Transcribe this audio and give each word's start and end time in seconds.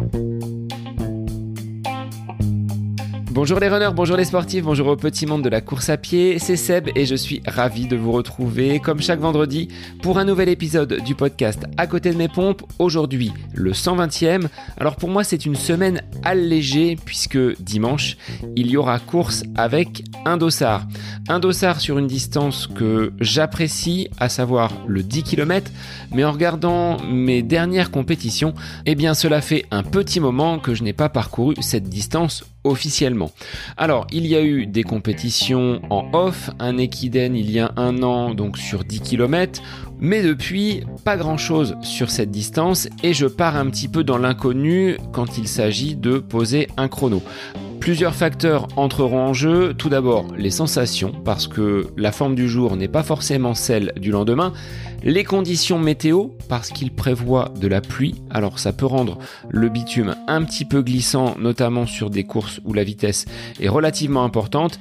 Bye. 0.00 0.39
Bonjour 3.32 3.60
les 3.60 3.68
runners, 3.68 3.90
bonjour 3.94 4.16
les 4.16 4.24
sportifs, 4.24 4.64
bonjour 4.64 4.88
au 4.88 4.96
petit 4.96 5.24
monde 5.24 5.44
de 5.44 5.48
la 5.48 5.60
course 5.60 5.88
à 5.88 5.96
pied, 5.96 6.40
c'est 6.40 6.56
Seb 6.56 6.88
et 6.96 7.06
je 7.06 7.14
suis 7.14 7.40
ravi 7.46 7.86
de 7.86 7.96
vous 7.96 8.10
retrouver 8.10 8.80
comme 8.80 9.00
chaque 9.00 9.20
vendredi 9.20 9.68
pour 10.02 10.18
un 10.18 10.24
nouvel 10.24 10.48
épisode 10.48 11.00
du 11.04 11.14
podcast 11.14 11.62
À 11.76 11.86
côté 11.86 12.10
de 12.10 12.16
mes 12.16 12.26
pompes, 12.26 12.64
aujourd'hui 12.80 13.32
le 13.54 13.70
120e. 13.70 14.48
Alors 14.78 14.96
pour 14.96 15.10
moi 15.10 15.22
c'est 15.22 15.46
une 15.46 15.54
semaine 15.54 16.02
allégée 16.24 16.98
puisque 17.04 17.38
dimanche 17.62 18.16
il 18.56 18.68
y 18.68 18.76
aura 18.76 18.98
course 18.98 19.44
avec 19.54 20.02
un 20.24 20.36
dossard. 20.36 20.88
Un 21.28 21.38
dossard 21.38 21.80
sur 21.80 21.98
une 21.98 22.08
distance 22.08 22.66
que 22.66 23.12
j'apprécie, 23.20 24.08
à 24.18 24.28
savoir 24.28 24.72
le 24.88 25.04
10 25.04 25.22
km, 25.22 25.70
mais 26.12 26.24
en 26.24 26.32
regardant 26.32 27.00
mes 27.04 27.42
dernières 27.42 27.92
compétitions, 27.92 28.54
eh 28.86 28.96
bien 28.96 29.14
cela 29.14 29.40
fait 29.40 29.66
un 29.70 29.84
petit 29.84 30.18
moment 30.18 30.58
que 30.58 30.74
je 30.74 30.82
n'ai 30.82 30.92
pas 30.92 31.08
parcouru 31.08 31.54
cette 31.60 31.88
distance 31.88 32.44
officiellement. 32.64 33.30
Alors, 33.76 34.06
il 34.12 34.26
y 34.26 34.36
a 34.36 34.42
eu 34.42 34.66
des 34.66 34.82
compétitions 34.82 35.80
en 35.90 36.10
off, 36.12 36.50
un 36.58 36.78
Equiden 36.78 37.34
il 37.34 37.50
y 37.50 37.58
a 37.58 37.72
un 37.76 38.02
an, 38.02 38.34
donc 38.34 38.58
sur 38.58 38.84
10 38.84 39.00
km, 39.00 39.62
mais 40.00 40.22
depuis, 40.22 40.82
pas 41.04 41.16
grand-chose 41.16 41.76
sur 41.82 42.10
cette 42.10 42.30
distance 42.30 42.88
et 43.02 43.12
je 43.12 43.26
pars 43.26 43.56
un 43.56 43.68
petit 43.70 43.88
peu 43.88 44.02
dans 44.02 44.18
l'inconnu 44.18 44.96
quand 45.12 45.38
il 45.38 45.46
s'agit 45.46 45.94
de 45.94 46.18
poser 46.18 46.68
un 46.76 46.88
chrono. 46.88 47.22
Plusieurs 47.80 48.14
facteurs 48.14 48.68
entreront 48.76 49.20
en 49.20 49.32
jeu. 49.32 49.72
Tout 49.72 49.88
d'abord, 49.88 50.26
les 50.36 50.50
sensations, 50.50 51.12
parce 51.24 51.48
que 51.48 51.86
la 51.96 52.12
forme 52.12 52.34
du 52.34 52.46
jour 52.46 52.76
n'est 52.76 52.88
pas 52.88 53.02
forcément 53.02 53.54
celle 53.54 53.94
du 53.96 54.10
lendemain. 54.10 54.52
Les 55.02 55.24
conditions 55.24 55.78
météo, 55.78 56.26
parce 56.50 56.68
qu'il 56.68 56.90
prévoit 56.90 57.54
de 57.58 57.66
la 57.66 57.80
pluie. 57.80 58.16
Alors 58.28 58.58
ça 58.58 58.74
peut 58.74 58.84
rendre 58.84 59.18
le 59.48 59.70
bitume 59.70 60.14
un 60.28 60.42
petit 60.42 60.66
peu 60.66 60.82
glissant, 60.82 61.36
notamment 61.38 61.86
sur 61.86 62.10
des 62.10 62.24
courses 62.24 62.60
où 62.66 62.74
la 62.74 62.84
vitesse 62.84 63.24
est 63.60 63.70
relativement 63.70 64.24
importante. 64.24 64.78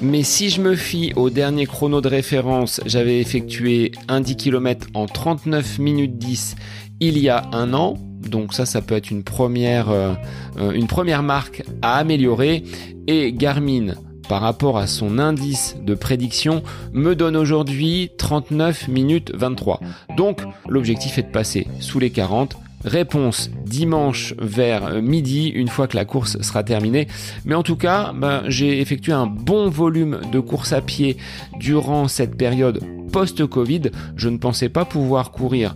Mais 0.00 0.22
si 0.22 0.48
je 0.48 0.62
me 0.62 0.74
fie 0.74 1.12
au 1.16 1.28
dernier 1.28 1.66
chrono 1.66 2.00
de 2.00 2.08
référence, 2.08 2.80
j'avais 2.86 3.20
effectué 3.20 3.92
un 4.08 4.22
10 4.22 4.36
km 4.36 4.57
en 4.94 5.06
39 5.06 5.78
minutes 5.78 6.18
10 6.18 6.56
il 7.00 7.18
y 7.18 7.28
a 7.28 7.44
un 7.52 7.74
an. 7.74 7.94
Donc 8.20 8.52
ça, 8.52 8.66
ça 8.66 8.82
peut 8.82 8.94
être 8.94 9.10
une 9.10 9.22
première, 9.22 9.90
euh, 9.90 10.14
euh, 10.58 10.72
une 10.72 10.86
première 10.86 11.22
marque 11.22 11.62
à 11.82 11.96
améliorer. 11.96 12.64
Et 13.06 13.32
Garmin, 13.32 13.94
par 14.28 14.42
rapport 14.42 14.76
à 14.78 14.86
son 14.86 15.18
indice 15.18 15.76
de 15.80 15.94
prédiction, 15.94 16.62
me 16.92 17.14
donne 17.14 17.36
aujourd'hui 17.36 18.10
39 18.18 18.88
minutes 18.88 19.32
23. 19.34 19.80
Donc 20.16 20.42
l'objectif 20.68 21.18
est 21.18 21.22
de 21.22 21.30
passer 21.30 21.66
sous 21.80 21.98
les 21.98 22.10
40. 22.10 22.56
Réponse 22.84 23.50
dimanche 23.64 24.34
vers 24.38 25.02
midi, 25.02 25.48
une 25.48 25.68
fois 25.68 25.88
que 25.88 25.96
la 25.96 26.04
course 26.04 26.40
sera 26.42 26.62
terminée. 26.62 27.08
Mais 27.44 27.54
en 27.54 27.62
tout 27.62 27.76
cas, 27.76 28.12
ben, 28.14 28.42
j'ai 28.46 28.80
effectué 28.80 29.12
un 29.12 29.26
bon 29.26 29.68
volume 29.68 30.20
de 30.30 30.40
course 30.40 30.72
à 30.72 30.80
pied 30.80 31.16
durant 31.58 32.08
cette 32.08 32.36
période 32.36 32.80
post-Covid. 33.12 33.90
Je 34.16 34.28
ne 34.28 34.38
pensais 34.38 34.68
pas 34.68 34.84
pouvoir 34.84 35.32
courir 35.32 35.74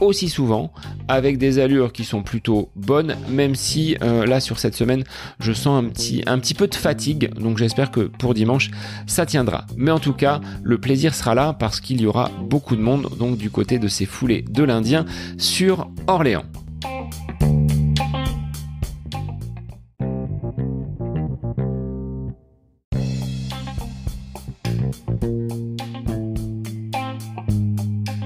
aussi 0.00 0.28
souvent 0.28 0.72
avec 1.08 1.38
des 1.38 1.58
allures 1.58 1.92
qui 1.92 2.04
sont 2.04 2.22
plutôt 2.22 2.70
bonnes 2.76 3.16
même 3.28 3.54
si 3.54 3.96
euh, 4.02 4.26
là 4.26 4.40
sur 4.40 4.58
cette 4.58 4.74
semaine 4.74 5.04
je 5.40 5.52
sens 5.52 5.84
un 5.84 5.88
petit, 5.88 6.22
un 6.26 6.38
petit 6.38 6.54
peu 6.54 6.66
de 6.66 6.74
fatigue 6.74 7.32
donc 7.34 7.58
j'espère 7.58 7.90
que 7.90 8.00
pour 8.00 8.34
dimanche 8.34 8.70
ça 9.06 9.26
tiendra 9.26 9.66
mais 9.76 9.90
en 9.90 9.98
tout 9.98 10.14
cas 10.14 10.40
le 10.62 10.78
plaisir 10.78 11.14
sera 11.14 11.34
là 11.34 11.52
parce 11.52 11.80
qu'il 11.80 12.00
y 12.00 12.06
aura 12.06 12.30
beaucoup 12.42 12.76
de 12.76 12.82
monde 12.82 13.08
donc 13.18 13.36
du 13.36 13.50
côté 13.50 13.78
de 13.78 13.88
ces 13.88 14.06
foulées 14.06 14.44
de 14.48 14.62
l'Indien 14.62 15.04
sur 15.38 15.88
Orléans. 16.06 16.44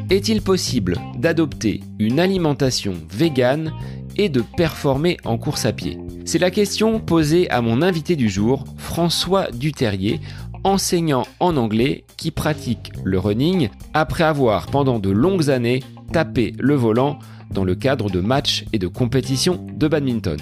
Est-il 0.09 0.41
possible 0.41 0.97
d'adopter 1.19 1.81
une 1.99 2.21
alimentation 2.21 2.94
végane 3.11 3.72
et 4.17 4.28
de 4.28 4.41
performer 4.56 5.17
en 5.25 5.37
course 5.37 5.67
à 5.67 5.72
pied? 5.72 5.99
C'est 6.25 6.39
la 6.39 6.53
question 6.53 7.00
posée 7.00 7.50
à 7.50 7.61
mon 7.61 7.83
invité 7.83 8.15
du 8.15 8.28
jour, 8.28 8.65
François 8.77 9.50
Duterrier, 9.50 10.21
enseignant 10.62 11.27
en 11.41 11.56
anglais 11.56 12.05
qui 12.16 12.31
pratique 12.31 12.93
le 13.03 13.19
running 13.19 13.69
après 13.95 14.22
avoir 14.22 14.66
pendant 14.66 15.00
de 15.00 15.11
longues 15.11 15.50
années 15.50 15.83
tapé 16.12 16.55
le 16.56 16.77
volant 16.77 17.19
dans 17.50 17.65
le 17.65 17.75
cadre 17.75 18.09
de 18.09 18.21
matchs 18.21 18.65
et 18.72 18.78
de 18.78 18.87
compétitions 18.87 19.66
de 19.75 19.89
badminton. 19.89 20.39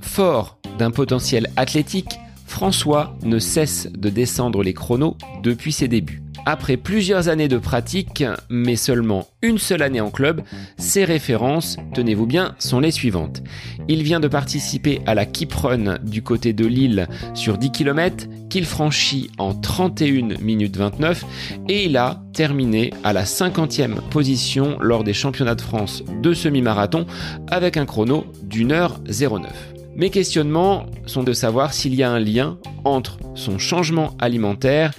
Fort 0.00 0.58
d'un 0.78 0.92
potentiel 0.92 1.48
athlétique, 1.56 2.20
François 2.46 3.16
ne 3.24 3.40
cesse 3.40 3.88
de 3.92 4.10
descendre 4.10 4.62
les 4.62 4.74
chronos 4.74 5.16
depuis 5.42 5.72
ses 5.72 5.88
débuts. 5.88 6.22
Après 6.50 6.78
plusieurs 6.78 7.28
années 7.28 7.46
de 7.46 7.58
pratique, 7.58 8.24
mais 8.48 8.76
seulement 8.76 9.26
une 9.42 9.58
seule 9.58 9.82
année 9.82 10.00
en 10.00 10.10
club, 10.10 10.40
ses 10.78 11.04
références, 11.04 11.76
tenez-vous 11.92 12.24
bien, 12.24 12.54
sont 12.58 12.80
les 12.80 12.90
suivantes. 12.90 13.42
Il 13.86 14.02
vient 14.02 14.18
de 14.18 14.28
participer 14.28 15.02
à 15.04 15.14
la 15.14 15.26
Keep 15.26 15.52
du 16.04 16.22
côté 16.22 16.54
de 16.54 16.64
Lille 16.64 17.06
sur 17.34 17.58
10 17.58 17.70
km 17.70 18.28
qu'il 18.48 18.64
franchit 18.64 19.30
en 19.36 19.52
31 19.52 20.38
minutes 20.40 20.78
29 20.78 21.26
et 21.68 21.84
il 21.84 21.98
a 21.98 22.22
terminé 22.32 22.94
à 23.04 23.12
la 23.12 23.24
50e 23.24 24.00
position 24.08 24.78
lors 24.80 25.04
des 25.04 25.12
championnats 25.12 25.54
de 25.54 25.60
France 25.60 26.02
de 26.22 26.32
semi-marathon 26.32 27.04
avec 27.48 27.76
un 27.76 27.84
chrono 27.84 28.24
d'une 28.42 28.72
heure 28.72 29.00
09. 29.06 29.52
Mes 29.96 30.08
questionnements 30.10 30.86
sont 31.04 31.24
de 31.24 31.32
savoir 31.34 31.74
s'il 31.74 31.94
y 31.94 32.04
a 32.04 32.10
un 32.10 32.20
lien 32.20 32.56
entre 32.84 33.18
son 33.34 33.58
changement 33.58 34.16
alimentaire 34.20 34.92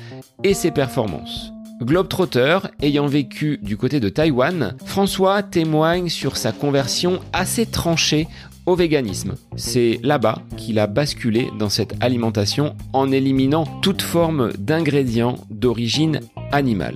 et 0.44 0.54
ses 0.54 0.72
performances. 0.72 1.52
Globetrotter, 1.82 2.60
ayant 2.82 3.08
vécu 3.08 3.58
du 3.62 3.78
côté 3.78 4.00
de 4.00 4.10
Taïwan, 4.10 4.76
François 4.86 5.44
témoigne 5.44 6.10
sur 6.10 6.36
sa 6.36 6.52
conversion 6.52 7.20
assez 7.32 7.66
tranchée 7.66 8.28
au 8.66 8.76
véganisme. 8.76 9.36
C'est 9.56 10.00
là-bas 10.04 10.42
qu'il 10.58 10.78
a 10.78 10.88
basculé 10.88 11.50
dans 11.58 11.70
cette 11.70 11.96
alimentation 12.02 12.76
en 12.94 13.12
éliminant 13.12 13.64
toute 13.82 14.02
forme 14.02 14.52
d'ingrédients 14.58 15.36
d'origine 15.50 16.20
animale. 16.52 16.96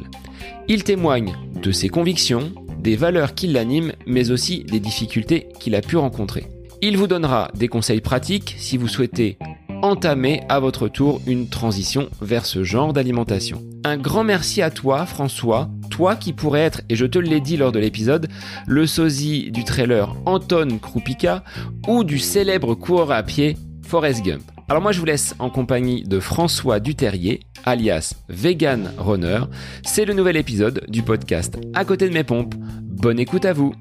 Il 0.68 0.84
témoigne 0.84 1.34
de 1.62 1.72
ses 1.72 1.90
convictions, 1.90 2.52
des 2.80 2.96
valeurs 2.96 3.36
qui 3.36 3.48
l'animent, 3.48 3.94
mais 4.06 4.31
aussi 4.31 4.64
des 4.66 4.80
difficultés 4.80 5.48
qu'il 5.60 5.75
a 5.75 5.81
pu 5.81 5.96
rencontrer. 5.96 6.46
Il 6.81 6.98
vous 6.98 7.08
donnera 7.08 7.50
des 7.56 7.70
conseils 7.70 8.02
pratiques 8.02 8.56
si 8.58 8.75
vous 8.75 8.90
souhaitez 8.90 9.38
entamer 9.83 10.41
à 10.47 10.59
votre 10.59 10.88
tour 10.88 11.21
une 11.27 11.49
transition 11.49 12.09
vers 12.21 12.45
ce 12.45 12.63
genre 12.63 12.94
d'alimentation. 12.94 13.61
Un 13.83 13.97
grand 13.97 14.23
merci 14.23 14.61
à 14.61 14.71
toi 14.71 15.05
François, 15.05 15.69
toi 15.91 16.16
qui 16.16 16.31
pourrais 16.31 16.61
être, 16.61 16.81
et 16.88 16.95
je 16.95 17.05
te 17.05 17.19
l'ai 17.19 17.41
dit 17.41 17.57
lors 17.57 17.73
de 17.73 17.79
l'épisode, 17.79 18.29
le 18.66 18.88
sosie 18.88 19.51
du 19.51 19.66
trailer 19.66 20.16
Anton 20.25 20.79
Krupika 20.81 21.44
ou 21.88 22.05
du 22.05 22.17
célèbre 22.17 22.75
coureur 22.75 23.11
à 23.11 23.23
pied 23.23 23.57
Forrest 23.85 24.23
Gump. 24.23 24.44
Alors 24.69 24.81
moi 24.81 24.94
je 24.94 24.99
vous 24.99 25.05
laisse 25.05 25.35
en 25.39 25.49
compagnie 25.49 26.03
de 26.03 26.21
François 26.21 26.79
Duterrier, 26.79 27.41
alias 27.65 28.13
Vegan 28.29 28.94
Runner. 28.97 29.41
C'est 29.83 30.05
le 30.05 30.13
nouvel 30.13 30.38
épisode 30.38 30.85
du 30.88 31.03
podcast 31.03 31.59
À 31.73 31.83
côté 31.83 32.07
de 32.07 32.13
mes 32.13 32.23
pompes. 32.23 32.55
Bonne 32.55 33.19
écoute 33.19 33.44
à 33.44 33.51
vous. 33.51 33.73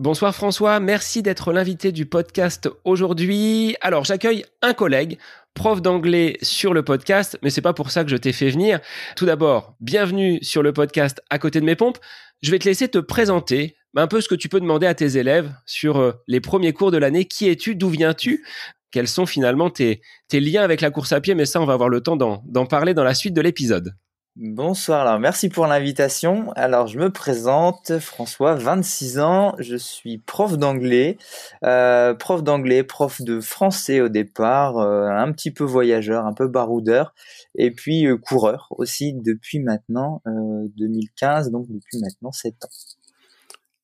Bonsoir 0.00 0.34
François, 0.34 0.80
merci 0.80 1.20
d'être 1.20 1.52
l'invité 1.52 1.92
du 1.92 2.06
podcast 2.06 2.70
aujourd'hui. 2.84 3.76
Alors 3.82 4.06
j'accueille 4.06 4.46
un 4.62 4.72
collègue, 4.72 5.18
prof 5.52 5.82
d'anglais 5.82 6.38
sur 6.40 6.72
le 6.72 6.82
podcast, 6.82 7.38
mais 7.42 7.50
c'est 7.50 7.60
pas 7.60 7.74
pour 7.74 7.90
ça 7.90 8.02
que 8.02 8.08
je 8.08 8.16
t'ai 8.16 8.32
fait 8.32 8.48
venir. 8.48 8.80
Tout 9.14 9.26
d'abord, 9.26 9.74
bienvenue 9.78 10.38
sur 10.40 10.62
le 10.62 10.72
podcast 10.72 11.20
à 11.28 11.38
côté 11.38 11.60
de 11.60 11.66
mes 11.66 11.76
pompes. 11.76 11.98
Je 12.40 12.50
vais 12.50 12.58
te 12.58 12.64
laisser 12.64 12.88
te 12.88 12.96
présenter, 12.96 13.76
un 13.94 14.06
peu 14.06 14.22
ce 14.22 14.28
que 14.30 14.34
tu 14.34 14.48
peux 14.48 14.60
demander 14.60 14.86
à 14.86 14.94
tes 14.94 15.18
élèves 15.18 15.52
sur 15.66 15.98
euh, 15.98 16.12
les 16.26 16.40
premiers 16.40 16.72
cours 16.72 16.92
de 16.92 16.96
l'année. 16.96 17.26
Qui 17.26 17.50
es-tu? 17.50 17.74
D'où 17.74 17.90
viens-tu? 17.90 18.46
Quels 18.92 19.06
sont 19.06 19.26
finalement 19.26 19.68
tes, 19.68 20.00
tes 20.28 20.40
liens 20.40 20.62
avec 20.62 20.80
la 20.80 20.90
course 20.90 21.12
à 21.12 21.20
pied? 21.20 21.34
Mais 21.34 21.44
ça, 21.44 21.60
on 21.60 21.66
va 21.66 21.74
avoir 21.74 21.90
le 21.90 22.00
temps 22.00 22.16
d'en 22.16 22.64
parler 22.64 22.94
dans 22.94 23.04
la 23.04 23.12
suite 23.12 23.34
de 23.34 23.42
l'épisode. 23.42 23.94
Bonsoir, 24.42 25.20
merci 25.20 25.50
pour 25.50 25.66
l'invitation. 25.66 26.50
Alors 26.56 26.86
je 26.86 26.98
me 26.98 27.10
présente, 27.10 27.98
François, 27.98 28.54
26 28.54 29.18
ans, 29.18 29.54
je 29.58 29.76
suis 29.76 30.16
prof 30.16 30.56
d'anglais, 30.56 31.18
euh, 31.62 32.14
prof 32.14 32.42
d'anglais, 32.42 32.82
prof 32.82 33.20
de 33.20 33.42
français 33.42 34.00
au 34.00 34.08
départ, 34.08 34.78
euh, 34.78 35.08
un 35.10 35.30
petit 35.32 35.50
peu 35.50 35.64
voyageur, 35.64 36.24
un 36.24 36.32
peu 36.32 36.48
baroudeur, 36.48 37.12
et 37.54 37.70
puis 37.70 38.06
euh, 38.06 38.16
coureur 38.16 38.68
aussi 38.70 39.12
depuis 39.12 39.58
maintenant 39.58 40.22
2015, 40.24 41.50
donc 41.50 41.66
depuis 41.68 41.98
maintenant 42.00 42.32
7 42.32 42.54
ans. 42.64 42.68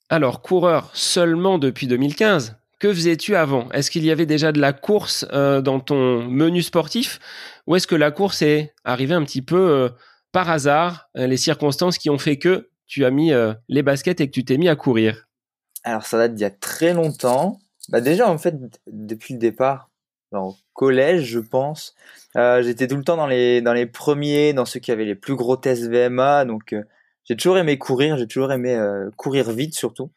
Alors 0.09 0.41
coureur 0.41 0.91
seulement 0.95 1.59
depuis 1.59 1.87
2015 1.87 2.57
que 2.79 2.93
faisais-tu 2.93 3.37
avant? 3.37 3.71
Est-ce 3.73 3.91
qu'il 3.91 4.05
y 4.05 4.11
avait 4.11 4.27
déjà 4.27 4.53
de 4.53 4.61
la 4.61 4.75
course 4.75 5.27
dans 5.33 5.81
ton 5.81 6.29
menu 6.29 6.63
sportif? 6.63 7.21
Ou 7.67 7.77
est-ce 7.77 7.87
que 7.87 7.95
la 7.95 8.11
course 8.11 8.43
est 8.43 8.75
arrivée 8.85 9.15
un 9.15 9.25
petit 9.25 9.41
peu 9.41 9.91
par 10.33 10.51
hasard 10.51 11.09
euh, 11.17 11.27
les 11.27 11.37
circonstances 11.37 11.99
qui 11.99 12.11
ont 12.11 12.19
fait 12.19 12.39
que 12.39 12.71
tu 12.87 13.05
as 13.05 13.11
mis 13.11 13.33
euh, 13.33 13.55
les 13.69 13.83
baskets 13.83 14.21
et 14.21 14.27
que 14.27 14.33
tu 14.33 14.45
t'es 14.45 14.59
mis 14.59 14.69
à 14.69 14.77
courir 14.77 15.29
Alors 15.85 16.05
ça 16.05 16.19
date 16.19 16.35
d'il 16.35 16.43
y 16.43 16.47
a 16.47 16.51
très 16.51 16.95
longtemps. 16.95 17.59
Bah 17.89 18.01
déjà 18.01 18.29
en 18.29 18.39
fait 18.39 18.57
depuis 18.87 19.35
le 19.35 19.41
départ, 19.41 19.91
au 20.33 20.55
collège 20.73 21.25
je 21.25 21.39
pense, 21.39 21.95
euh, 22.37 22.63
j'étais 22.63 22.89
tout 22.89 22.97
le 22.97 23.05
temps 23.05 23.17
dans 23.17 23.27
les 23.27 23.63
dans 23.63 23.73
les 23.73 23.87
premiers, 23.87 24.53
dans 24.53 24.65
ceux 24.65 24.81
qui 24.81 24.91
avaient 24.91 25.05
les 25.05 25.15
plus 25.15 25.37
gros 25.37 25.57
tests 25.57 25.89
VMA. 25.89 26.45
Donc 26.45 26.75
j'ai 27.25 27.37
toujours 27.37 27.59
aimé 27.59 27.79
courir, 27.79 28.17
j'ai 28.17 28.27
toujours 28.27 28.53
aimé 28.53 28.77
courir 29.17 29.51
vite 29.53 29.75
surtout. 29.75 30.11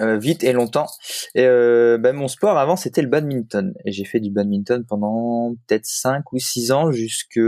Vite 0.00 0.44
et 0.44 0.52
longtemps. 0.52 0.86
Et 1.34 1.44
ben, 1.44 2.12
mon 2.12 2.28
sport 2.28 2.58
avant 2.58 2.76
c'était 2.76 3.02
le 3.02 3.08
badminton. 3.08 3.74
Et 3.84 3.92
j'ai 3.92 4.04
fait 4.04 4.20
du 4.20 4.30
badminton 4.30 4.84
pendant 4.84 5.54
peut-être 5.66 5.86
5 5.86 6.32
ou 6.32 6.38
6 6.38 6.72
ans 6.72 6.92
jusque 6.92 7.40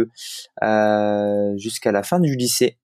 jusqu'à 1.56 1.92
la 1.92 2.02
fin 2.02 2.20
du 2.20 2.36
lycée. 2.36 2.78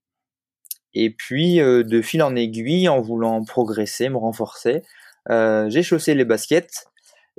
Et 0.93 1.09
puis, 1.09 1.61
euh, 1.61 1.83
de 1.83 2.01
fil 2.01 2.21
en 2.21 2.35
aiguille, 2.35 2.89
en 2.89 3.01
voulant 3.01 3.43
progresser, 3.43 4.09
me 4.09 4.17
renforcer, 4.17 4.83
euh, 5.29 5.69
j'ai 5.69 5.83
chaussé 5.83 6.13
les 6.15 6.25
baskets 6.25 6.85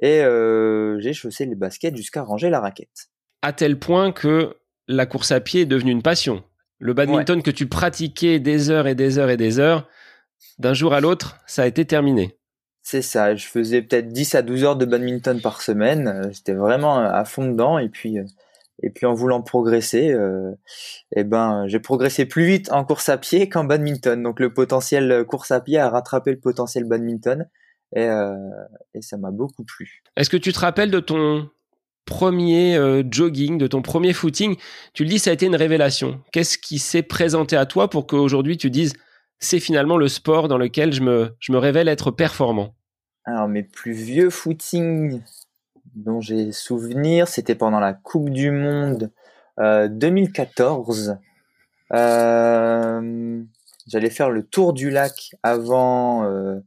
et 0.00 0.22
euh, 0.22 0.98
j'ai 1.00 1.12
chaussé 1.12 1.44
les 1.44 1.54
baskets 1.54 1.96
jusqu'à 1.96 2.22
ranger 2.22 2.48
la 2.48 2.60
raquette. 2.60 3.10
À 3.42 3.52
tel 3.52 3.78
point 3.78 4.12
que 4.12 4.56
la 4.88 5.06
course 5.06 5.32
à 5.32 5.40
pied 5.40 5.62
est 5.62 5.66
devenue 5.66 5.92
une 5.92 6.02
passion. 6.02 6.44
Le 6.78 6.94
badminton 6.94 7.42
que 7.42 7.50
tu 7.50 7.68
pratiquais 7.68 8.40
des 8.40 8.70
heures 8.70 8.86
et 8.86 8.94
des 8.94 9.18
heures 9.18 9.30
et 9.30 9.36
des 9.36 9.60
heures, 9.60 9.88
d'un 10.58 10.74
jour 10.74 10.94
à 10.94 11.00
l'autre, 11.00 11.38
ça 11.46 11.62
a 11.62 11.66
été 11.66 11.84
terminé. 11.84 12.38
C'est 12.82 13.02
ça, 13.02 13.34
je 13.36 13.46
faisais 13.46 13.82
peut-être 13.82 14.08
10 14.08 14.34
à 14.34 14.42
12 14.42 14.64
heures 14.64 14.76
de 14.76 14.84
badminton 14.84 15.40
par 15.40 15.62
semaine, 15.62 16.28
j'étais 16.32 16.54
vraiment 16.54 16.98
à 16.98 17.24
fond 17.24 17.46
dedans 17.46 17.78
et 17.78 17.88
puis 17.88 18.18
et 18.82 18.90
puis 18.90 19.06
en 19.06 19.14
voulant 19.14 19.42
progresser, 19.42 20.12
euh, 20.12 20.52
eh 21.14 21.24
ben 21.24 21.66
j'ai 21.66 21.78
progressé 21.78 22.26
plus 22.26 22.44
vite 22.44 22.72
en 22.72 22.84
course 22.84 23.08
à 23.08 23.18
pied 23.18 23.48
qu'en 23.48 23.64
badminton. 23.64 24.22
Donc 24.22 24.40
le 24.40 24.52
potentiel 24.52 25.24
course 25.24 25.50
à 25.50 25.60
pied 25.60 25.78
a 25.78 25.88
rattrapé 25.88 26.32
le 26.32 26.40
potentiel 26.40 26.84
badminton 26.84 27.48
et, 27.94 28.04
euh, 28.04 28.34
et 28.94 29.02
ça 29.02 29.16
m'a 29.16 29.30
beaucoup 29.30 29.64
plu. 29.64 30.02
Est-ce 30.16 30.30
que 30.30 30.36
tu 30.36 30.52
te 30.52 30.58
rappelles 30.58 30.90
de 30.90 31.00
ton 31.00 31.48
premier 32.06 32.76
euh, 32.76 33.02
jogging, 33.08 33.58
de 33.58 33.66
ton 33.66 33.82
premier 33.82 34.12
footing? 34.12 34.56
Tu 34.94 35.04
le 35.04 35.10
dis, 35.10 35.18
ça 35.18 35.30
a 35.30 35.32
été 35.32 35.46
une 35.46 35.56
révélation. 35.56 36.20
Qu'est-ce 36.32 36.58
qui 36.58 36.78
s'est 36.78 37.02
présenté 37.02 37.56
à 37.56 37.66
toi 37.66 37.88
pour 37.88 38.06
qu'aujourd'hui 38.06 38.56
tu 38.56 38.70
dises 38.70 38.94
c'est 39.42 39.60
finalement 39.60 39.96
le 39.96 40.08
sport 40.08 40.48
dans 40.48 40.56
lequel 40.56 40.92
je 40.92 41.02
me, 41.02 41.58
révèle 41.58 41.88
être 41.88 42.10
performant 42.10 42.74
Alors 43.24 43.48
mes 43.48 43.64
plus 43.64 43.92
vieux 43.92 44.30
footings 44.30 45.20
dont 45.96 46.20
j'ai 46.20 46.52
souvenir, 46.52 47.28
c'était 47.28 47.54
pendant 47.54 47.80
la 47.80 47.92
Coupe 47.92 48.30
du 48.30 48.50
Monde 48.50 49.10
2014. 49.58 51.18
Euh, 51.92 51.96
euh, 51.98 53.42
j'allais 53.86 54.10
faire 54.10 54.30
le 54.30 54.44
tour 54.44 54.72
du 54.72 54.90
lac 54.90 55.32
avant 55.42 56.24
euh, 56.24 56.60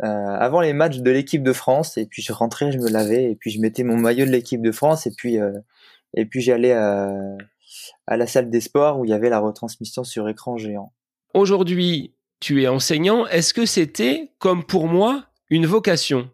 avant 0.00 0.60
les 0.60 0.72
matchs 0.72 0.98
de 0.98 1.10
l'équipe 1.10 1.42
de 1.42 1.52
France 1.52 1.98
et 1.98 2.06
puis 2.06 2.22
je 2.22 2.32
rentrais, 2.32 2.72
je 2.72 2.78
me 2.78 2.88
lavais 2.88 3.30
et 3.32 3.34
puis 3.34 3.50
je 3.50 3.60
mettais 3.60 3.82
mon 3.82 3.96
maillot 3.96 4.24
de 4.24 4.30
l'équipe 4.30 4.62
de 4.62 4.72
France 4.72 5.06
et 5.06 5.12
puis 6.24 6.40
j'allais 6.40 6.72
à 6.72 8.16
la 8.16 8.26
salle 8.26 8.48
des 8.48 8.60
sports 8.60 9.00
où 9.00 9.04
il 9.04 9.10
y 9.10 9.14
avait 9.14 9.28
la 9.28 9.40
retransmission 9.40 10.04
sur 10.04 10.28
écran 10.28 10.56
géant. 10.56 10.92
Aujourd'hui, 11.34 12.14
tu 12.40 12.62
es 12.62 12.68
enseignant. 12.68 13.26
Est-ce 13.26 13.52
que 13.52 13.66
c'était 13.66 14.32
comme 14.38 14.64
pour 14.64 14.86
moi 14.86 15.24
une 15.50 15.66
vocation? 15.66 16.30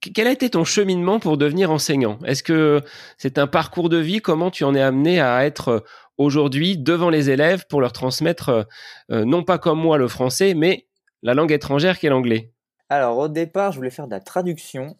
Quel 0.00 0.26
a 0.26 0.32
été 0.32 0.50
ton 0.50 0.64
cheminement 0.64 1.18
pour 1.18 1.36
devenir 1.36 1.70
enseignant? 1.70 2.18
Est-ce 2.24 2.42
que 2.42 2.82
c'est 3.18 3.38
un 3.38 3.46
parcours 3.46 3.88
de 3.88 3.96
vie? 3.96 4.20
Comment 4.20 4.50
tu 4.50 4.64
en 4.64 4.74
es 4.74 4.80
amené 4.80 5.20
à 5.20 5.44
être 5.44 5.68
euh, 5.68 5.80
aujourd'hui 6.18 6.78
devant 6.78 7.10
les 7.10 7.30
élèves 7.30 7.66
pour 7.68 7.80
leur 7.80 7.92
transmettre, 7.92 8.48
euh, 8.50 8.62
euh, 9.10 9.24
non 9.24 9.42
pas 9.42 9.58
comme 9.58 9.80
moi 9.80 9.98
le 9.98 10.06
français, 10.06 10.54
mais 10.54 10.86
la 11.22 11.34
langue 11.34 11.50
étrangère 11.50 11.98
qui 11.98 12.06
est 12.06 12.10
l'anglais? 12.10 12.52
Alors 12.88 13.18
au 13.18 13.28
départ, 13.28 13.72
je 13.72 13.78
voulais 13.78 13.90
faire 13.90 14.06
de 14.06 14.12
la 14.12 14.20
traduction, 14.20 14.96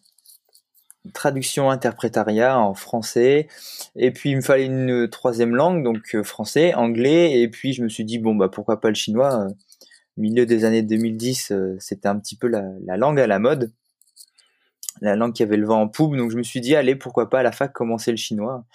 traduction 1.13 1.69
interprétariat 1.69 2.59
en 2.59 2.73
français, 2.73 3.47
et 3.95 4.11
puis 4.11 4.31
il 4.31 4.37
me 4.37 4.41
fallait 4.41 4.65
une 4.65 5.07
troisième 5.09 5.55
langue, 5.55 5.83
donc 5.83 6.21
français, 6.23 6.73
anglais, 6.73 7.41
et 7.41 7.47
puis 7.49 7.73
je 7.73 7.83
me 7.83 7.89
suis 7.89 8.05
dit 8.05 8.19
bon 8.19 8.35
bah 8.35 8.49
pourquoi 8.49 8.79
pas 8.79 8.89
le 8.89 8.95
chinois 8.95 9.47
milieu 10.17 10.45
des 10.45 10.65
années 10.65 10.81
2010, 10.81 11.53
c'était 11.79 12.07
un 12.07 12.19
petit 12.19 12.35
peu 12.35 12.47
la 12.47 12.97
langue 12.97 13.19
à 13.19 13.27
la 13.27 13.39
mode 13.39 13.71
la 15.01 15.15
langue 15.15 15.33
qui 15.33 15.43
avait 15.43 15.57
le 15.57 15.65
vent 15.65 15.81
en 15.81 15.87
poupe. 15.87 16.15
Donc 16.15 16.31
je 16.31 16.37
me 16.37 16.43
suis 16.43 16.61
dit, 16.61 16.75
allez, 16.75 16.95
pourquoi 16.95 17.29
pas 17.29 17.39
à 17.39 17.43
la 17.43 17.51
fac 17.51 17.71
commencer 17.73 18.11
le 18.11 18.17
chinois. 18.17 18.65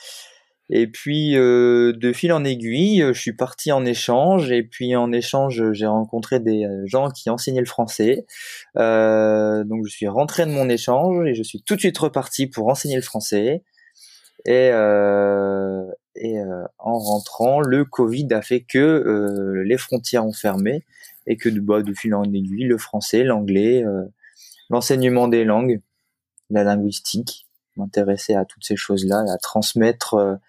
Et 0.70 0.86
puis 0.86 1.36
euh, 1.36 1.92
de 1.92 2.12
fil 2.12 2.32
en 2.32 2.44
aiguille, 2.44 3.04
je 3.12 3.18
suis 3.18 3.34
parti 3.34 3.72
en 3.72 3.84
échange 3.84 4.50
et 4.52 4.62
puis 4.62 4.96
en 4.96 5.12
échange, 5.12 5.72
j'ai 5.72 5.86
rencontré 5.86 6.40
des 6.40 6.64
euh, 6.64 6.82
gens 6.86 7.10
qui 7.10 7.30
enseignaient 7.30 7.60
le 7.60 7.66
français. 7.66 8.26
Euh, 8.76 9.64
donc 9.64 9.84
je 9.86 9.90
suis 9.90 10.08
rentré 10.08 10.46
de 10.46 10.50
mon 10.50 10.68
échange 10.68 11.26
et 11.26 11.34
je 11.34 11.42
suis 11.42 11.62
tout 11.62 11.74
de 11.74 11.80
suite 11.80 11.98
reparti 11.98 12.46
pour 12.46 12.68
enseigner 12.68 12.96
le 12.96 13.02
français. 13.02 13.64
Et, 14.44 14.70
et 16.16 16.34
en 16.78 16.98
rentrant, 16.98 17.60
le 17.60 17.84
Covid 17.84 18.26
a 18.32 18.42
fait 18.42 18.62
que 18.62 19.62
les 19.64 19.78
frontières 19.78 20.26
ont 20.26 20.32
fermé 20.32 20.84
et 21.28 21.36
que 21.36 21.48
de, 21.48 21.60
bah, 21.60 21.82
de 21.82 21.94
fil 21.94 22.12
en 22.12 22.24
aiguille, 22.24 22.64
le 22.64 22.76
français, 22.76 23.22
l'anglais, 23.22 23.84
l'enseignement 24.68 25.28
des 25.28 25.44
langues 25.44 25.80
la 26.50 26.64
linguistique, 26.64 27.46
m'intéresser 27.76 28.34
à 28.34 28.44
toutes 28.44 28.64
ces 28.64 28.76
choses-là, 28.76 29.24
à 29.32 29.38
transmettre 29.38 30.40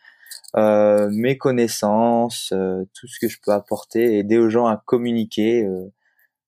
euh, 0.55 0.59
euh, 0.59 1.09
mes 1.11 1.37
connaissances, 1.37 2.51
euh, 2.53 2.83
tout 2.93 3.07
ce 3.07 3.19
que 3.19 3.27
je 3.27 3.37
peux 3.43 3.51
apporter, 3.51 4.17
aider 4.17 4.37
aux 4.37 4.49
gens 4.49 4.67
à 4.67 4.81
communiquer 4.85 5.67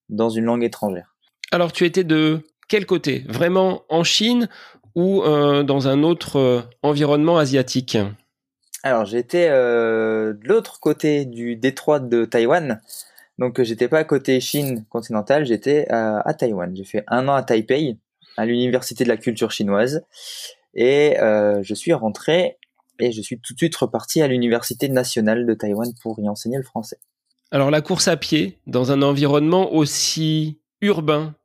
dans 0.10 0.30
une 0.30 0.46
langue 0.46 0.64
étrangère. 0.64 1.16
Alors 1.52 1.72
tu 1.72 1.86
étais 1.86 2.04
de 2.04 2.42
quel 2.68 2.86
côté? 2.86 3.24
Vraiment 3.28 3.84
en 3.90 4.04
Chine 4.04 4.50
ou 4.96 5.22
dans 5.24 5.88
un 5.88 6.04
autre 6.04 6.68
environnement 6.82 7.38
asiatique? 7.38 7.98
Alors 8.84 9.06
j'étais 9.06 9.50
de 9.50 10.38
l'autre 10.44 10.80
côté 10.80 11.26
du 11.26 11.56
détroit 11.56 12.00
de 12.00 12.26
Taïwan. 12.26 12.82
Donc 13.38 13.62
j'étais 13.62 13.88
pas 13.88 14.00
à 14.00 14.04
côté 14.04 14.40
Chine 14.40 14.86
continentale, 14.90 15.46
j'étais 15.46 15.88
à, 15.90 16.34
Taïwan. 16.34 16.74
J'ai 16.76 16.86
fait 16.86 17.04
un 17.08 17.28
an 17.28 17.34
à 17.34 17.44
Taipei 17.44 17.98
à 18.38 18.46
l'université 18.46 19.04
de 19.04 19.10
la 19.10 19.18
culture 19.18 19.52
chinoise 19.52 20.04
et 20.76 21.20
euh, 21.20 21.64
je 21.64 21.74
suis 21.74 21.94
rentré 21.94 22.58
et 23.00 23.12
je 23.12 23.22
suis 23.22 23.40
tout 23.40 23.54
de 23.54 23.58
suite 23.58 23.76
reparti 23.76 24.22
à 24.22 24.28
l'université 24.28 24.90
nationale 24.90 25.46
de 25.46 25.54
Taïwan 25.54 25.92
pour 26.02 26.20
y 26.20 26.28
enseigner 26.30 26.58
le 26.58 26.64
français. 26.64 26.98
Alors 27.52 27.72
la 27.72 27.82
course 27.82 28.08
à 28.08 28.18
pied 28.18 28.60
dans 28.68 28.92
un 28.92 29.02
environnement 29.02 29.74
aussi 29.74 30.60
urbain, 30.82 31.36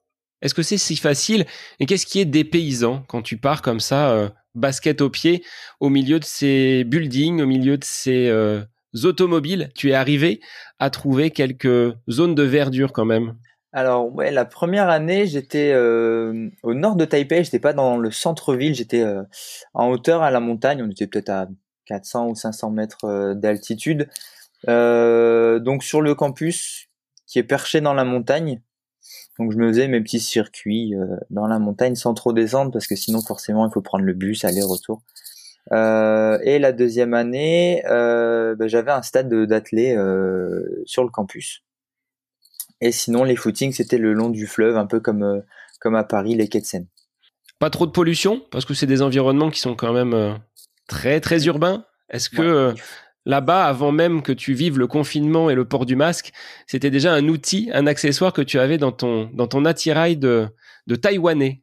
est-ce 0.42 0.54
que 0.54 0.62
c'est 0.62 0.78
si 0.78 0.96
facile? 0.96 1.46
Et 1.78 1.86
qu'est-ce 1.86 2.06
qui 2.06 2.20
est 2.20 2.24
des 2.24 2.44
paysans 2.44 3.04
quand 3.08 3.22
tu 3.22 3.36
pars 3.36 3.62
comme 3.62 3.80
ça, 3.80 4.12
euh, 4.12 4.28
basket 4.54 5.00
au 5.00 5.10
pied, 5.10 5.44
au 5.80 5.90
milieu 5.90 6.18
de 6.18 6.24
ces 6.24 6.84
buildings, 6.84 7.42
au 7.42 7.46
milieu 7.46 7.76
de 7.76 7.84
ces 7.84 8.28
euh, 8.28 8.62
automobiles? 9.04 9.70
Tu 9.74 9.90
es 9.90 9.94
arrivé 9.94 10.40
à 10.78 10.90
trouver 10.90 11.30
quelques 11.30 11.94
zones 12.08 12.34
de 12.34 12.42
verdure 12.42 12.92
quand 12.92 13.04
même 13.04 13.36
alors 13.72 14.12
ouais, 14.12 14.32
la 14.32 14.44
première 14.44 14.88
année, 14.88 15.26
j'étais 15.26 15.70
euh, 15.72 16.50
au 16.64 16.74
nord 16.74 16.96
de 16.96 17.04
Taipei, 17.04 17.44
j'étais 17.44 17.60
pas 17.60 17.72
dans 17.72 17.96
le 17.98 18.10
centre-ville, 18.10 18.74
j'étais 18.74 19.02
euh, 19.02 19.22
en 19.74 19.88
hauteur 19.90 20.22
à 20.22 20.30
la 20.32 20.40
montagne, 20.40 20.82
on 20.82 20.90
était 20.90 21.06
peut-être 21.06 21.28
à 21.30 21.48
400 21.86 22.28
ou 22.28 22.34
500 22.34 22.70
mètres 22.70 23.04
euh, 23.04 23.34
d'altitude. 23.34 24.08
donc 24.66 25.84
sur 25.84 26.00
le 26.00 26.14
campus 26.14 26.88
qui 27.26 27.38
est 27.38 27.44
perché 27.44 27.80
dans 27.80 27.94
la 27.94 28.04
montagne. 28.04 28.60
Donc 29.38 29.52
je 29.52 29.56
me 29.56 29.68
faisais 29.68 29.88
mes 29.88 30.00
petits 30.00 30.20
circuits 30.20 30.94
dans 31.30 31.46
la 31.46 31.58
montagne 31.58 31.94
sans 31.94 32.12
trop 32.12 32.32
descendre 32.32 32.72
parce 32.72 32.86
que 32.86 32.96
sinon 32.96 33.22
forcément 33.22 33.66
il 33.66 33.72
faut 33.72 33.80
prendre 33.80 34.04
le 34.04 34.12
bus 34.12 34.44
aller-retour. 34.44 35.02
et 35.72 36.58
la 36.58 36.72
deuxième 36.72 37.14
année, 37.14 37.82
ben, 37.86 38.66
j'avais 38.66 38.90
un 38.90 39.02
stade 39.02 39.32
d'athlée 39.32 39.94
sur 40.84 41.04
le 41.04 41.10
campus. 41.10 41.62
Et 42.80 42.92
sinon, 42.92 43.24
les 43.24 43.36
footings, 43.36 43.72
c'était 43.72 43.98
le 43.98 44.12
long 44.14 44.30
du 44.30 44.46
fleuve, 44.46 44.76
un 44.76 44.86
peu 44.86 45.00
comme, 45.00 45.22
euh, 45.22 45.40
comme 45.80 45.94
à 45.94 46.04
Paris, 46.04 46.34
les 46.34 46.48
quais 46.48 46.60
de 46.60 46.64
Seine. 46.64 46.86
Pas 47.58 47.68
trop 47.68 47.86
de 47.86 47.90
pollution, 47.90 48.42
parce 48.50 48.64
que 48.64 48.72
c'est 48.72 48.86
des 48.86 49.02
environnements 49.02 49.50
qui 49.50 49.60
sont 49.60 49.74
quand 49.74 49.92
même 49.92 50.14
euh, 50.14 50.32
très, 50.88 51.20
très 51.20 51.44
urbains. 51.44 51.84
Est-ce 52.08 52.30
que 52.30 52.40
euh, 52.40 52.72
là-bas, 53.26 53.66
avant 53.66 53.92
même 53.92 54.22
que 54.22 54.32
tu 54.32 54.54
vives 54.54 54.78
le 54.78 54.86
confinement 54.86 55.50
et 55.50 55.54
le 55.54 55.66
port 55.66 55.84
du 55.84 55.94
masque, 55.94 56.32
c'était 56.66 56.90
déjà 56.90 57.12
un 57.12 57.28
outil, 57.28 57.70
un 57.74 57.86
accessoire 57.86 58.32
que 58.32 58.40
tu 58.40 58.58
avais 58.58 58.78
dans 58.78 58.92
ton, 58.92 59.30
dans 59.34 59.46
ton 59.46 59.66
attirail 59.66 60.16
de, 60.16 60.48
de 60.86 60.96
Taïwanais? 60.96 61.62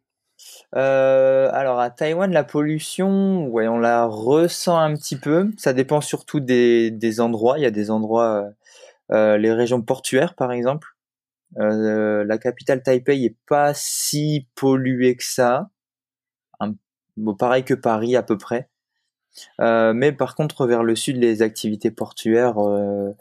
Alors 0.73 1.79
à 1.79 1.89
Taïwan, 1.89 2.31
la 2.31 2.43
pollution, 2.43 3.47
ouais, 3.47 3.67
on 3.67 3.79
la 3.79 4.05
ressent 4.05 4.77
un 4.77 4.93
petit 4.95 5.15
peu. 5.15 5.49
Ça 5.57 5.73
dépend 5.73 6.01
surtout 6.01 6.39
des, 6.39 6.91
des 6.91 7.19
endroits. 7.19 7.57
Il 7.57 7.63
y 7.63 7.65
a 7.65 7.71
des 7.71 7.89
endroits, 7.89 8.47
les 9.09 9.51
régions 9.51 9.81
portuaires 9.81 10.35
par 10.35 10.51
exemple, 10.51 10.89
euh, 11.59 12.23
la 12.25 12.37
capitale 12.37 12.83
Taipei 12.83 13.23
est 13.23 13.37
pas 13.47 13.73
si 13.73 14.47
polluée 14.55 15.15
que 15.15 15.23
ça. 15.23 15.69
pareil 17.39 17.63
que 17.63 17.73
Paris 17.73 18.15
à 18.15 18.23
peu 18.23 18.37
près. 18.37 18.69
Euh, 19.61 19.93
mais 19.93 20.11
par 20.11 20.35
contre, 20.35 20.65
vers 20.65 20.83
le 20.83 20.95
sud, 20.95 21.17
les 21.17 21.41
activités 21.41 21.91
portuaires 21.91 22.57
euh, 22.59 23.13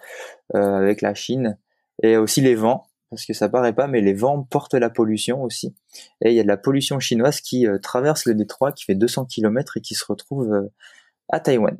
avec 0.52 1.02
la 1.02 1.14
Chine 1.14 1.59
et 2.02 2.16
aussi 2.16 2.40
les 2.40 2.54
vents, 2.54 2.87
parce 3.11 3.26
que 3.26 3.35
ça 3.35 3.49
paraît 3.49 3.75
pas, 3.75 3.87
mais 3.87 4.00
les 4.00 4.14
vents 4.14 4.42
portent 4.42 4.75
la 4.75 4.90
pollution 4.90 5.42
aussi. 5.42 5.75
Et 6.23 6.30
il 6.30 6.35
y 6.35 6.40
a 6.40 6.42
de 6.42 6.49
la 6.49 6.56
pollution 6.56 7.00
chinoise 7.00 7.40
qui 7.40 7.66
traverse 7.83 8.26
le 8.26 8.35
détroit, 8.35 8.73
qui 8.73 8.85
fait 8.85 8.95
200 8.95 9.26
km 9.26 9.76
et 9.76 9.80
qui 9.80 9.95
se 9.95 10.04
retrouve 10.04 10.71
à 11.28 11.40
Taïwan. 11.40 11.78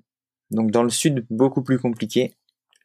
Donc 0.51 0.71
dans 0.71 0.83
le 0.83 0.91
sud, 0.91 1.27
beaucoup 1.31 1.63
plus 1.63 1.79
compliqué. 1.79 2.35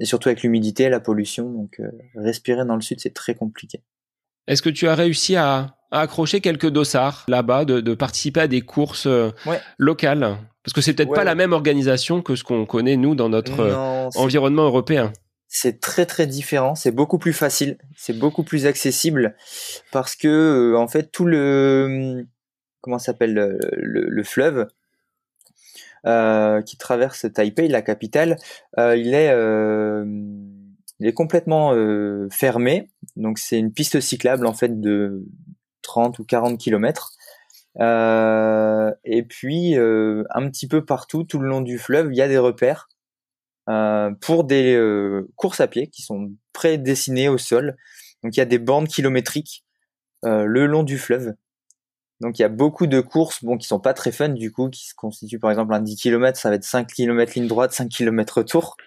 Et 0.01 0.05
surtout 0.05 0.27
avec 0.27 0.41
l'humidité 0.41 0.83
et 0.83 0.89
la 0.89 0.99
pollution. 0.99 1.49
Donc 1.49 1.79
euh, 1.79 1.89
respirer 2.15 2.65
dans 2.65 2.75
le 2.75 2.81
sud, 2.81 2.99
c'est 2.99 3.13
très 3.13 3.35
compliqué. 3.35 3.83
Est-ce 4.47 4.61
que 4.61 4.69
tu 4.69 4.87
as 4.87 4.95
réussi 4.95 5.35
à, 5.35 5.77
accrocher 5.91 6.41
quelques 6.41 6.69
dossards 6.69 7.25
là-bas, 7.27 7.65
de, 7.65 7.93
participer 7.93 8.41
à 8.41 8.47
des 8.47 8.61
courses 8.61 9.07
locales? 9.77 10.37
Parce 10.63 10.73
que 10.73 10.81
c'est 10.81 10.93
peut-être 10.93 11.13
pas 11.13 11.23
la 11.23 11.35
même 11.35 11.53
organisation 11.53 12.21
que 12.21 12.35
ce 12.35 12.43
qu'on 12.43 12.65
connaît, 12.65 12.97
nous, 12.97 13.13
dans 13.13 13.29
notre 13.29 14.09
environnement 14.15 14.63
européen. 14.63 15.13
C'est 15.53 15.81
très 15.81 16.05
très 16.05 16.27
différent, 16.27 16.75
c'est 16.75 16.93
beaucoup 16.93 17.19
plus 17.19 17.33
facile, 17.33 17.77
c'est 17.97 18.17
beaucoup 18.17 18.43
plus 18.43 18.65
accessible 18.65 19.35
parce 19.91 20.15
que 20.15 20.29
euh, 20.29 20.77
en 20.77 20.87
fait 20.87 21.11
tout 21.11 21.25
le 21.25 22.25
comment 22.79 22.97
s'appelle 22.99 23.33
le, 23.33 24.23
fleuve 24.23 24.67
euh, 26.05 26.61
qui 26.61 26.77
traverse 26.77 27.31
Taipei, 27.33 27.67
la 27.67 27.81
capitale, 27.81 28.37
euh, 28.77 28.95
il 28.95 29.13
est 29.13 29.31
il 30.99 31.07
est 31.07 31.13
complètement 31.13 31.73
fermé, 32.29 32.89
donc 33.15 33.39
c'est 33.39 33.57
une 33.57 33.73
piste 33.73 33.99
cyclable 33.99 34.45
en 34.45 34.53
fait 34.53 34.79
de 34.79 35.25
30 35.81 36.19
ou 36.19 36.23
40 36.25 36.59
kilomètres. 36.59 37.13
et 37.79 39.23
puis 39.23 39.75
un 39.75 40.49
petit 40.49 40.67
peu 40.67 40.85
partout, 40.85 41.23
tout 41.23 41.39
le 41.39 41.47
long 41.47 41.61
du 41.61 41.79
fleuve, 41.79 42.09
il 42.11 42.17
y 42.17 42.21
a 42.21 42.27
des 42.27 42.37
repères 42.37 42.87
euh, 43.69 44.11
pour 44.19 44.43
des 44.43 44.75
euh, 44.75 45.29
courses 45.35 45.61
à 45.61 45.67
pied 45.67 45.87
qui 45.87 46.01
sont 46.01 46.31
prédessinées 46.51 47.29
au 47.29 47.37
sol. 47.37 47.77
Donc 48.23 48.35
il 48.35 48.39
y 48.39 48.41
a 48.41 48.45
des 48.45 48.57
bandes 48.57 48.87
kilométriques 48.87 49.63
euh, 50.25 50.45
le 50.45 50.65
long 50.65 50.83
du 50.83 50.97
fleuve. 50.97 51.35
Donc 52.21 52.37
il 52.37 52.43
y 52.43 52.45
a 52.45 52.49
beaucoup 52.49 52.85
de 52.85 53.01
courses 53.01 53.43
bon 53.43 53.57
qui 53.57 53.67
sont 53.67 53.79
pas 53.79 53.95
très 53.95 54.11
fun 54.11 54.29
du 54.29 54.51
coup 54.51 54.69
qui 54.69 54.87
se 54.87 54.93
constituent 54.93 55.39
par 55.39 55.49
exemple 55.49 55.73
un 55.73 55.81
10 55.81 55.95
km, 55.95 56.39
ça 56.39 56.49
va 56.49 56.55
être 56.55 56.63
5 56.63 56.87
km 56.87 57.33
ligne 57.33 57.47
droite, 57.47 57.73
5 57.73 57.89
km 57.89 58.37
retour. 58.37 58.77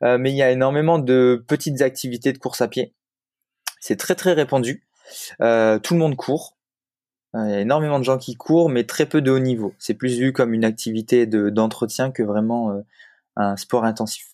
mais 0.00 0.30
il 0.30 0.36
y 0.36 0.42
a 0.42 0.50
énormément 0.50 0.98
de 0.98 1.44
petites 1.46 1.82
activités 1.82 2.32
de 2.32 2.38
course 2.38 2.62
à 2.62 2.68
pied. 2.68 2.94
C'est 3.78 3.96
très 3.96 4.14
très 4.14 4.32
répandu. 4.32 4.86
tout 5.38 5.94
le 5.94 5.96
monde 5.96 6.16
court. 6.16 6.56
Il 7.34 7.50
y 7.50 7.54
a 7.54 7.60
énormément 7.60 7.98
de 7.98 8.04
gens 8.04 8.16
qui 8.16 8.34
courent, 8.34 8.70
mais 8.70 8.84
très 8.84 9.04
peu 9.04 9.20
de 9.20 9.30
haut 9.30 9.38
niveau. 9.38 9.74
C'est 9.78 9.92
plus 9.92 10.18
vu 10.18 10.32
comme 10.32 10.54
une 10.54 10.64
activité 10.64 11.26
d'entretien 11.26 12.10
que 12.10 12.22
vraiment 12.22 12.82
un 13.36 13.56
sport 13.58 13.84
intensif. 13.84 14.28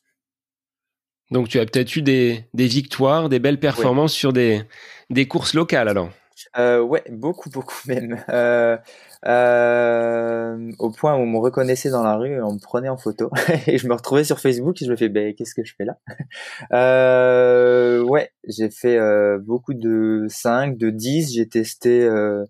Donc 1.33 1.49
tu 1.49 1.59
as 1.59 1.67
peut-être 1.67 1.97
eu 1.97 2.03
des, 2.03 2.47
victoires, 2.55 3.29
des 3.29 3.41
belles 3.41 3.59
performances 3.59 4.13
sur 4.13 4.33
des, 4.33 4.63
des 5.11 5.27
courses 5.27 5.55
locales 5.55 5.89
alors 5.89 6.11
euh, 6.57 6.81
Ouais, 6.81 7.05
beaucoup, 7.11 7.51
beaucoup 7.51 7.77
même. 7.87 8.25
Euh, 8.29 8.77
euh, 9.25 10.73
au 10.81 10.91
point 10.91 11.15
où 11.15 11.19
on 11.19 11.27
me 11.27 11.39
reconnaissait 11.39 11.91
dans 11.91 12.03
la 12.03 12.17
rue, 12.17 12.43
on 12.43 12.55
me 12.55 12.59
prenait 12.59 12.89
en 12.89 12.97
photo 12.97 13.31
et 13.69 13.79
je 13.79 13.87
me 13.87 13.95
retrouvais 13.95 14.25
sur 14.25 14.41
Facebook 14.41 14.83
et 14.83 14.85
je 14.85 14.91
me 14.91 14.97
fais 14.97 15.09
ben 15.09 15.33
qu'est-ce 15.35 15.55
que 15.55 15.65
je 15.65 15.75
fais 15.77 15.85
là? 15.85 15.99
Euh, 16.73 18.03
Ouais, 18.03 18.31
j'ai 18.49 18.71
fait 18.71 18.97
euh, 18.99 19.39
beaucoup 19.39 19.75
de 19.75 20.27
5, 20.29 20.77
de 20.77 20.91
10, 20.91 21.33
j'ai 21.35 21.49
testé 21.49 22.03
euh, 22.03 22.45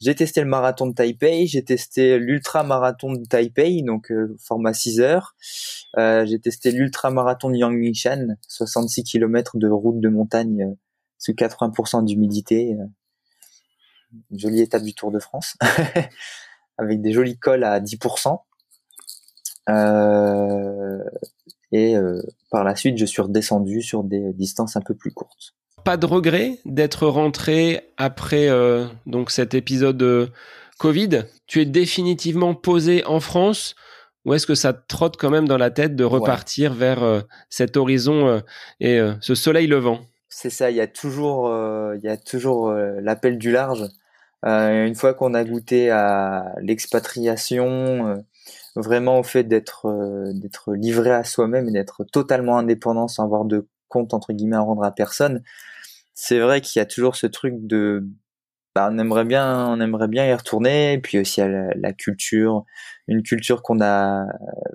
j'ai 0.00 0.14
testé 0.14 0.40
le 0.40 0.46
marathon 0.46 0.86
de 0.86 0.94
Taipei, 0.94 1.46
j'ai 1.46 1.64
testé 1.64 2.18
l'ultra 2.18 2.62
marathon 2.62 3.12
de 3.12 3.24
Taipei 3.24 3.82
donc 3.82 4.12
format 4.38 4.72
6 4.72 5.00
heures. 5.00 5.34
j'ai 5.96 6.38
testé 6.38 6.70
l'ultra 6.70 7.10
marathon 7.10 7.50
de 7.50 7.56
Yangmingshan, 7.56 8.36
66 8.48 9.04
km 9.04 9.58
de 9.58 9.68
route 9.68 10.00
de 10.00 10.08
montagne 10.08 10.76
sous 11.18 11.32
80% 11.32 12.04
d'humidité 12.04 12.76
une 14.30 14.38
jolie 14.38 14.60
étape 14.60 14.82
du 14.82 14.94
Tour 14.94 15.10
de 15.10 15.18
France, 15.18 15.56
avec 16.78 17.00
des 17.00 17.12
jolis 17.12 17.38
cols 17.38 17.64
à 17.64 17.80
10%. 17.80 18.38
Euh, 19.70 20.98
et 21.72 21.96
euh, 21.96 22.20
par 22.50 22.64
la 22.64 22.76
suite, 22.76 22.98
je 22.98 23.04
suis 23.04 23.22
redescendu 23.22 23.82
sur 23.82 24.04
des 24.04 24.32
distances 24.32 24.76
un 24.76 24.80
peu 24.80 24.94
plus 24.94 25.12
courtes. 25.12 25.54
Pas 25.84 25.96
de 25.96 26.06
regret 26.06 26.58
d'être 26.64 27.06
rentré 27.06 27.82
après 27.96 28.48
euh, 28.48 28.86
donc 29.06 29.30
cet 29.30 29.54
épisode 29.54 30.32
Covid? 30.78 31.24
Tu 31.46 31.60
es 31.60 31.66
définitivement 31.66 32.54
posé 32.54 33.04
en 33.04 33.20
France? 33.20 33.74
Ou 34.24 34.32
est-ce 34.32 34.46
que 34.46 34.54
ça 34.54 34.72
te 34.72 34.86
trotte 34.88 35.18
quand 35.18 35.28
même 35.28 35.46
dans 35.46 35.58
la 35.58 35.70
tête 35.70 35.96
de 35.96 36.04
repartir 36.04 36.72
vers 36.72 37.24
cet 37.50 37.76
horizon 37.76 38.42
et 38.80 38.98
ce 39.20 39.34
soleil 39.34 39.66
levant? 39.66 40.00
C'est 40.30 40.48
ça, 40.48 40.70
il 40.70 40.78
y 40.78 40.80
a 40.80 40.86
toujours, 40.86 41.54
il 41.94 42.00
y 42.02 42.08
a 42.08 42.16
toujours 42.16 42.72
l'appel 42.72 43.36
du 43.36 43.52
large. 43.52 43.86
Euh, 44.46 44.86
une 44.86 44.94
fois 44.94 45.14
qu'on 45.14 45.34
a 45.34 45.44
goûté 45.44 45.90
à 45.90 46.54
l'expatriation, 46.60 48.08
euh, 48.08 48.16
vraiment 48.76 49.18
au 49.20 49.22
fait 49.22 49.44
d'être 49.44 49.86
euh, 49.86 50.32
d'être 50.34 50.74
livré 50.74 51.10
à 51.12 51.24
soi-même 51.24 51.68
et 51.68 51.72
d'être 51.72 52.04
totalement 52.04 52.58
indépendant 52.58 53.08
sans 53.08 53.24
avoir 53.24 53.44
de 53.46 53.68
compte 53.88 54.12
entre 54.12 54.32
guillemets 54.32 54.56
à 54.56 54.60
rendre 54.60 54.84
à 54.84 54.92
personne, 54.92 55.42
c'est 56.14 56.40
vrai 56.40 56.60
qu'il 56.60 56.80
y 56.80 56.82
a 56.82 56.86
toujours 56.86 57.16
ce 57.16 57.26
truc 57.26 57.54
de 57.66 58.06
bah, 58.74 58.90
on 58.92 58.98
aimerait 58.98 59.24
bien 59.24 59.68
on 59.68 59.80
aimerait 59.80 60.08
bien 60.08 60.26
y 60.26 60.34
retourner. 60.34 60.94
Et 60.94 60.98
puis 61.00 61.18
aussi 61.18 61.40
à 61.40 61.48
la, 61.48 61.92
culture 61.92 62.64
une 63.08 63.22
culture 63.22 63.62
qu'on 63.62 63.80
a 63.82 64.26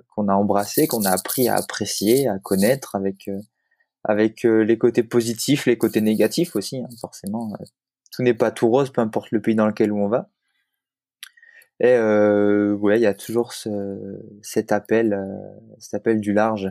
qu'on 0.08 0.28
a 0.28 0.34
embrassée 0.34 0.86
qu'on 0.88 1.04
a 1.04 1.10
appris 1.10 1.48
à 1.48 1.56
apprécier 1.56 2.28
à 2.28 2.38
connaître 2.38 2.96
avec 2.96 3.30
avec 4.04 4.44
les 4.44 4.78
côtés 4.78 5.02
positifs 5.04 5.66
les 5.66 5.78
côtés 5.78 6.00
négatifs 6.00 6.56
aussi 6.56 6.78
hein, 6.78 6.88
forcément 7.00 7.52
tout 8.10 8.22
n'est 8.22 8.34
pas 8.34 8.50
tout 8.50 8.68
rose, 8.68 8.90
peu 8.90 9.00
importe 9.00 9.30
le 9.30 9.40
pays 9.40 9.54
dans 9.54 9.66
lequel 9.66 9.92
on 9.92 10.08
va. 10.08 10.30
Et 11.80 11.94
euh, 11.94 12.74
ouais, 12.74 12.98
il 12.98 13.02
y 13.02 13.06
a 13.06 13.14
toujours 13.14 13.54
cet 14.42 14.70
appel, 14.70 15.14
euh, 15.14 15.76
cet 15.78 15.94
appel 15.94 16.20
du 16.20 16.34
large. 16.34 16.70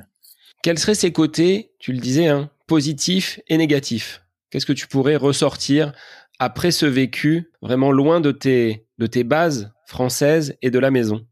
Quels 0.61 0.77
seraient 0.77 0.93
ces 0.93 1.11
côtés, 1.11 1.73
tu 1.79 1.93
le 1.93 1.99
disais, 1.99 2.27
hein, 2.27 2.51
positifs 2.67 3.39
et 3.47 3.57
négatifs? 3.57 4.23
Qu'est-ce 4.49 4.65
que 4.65 4.73
tu 4.73 4.87
pourrais 4.87 5.15
ressortir 5.15 5.93
après 6.37 6.71
ce 6.71 6.85
vécu, 6.85 7.51
vraiment 7.61 7.91
loin 7.91 8.21
de 8.21 8.31
tes, 8.31 8.85
de 8.97 9.07
tes 9.07 9.23
bases 9.23 9.71
françaises 9.85 10.55
et 10.61 10.69
de 10.69 10.79
la 10.79 10.91
maison? 10.91 11.25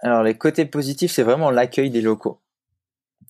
Alors 0.00 0.22
les 0.22 0.36
côtés 0.36 0.66
positifs, 0.66 1.12
c'est 1.12 1.22
vraiment 1.22 1.50
l'accueil 1.50 1.90
des 1.90 2.02
locaux. 2.02 2.40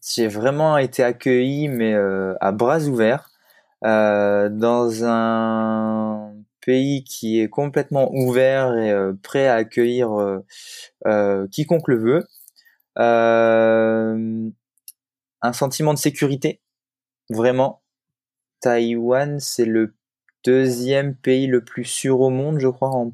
J'ai 0.06 0.28
vraiment 0.28 0.76
été 0.76 1.02
accueilli, 1.02 1.68
mais 1.68 1.94
euh, 1.94 2.34
à 2.40 2.52
bras 2.52 2.80
ouverts. 2.80 3.30
Euh, 3.84 4.48
dans 4.48 5.04
un 5.04 6.23
pays 6.64 7.04
qui 7.04 7.40
est 7.40 7.48
complètement 7.48 8.10
ouvert 8.12 8.76
et 8.76 8.90
euh, 8.90 9.12
prêt 9.22 9.46
à 9.46 9.54
accueillir 9.54 10.10
euh, 11.06 11.46
quiconque 11.48 11.88
le 11.88 11.98
veut. 11.98 12.24
un 15.42 15.52
sentiment 15.52 15.94
de 15.94 15.98
sécurité, 15.98 16.60
vraiment. 17.30 17.82
Taïwan, 18.60 19.40
c'est 19.40 19.66
le 19.66 19.94
deuxième 20.44 21.14
pays 21.16 21.46
le 21.46 21.64
plus 21.64 21.84
sûr 21.84 22.20
au 22.20 22.30
monde, 22.30 22.58
je 22.58 22.68
crois, 22.68 23.06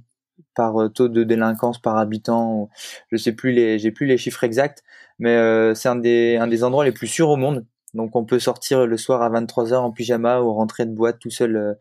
par 0.55 0.93
taux 0.95 1.09
de 1.09 1.25
délinquance 1.25 1.81
par 1.81 1.99
habitant. 1.99 2.71
Je 3.11 3.17
sais 3.17 3.33
plus 3.33 3.53
les, 3.53 3.79
j'ai 3.79 3.91
plus 3.91 4.07
les 4.07 4.19
chiffres 4.19 4.45
exacts, 4.45 4.85
mais 5.19 5.75
c'est 5.75 5.89
un 5.89 5.97
des 5.97 6.65
endroits 6.65 6.85
les 6.85 6.93
plus 6.93 7.09
sûrs 7.09 7.31
au 7.31 7.37
monde. 7.37 7.67
Donc 7.95 8.15
on 8.15 8.25
peut 8.25 8.39
sortir 8.39 8.87
le 8.87 8.97
soir 8.97 9.23
à 9.23 9.31
23h 9.31 9.75
en 9.77 9.91
pyjama 9.91 10.41
ou 10.41 10.53
rentrer 10.53 10.87
de 10.87 10.93
boîte 10.93 11.19
tout 11.19 11.31
seul 11.31 11.57
euh, 11.57 11.75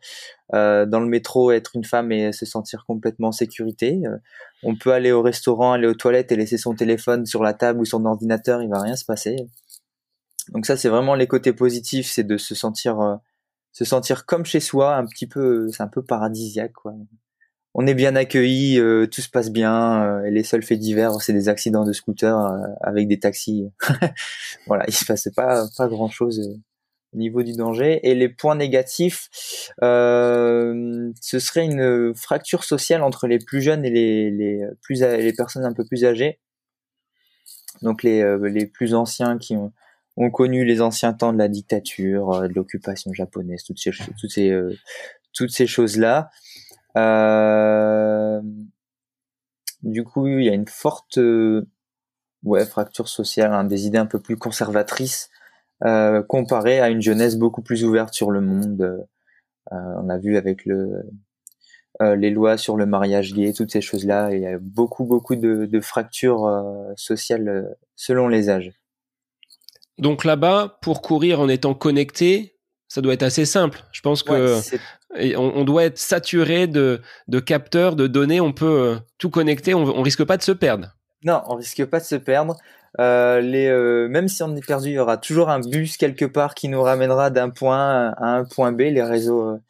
euh, 0.54 0.86
dans 0.86 1.00
le 1.00 1.06
métro, 1.06 1.52
être 1.52 1.72
une 1.74 1.84
femme 1.84 2.10
et 2.10 2.32
se 2.32 2.46
sentir 2.46 2.84
complètement 2.86 3.28
en 3.28 3.32
sécurité. 3.32 4.00
Euh, 4.04 4.16
on 4.62 4.76
peut 4.76 4.92
aller 4.92 5.12
au 5.12 5.22
restaurant, 5.22 5.72
aller 5.72 5.86
aux 5.86 5.94
toilettes 5.94 6.32
et 6.32 6.36
laisser 6.36 6.58
son 6.58 6.74
téléphone 6.74 7.26
sur 7.26 7.42
la 7.42 7.54
table 7.54 7.80
ou 7.80 7.84
son 7.84 8.04
ordinateur, 8.04 8.62
il 8.62 8.68
va 8.68 8.80
rien 8.80 8.96
se 8.96 9.04
passer. 9.04 9.36
Donc 10.48 10.66
ça 10.66 10.76
c'est 10.76 10.88
vraiment 10.88 11.14
les 11.14 11.28
côtés 11.28 11.52
positifs, 11.52 12.10
c'est 12.10 12.24
de 12.24 12.36
se 12.36 12.54
sentir 12.54 13.20
se 13.72 13.84
sentir 13.84 14.26
comme 14.26 14.44
chez 14.44 14.60
soi, 14.60 14.96
un 14.96 15.06
petit 15.06 15.28
peu 15.28 15.68
c'est 15.68 15.82
un 15.82 15.88
peu 15.88 16.02
paradisiaque 16.02 16.72
quoi 16.72 16.92
on 17.74 17.86
est 17.86 17.94
bien 17.94 18.16
accueilli, 18.16 18.78
euh, 18.78 19.06
tout 19.06 19.20
se 19.20 19.28
passe 19.28 19.50
bien. 19.50 20.02
Euh, 20.02 20.30
les 20.30 20.42
seuls 20.42 20.62
faits 20.62 20.78
divers, 20.78 21.20
c'est 21.20 21.32
des 21.32 21.48
accidents 21.48 21.84
de 21.84 21.92
scooter 21.92 22.36
euh, 22.36 22.58
avec 22.80 23.06
des 23.06 23.20
taxis. 23.20 23.68
voilà, 24.66 24.84
il 24.88 24.94
se 24.94 25.04
passait 25.04 25.30
pas 25.30 25.66
pas 25.76 25.88
grand 25.88 26.08
chose 26.08 26.58
au 27.12 27.16
niveau 27.16 27.42
du 27.42 27.52
danger. 27.52 28.00
Et 28.08 28.14
les 28.14 28.28
points 28.28 28.56
négatifs, 28.56 29.28
ce 29.80 31.12
serait 31.20 31.64
une 31.64 32.14
fracture 32.14 32.64
sociale 32.64 33.02
entre 33.02 33.28
les 33.28 33.38
plus 33.38 33.62
jeunes 33.62 33.84
et 33.84 33.90
les, 33.90 34.30
les 34.30 34.64
plus 34.82 35.02
les 35.02 35.32
personnes 35.32 35.64
un 35.64 35.72
peu 35.72 35.84
plus 35.84 36.04
âgées. 36.04 36.40
Donc 37.82 38.02
les 38.02 38.24
les 38.50 38.66
plus 38.66 38.94
anciens 38.94 39.38
qui 39.38 39.56
ont 39.56 39.72
ont 40.16 40.30
connu 40.30 40.64
les 40.64 40.80
anciens 40.82 41.12
temps 41.14 41.32
de 41.32 41.38
la 41.38 41.48
dictature, 41.48 42.42
de 42.42 42.52
l'occupation 42.52 43.12
japonaise, 43.12 43.62
toutes 43.62 43.78
ces 43.78 43.92
toutes 44.20 44.30
ces 44.32 44.52
toutes 45.32 45.50
ces 45.50 45.66
choses 45.66 45.96
là. 45.96 46.30
Euh, 46.96 48.40
du 49.82 50.04
coup, 50.04 50.26
il 50.26 50.44
y 50.44 50.48
a 50.48 50.54
une 50.54 50.68
forte 50.68 51.18
euh, 51.18 51.66
ouais, 52.44 52.66
fracture 52.66 53.08
sociale, 53.08 53.52
hein, 53.52 53.64
des 53.64 53.86
idées 53.86 53.98
un 53.98 54.06
peu 54.06 54.20
plus 54.20 54.36
conservatrices 54.36 55.30
euh, 55.84 56.22
comparées 56.22 56.80
à 56.80 56.90
une 56.90 57.00
jeunesse 57.00 57.36
beaucoup 57.36 57.62
plus 57.62 57.84
ouverte 57.84 58.14
sur 58.14 58.30
le 58.30 58.40
monde, 58.40 59.06
on 59.72 60.08
a 60.08 60.18
vu 60.18 60.36
avec 60.36 60.64
le 60.64 61.02
les 62.00 62.30
lois 62.30 62.56
sur 62.56 62.76
le 62.76 62.86
mariage 62.86 63.34
gay, 63.34 63.52
toutes 63.52 63.70
ces 63.70 63.82
choses-là. 63.82 64.32
Il 64.32 64.40
y 64.40 64.46
a 64.46 64.58
beaucoup, 64.58 65.04
beaucoup 65.04 65.36
de, 65.36 65.66
de 65.66 65.80
fractures 65.80 66.50
sociales 66.96 67.76
selon 67.94 68.26
les 68.26 68.48
âges. 68.48 68.72
Donc 69.98 70.24
là-bas, 70.24 70.78
pour 70.80 71.02
courir 71.02 71.40
en 71.40 71.48
étant 71.48 71.74
connecté, 71.74 72.58
ça 72.90 73.00
doit 73.00 73.14
être 73.14 73.22
assez 73.22 73.44
simple. 73.44 73.84
Je 73.92 74.00
pense 74.00 74.24
que 74.24 74.58
on, 75.36 75.64
doit 75.64 75.84
être 75.84 75.96
saturé 75.96 76.66
de, 76.66 77.00
capteurs, 77.46 77.94
de 77.94 78.08
données. 78.08 78.40
On 78.40 78.52
peut 78.52 78.66
euh, 78.66 78.96
tout 79.16 79.30
connecter. 79.30 79.74
On, 79.74 79.84
on 79.84 80.02
risque 80.02 80.24
pas 80.24 80.36
de 80.36 80.42
se 80.42 80.50
perdre. 80.50 80.88
Non, 81.22 81.40
on 81.46 81.54
risque 81.54 81.84
pas 81.84 82.00
de 82.00 82.04
se 82.04 82.16
perdre. 82.16 82.56
Euh, 82.98 83.40
les, 83.40 83.68
euh, 83.68 84.08
même 84.08 84.26
si 84.26 84.42
on 84.42 84.56
est 84.56 84.66
perdu, 84.66 84.88
il 84.88 84.94
y 84.94 84.98
aura 84.98 85.18
toujours 85.18 85.50
un 85.50 85.60
bus 85.60 85.96
quelque 85.96 86.24
part 86.24 86.56
qui 86.56 86.68
nous 86.68 86.82
ramènera 86.82 87.30
d'un 87.30 87.50
point 87.50 88.10
à 88.10 88.26
un 88.26 88.44
point 88.44 88.72
B. 88.72 88.80
Les 88.80 89.04
réseaux 89.04 89.60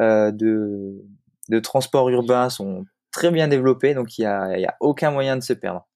de, 0.00 1.00
de 1.48 1.60
transport 1.60 2.08
urbain 2.08 2.50
sont 2.50 2.84
très 3.12 3.30
bien 3.30 3.46
développés, 3.46 3.94
donc 3.94 4.18
il 4.18 4.22
n'y 4.22 4.26
a, 4.26 4.58
y 4.58 4.66
a 4.66 4.74
aucun 4.80 5.12
moyen 5.12 5.36
de 5.36 5.44
se 5.44 5.52
perdre. 5.52 5.86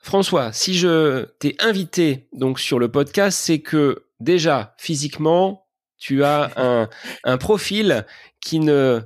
François, 0.00 0.52
si 0.52 0.74
je 0.74 1.26
t'ai 1.38 1.54
invité 1.60 2.28
donc 2.32 2.58
sur 2.58 2.80
le 2.80 2.90
podcast, 2.90 3.38
c'est 3.40 3.60
que 3.60 4.06
déjà 4.18 4.74
physiquement, 4.78 5.63
tu 5.98 6.24
as 6.24 6.50
un, 6.56 6.88
un 7.24 7.38
profil 7.38 8.04
qui 8.40 8.60
ne 8.60 9.02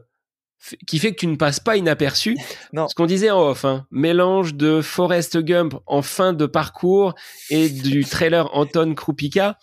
qui 0.87 0.99
fait 0.99 1.12
que 1.12 1.21
tu 1.21 1.26
ne 1.26 1.37
passes 1.37 1.61
pas 1.61 1.76
inaperçu. 1.76 2.37
Non. 2.73 2.87
Ce 2.88 2.95
qu'on 2.95 3.07
disait 3.07 3.30
en 3.30 3.40
off, 3.40 3.64
hein, 3.64 3.87
mélange 3.90 4.54
de 4.54 4.83
Forrest 4.83 5.38
Gump 5.38 5.75
en 5.87 6.02
fin 6.02 6.35
de 6.35 6.45
parcours 6.45 7.14
et 7.49 7.71
du 7.71 8.04
trailer 8.04 8.54
Anton 8.54 8.95
Krupika. 8.95 9.57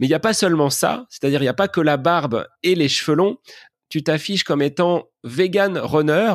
Mais 0.00 0.06
il 0.06 0.10
n'y 0.10 0.14
a 0.14 0.20
pas 0.20 0.32
seulement 0.32 0.70
ça, 0.70 1.06
c'est-à-dire 1.10 1.40
il 1.40 1.44
n'y 1.44 1.48
a 1.48 1.54
pas 1.54 1.68
que 1.68 1.80
la 1.80 1.96
barbe 1.96 2.46
et 2.62 2.74
les 2.74 2.88
cheveux 2.88 3.16
longs. 3.16 3.36
Tu 3.88 4.02
t'affiches 4.02 4.42
comme 4.42 4.62
étant 4.62 5.04
vegan 5.22 5.78
runner. 5.78 6.34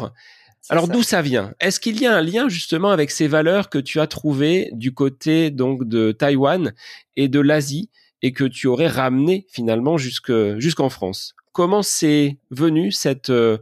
Alors 0.69 0.87
d'où 0.87 1.03
ça 1.03 1.21
vient? 1.21 1.53
Est-ce 1.59 1.79
qu'il 1.79 1.99
y 1.99 2.05
a 2.05 2.15
un 2.15 2.21
lien 2.21 2.47
justement 2.47 2.91
avec 2.91 3.11
ces 3.11 3.27
valeurs 3.27 3.69
que 3.69 3.77
tu 3.77 3.99
as 3.99 4.07
trouvées 4.07 4.69
du 4.71 4.93
côté 4.93 5.51
donc 5.51 5.87
de 5.87 6.11
Taïwan 6.11 6.73
et 7.15 7.27
de 7.27 7.39
l'Asie? 7.39 7.89
Et 8.25 8.31
que 8.31 8.43
tu 8.43 8.65
aurais 8.65 8.87
ramené 8.87 9.45
finalement 9.51 9.99
jusque 9.99 10.33
jusqu'en 10.57 10.89
France 10.89 11.35
Comment 11.51 11.83
c'est 11.83 12.39
venu 12.49 12.91
cette, 12.91 13.29
euh, 13.29 13.59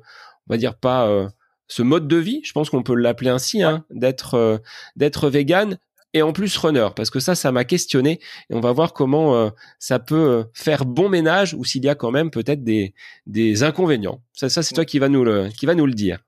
on 0.47 0.53
va 0.53 0.57
dire 0.57 0.75
pas 0.75 1.05
euh, 1.09 1.27
ce 1.67 1.81
mode 1.81 2.07
de 2.07 2.15
vie, 2.15 2.39
je 2.45 2.53
pense 2.53 2.69
qu'on 2.69 2.81
peut 2.81 2.95
l'appeler 2.95 3.29
ainsi, 3.29 3.61
hein, 3.61 3.83
d'être 3.89 4.35
euh, 4.35 4.57
d'être 4.95 5.29
vegan 5.29 5.77
et 6.13 6.21
en 6.21 6.31
plus 6.31 6.55
runner 6.55 6.87
parce 6.95 7.09
que 7.09 7.19
ça 7.19 7.35
ça 7.35 7.51
m'a 7.51 7.65
questionné 7.65 8.21
et 8.49 8.55
on 8.55 8.61
va 8.61 8.71
voir 8.71 8.93
comment 8.93 9.51
ça 9.79 9.99
peut 9.99 10.45
faire 10.53 10.85
bon 10.85 11.09
ménage 11.09 11.55
ou 11.55 11.65
s'il 11.65 11.83
y 11.83 11.89
a 11.89 11.95
quand 11.95 12.11
même 12.11 12.31
peut-être 12.31 12.63
des 12.63 12.93
des 13.25 13.63
inconvénients. 13.63 14.21
Ça 14.31 14.47
ça 14.47 14.63
c'est 14.63 14.75
toi 14.75 14.85
qui 14.85 14.99
va 14.99 15.09
nous 15.09 15.25
le 15.25 15.49
qui 15.49 15.65
va 15.65 15.75
nous 15.75 15.87
le 15.87 15.93
dire. 15.93 16.19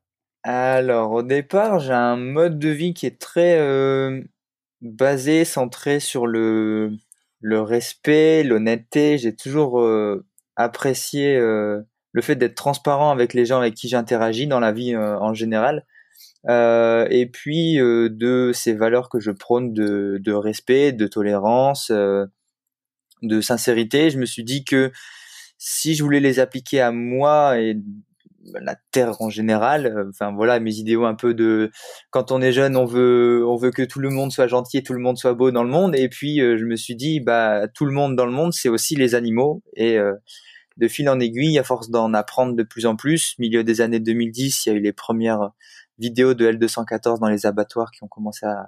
Alors, 0.43 1.11
au 1.11 1.23
départ, 1.23 1.79
j'ai 1.79 1.93
un 1.93 2.17
mode 2.17 2.59
de 2.59 2.69
vie 2.69 2.93
qui 2.93 3.07
est 3.07 3.19
très 3.19 3.57
euh, 3.59 4.21
basé, 4.81 5.45
centré 5.45 5.99
sur 5.99 6.27
le, 6.27 6.91
le 7.45 7.61
respect, 7.61 8.43
l'honnêteté. 8.43 9.19
J'ai 9.19 9.35
toujours 9.35 9.79
euh, 9.79 10.25
apprécié 10.55 11.35
euh, 11.35 11.79
le 12.11 12.21
fait 12.23 12.35
d'être 12.35 12.55
transparent 12.55 13.11
avec 13.11 13.35
les 13.35 13.45
gens 13.45 13.59
avec 13.59 13.75
qui 13.75 13.87
j'interagis 13.87 14.47
dans 14.47 14.59
la 14.59 14.71
vie 14.71 14.97
en 14.97 15.33
général. 15.35 15.85
et 16.47 17.29
puis 17.31 17.75
de 17.77 18.51
ces 18.53 18.73
valeurs 18.73 19.09
que 19.09 19.19
je 19.19 19.31
prône 19.31 19.73
de, 19.73 20.17
de 20.23 20.31
respect, 20.31 20.91
de 20.91 21.07
tolérance, 21.07 21.91
de 21.91 23.41
sincérité, 23.41 24.09
je 24.09 24.17
me 24.17 24.25
suis 24.25 24.43
dit 24.43 24.63
que 24.63 24.91
si 25.57 25.93
je 25.95 26.03
voulais 26.03 26.19
les 26.19 26.39
appliquer 26.39 26.81
à 26.81 26.91
moi 26.91 27.59
et 27.59 27.77
la 28.53 28.75
terre 28.91 29.21
en 29.21 29.29
général. 29.29 29.85
Euh, 29.85 30.09
enfin 30.09 30.33
voilà 30.33 30.59
mes 30.59 30.75
idéaux 30.75 31.05
un 31.05 31.15
peu 31.15 31.33
de 31.33 31.71
quand 32.09 32.31
on 32.31 32.41
est 32.41 32.51
jeune, 32.51 32.75
on 32.75 32.85
veut 32.85 33.45
on 33.47 33.55
veut 33.55 33.71
que 33.71 33.83
tout 33.83 33.99
le 33.99 34.09
monde 34.09 34.31
soit 34.31 34.47
gentil 34.47 34.77
et 34.77 34.83
tout 34.83 34.93
le 34.93 34.99
monde 34.99 35.17
soit 35.17 35.33
beau 35.33 35.51
dans 35.51 35.63
le 35.63 35.69
monde. 35.69 35.95
Et 35.95 36.09
puis 36.09 36.41
euh, 36.41 36.57
je 36.57 36.65
me 36.65 36.75
suis 36.75 36.95
dit 36.95 37.19
bah 37.19 37.67
tout 37.67 37.85
le 37.85 37.91
monde 37.91 38.15
dans 38.15 38.25
le 38.25 38.31
monde, 38.31 38.53
c'est 38.53 38.69
aussi 38.69 38.95
les 38.95 39.15
animaux. 39.15 39.63
Et 39.75 39.97
euh, 39.97 40.13
de 40.77 40.87
fil 40.87 41.09
en 41.09 41.19
aiguille, 41.19 41.57
à 41.57 41.63
force 41.63 41.89
d'en 41.89 42.13
apprendre 42.13 42.55
de 42.55 42.63
plus 42.63 42.85
en 42.85 42.95
plus, 42.95 43.35
milieu 43.39 43.63
des 43.63 43.79
années 43.81 44.01
2010, 44.01 44.65
il 44.65 44.69
y 44.69 44.71
a 44.73 44.75
eu 44.75 44.81
les 44.81 44.91
premières 44.91 45.51
vidéos 45.99 46.33
de 46.33 46.51
L214 46.51 47.19
dans 47.19 47.29
les 47.29 47.45
abattoirs 47.45 47.91
qui 47.91 48.03
ont 48.03 48.09
commencé 48.09 48.45
à 48.45 48.67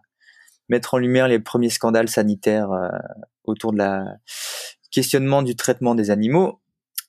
mettre 0.70 0.94
en 0.94 1.00
lumière 1.00 1.28
les 1.28 1.40
premiers 1.40 1.70
scandales 1.70 2.08
sanitaires 2.08 2.70
autour 3.44 3.74
de 3.74 3.80
la 3.80 4.06
questionnement 4.90 5.42
du 5.42 5.58
traitement 5.58 5.96
des 5.96 6.10
animaux. 6.10 6.62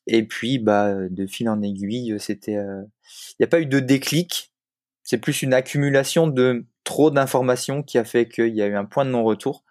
Et 0.09 0.25
puis, 0.25 0.59
bah, 0.59 0.95
de 1.09 1.27
fil 1.27 1.49
en 1.51 1.63
aiguille, 1.63 2.17
c'était, 2.19 2.53
il 2.53 2.57
euh, 2.57 2.83
n'y 3.39 3.45
a 3.45 3.47
pas 3.47 3.61
eu 3.61 3.67
de 3.67 3.79
déclic. 3.79 4.53
C'est 5.05 5.19
plus 5.19 5.43
une 5.43 5.53
accumulation 5.53 6.27
de 6.27 6.67
trop 6.83 7.11
d'informations 7.11 7.83
qui 7.83 7.99
a 7.99 8.05
fait 8.05 8.27
qu'il 8.27 8.55
y 8.55 8.63
a 8.63 8.67
eu 8.67 8.75
un 8.75 8.87
point 8.87 9.05
de 9.05 9.11
non-retour. 9.11 9.65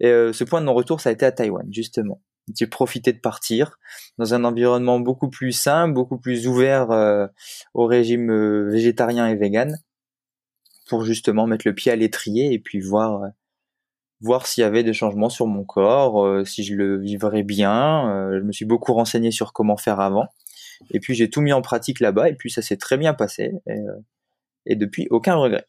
Et 0.00 0.08
euh, 0.08 0.32
ce 0.32 0.42
point 0.42 0.60
de 0.60 0.66
non-retour, 0.66 1.00
ça 1.00 1.10
a 1.10 1.12
été 1.12 1.24
à 1.24 1.30
Taïwan, 1.30 1.66
justement. 1.72 2.20
J'ai 2.54 2.66
profité 2.66 3.12
de 3.12 3.20
partir 3.20 3.78
dans 4.18 4.34
un 4.34 4.44
environnement 4.44 4.98
beaucoup 4.98 5.30
plus 5.30 5.52
sain, 5.52 5.88
beaucoup 5.88 6.18
plus 6.18 6.48
ouvert 6.48 6.90
euh, 6.90 7.26
au 7.72 7.86
régime 7.86 8.68
végétarien 8.68 9.28
et 9.28 9.36
vegan, 9.36 9.78
pour 10.88 11.04
justement 11.04 11.46
mettre 11.46 11.68
le 11.68 11.74
pied 11.74 11.92
à 11.92 11.96
l'étrier 11.96 12.52
et 12.52 12.58
puis 12.58 12.80
voir 12.80 13.22
voir 14.20 14.46
s'il 14.46 14.62
y 14.62 14.64
avait 14.64 14.82
des 14.82 14.92
changements 14.92 15.28
sur 15.28 15.46
mon 15.46 15.64
corps, 15.64 16.24
euh, 16.24 16.44
si 16.44 16.64
je 16.64 16.74
le 16.74 16.98
vivrais 16.98 17.42
bien. 17.42 18.10
Euh, 18.10 18.38
je 18.40 18.44
me 18.44 18.52
suis 18.52 18.64
beaucoup 18.64 18.94
renseigné 18.94 19.30
sur 19.30 19.52
comment 19.52 19.76
faire 19.76 20.00
avant. 20.00 20.26
Et 20.90 21.00
puis 21.00 21.14
j'ai 21.14 21.30
tout 21.30 21.40
mis 21.40 21.52
en 21.52 21.62
pratique 21.62 22.00
là-bas 22.00 22.28
et 22.28 22.34
puis 22.34 22.50
ça 22.50 22.62
s'est 22.62 22.76
très 22.76 22.96
bien 22.96 23.14
passé. 23.14 23.52
Et, 23.66 23.72
euh, 23.72 24.00
et, 24.66 24.76
depuis, 24.76 25.06
aucun 25.10 25.34
regret. 25.34 25.66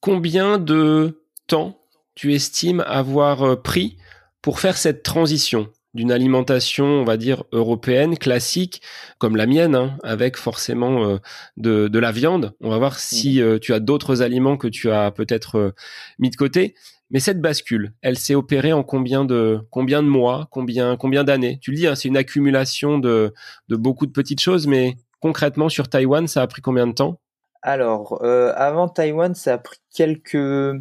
Combien 0.00 0.58
de 0.58 1.22
temps 1.46 1.78
tu 2.14 2.34
estimes 2.34 2.82
avoir 2.86 3.60
pris 3.62 3.98
pour 4.40 4.60
faire 4.60 4.76
cette 4.76 5.02
transition 5.02 5.68
d'une 5.92 6.12
alimentation, 6.12 6.84
on 6.84 7.04
va 7.04 7.16
dire, 7.16 7.44
européenne, 7.52 8.18
classique, 8.18 8.82
comme 9.18 9.36
la 9.36 9.46
mienne, 9.46 9.74
hein, 9.74 9.98
avec 10.02 10.36
forcément 10.36 11.18
de, 11.56 11.88
de, 11.88 11.98
la 11.98 12.12
viande? 12.12 12.54
On 12.60 12.68
va 12.68 12.78
voir 12.78 12.98
si 12.98 13.40
mmh. 13.40 13.60
tu 13.60 13.72
as 13.72 13.80
d'autres 13.80 14.20
aliments 14.20 14.58
que 14.58 14.68
tu 14.68 14.90
as 14.90 15.10
peut-être 15.10 15.74
mis 16.18 16.30
de 16.30 16.36
côté. 16.36 16.74
Mais 17.10 17.20
cette 17.20 17.40
bascule, 17.40 17.92
elle 18.02 18.18
s'est 18.18 18.34
opérée 18.34 18.72
en 18.72 18.82
combien 18.82 19.24
de 19.24 19.60
combien 19.70 20.02
de 20.02 20.08
mois, 20.08 20.48
combien 20.50 20.96
d'années? 21.24 21.58
Tu 21.60 21.70
le 21.70 21.76
dis, 21.76 21.86
hein, 21.86 21.94
c'est 21.94 22.08
une 22.08 22.16
accumulation 22.16 22.98
de, 22.98 23.32
de 23.68 23.76
beaucoup 23.76 24.06
de 24.06 24.12
petites 24.12 24.40
choses, 24.40 24.66
mais 24.66 24.96
concrètement 25.20 25.68
sur 25.68 25.88
Taïwan, 25.88 26.26
ça 26.26 26.42
a 26.42 26.46
pris 26.46 26.62
combien 26.62 26.86
de 26.86 26.92
temps? 26.92 27.20
Alors, 27.62 28.22
euh, 28.22 28.52
avant 28.56 28.88
Taïwan, 28.88 29.34
ça 29.34 29.54
a 29.54 29.58
pris 29.58 29.78
quelques 29.94 30.74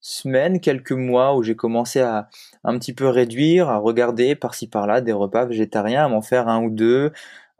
semaines, 0.00 0.60
quelques 0.60 0.92
mois 0.92 1.36
où 1.36 1.42
j'ai 1.42 1.56
commencé 1.56 2.00
à 2.00 2.28
un 2.64 2.78
petit 2.78 2.94
peu 2.94 3.08
réduire, 3.08 3.68
à 3.68 3.78
regarder 3.78 4.34
par-ci 4.34 4.66
par-là 4.66 5.00
des 5.00 5.12
repas 5.12 5.44
végétariens, 5.44 6.06
à 6.06 6.08
m'en 6.08 6.22
faire 6.22 6.48
un 6.48 6.62
ou 6.62 6.70
deux, 6.70 7.12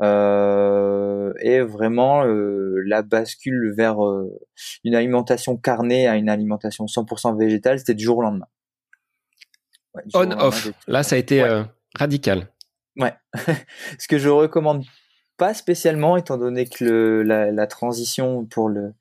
euh, 0.03 1.33
et 1.41 1.61
vraiment 1.61 2.25
euh, 2.25 2.83
la 2.87 3.03
bascule 3.03 3.75
vers 3.77 4.03
euh, 4.05 4.31
une 4.83 4.95
alimentation 4.95 5.57
carnée 5.59 6.09
à 6.09 6.17
une 6.17 6.31
alimentation 6.31 6.87
100% 6.87 7.39
végétale, 7.39 7.79
c'était 7.79 7.95
du 7.95 8.05
jour 8.05 8.19
au 8.19 8.23
lendemain. 8.23 8.47
On 10.15 10.31
off. 10.31 10.71
Là, 10.87 11.03
ça 11.03 11.17
a 11.17 11.19
été 11.19 11.45
radical. 11.97 12.49
Ouais. 12.97 13.13
Ce 13.99 14.09
que 14.09 14.19
je 14.19 14.29
recommande 14.29 14.85
pas 15.37 15.53
spécialement, 15.53 16.17
étant 16.17 16.39
donné 16.39 16.67
que 16.67 17.23
la, 17.27 17.67
transition 17.67 18.45
pour 18.45 18.69
le 18.69 18.95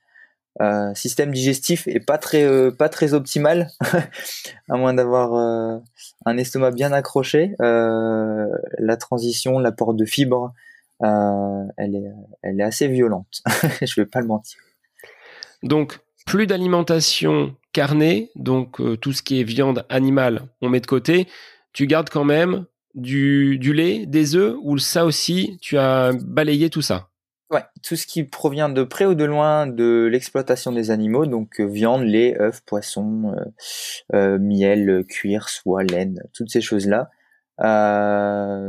système 0.95 1.31
digestif 1.31 1.87
est 1.87 1.99
pas 1.99 2.17
très 2.17 2.71
pas 2.71 2.89
très 2.89 3.13
optimale, 3.13 3.69
à 4.69 4.77
moins 4.77 4.95
d'avoir 4.95 5.33
un 6.25 6.37
estomac 6.37 6.71
bien 6.71 6.91
accroché. 6.91 7.53
la 7.59 8.97
transition, 8.97 9.59
l'apport 9.59 9.93
de 9.93 10.05
fibres, 10.05 10.53
elle, 11.01 11.95
est, 11.95 12.11
elle 12.41 12.59
est 12.59 12.63
assez 12.63 12.87
violente. 12.87 13.41
je 13.81 14.01
vais 14.01 14.07
pas 14.07 14.21
le 14.21 14.27
mentir. 14.27 14.59
Donc, 15.63 15.99
plus 16.25 16.47
d'alimentation 16.47 17.55
carnée, 17.73 18.31
donc 18.35 18.79
euh, 18.79 18.95
tout 18.95 19.13
ce 19.13 19.23
qui 19.23 19.39
est 19.39 19.43
viande 19.43 19.85
animale, 19.89 20.43
on 20.61 20.69
met 20.69 20.79
de 20.79 20.85
côté. 20.85 21.27
Tu 21.73 21.87
gardes 21.87 22.09
quand 22.09 22.23
même 22.23 22.65
du, 22.95 23.57
du 23.57 23.73
lait, 23.73 24.05
des 24.05 24.35
œufs, 24.35 24.55
ou 24.61 24.77
ça 24.77 25.05
aussi, 25.05 25.57
tu 25.61 25.77
as 25.77 26.11
balayé 26.13 26.69
tout 26.69 26.81
ça? 26.81 27.09
Ouais, 27.51 27.63
tout 27.81 27.95
ce 27.95 28.05
qui 28.05 28.23
provient 28.23 28.69
de 28.69 28.83
près 28.83 29.07
ou 29.07 29.15
de 29.15 29.23
loin 29.23 29.65
de 29.65 30.07
l'exploitation 30.11 30.71
des 30.71 30.91
animaux, 30.91 31.25
donc 31.25 31.59
euh, 31.59 31.65
viande, 31.65 32.03
lait, 32.03 32.39
œufs, 32.39 32.61
poissons, 32.61 33.35
miel, 34.13 35.03
cuir, 35.09 35.49
soie, 35.49 35.83
laine, 35.83 36.21
toutes 36.33 36.51
ces 36.51 36.61
choses-là, 36.61 37.09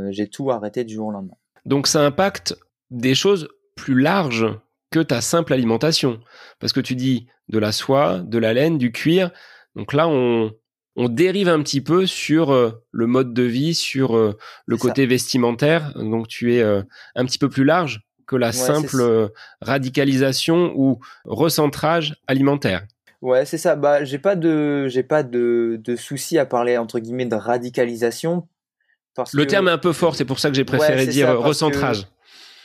j'ai 0.09 0.27
tout 0.29 0.49
arrêté 0.49 0.83
du 0.83 0.95
jour 0.95 1.07
au 1.07 1.11
lendemain. 1.11 1.37
Donc 1.65 1.87
ça 1.87 2.05
impacte 2.05 2.55
des 2.89 3.15
choses 3.15 3.49
plus 3.75 3.99
larges 3.99 4.47
que 4.91 4.99
ta 4.99 5.21
simple 5.21 5.53
alimentation. 5.53 6.19
Parce 6.59 6.73
que 6.73 6.79
tu 6.79 6.95
dis 6.95 7.27
de 7.49 7.59
la 7.59 7.71
soie, 7.71 8.19
de 8.19 8.37
la 8.37 8.53
laine, 8.53 8.77
du 8.77 8.91
cuir. 8.91 9.31
Donc 9.75 9.93
là, 9.93 10.07
on, 10.07 10.51
dérive 10.97 11.49
un 11.49 11.63
petit 11.63 11.81
peu 11.81 12.05
sur 12.05 12.51
euh, 12.51 12.83
le 12.91 13.07
mode 13.07 13.33
de 13.33 13.43
vie, 13.43 13.73
sur 13.73 14.15
euh, 14.15 14.37
le 14.65 14.77
côté 14.77 15.05
vestimentaire. 15.05 15.93
Donc 15.95 16.27
tu 16.27 16.53
es 16.53 16.61
euh, 16.61 16.83
un 17.15 17.25
petit 17.25 17.39
peu 17.39 17.49
plus 17.49 17.63
large 17.63 18.01
que 18.27 18.35
la 18.35 18.51
simple 18.51 19.29
radicalisation 19.61 20.73
ou 20.75 20.99
recentrage 21.25 22.15
alimentaire. 22.27 22.85
Ouais, 23.21 23.45
c'est 23.45 23.57
ça. 23.57 23.75
Bah, 23.75 24.05
j'ai 24.05 24.19
pas 24.19 24.35
de, 24.35 24.87
j'ai 24.87 25.03
pas 25.03 25.23
de, 25.23 25.79
de 25.83 25.95
souci 25.95 26.37
à 26.37 26.45
parler 26.45 26.77
entre 26.77 26.99
guillemets 26.99 27.25
de 27.25 27.35
radicalisation. 27.35 28.47
Parce 29.15 29.33
le 29.33 29.45
terme 29.45 29.67
est 29.67 29.71
un 29.71 29.77
peu 29.77 29.93
fort, 29.93 30.15
c'est 30.15 30.25
pour 30.25 30.39
ça 30.39 30.49
que 30.49 30.55
j'ai 30.55 30.65
préféré 30.65 31.05
dire 31.05 31.37
recentrage. 31.39 32.07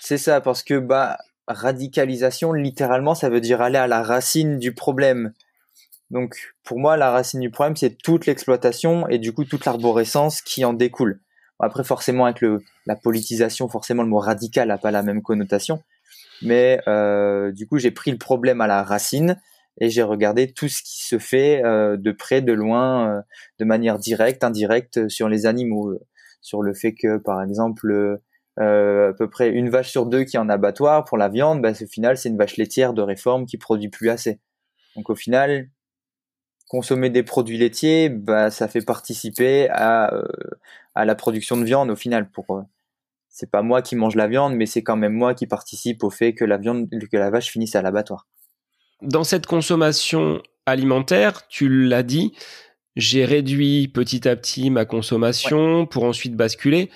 C'est 0.00 0.18
ça, 0.18 0.40
parce 0.40 0.62
que 0.62 0.78
bah 0.78 1.18
radicalisation, 1.48 2.52
littéralement, 2.52 3.14
ça 3.14 3.28
veut 3.28 3.40
dire 3.40 3.60
aller 3.60 3.78
à 3.78 3.86
la 3.86 4.02
racine 4.02 4.58
du 4.58 4.74
problème. 4.74 5.32
Donc, 6.10 6.54
pour 6.62 6.78
moi, 6.78 6.96
la 6.96 7.10
racine 7.10 7.40
du 7.40 7.50
problème, 7.50 7.76
c'est 7.76 7.98
toute 7.98 8.26
l'exploitation 8.26 9.08
et 9.08 9.18
du 9.18 9.32
coup 9.32 9.44
toute 9.44 9.64
l'arborescence 9.64 10.40
qui 10.40 10.64
en 10.64 10.72
découle. 10.72 11.20
Après, 11.58 11.84
forcément, 11.84 12.26
avec 12.26 12.40
le, 12.40 12.62
la 12.86 12.96
politisation, 12.96 13.68
forcément, 13.68 14.02
le 14.02 14.08
mot 14.08 14.18
radical 14.18 14.68
n'a 14.68 14.78
pas 14.78 14.90
la 14.90 15.02
même 15.02 15.22
connotation. 15.22 15.82
Mais 16.42 16.80
euh, 16.86 17.50
du 17.52 17.66
coup, 17.66 17.78
j'ai 17.78 17.90
pris 17.90 18.10
le 18.10 18.18
problème 18.18 18.60
à 18.60 18.66
la 18.66 18.82
racine 18.82 19.40
et 19.80 19.88
j'ai 19.88 20.02
regardé 20.02 20.52
tout 20.52 20.68
ce 20.68 20.82
qui 20.82 21.00
se 21.00 21.18
fait 21.18 21.64
euh, 21.64 21.96
de 21.96 22.12
près, 22.12 22.42
de 22.42 22.52
loin, 22.52 23.10
euh, 23.10 23.20
de 23.58 23.64
manière 23.64 23.98
directe, 23.98 24.44
indirecte 24.44 25.08
sur 25.08 25.28
les 25.28 25.46
animaux, 25.46 25.98
sur 26.46 26.62
le 26.62 26.74
fait 26.74 26.94
que, 26.94 27.18
par 27.18 27.42
exemple, 27.42 28.20
à 28.56 29.12
peu 29.18 29.28
près 29.28 29.50
une 29.50 29.68
vache 29.68 29.90
sur 29.90 30.06
deux 30.06 30.22
qui 30.24 30.36
est 30.36 30.38
en 30.38 30.48
abattoir 30.48 31.04
pour 31.04 31.18
la 31.18 31.28
viande, 31.28 31.60
bah, 31.60 31.72
au 31.72 31.86
final, 31.86 32.16
c'est 32.16 32.28
une 32.28 32.38
vache 32.38 32.56
laitière 32.56 32.94
de 32.94 33.02
réforme 33.02 33.46
qui 33.46 33.58
produit 33.58 33.88
plus 33.88 34.08
assez. 34.10 34.38
Donc 34.94 35.10
au 35.10 35.16
final, 35.16 35.68
consommer 36.68 37.10
des 37.10 37.24
produits 37.24 37.58
laitiers, 37.58 38.08
bah, 38.08 38.50
ça 38.50 38.68
fait 38.68 38.80
participer 38.80 39.68
à, 39.70 40.14
euh, 40.14 40.22
à 40.94 41.04
la 41.04 41.16
production 41.16 41.56
de 41.56 41.64
viande 41.64 41.90
au 41.90 41.96
final. 41.96 42.30
Pour, 42.30 42.46
euh, 42.50 42.62
c'est 43.28 43.50
pas 43.50 43.62
moi 43.62 43.82
qui 43.82 43.96
mange 43.96 44.14
la 44.14 44.28
viande, 44.28 44.54
mais 44.54 44.66
c'est 44.66 44.84
quand 44.84 44.96
même 44.96 45.12
moi 45.12 45.34
qui 45.34 45.46
participe 45.48 46.04
au 46.04 46.10
fait 46.10 46.32
que 46.32 46.44
la 46.44 46.58
viande, 46.58 46.88
que 46.88 47.16
la 47.16 47.30
vache 47.30 47.50
finisse 47.50 47.74
à 47.74 47.82
l'abattoir. 47.82 48.28
Dans 49.02 49.24
cette 49.24 49.46
consommation 49.46 50.40
alimentaire, 50.64 51.46
tu 51.48 51.68
l'as 51.68 52.02
dit, 52.02 52.32
j'ai 52.96 53.24
réduit 53.24 53.88
petit 53.88 54.26
à 54.26 54.34
petit 54.36 54.70
ma 54.70 54.84
consommation 54.84 55.86
pour 55.86 56.04
ensuite 56.04 56.34
basculer. 56.34 56.90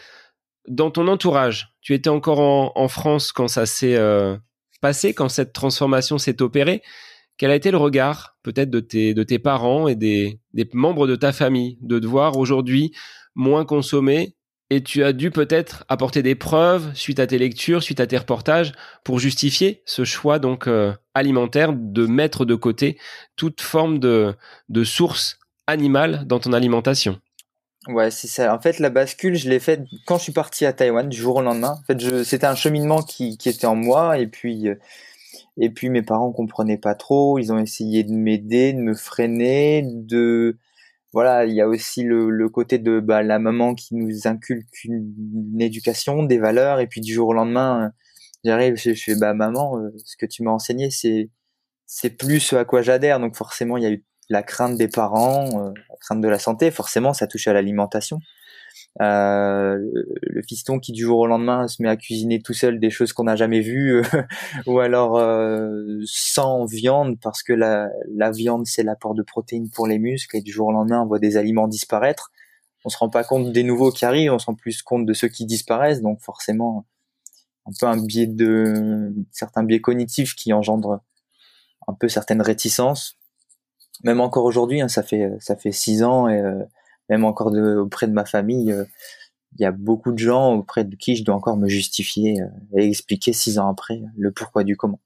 Dans 0.67 0.91
ton 0.91 1.09
entourage, 1.09 1.75
tu 1.81 1.95
étais 1.95 2.11
encore 2.11 2.41
en, 2.41 2.73
en 2.75 2.89
France 2.89 3.33
quand 3.33 3.49
ça 3.49 3.67
s'est 3.67 3.97
euh, 3.97 4.37
passé, 4.81 5.15
quand 5.15 5.29
cette 5.29 5.53
transformation 5.53 6.19
s'est 6.19 6.43
opérée. 6.43 6.83
Quel 7.37 7.51
a 7.51 7.55
été 7.55 7.71
le 7.71 7.77
regard 7.77 8.37
peut-être 8.43 8.71
de 8.71 8.81
tes, 8.81 9.15
de 9.15 9.23
tes 9.23 9.39
parents 9.39 9.89
et 9.89 9.95
des, 9.95 10.41
des 10.53 10.69
membres 10.73 11.07
de 11.07 11.17
ta 11.17 11.33
famille 11.33 11.79
de 11.81 11.99
devoir 11.99 12.37
aujourd'hui 12.37 12.93
moins 13.35 13.65
consommer? 13.65 14.37
Et 14.73 14.85
tu 14.85 15.03
as 15.03 15.13
dû 15.13 15.33
peut-être 15.33 15.85
apporter 15.89 16.23
des 16.23 16.37
preuves 16.37 16.95
suite 16.95 17.19
à 17.19 17.27
tes 17.27 17.39
lectures, 17.39 17.83
suite 17.83 17.99
à 17.99 18.07
tes 18.07 18.19
reportages, 18.19 18.73
pour 19.05 19.19
justifier 19.19 19.83
ce 19.85 20.05
choix 20.05 20.39
donc 20.39 20.69
euh, 20.69 20.93
alimentaire 21.13 21.73
de 21.75 22.07
mettre 22.07 22.45
de 22.45 22.55
côté 22.55 22.97
toute 23.35 23.61
forme 23.61 23.99
de, 23.99 24.33
de 24.69 24.85
source 24.85 25.40
animale 25.71 26.25
dans 26.27 26.39
ton 26.39 26.53
alimentation. 26.53 27.19
Ouais, 27.89 28.11
c'est 28.11 28.29
ça. 28.29 28.55
En 28.55 28.61
fait, 28.61 28.79
la 28.79 28.91
bascule, 28.91 29.37
je 29.37 29.49
l'ai 29.49 29.59
faite 29.59 29.85
quand 30.07 30.19
je 30.19 30.25
suis 30.25 30.33
parti 30.33 30.67
à 30.67 30.73
Taïwan, 30.73 31.09
du 31.09 31.17
jour 31.17 31.37
au 31.37 31.43
lendemain. 31.43 31.77
En 31.81 31.83
fait, 31.85 32.25
c'était 32.25 32.47
un 32.47 32.55
cheminement 32.55 33.03
qui, 33.03 33.39
était 33.47 33.67
en 33.67 33.75
moi, 33.75 34.19
et 34.19 34.27
puis 34.27 34.69
euh, 34.69 34.75
et 35.59 35.71
puis 35.71 35.91
mes 35.91 36.03
parents 36.03 36.33
comprenaient 36.33 36.79
pas 36.79 36.95
trop, 36.95 37.39
ils 37.39 37.53
ont 37.53 37.59
essayé 37.59 38.05
de 38.05 38.13
m'aider, 38.13 38.73
de 38.73 38.81
me 38.81 38.95
freiner, 38.95 39.83
de 39.87 40.59
voilà, 41.13 41.47
il 41.47 41.55
y 41.55 41.61
a 41.61 41.69
aussi 41.69 42.03
le, 42.05 42.49
côté 42.49 42.79
de 42.79 43.01
bah, 43.01 43.23
la 43.23 43.39
maman 43.39 43.75
qui 43.75 43.97
nous 43.97 44.27
inculque 44.29 44.85
une, 44.85 45.61
éducation, 45.61 46.23
des 46.23 46.39
valeurs, 46.39 46.81
et 46.81 46.87
puis 46.87 47.01
du 47.01 47.13
jour 47.13 47.29
au 47.29 47.33
lendemain, 47.35 47.93
j'arrive, 48.45 48.77
je, 48.77 48.95
je 48.95 49.05
fais 49.05 49.17
maman, 49.17 49.79
euh, 49.79 49.91
ce 50.05 50.17
que 50.17 50.27
tu 50.27 50.43
m'as 50.43 50.53
enseigné, 50.53 50.91
c'est 50.91 51.31
c'est 51.87 52.11
plus 52.11 52.41
ce 52.41 52.57
à 52.57 52.65
quoi 52.65 52.83
j'adhère, 52.83 53.21
donc 53.21 53.37
forcément 53.37 53.77
il 53.77 53.83
y 53.83 53.87
a 53.87 53.91
eu 53.91 54.05
la 54.31 54.43
crainte 54.43 54.79
des 54.79 54.89
parents, 54.89 55.49
euh, 55.61 55.73
la 55.91 55.97
crainte 56.01 56.23
de 56.23 56.29
la 56.29 56.39
santé, 56.39 56.71
forcément 56.71 57.13
ça 57.13 57.27
touche 57.27 57.49
à 57.49 57.53
l'alimentation. 57.53 58.21
Euh, 59.01 59.79
le 60.23 60.43
fiston 60.43 60.79
qui 60.79 60.93
du 60.93 61.03
jour 61.03 61.19
au 61.19 61.27
lendemain 61.27 61.69
se 61.69 61.83
met 61.83 61.89
à 61.89 61.97
cuisiner 61.97 62.41
tout 62.41 62.55
seul 62.55 62.81
des 62.81 62.91
choses 62.91 63.13
qu'on 63.13 63.25
n'a 63.25 63.37
jamais 63.37 63.61
vues, 63.61 64.03
ou 64.67 64.79
alors 64.79 65.19
euh, 65.19 66.01
sans 66.05 66.65
viande 66.65 67.19
parce 67.21 67.43
que 67.43 67.53
la, 67.53 67.89
la 68.15 68.31
viande 68.31 68.67
c'est 68.67 68.83
l'apport 68.83 69.15
de 69.15 69.23
protéines 69.23 69.69
pour 69.71 69.87
les 69.87 69.99
muscles 69.99 70.37
et 70.37 70.41
du 70.41 70.53
jour 70.53 70.69
au 70.69 70.73
lendemain 70.73 71.03
on 71.03 71.07
voit 71.07 71.19
des 71.19 71.37
aliments 71.37 71.69
disparaître. 71.69 72.31
On 72.85 72.89
se 72.89 72.97
rend 72.97 73.11
pas 73.11 73.25
compte 73.25 73.53
des 73.53 73.63
nouveaux 73.63 73.91
qui 73.91 74.05
arrivent, 74.05 74.33
on 74.33 74.39
se 74.39 74.47
rend 74.47 74.55
plus 74.55 74.83
compte 74.83 75.05
de 75.05 75.13
ceux 75.13 75.29
qui 75.29 75.45
disparaissent, 75.45 76.01
donc 76.01 76.21
forcément 76.21 76.87
un 77.67 77.73
peu 77.79 77.87
un 77.87 78.03
biais 78.03 78.27
de 78.27 79.13
certains 79.33 79.65
biais 79.65 79.81
cognitifs 79.81 80.35
qui 80.35 80.53
engendrent 80.53 81.01
un 81.87 81.95
peu 81.95 82.09
certaines 82.09 82.43
réticences. 82.43 83.20
Même 84.05 84.21
encore 84.21 84.45
aujourd'hui, 84.45 84.81
hein, 84.81 84.89
ça 84.89 85.03
fait 85.03 85.31
ça 85.41 85.57
fait 85.57 85.73
six 85.73 86.03
ans 86.03 86.29
et 86.29 86.39
euh, 86.41 86.63
même 87.09 87.25
encore 87.25 87.51
de, 87.51 87.77
auprès 87.77 88.07
de 88.07 88.13
ma 88.13 88.25
famille, 88.25 88.73
euh, 88.73 88.85
il 89.59 89.63
y 89.63 89.67
a 89.67 89.73
beaucoup 89.73 90.13
de 90.13 90.19
gens 90.19 90.55
auprès 90.55 90.85
de 90.85 90.95
qui 90.97 91.17
je 91.17 91.25
dois 91.25 91.35
encore 91.35 91.57
me 91.57 91.69
justifier 91.69 92.41
euh, 92.41 92.79
et 92.79 92.89
expliquer 92.89 93.33
six 93.33 93.59
ans 93.59 93.69
après 93.69 94.01
le 94.17 94.31
pourquoi 94.31 94.65
du 94.65 94.77
comment. 94.77 95.01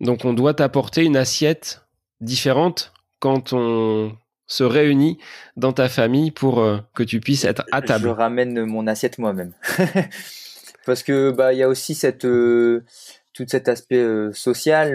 Donc 0.00 0.24
on 0.24 0.32
doit 0.32 0.54
t'apporter 0.54 1.04
une 1.04 1.16
assiette 1.16 1.82
différente 2.20 2.92
quand 3.18 3.52
on 3.52 4.12
se 4.46 4.62
réunit 4.62 5.18
dans 5.56 5.72
ta 5.72 5.88
famille 5.88 6.30
pour 6.30 6.64
que 6.94 7.02
tu 7.02 7.20
puisses 7.20 7.44
être 7.44 7.64
à 7.72 7.82
table. 7.82 8.04
Je 8.04 8.10
ramène 8.10 8.64
mon 8.64 8.86
assiette 8.86 9.18
moi-même. 9.18 9.52
Parce 10.86 11.02
que 11.02 11.32
bah 11.32 11.52
il 11.52 11.58
y 11.58 11.62
a 11.62 11.68
aussi 11.68 11.94
cette 11.94 12.20
tout 12.20 13.44
cet 13.48 13.68
aspect 13.68 14.06
social 14.32 14.94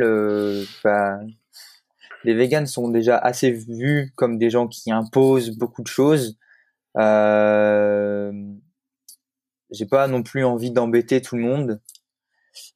bah, 0.83 1.19
les 2.23 2.33
véganes 2.33 2.67
sont 2.67 2.89
déjà 2.89 3.17
assez 3.17 3.51
vus 3.51 4.13
comme 4.15 4.37
des 4.37 4.49
gens 4.49 4.67
qui 4.67 4.91
imposent 4.91 5.57
beaucoup 5.57 5.81
de 5.81 5.87
choses. 5.87 6.37
Euh, 6.97 8.31
j'ai 9.71 9.85
pas 9.85 10.07
non 10.07 10.23
plus 10.23 10.43
envie 10.43 10.71
d'embêter 10.71 11.21
tout 11.21 11.35
le 11.35 11.43
monde. 11.43 11.81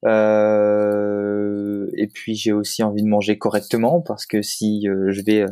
Euh, 0.06 1.90
et 1.96 2.06
puis 2.06 2.34
j'ai 2.34 2.52
aussi 2.52 2.82
envie 2.82 3.02
de 3.02 3.08
manger 3.08 3.36
correctement 3.38 4.00
parce 4.00 4.24
que 4.24 4.40
si 4.40 4.88
euh, 4.88 5.10
je 5.10 5.20
vais 5.22 5.42
euh, 5.42 5.48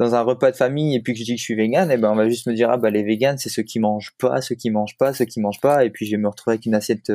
dans 0.00 0.14
un 0.16 0.22
repas 0.22 0.50
de 0.50 0.56
famille 0.56 0.96
et 0.96 1.00
puis 1.00 1.12
que 1.12 1.20
je 1.20 1.24
dis 1.24 1.34
que 1.34 1.38
je 1.38 1.44
suis 1.44 1.54
vegan, 1.54 1.90
et 1.90 1.94
eh 1.94 1.96
ben 1.96 2.10
on 2.10 2.16
va 2.16 2.28
juste 2.28 2.46
me 2.48 2.54
dire 2.54 2.70
ah 2.70 2.76
bah 2.76 2.90
les 2.90 3.04
véganes 3.04 3.38
c'est 3.38 3.48
ceux 3.48 3.62
qui 3.62 3.78
mangent 3.78 4.14
pas, 4.18 4.40
ceux 4.40 4.56
qui 4.56 4.70
mangent 4.70 4.98
pas, 4.98 5.12
ceux 5.12 5.26
qui 5.26 5.40
mangent 5.40 5.60
pas, 5.60 5.84
et 5.84 5.90
puis 5.90 6.06
je 6.06 6.12
vais 6.12 6.22
me 6.22 6.28
retrouver 6.28 6.54
avec 6.54 6.66
une 6.66 6.74
assiette 6.74 7.12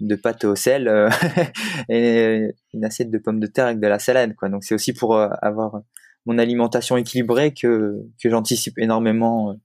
de 0.00 0.14
pâte 0.16 0.44
au 0.44 0.54
sel 0.54 0.88
euh, 0.88 1.08
et 1.88 2.50
une 2.74 2.84
assiette 2.84 3.10
de 3.10 3.18
pommes 3.18 3.40
de 3.40 3.46
terre 3.46 3.66
avec 3.66 3.80
de 3.80 3.86
la 3.86 3.98
salade 3.98 4.34
quoi. 4.34 4.48
Donc 4.48 4.64
c'est 4.64 4.74
aussi 4.74 4.92
pour 4.92 5.16
euh, 5.16 5.28
avoir 5.42 5.80
mon 6.26 6.38
alimentation 6.38 6.96
équilibrée 6.96 7.54
que 7.54 8.02
que 8.22 8.30
j'anticipe 8.30 8.78
énormément 8.78 9.56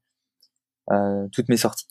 euh, 0.91 1.27
toutes 1.31 1.49
mes 1.49 1.57
sorties. 1.57 1.87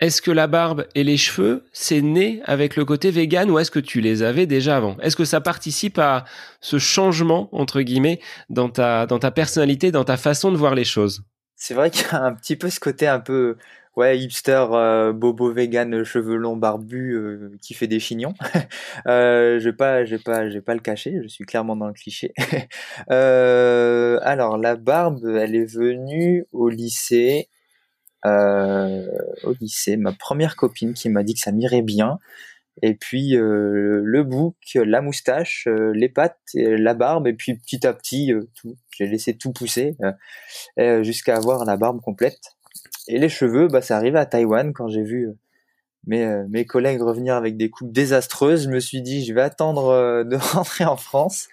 Est-ce 0.00 0.22
que 0.22 0.30
la 0.30 0.46
barbe 0.46 0.86
et 0.94 1.02
les 1.02 1.16
cheveux, 1.16 1.64
c'est 1.72 2.02
né 2.02 2.40
avec 2.44 2.76
le 2.76 2.84
côté 2.84 3.10
vegan 3.10 3.50
ou 3.50 3.58
est-ce 3.58 3.72
que 3.72 3.80
tu 3.80 4.00
les 4.00 4.22
avais 4.22 4.46
déjà 4.46 4.76
avant? 4.76 4.96
Est-ce 4.98 5.16
que 5.16 5.24
ça 5.24 5.40
participe 5.40 5.98
à 5.98 6.24
ce 6.60 6.78
changement, 6.78 7.48
entre 7.50 7.80
guillemets, 7.82 8.20
dans 8.48 8.68
ta, 8.68 9.06
dans 9.06 9.18
ta 9.18 9.32
personnalité, 9.32 9.90
dans 9.90 10.04
ta 10.04 10.16
façon 10.16 10.52
de 10.52 10.56
voir 10.56 10.76
les 10.76 10.84
choses? 10.84 11.24
C'est 11.56 11.74
vrai 11.74 11.90
qu'il 11.90 12.06
y 12.06 12.10
a 12.10 12.22
un 12.22 12.32
petit 12.32 12.54
peu 12.54 12.70
ce 12.70 12.78
côté 12.78 13.08
un 13.08 13.18
peu 13.18 13.56
ouais 13.98 14.16
hipster 14.16 14.64
euh, 14.70 15.12
bobo 15.12 15.52
vegan 15.52 16.04
cheveux 16.04 16.36
longs 16.36 16.56
barbu 16.56 17.14
euh, 17.14 17.50
qui 17.60 17.74
fait 17.74 17.88
des 17.88 18.00
chignons. 18.00 18.34
Euh, 19.06 19.58
je 19.60 19.68
vais 19.68 19.76
pas 19.76 20.04
je 20.04 20.16
vais 20.16 20.22
pas 20.22 20.48
je 20.48 20.54
vais 20.54 20.60
pas 20.60 20.74
le 20.74 20.80
cacher 20.80 21.18
je 21.22 21.28
suis 21.28 21.44
clairement 21.44 21.76
dans 21.76 21.86
le 21.86 21.92
cliché. 21.92 22.32
Euh, 23.10 24.18
alors 24.22 24.58
la 24.58 24.76
barbe 24.76 25.26
elle 25.26 25.54
est 25.54 25.64
venue 25.64 26.46
au 26.52 26.68
lycée 26.68 27.48
au 28.24 29.52
lycée. 29.60 29.96
Ma 29.96 30.12
première 30.12 30.56
copine 30.56 30.94
qui 30.94 31.08
m'a 31.08 31.22
dit 31.22 31.34
que 31.34 31.40
ça 31.40 31.52
m'irait 31.52 31.82
bien. 31.82 32.18
Et 32.82 32.94
puis 32.94 33.30
le 33.32 34.22
bouc 34.22 34.56
la 34.74 35.00
moustache 35.00 35.66
les 35.94 36.08
pattes 36.08 36.38
la 36.54 36.94
barbe. 36.94 37.26
Et 37.26 37.34
puis 37.34 37.56
petit 37.56 37.86
à 37.86 37.92
petit 37.94 38.32
tout 38.54 38.76
j'ai 38.96 39.06
laissé 39.06 39.36
tout 39.36 39.52
pousser 39.52 39.96
jusqu'à 41.02 41.36
avoir 41.36 41.64
la 41.64 41.76
barbe 41.76 42.00
complète 42.00 42.57
et 43.08 43.18
les 43.18 43.28
cheveux, 43.28 43.68
bah, 43.68 43.82
ça 43.82 43.96
arrivait 43.96 44.18
à 44.18 44.26
Taïwan 44.26 44.72
quand 44.72 44.88
j'ai 44.88 45.02
vu 45.02 45.28
euh, 45.28 45.32
mes, 46.06 46.24
euh, 46.24 46.44
mes 46.50 46.66
collègues 46.66 47.00
revenir 47.00 47.34
avec 47.34 47.56
des 47.56 47.70
coupes 47.70 47.90
désastreuses. 47.90 48.64
Je 48.64 48.68
me 48.68 48.80
suis 48.80 49.02
dit, 49.02 49.24
je 49.24 49.32
vais 49.32 49.40
attendre 49.40 49.88
euh, 49.88 50.24
de 50.24 50.36
rentrer 50.54 50.84
en 50.84 50.96
France. 50.96 51.48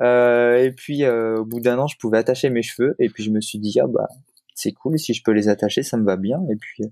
Et 0.00 0.72
puis, 0.76 1.06
au 1.06 1.44
bout 1.44 1.60
d'un 1.60 1.78
an, 1.78 1.86
je 1.86 1.96
pouvais 1.96 2.18
attacher 2.18 2.50
mes 2.50 2.62
cheveux. 2.62 2.96
Et 2.98 3.08
puis, 3.08 3.22
je 3.22 3.30
me 3.30 3.40
suis 3.40 3.60
dit, 3.60 3.78
ah 3.80 3.86
bah, 3.86 4.08
c'est 4.52 4.72
cool, 4.72 4.98
si 4.98 5.14
je 5.14 5.22
peux 5.22 5.30
les 5.30 5.48
attacher, 5.48 5.84
ça 5.84 5.96
me 5.96 6.04
va 6.04 6.16
bien. 6.16 6.40
Et 6.50 6.56
puis, 6.56 6.82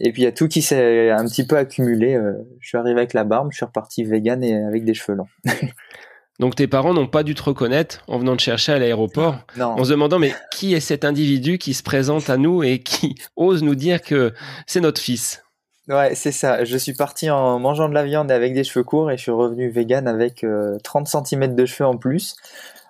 et 0.00 0.12
puis, 0.12 0.22
il 0.22 0.24
y 0.24 0.28
a 0.28 0.32
tout 0.32 0.48
qui 0.48 0.60
s'est 0.60 1.10
un 1.10 1.24
petit 1.26 1.46
peu 1.46 1.56
accumulé. 1.56 2.18
je 2.58 2.68
suis 2.68 2.76
arrivé 2.76 2.98
avec 2.98 3.12
la 3.12 3.22
barbe, 3.22 3.52
je 3.52 3.58
suis 3.58 3.66
reparti 3.66 4.02
vegan 4.02 4.42
et 4.42 4.56
avec 4.56 4.84
des 4.84 4.94
cheveux 4.94 5.16
longs. 5.16 5.28
Donc 6.38 6.54
tes 6.54 6.68
parents 6.68 6.94
n'ont 6.94 7.08
pas 7.08 7.24
dû 7.24 7.34
te 7.34 7.42
reconnaître 7.42 8.02
en 8.06 8.18
venant 8.18 8.36
te 8.36 8.42
chercher 8.42 8.72
à 8.72 8.78
l'aéroport, 8.78 9.38
en 9.58 9.82
se 9.82 9.90
demandant 9.90 10.18
mais 10.18 10.34
qui 10.52 10.74
est 10.74 10.80
cet 10.80 11.04
individu 11.04 11.58
qui 11.58 11.74
se 11.74 11.82
présente 11.82 12.30
à 12.30 12.36
nous 12.36 12.62
et 12.62 12.80
qui 12.80 13.16
ose 13.36 13.62
nous 13.62 13.74
dire 13.74 14.02
que 14.02 14.32
c'est 14.66 14.80
notre 14.80 15.00
fils? 15.00 15.42
Ouais, 15.88 16.14
c'est 16.14 16.32
ça. 16.32 16.64
Je 16.64 16.76
suis 16.76 16.92
parti 16.92 17.30
en 17.30 17.58
mangeant 17.58 17.88
de 17.88 17.94
la 17.94 18.04
viande 18.04 18.30
avec 18.30 18.52
des 18.52 18.62
cheveux 18.62 18.84
courts 18.84 19.10
et 19.10 19.16
je 19.16 19.22
suis 19.22 19.32
revenu 19.32 19.70
vegan 19.70 20.06
avec 20.06 20.44
30 20.84 21.08
cm 21.08 21.54
de 21.54 21.66
cheveux 21.66 21.88
en 21.88 21.96
plus. 21.96 22.36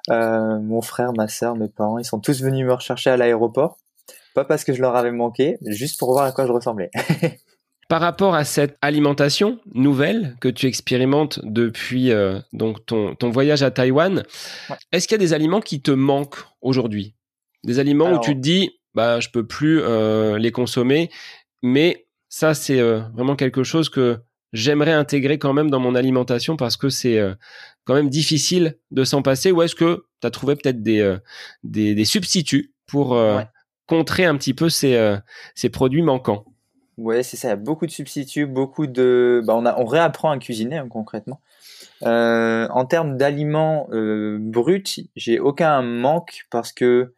mon 0.09 0.83
frère, 0.83 1.13
ma 1.17 1.29
soeur, 1.29 1.55
mes 1.55 1.69
parents, 1.69 1.99
ils 1.99 2.05
sont 2.05 2.19
tous 2.19 2.43
venus 2.43 2.67
me 2.67 2.75
rechercher 2.75 3.11
à 3.11 3.17
l'aéroport. 3.17 3.79
Pas 4.35 4.45
parce 4.45 4.65
que 4.65 4.73
je 4.73 4.83
leur 4.83 4.95
avais 4.95 5.11
manqué, 5.11 5.59
juste 5.67 5.99
pour 5.99 6.13
voir 6.13 6.25
à 6.25 6.33
quoi 6.33 6.47
je 6.47 6.53
ressemblais. 6.53 6.91
Par 7.89 8.03
rapport 8.03 8.35
à 8.35 8.45
cette 8.45 8.77
alimentation 8.83 9.61
nouvelle 9.73 10.37
que 10.43 10.49
tu 10.49 10.67
expérimentes 10.67 11.41
depuis 11.43 12.13
euh, 12.13 12.39
donc 12.53 12.85
ton, 12.85 13.17
voyage 13.31 13.63
à 13.63 13.71
Taïwan, 13.71 14.25
est-ce 14.93 15.09
qu'il 15.09 15.15
y 15.15 15.21
a 15.21 15.25
des 15.25 15.33
aliments 15.33 15.63
qui 15.63 15.81
te 15.81 15.91
manquent 15.91 16.45
aujourd'hui? 16.61 17.15
Des 17.65 17.79
aliments 17.79 18.13
où 18.13 18.21
tu 18.21 18.35
te 18.35 18.41
dis, 18.41 18.73
bah, 18.95 19.21
je 19.21 19.31
peux 19.31 19.47
plus 19.47 19.81
euh, 19.81 20.37
les 20.37 20.53
consommer, 20.53 21.11
mais 21.63 22.07
ça, 22.29 22.53
c'est 22.53 22.79
euh, 22.79 23.01
vraiment 23.15 23.37
quelque 23.37 23.63
chose 23.63 23.89
que 23.89 24.19
j'aimerais 24.53 24.93
intégrer 24.93 25.39
quand 25.39 25.55
même 25.55 25.71
dans 25.71 25.81
mon 25.81 25.95
alimentation 25.95 26.59
parce 26.59 26.77
que 26.77 26.91
c'est 26.91 27.19
quand 27.85 27.95
même 27.95 28.11
difficile 28.11 28.79
de 28.91 29.05
s'en 29.05 29.23
passer. 29.23 29.51
Ou 29.51 29.63
est-ce 29.63 29.75
que 29.75 30.05
tu 30.21 30.27
as 30.27 30.31
trouvé 30.31 30.57
peut-être 30.57 30.83
des, 30.83 31.17
des, 31.65 32.05
substituts 32.05 32.75
pour 32.87 33.19
contrer 33.87 34.25
un 34.25 34.37
petit 34.37 34.55
peu 34.55 34.69
ces, 34.71 35.17
ces 35.55 35.69
produits 35.69 36.03
manquants? 36.03 36.47
Ouais, 36.99 37.23
c'est 37.23 37.37
ça. 37.37 37.47
Il 37.49 37.51
y 37.51 37.55
a 37.55 37.57
beaucoup 37.57 37.87
de 37.87 37.93
substituts, 37.93 38.47
beaucoup 38.47 38.89
de. 38.89 39.41
Bah, 39.47 39.55
on, 39.57 39.85
réapprend 39.85 40.33
à 40.33 40.39
cuisiner 40.39 40.79
hein, 40.79 40.89
concrètement. 40.89 41.41
Euh, 42.03 42.67
en 42.71 42.87
termes 42.87 43.17
d'aliments 43.17 43.89
euh, 43.93 44.39
bruts, 44.41 44.83
j'ai 45.15 45.39
aucun 45.39 45.81
manque 45.81 46.47
parce 46.51 46.73
que, 46.73 47.15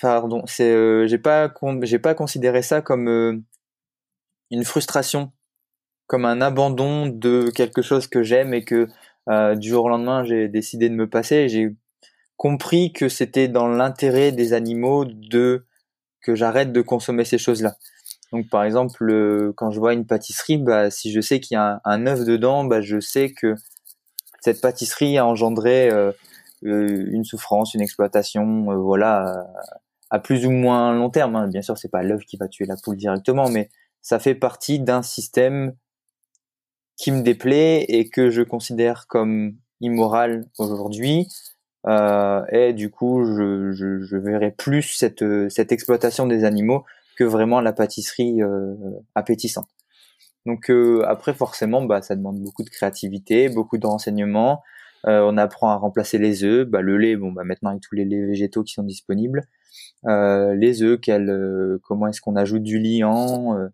pardon, 0.00 0.44
c'est, 0.46 0.72
euh, 0.72 1.18
pas, 1.18 1.52
j'ai 1.82 1.98
pas 1.98 2.14
considéré 2.14 2.62
ça 2.62 2.80
comme 2.80 3.08
euh, 3.08 3.42
une 4.52 4.64
frustration, 4.64 5.32
comme 6.06 6.24
un 6.24 6.40
abandon 6.40 7.06
de 7.08 7.50
quelque 7.50 7.82
chose 7.82 8.06
que 8.06 8.22
j'aime 8.22 8.54
et 8.54 8.64
que 8.64 8.88
du 9.56 9.68
jour 9.68 9.84
au 9.84 9.88
lendemain 9.90 10.24
j'ai 10.24 10.48
décidé 10.48 10.88
de 10.88 10.94
me 10.94 11.08
passer. 11.08 11.48
J'ai 11.48 11.76
compris 12.36 12.92
que 12.92 13.08
c'était 13.08 13.48
dans 13.48 13.68
l'intérêt 13.68 14.32
des 14.32 14.52
animaux 14.54 15.04
de 15.04 15.66
que 16.22 16.34
j'arrête 16.34 16.72
de 16.72 16.80
consommer 16.80 17.24
ces 17.24 17.38
choses-là. 17.38 17.76
Donc 18.32 18.48
par 18.48 18.64
exemple, 18.64 19.10
euh, 19.10 19.52
quand 19.56 19.70
je 19.70 19.78
vois 19.78 19.94
une 19.94 20.06
pâtisserie, 20.06 20.58
bah, 20.58 20.90
si 20.90 21.12
je 21.12 21.20
sais 21.20 21.40
qu'il 21.40 21.54
y 21.54 21.58
a 21.58 21.80
un, 21.84 22.06
œuf 22.06 22.24
dedans, 22.24 22.64
bah, 22.64 22.80
je 22.80 23.00
sais 23.00 23.30
que 23.32 23.54
cette 24.40 24.60
pâtisserie 24.60 25.18
a 25.18 25.26
engendré 25.26 25.90
euh, 25.90 26.12
euh, 26.64 27.06
une 27.10 27.24
souffrance, 27.24 27.74
une 27.74 27.80
exploitation, 27.80 28.66
voilà, 28.80 29.46
à 30.10 30.18
plus 30.18 30.46
ou 30.46 30.50
moins 30.50 30.92
long 30.94 31.10
terme. 31.10 31.36
Hein. 31.36 31.48
Bien 31.48 31.62
sûr, 31.62 31.78
c'est 31.78 31.90
pas 31.90 32.02
l'œuf 32.02 32.24
qui 32.24 32.36
va 32.36 32.48
tuer 32.48 32.66
la 32.66 32.76
poule 32.76 32.96
directement, 32.96 33.48
mais 33.48 33.70
ça 34.02 34.18
fait 34.18 34.34
partie 34.34 34.78
d'un 34.78 35.02
système 35.02 35.74
qui 36.96 37.12
me 37.12 37.22
déplaît 37.22 37.84
et 37.88 38.08
que 38.08 38.30
je 38.30 38.42
considère 38.42 39.06
comme 39.06 39.56
immoral 39.80 40.46
aujourd'hui. 40.58 41.28
et 41.86 42.72
du 42.74 42.90
coup, 42.90 43.24
je, 43.24 44.16
verrai 44.16 44.50
plus 44.50 44.82
cette 44.82 45.72
exploitation 45.72 46.26
des 46.26 46.44
animaux 46.44 46.84
que 47.18 47.24
vraiment 47.24 47.60
la 47.60 47.72
pâtisserie 47.72 48.40
euh, 48.42 48.74
appétissante. 49.16 49.66
Donc 50.46 50.70
euh, 50.70 51.02
après 51.08 51.34
forcément 51.34 51.82
bah 51.82 52.00
ça 52.00 52.14
demande 52.14 52.40
beaucoup 52.40 52.62
de 52.62 52.70
créativité, 52.70 53.48
beaucoup 53.48 53.76
de 53.76 53.86
renseignements. 53.86 54.62
Euh, 55.06 55.22
on 55.26 55.36
apprend 55.36 55.70
à 55.70 55.76
remplacer 55.76 56.18
les 56.18 56.44
œufs, 56.44 56.66
bah, 56.66 56.80
le 56.80 56.96
lait 56.96 57.16
bon 57.16 57.32
bah 57.32 57.42
maintenant 57.44 57.70
avec 57.70 57.82
tous 57.82 57.96
les 57.96 58.04
laits 58.04 58.24
végétaux 58.24 58.62
qui 58.62 58.72
sont 58.74 58.84
disponibles, 58.84 59.48
les 60.04 60.82
œufs, 60.82 60.98
quel, 61.02 61.78
comment 61.82 62.06
est-ce 62.06 62.20
qu'on 62.20 62.36
ajoute 62.36 62.62
du 62.62 62.78
liant. 62.78 63.68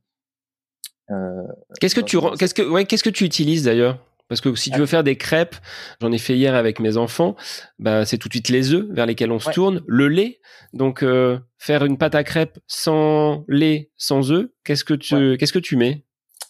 qu'est-ce 1.81 1.95
que 1.95 2.01
tu 2.01 2.19
qu'est-ce 2.39 2.55
que 2.55 2.63
ouais, 2.63 2.87
qu'est-ce 2.87 3.05
que 3.05 3.11
tu 3.11 3.25
utilises 3.25 3.63
d'ailleurs? 3.63 3.99
Parce 4.29 4.41
que 4.41 4.55
si 4.55 4.71
tu 4.71 4.79
veux 4.79 4.87
faire 4.87 5.05
des 5.05 5.17
crêpes, 5.17 5.57
j'en 6.01 6.11
ai 6.11 6.19
fait 6.19 6.37
hier 6.37 6.55
avec 6.55 6.81
mes 6.81 6.97
enfants, 6.97 7.37
bah, 7.79 8.07
c'est 8.07 8.19
tout 8.19 8.29
de 8.29 8.35
suite 8.35 8.49
les 8.49 8.73
œufs 8.73 8.87
vers 8.91 9.07
lesquels 9.07 9.31
on 9.31 9.39
se 9.39 9.51
tourne, 9.51 9.83
le 9.87 10.09
lait. 10.09 10.41
Donc 10.73 11.03
euh, 11.03 11.39
faire 11.59 11.85
une 11.85 11.99
pâte 11.99 12.15
à 12.15 12.25
crêpes 12.25 12.59
sans 12.67 13.45
lait, 13.49 13.91
sans 13.97 14.33
œufs, 14.33 14.49
qu'est-ce 14.65 14.85
que 14.85 14.95
tu 14.95 15.37
qu'est-ce 15.37 15.53
que 15.53 15.59
tu 15.59 15.77
mets? 15.77 16.05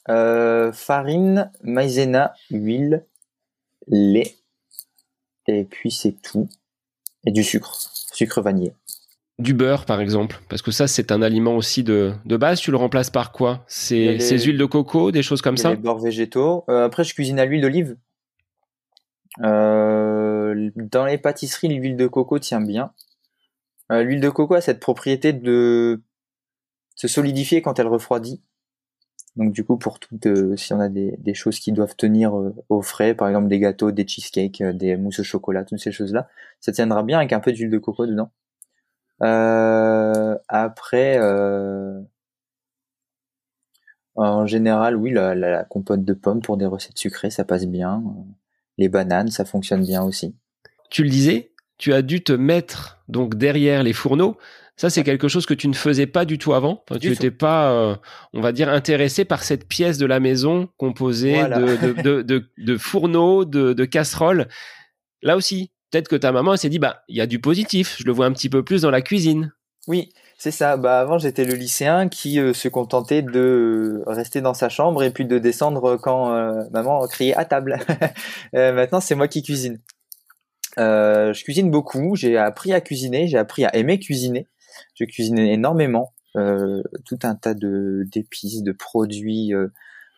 Euh, 0.08 0.72
Farine, 0.72 1.50
maïzena, 1.62 2.34
huile, 2.50 3.06
lait, 3.88 4.36
et 5.46 5.64
puis 5.64 5.90
c'est 5.90 6.20
tout, 6.22 6.48
et 7.26 7.32
du 7.32 7.42
sucre, 7.42 7.74
sucre 8.12 8.42
vanillé 8.42 8.74
du 9.38 9.52
beurre, 9.52 9.84
par 9.84 10.00
exemple 10.00 10.40
Parce 10.48 10.62
que 10.62 10.70
ça, 10.70 10.86
c'est 10.86 11.10
un 11.10 11.20
aliment 11.20 11.56
aussi 11.56 11.82
de, 11.82 12.12
de 12.24 12.36
base. 12.36 12.60
Tu 12.60 12.70
le 12.70 12.76
remplaces 12.76 13.10
par 13.10 13.32
quoi? 13.32 13.64
C'est 13.66 14.20
ces 14.20 14.38
huiles 14.38 14.58
de 14.58 14.64
coco, 14.64 15.10
des 15.10 15.22
choses 15.22 15.42
comme 15.42 15.56
ça? 15.56 15.70
Les 15.70 15.76
beurres 15.76 15.98
végétaux. 15.98 16.64
Euh, 16.68 16.84
après, 16.84 17.02
je 17.04 17.14
cuisine 17.14 17.38
à 17.40 17.44
l'huile 17.44 17.62
d'olive. 17.62 17.96
Euh, 19.42 20.70
dans 20.76 21.04
les 21.04 21.18
pâtisseries, 21.18 21.68
l'huile 21.68 21.96
de 21.96 22.06
coco 22.06 22.38
tient 22.38 22.60
bien. 22.60 22.92
Euh, 23.90 24.04
l'huile 24.04 24.20
de 24.20 24.30
coco 24.30 24.54
a 24.54 24.60
cette 24.60 24.78
propriété 24.78 25.32
de 25.32 26.00
se 26.94 27.08
solidifier 27.08 27.60
quand 27.60 27.80
elle 27.80 27.88
refroidit. 27.88 28.40
Donc 29.34 29.52
du 29.52 29.64
coup, 29.64 29.76
pour 29.76 29.98
tout, 29.98 30.16
si 30.56 30.72
on 30.72 30.78
a 30.78 30.88
des, 30.88 31.16
des, 31.18 31.34
choses 31.34 31.58
qui 31.58 31.72
doivent 31.72 31.96
tenir 31.96 32.32
au 32.68 32.82
frais, 32.82 33.14
par 33.14 33.26
exemple 33.26 33.48
des 33.48 33.58
gâteaux, 33.58 33.90
des 33.90 34.06
cheesecakes, 34.06 34.62
des 34.62 34.96
mousses 34.96 35.18
au 35.18 35.24
chocolat, 35.24 35.64
toutes 35.64 35.80
ces 35.80 35.90
choses-là, 35.90 36.28
ça 36.60 36.70
tiendra 36.70 37.02
bien 37.02 37.18
avec 37.18 37.32
un 37.32 37.40
peu 37.40 37.50
d'huile 37.50 37.70
de 37.70 37.78
coco 37.78 38.06
dedans. 38.06 38.30
Euh, 39.24 40.36
après, 40.48 41.18
euh, 41.18 42.00
en 44.14 44.46
général, 44.46 44.96
oui, 44.96 45.10
la, 45.12 45.34
la, 45.34 45.64
compote 45.64 46.04
de 46.04 46.12
pommes 46.12 46.42
pour 46.42 46.56
des 46.56 46.66
recettes 46.66 46.98
sucrées, 46.98 47.30
ça 47.30 47.44
passe 47.44 47.66
bien. 47.66 48.02
Les 48.78 48.88
bananes, 48.88 49.30
ça 49.30 49.44
fonctionne 49.44 49.82
bien 49.82 50.02
aussi. 50.02 50.36
Tu 50.90 51.02
le 51.02 51.10
disais, 51.10 51.52
tu 51.78 51.92
as 51.92 52.02
dû 52.02 52.22
te 52.22 52.32
mettre 52.32 53.02
donc 53.08 53.36
derrière 53.36 53.82
les 53.82 53.92
fourneaux. 53.92 54.36
Ça, 54.76 54.90
c'est 54.90 55.04
quelque 55.04 55.28
chose 55.28 55.46
que 55.46 55.54
tu 55.54 55.68
ne 55.68 55.74
faisais 55.74 56.06
pas 56.06 56.24
du 56.24 56.36
tout 56.36 56.52
avant. 56.52 56.84
tu 57.00 57.08
n'étais 57.08 57.30
pas, 57.30 57.70
euh, 57.70 57.96
on 58.32 58.40
va 58.40 58.50
dire, 58.50 58.68
intéressé 58.68 59.24
par 59.24 59.44
cette 59.44 59.68
pièce 59.68 59.98
de 59.98 60.06
la 60.06 60.18
maison 60.18 60.68
composée 60.78 61.44
de, 61.44 62.02
de, 62.02 62.22
de, 62.22 62.50
de, 62.58 62.76
fourneaux, 62.78 63.44
de, 63.44 63.84
casseroles. 63.84 64.48
Là 65.22 65.36
aussi, 65.36 65.70
peut-être 65.94 66.08
que 66.08 66.16
ta 66.16 66.32
maman 66.32 66.56
s'est 66.56 66.68
dit 66.68 66.80
bah 66.80 67.04
il 67.06 67.16
y 67.16 67.20
a 67.20 67.26
du 67.26 67.38
positif, 67.38 67.96
je 67.98 68.04
le 68.04 68.10
vois 68.10 68.26
un 68.26 68.32
petit 68.32 68.48
peu 68.48 68.64
plus 68.64 68.82
dans 68.82 68.90
la 68.90 69.00
cuisine. 69.00 69.52
Oui, 69.86 70.08
c'est 70.38 70.50
ça. 70.50 70.76
Bah 70.76 70.98
avant 70.98 71.18
j'étais 71.18 71.44
le 71.44 71.54
lycéen 71.54 72.08
qui 72.08 72.40
euh, 72.40 72.52
se 72.52 72.66
contentait 72.66 73.22
de 73.22 74.02
rester 74.08 74.40
dans 74.40 74.54
sa 74.54 74.68
chambre 74.68 75.04
et 75.04 75.10
puis 75.10 75.24
de 75.24 75.38
descendre 75.38 75.96
quand 75.96 76.34
euh, 76.34 76.64
maman 76.72 77.06
criait 77.06 77.36
à 77.36 77.44
table. 77.44 77.78
Euh, 78.56 78.72
maintenant 78.72 79.00
c'est 79.00 79.14
moi 79.14 79.28
qui 79.28 79.42
cuisine. 79.42 79.80
je 80.76 81.44
cuisine 81.44 81.70
beaucoup. 81.70 82.16
J'ai 82.16 82.36
appris 82.36 82.72
à 82.72 82.80
cuisiner. 82.80 83.28
J'ai 83.28 83.38
appris 83.38 83.64
à 83.64 83.74
aimer 83.76 84.00
cuisiner. 84.00 84.48
Je 84.94 85.04
cuisine 85.04 85.38
énormément. 85.38 86.12
tout 86.34 87.18
un 87.22 87.36
tas 87.36 87.54
de 87.54 88.04
d'épices, 88.10 88.62
de 88.62 88.72
produits 88.72 89.52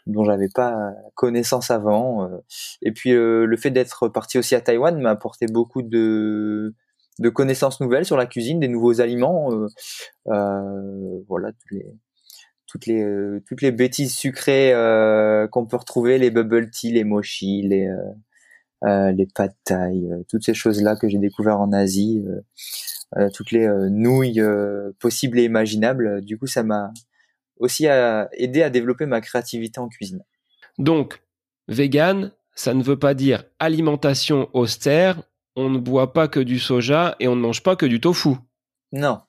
dont 0.07 0.25
j'avais 0.25 0.49
pas 0.49 0.93
connaissance 1.15 1.71
avant. 1.71 2.25
Euh. 2.25 2.39
Et 2.83 2.93
puis 2.93 3.13
euh, 3.13 3.45
le 3.47 3.57
fait 3.57 3.71
d'être 3.71 4.09
parti 4.09 4.39
aussi 4.39 4.55
à 4.55 4.61
Taïwan 4.61 4.99
m'a 5.01 5.11
apporté 5.11 5.47
beaucoup 5.47 5.83
de 5.83 6.75
de 7.19 7.29
connaissances 7.31 7.81
nouvelles 7.81 8.05
sur 8.05 8.17
la 8.19 8.27
cuisine, 8.27 8.61
des 8.61 8.69
nouveaux 8.69 9.01
aliments, 9.01 9.51
euh, 9.53 9.69
euh 10.29 11.21
voilà 11.29 11.51
toutes 11.53 11.73
les 11.73 11.87
toutes 12.67 12.87
les 12.87 13.41
toutes 13.47 13.63
les 13.63 13.73
bêtises 13.73 14.15
sucrées 14.15 14.73
qu'on 15.51 15.67
peut 15.67 15.77
retrouver, 15.77 16.19
les 16.19 16.31
bubble 16.31 16.71
tea, 16.71 16.93
les 16.93 17.05
mochi, 17.05 17.63
les 17.63 17.89
les 18.83 19.27
pad 19.35 19.55
thai, 19.65 20.03
toutes 20.29 20.45
ces 20.45 20.55
choses 20.55 20.83
là 20.83 20.97
que 20.97 21.09
j'ai 21.09 21.19
découvert 21.19 21.59
en 21.61 21.73
Asie, 21.73 22.23
toutes 23.35 23.53
les 23.53 23.67
nouilles 23.91 24.43
possibles 25.01 25.39
et 25.39 25.45
imaginables. 25.45 26.21
Du 26.23 26.37
coup, 26.39 26.47
ça 26.47 26.65
m'a 26.65 26.93
aussi 27.59 27.87
à 27.87 28.29
aider 28.33 28.63
à 28.63 28.71
développer 28.71 29.07
ma 29.07 29.21
créativité 29.21 29.81
en 29.81 29.89
cuisine. 29.89 30.23
Donc, 30.79 31.23
vegan, 31.69 32.33
ça 32.55 32.75
ne 32.75 32.83
veut 32.83 32.99
pas 32.99 33.15
dire 33.15 33.45
alimentation 33.59 34.49
austère, 34.53 35.23
on 35.57 35.71
ne 35.71 35.79
boit 35.79 36.13
pas 36.13 36.29
que 36.29 36.41
du 36.41 36.59
soja 36.59 37.17
et 37.21 37.29
on 37.29 37.37
ne 37.37 37.41
mange 37.41 37.63
pas 37.63 37.77
que 37.77 37.87
du 37.87 38.01
tofu. 38.01 38.31
Non. 38.93 39.21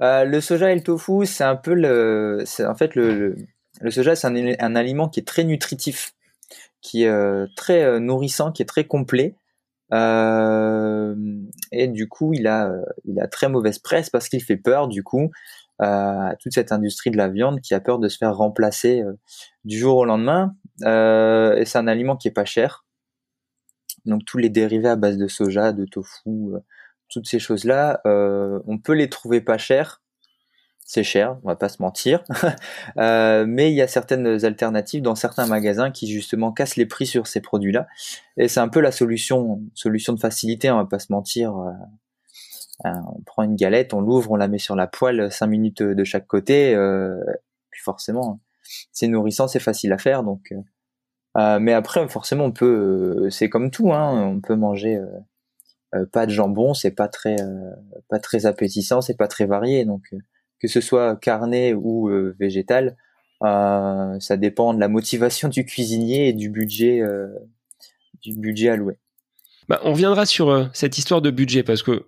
Euh, 0.00 0.24
le 0.24 0.40
soja 0.40 0.72
et 0.72 0.74
le 0.74 0.82
tofu, 0.82 1.26
c'est 1.26 1.44
un 1.44 1.56
peu 1.56 1.74
le. 1.74 2.44
En 2.60 2.74
fait, 2.74 2.94
le, 2.94 3.36
le, 3.80 3.90
soja, 3.90 4.16
c'est 4.16 4.26
un, 4.26 4.76
aliment 4.76 5.08
qui 5.08 5.20
est 5.20 5.26
très 5.26 5.44
nutritif, 5.44 6.14
qui 6.80 7.04
est 7.04 7.08
euh, 7.08 7.46
très 7.56 7.82
euh, 7.84 7.98
nourrissant, 7.98 8.52
qui 8.52 8.62
est 8.62 8.66
très 8.66 8.84
complet. 8.84 9.34
et 9.92 11.88
du 11.88 12.08
coup, 12.08 12.32
il 12.32 12.46
a, 12.46 12.72
il 13.04 13.20
a 13.20 13.26
très 13.26 13.48
mauvaise 13.48 13.78
presse 13.78 14.10
parce 14.10 14.28
qu'il 14.28 14.42
fait 14.42 14.56
peur, 14.56 14.88
du 14.88 15.02
coup, 15.02 15.30
à 15.78 16.34
toute 16.40 16.52
cette 16.52 16.72
industrie 16.72 17.10
de 17.10 17.16
la 17.16 17.28
viande 17.28 17.60
qui 17.60 17.74
a 17.74 17.80
peur 17.80 17.98
de 17.98 18.08
se 18.08 18.18
faire 18.18 18.36
remplacer 18.36 19.02
euh, 19.02 19.12
du 19.64 19.78
jour 19.78 19.98
au 19.98 20.04
lendemain. 20.04 20.56
Euh, 20.84 21.56
et 21.56 21.64
c'est 21.64 21.78
un 21.78 21.86
aliment 21.86 22.16
qui 22.16 22.28
est 22.28 22.32
pas 22.32 22.44
cher. 22.44 22.84
Donc 24.04 24.24
tous 24.24 24.38
les 24.38 24.48
dérivés 24.48 24.88
à 24.88 24.96
base 24.96 25.18
de 25.18 25.28
soja, 25.28 25.72
de 25.72 25.84
tofu, 25.84 26.28
euh, 26.28 26.58
toutes 27.08 27.26
ces 27.26 27.38
choses-là, 27.38 28.00
on 28.04 28.78
peut 28.78 28.92
les 28.92 29.08
trouver 29.08 29.40
pas 29.40 29.58
chers. 29.58 30.02
c'est 30.84 31.02
cher, 31.02 31.38
on 31.42 31.48
va 31.48 31.56
pas 31.56 31.68
se 31.68 31.82
mentir, 31.82 32.22
euh, 32.98 33.44
mais 33.46 33.70
il 33.70 33.74
y 33.74 33.82
a 33.82 33.88
certaines 33.88 34.44
alternatives 34.44 35.02
dans 35.02 35.14
certains 35.14 35.46
magasins 35.46 35.90
qui 35.90 36.06
justement 36.06 36.52
cassent 36.52 36.76
les 36.76 36.86
prix 36.86 37.06
sur 37.06 37.26
ces 37.26 37.40
produits-là, 37.40 37.86
et 38.36 38.48
c'est 38.48 38.60
un 38.60 38.68
peu 38.68 38.80
la 38.80 38.92
solution, 38.92 39.62
solution 39.74 40.12
de 40.12 40.20
facilité, 40.20 40.70
on 40.70 40.76
va 40.76 40.86
pas 40.86 40.98
se 40.98 41.12
mentir. 41.12 41.54
Euh, 42.86 42.88
euh, 42.88 42.92
on 43.16 43.20
prend 43.22 43.42
une 43.42 43.56
galette, 43.56 43.94
on 43.94 44.00
l'ouvre, 44.00 44.30
on 44.30 44.36
la 44.36 44.48
met 44.48 44.58
sur 44.58 44.76
la 44.76 44.86
poêle, 44.86 45.32
cinq 45.32 45.48
minutes 45.48 45.82
de 45.82 46.04
chaque 46.04 46.26
côté, 46.26 46.74
puis 47.70 47.82
forcément, 47.82 48.40
c'est 48.92 49.08
nourrissant, 49.08 49.48
c'est 49.48 49.60
facile 49.60 49.92
à 49.92 49.98
faire, 49.98 50.22
donc. 50.22 50.52
mais 51.36 51.72
après, 51.72 52.06
forcément, 52.08 52.44
on 52.44 52.52
peut, 52.52 53.28
c'est 53.30 53.48
comme 53.48 53.70
tout, 53.70 53.92
hein, 53.92 54.22
on 54.22 54.40
peut 54.40 54.54
manger 54.54 55.00
pas 56.12 56.26
de 56.26 56.30
jambon, 56.30 56.74
c'est 56.74 56.92
pas 56.92 57.08
très, 57.08 57.36
pas 58.08 58.20
très 58.20 58.46
appétissant, 58.46 59.00
c'est 59.00 59.16
pas 59.16 59.28
très 59.28 59.46
varié, 59.46 59.84
donc 59.84 60.12
que 60.60 60.68
ce 60.68 60.80
soit 60.80 61.16
carné 61.16 61.74
ou 61.74 62.08
euh, 62.08 62.34
végétal, 62.38 62.96
euh, 63.44 64.18
ça 64.20 64.36
dépend 64.36 64.74
de 64.74 64.80
la 64.80 64.88
motivation 64.88 65.48
du 65.48 65.64
cuisinier 65.66 66.28
et 66.28 66.32
du 66.32 66.50
budget, 66.50 67.00
euh, 67.00 67.28
du 68.20 68.36
budget 68.36 68.70
alloué. 68.70 68.98
Bah, 69.68 69.80
on 69.84 69.92
reviendra 69.92 70.26
sur 70.26 70.70
cette 70.72 70.98
histoire 70.98 71.20
de 71.20 71.30
budget 71.30 71.62
parce 71.62 71.82
que 71.82 72.06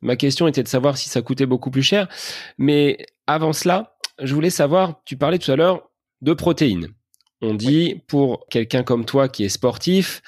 ma 0.00 0.16
question 0.16 0.46
était 0.48 0.62
de 0.62 0.68
savoir 0.68 0.96
si 0.96 1.08
ça 1.08 1.22
coûtait 1.22 1.46
beaucoup 1.46 1.70
plus 1.70 1.82
cher. 1.82 2.08
Mais 2.58 3.06
avant 3.26 3.52
cela, 3.52 3.96
je 4.20 4.34
voulais 4.34 4.50
savoir, 4.50 5.00
tu 5.04 5.16
parlais 5.16 5.38
tout 5.38 5.50
à 5.50 5.56
l'heure 5.56 5.90
de 6.20 6.32
protéines. 6.32 6.88
On 7.42 7.54
dit 7.54 8.02
pour 8.06 8.46
quelqu'un 8.50 8.82
comme 8.82 9.06
toi 9.06 9.28
qui 9.28 9.44
est 9.44 9.48
sportif, 9.48 10.20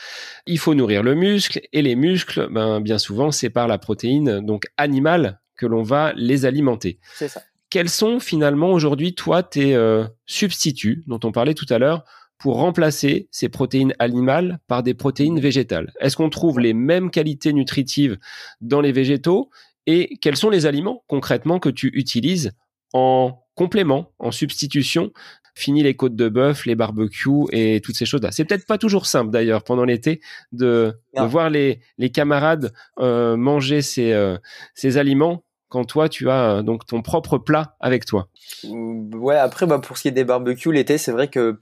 il 0.47 0.59
faut 0.59 0.75
nourrir 0.75 1.03
le 1.03 1.15
muscle 1.15 1.61
et 1.73 1.83
les 1.83 1.95
muscles, 1.95 2.49
ben, 2.51 2.81
bien 2.81 2.99
souvent, 2.99 3.31
c'est 3.31 3.51
par 3.51 3.69
la 3.69 3.79
protéine 3.79 4.41
donc 4.41 4.65
animale 4.79 5.41
que 5.57 5.67
l'on 5.67 5.83
va 5.83 6.13
les 6.17 6.47
alimenter. 6.47 6.99
C'est 7.15 7.29
ça 7.29 7.43
quels 7.73 7.89
sont 7.89 8.21
finalement 8.21 8.71
aujourd'hui, 8.71 9.15
toi, 9.15 9.43
tes 9.43 9.75
euh, 9.75 10.05
substituts 10.27 11.03
dont 11.07 11.19
on 11.25 11.33
parlait 11.33 11.55
tout 11.55 11.65
à 11.71 11.79
l'heure 11.79 12.05
pour 12.43 12.57
remplacer 12.57 13.29
ces 13.31 13.49
protéines 13.49 13.95
animales 14.01 14.59
par 14.67 14.83
des 14.83 14.95
protéines 14.95 15.39
végétales. 15.39 15.93
Est-ce 16.01 16.17
qu'on 16.17 16.29
trouve 16.29 16.59
les 16.59 16.75
mêmes 16.75 17.09
qualités 17.09 17.53
nutritives 17.53 18.19
dans 18.61 18.81
les 18.81 18.91
végétaux 18.91 19.49
Et 19.87 20.19
quels 20.21 20.37
sont 20.37 20.51
les 20.51 20.67
aliments 20.67 21.05
concrètement 21.07 21.61
que 21.61 21.69
tu 21.69 21.93
utilises 21.95 22.51
en 22.93 23.45
complément, 23.55 24.11
en 24.19 24.33
substitution 24.33 25.13
Fini 25.55 25.85
les 25.85 25.95
côtes 25.95 26.17
de 26.17 26.29
bœuf, 26.29 26.67
les 26.67 26.75
barbecues 26.75 27.45
et 27.53 27.81
toutes 27.81 27.95
ces 27.95 28.07
choses-là? 28.07 28.33
C'est 28.33 28.45
peut-être 28.45 28.67
pas 28.67 28.79
toujours 28.79 29.07
simple 29.07 29.31
d'ailleurs 29.31 29.63
pendant 29.63 29.85
l'été 29.85 30.21
de, 30.51 30.95
voir 31.15 31.49
les, 31.49 31.79
camarades 32.13 32.73
euh, 32.99 33.37
manger 33.37 33.83
ces, 33.83 34.13
euh, 34.13 34.37
ces 34.75 34.99
aliments 34.99 35.45
quand 35.73 35.87
toi 35.87 36.11
tu 36.11 36.29
as 36.29 36.57
euh, 36.57 36.63
donc 36.63 36.85
ton 36.87 37.01
propre 37.01 37.39
plat 37.39 37.77
avec 37.81 38.05
toi. 38.05 38.29
Ouais, 38.65 39.37
après 39.37 39.67
bah, 39.67 39.79
pour 39.79 39.97
ce 39.97 40.03
qui 40.03 40.09
est 40.09 40.13
des 40.13 40.25
barbecues 40.25 40.71
l'été, 40.71 40.99
c'est 40.99 41.13
vrai 41.13 41.29
que 41.29 41.59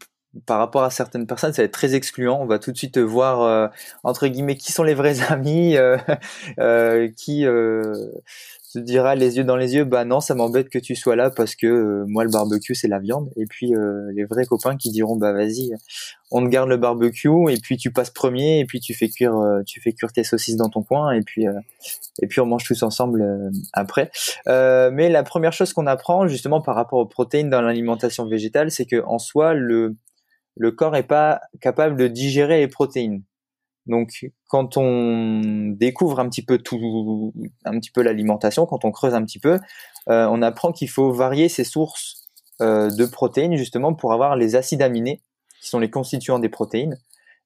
par 0.47 0.59
rapport 0.59 0.85
à 0.85 0.91
certaines 0.91 1.27
personnes, 1.27 1.53
ça 1.53 1.63
va 1.63 1.67
être 1.67 1.73
très 1.73 1.95
excluant. 1.95 2.41
On 2.41 2.47
va 2.47 2.59
tout 2.59 2.73
de 2.73 2.77
suite 2.77 2.99
voir 2.99 3.43
euh, 3.43 3.69
entre 4.05 4.27
guillemets 4.29 4.57
qui 4.57 4.73
sont 4.73 4.83
les 4.83 4.95
vrais 4.95 5.21
amis, 5.31 5.77
euh, 5.77 7.09
qui 7.17 7.47
te 8.73 8.79
dira 8.79 9.15
les 9.15 9.37
yeux 9.37 9.45
dans 9.45 9.57
les 9.57 9.75
yeux, 9.75 9.85
bah 9.85 10.05
non, 10.05 10.21
ça 10.21 10.35
m'embête 10.35 10.69
que 10.69 10.79
tu 10.79 10.95
sois 10.95 11.17
là 11.17 11.31
parce 11.31 11.57
que 11.57 11.67
euh, 11.67 12.05
moi 12.07 12.25
le 12.25 12.31
barbecue 12.31 12.75
c'est 12.75 12.89
la 12.89 12.99
viande. 12.99 13.31
Et 13.37 13.47
puis 13.47 13.75
euh, 13.75 14.11
les 14.15 14.25
vrais 14.25 14.45
copains 14.45 14.77
qui 14.77 14.91
diront 14.91 15.17
bah 15.17 15.33
vas-y, 15.33 15.73
on 16.31 16.43
te 16.45 16.49
garde 16.49 16.69
le 16.69 16.77
barbecue 16.77 17.51
et 17.51 17.57
puis 17.57 17.77
tu 17.77 17.91
passes 17.91 18.11
premier 18.11 18.61
et 18.61 18.65
puis 18.65 18.81
tu 18.81 18.95
fais 18.95 19.09
cuire, 19.09 19.37
euh, 19.37 19.63
tu 19.67 19.81
fais 19.81 19.93
cuire 19.93 20.13
tes 20.13 20.25
saucisses 20.25 20.57
dans 20.57 20.69
ton 20.69 20.83
coin 20.83 21.13
et 21.13 21.23
puis 21.23 21.47
et 22.23 22.27
puis 22.27 22.41
on 22.41 22.47
mange 22.47 22.65
tous 22.65 22.83
ensemble 22.83 23.51
après. 23.73 24.11
mais 24.47 25.09
la 25.09 25.23
première 25.23 25.53
chose 25.53 25.73
qu'on 25.73 25.87
apprend 25.87 26.29
justement 26.29 26.61
par 26.61 26.75
rapport 26.77 27.01
aux 27.01 27.07
protéines 27.07 27.51
dans 27.51 27.63
l'alimentation 27.63 28.27
végétale, 28.27 28.71
c'est 28.71 28.85
que 28.85 29.03
en 29.05 29.19
soi 29.19 29.55
le 29.55 29.97
le 30.57 30.71
corps 30.73 30.97
est 30.97 31.05
pas 31.05 31.41
capable 31.61 31.97
de 31.97 32.09
digérer 32.09 32.59
les 32.59 32.69
protéines. 32.69 33.23
Donc, 33.87 34.27
quand 34.49 34.77
on 34.77 35.73
découvre 35.77 36.21
un 36.21 36.29
petit 36.29 36.45
peu 36.45 36.59
tout, 36.59 37.33
un 37.65 37.79
petit 37.81 37.91
peu 37.91 38.03
l'alimentation, 38.03 38.67
quand 38.67 38.85
on 38.85 38.93
creuse 38.93 39.15
un 39.15 39.25
petit 39.25 39.39
peu, 39.39 39.59
euh, 40.09 40.27
on 40.31 40.43
apprend 40.43 40.73
qu'il 40.73 40.89
faut 40.89 41.13
varier 41.13 41.49
ses 41.49 41.65
sources 41.65 42.29
euh, 42.61 42.91
de 42.91 43.07
protéines 43.07 43.57
justement 43.57 43.95
pour 43.95 44.13
avoir 44.13 44.37
les 44.37 44.55
acides 44.55 44.83
aminés, 44.83 45.23
qui 45.61 45.69
sont 45.69 45.79
les 45.79 45.91
constituants 45.91 46.39
des 46.39 46.49
protéines. 46.49 46.99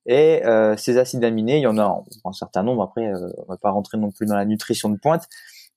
Et 0.07 0.45
euh, 0.45 0.77
ces 0.77 0.99
acides 0.99 1.25
aminés, 1.25 1.57
il 1.59 1.63
y 1.63 1.67
en 1.67 1.79
a 1.79 2.03
un 2.25 2.33
certain 2.33 2.63
nombre. 2.63 2.83
Après, 2.83 3.11
on 3.39 3.45
va 3.49 3.57
pas 3.57 3.71
rentrer 3.71 3.97
non 3.97 4.11
plus 4.11 4.27
dans 4.27 4.37
la 4.37 4.45
nutrition 4.45 4.91
de 4.91 4.99
pointe, 4.99 5.29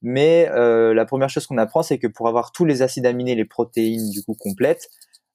mais 0.02 0.50
la 0.50 1.06
première 1.06 1.30
chose 1.30 1.48
qu'on 1.48 1.58
apprend, 1.58 1.82
c'est 1.82 1.98
que 1.98 2.08
pour 2.08 2.28
avoir 2.28 2.52
tous 2.52 2.66
les 2.66 2.82
acides 2.82 3.06
aminés, 3.06 3.36
les 3.36 3.46
protéines 3.46 4.10
du 4.10 4.24
coup 4.24 4.36
complètes, 4.38 4.90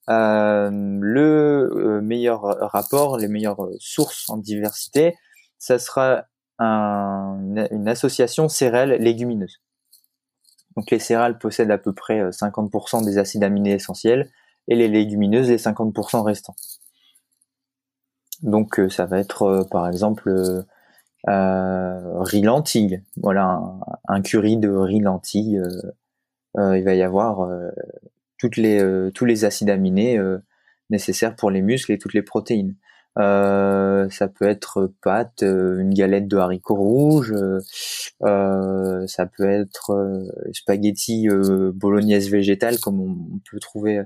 le 0.09 1.71
euh, 1.73 2.01
meilleur 2.01 2.43
rapport, 2.43 3.19
les 3.19 3.29
meilleures 3.29 3.69
sources 3.79 4.29
en 4.29 4.37
diversité, 4.37 5.17
ça 5.59 5.79
sera 5.79 6.25
un, 6.59 7.39
une 7.71 7.89
association 7.89 8.49
céréales 8.49 8.97
légumineuses. 9.01 9.61
Donc 10.77 10.91
les 10.91 10.99
céréales 10.99 11.39
possèdent 11.39 11.71
à 11.71 11.79
peu 11.79 11.93
près 11.93 12.31
50% 12.31 13.03
euh, 13.03 13.05
des 13.05 13.19
acides 13.19 13.45
aminés 13.45 13.73
essentiels 13.73 14.31
et 14.69 14.75
les 14.75 14.89
légumineuses 14.89 15.49
les 15.49 15.59
50% 15.59 16.23
restants. 16.23 16.57
Donc 18.43 18.81
ça 18.91 19.07
va 19.07 19.19
être 19.19 19.67
par 19.71 19.87
exemple 19.89 20.65
euh, 21.29 22.23
riz 22.23 22.43
lentilles, 22.43 23.03
voilà 23.17 23.45
un, 23.45 23.81
un, 24.09 24.23
curry 24.23 24.57
de 24.57 24.69
riz 24.69 24.99
lentilles. 24.99 25.63
il 26.57 26.85
va 26.85 26.95
y 26.95 27.03
avoir 27.03 27.49
toutes 28.43 28.57
les, 28.57 28.83
euh, 28.83 29.13
tous 29.13 29.25
les 29.25 29.45
acides 29.45 29.71
aminés 29.71 30.19
euh, 30.19 30.39
nécessaires 30.91 31.37
pour 31.37 31.53
les 31.53 31.63
muscles 31.63 31.93
et 31.93 31.99
toutes 31.99 32.13
les 32.13 32.23
protéines. 32.23 32.75
Euh, 33.17 34.11
ça 34.11 34.27
peut 34.27 34.47
être 34.47 34.93
pâte, 35.01 35.43
une 35.43 35.95
galette 35.95 36.27
de 36.27 36.37
haricots 36.39 36.75
rouges, 36.75 37.33
ça 38.21 39.27
peut 39.27 39.49
être 39.49 39.93
spaghetti 40.53 41.29
bolognaise 41.75 42.31
végétale 42.31 42.81
comme 42.81 43.01
on, 43.01 43.39
peut 43.49 43.61
trouver 43.61 44.03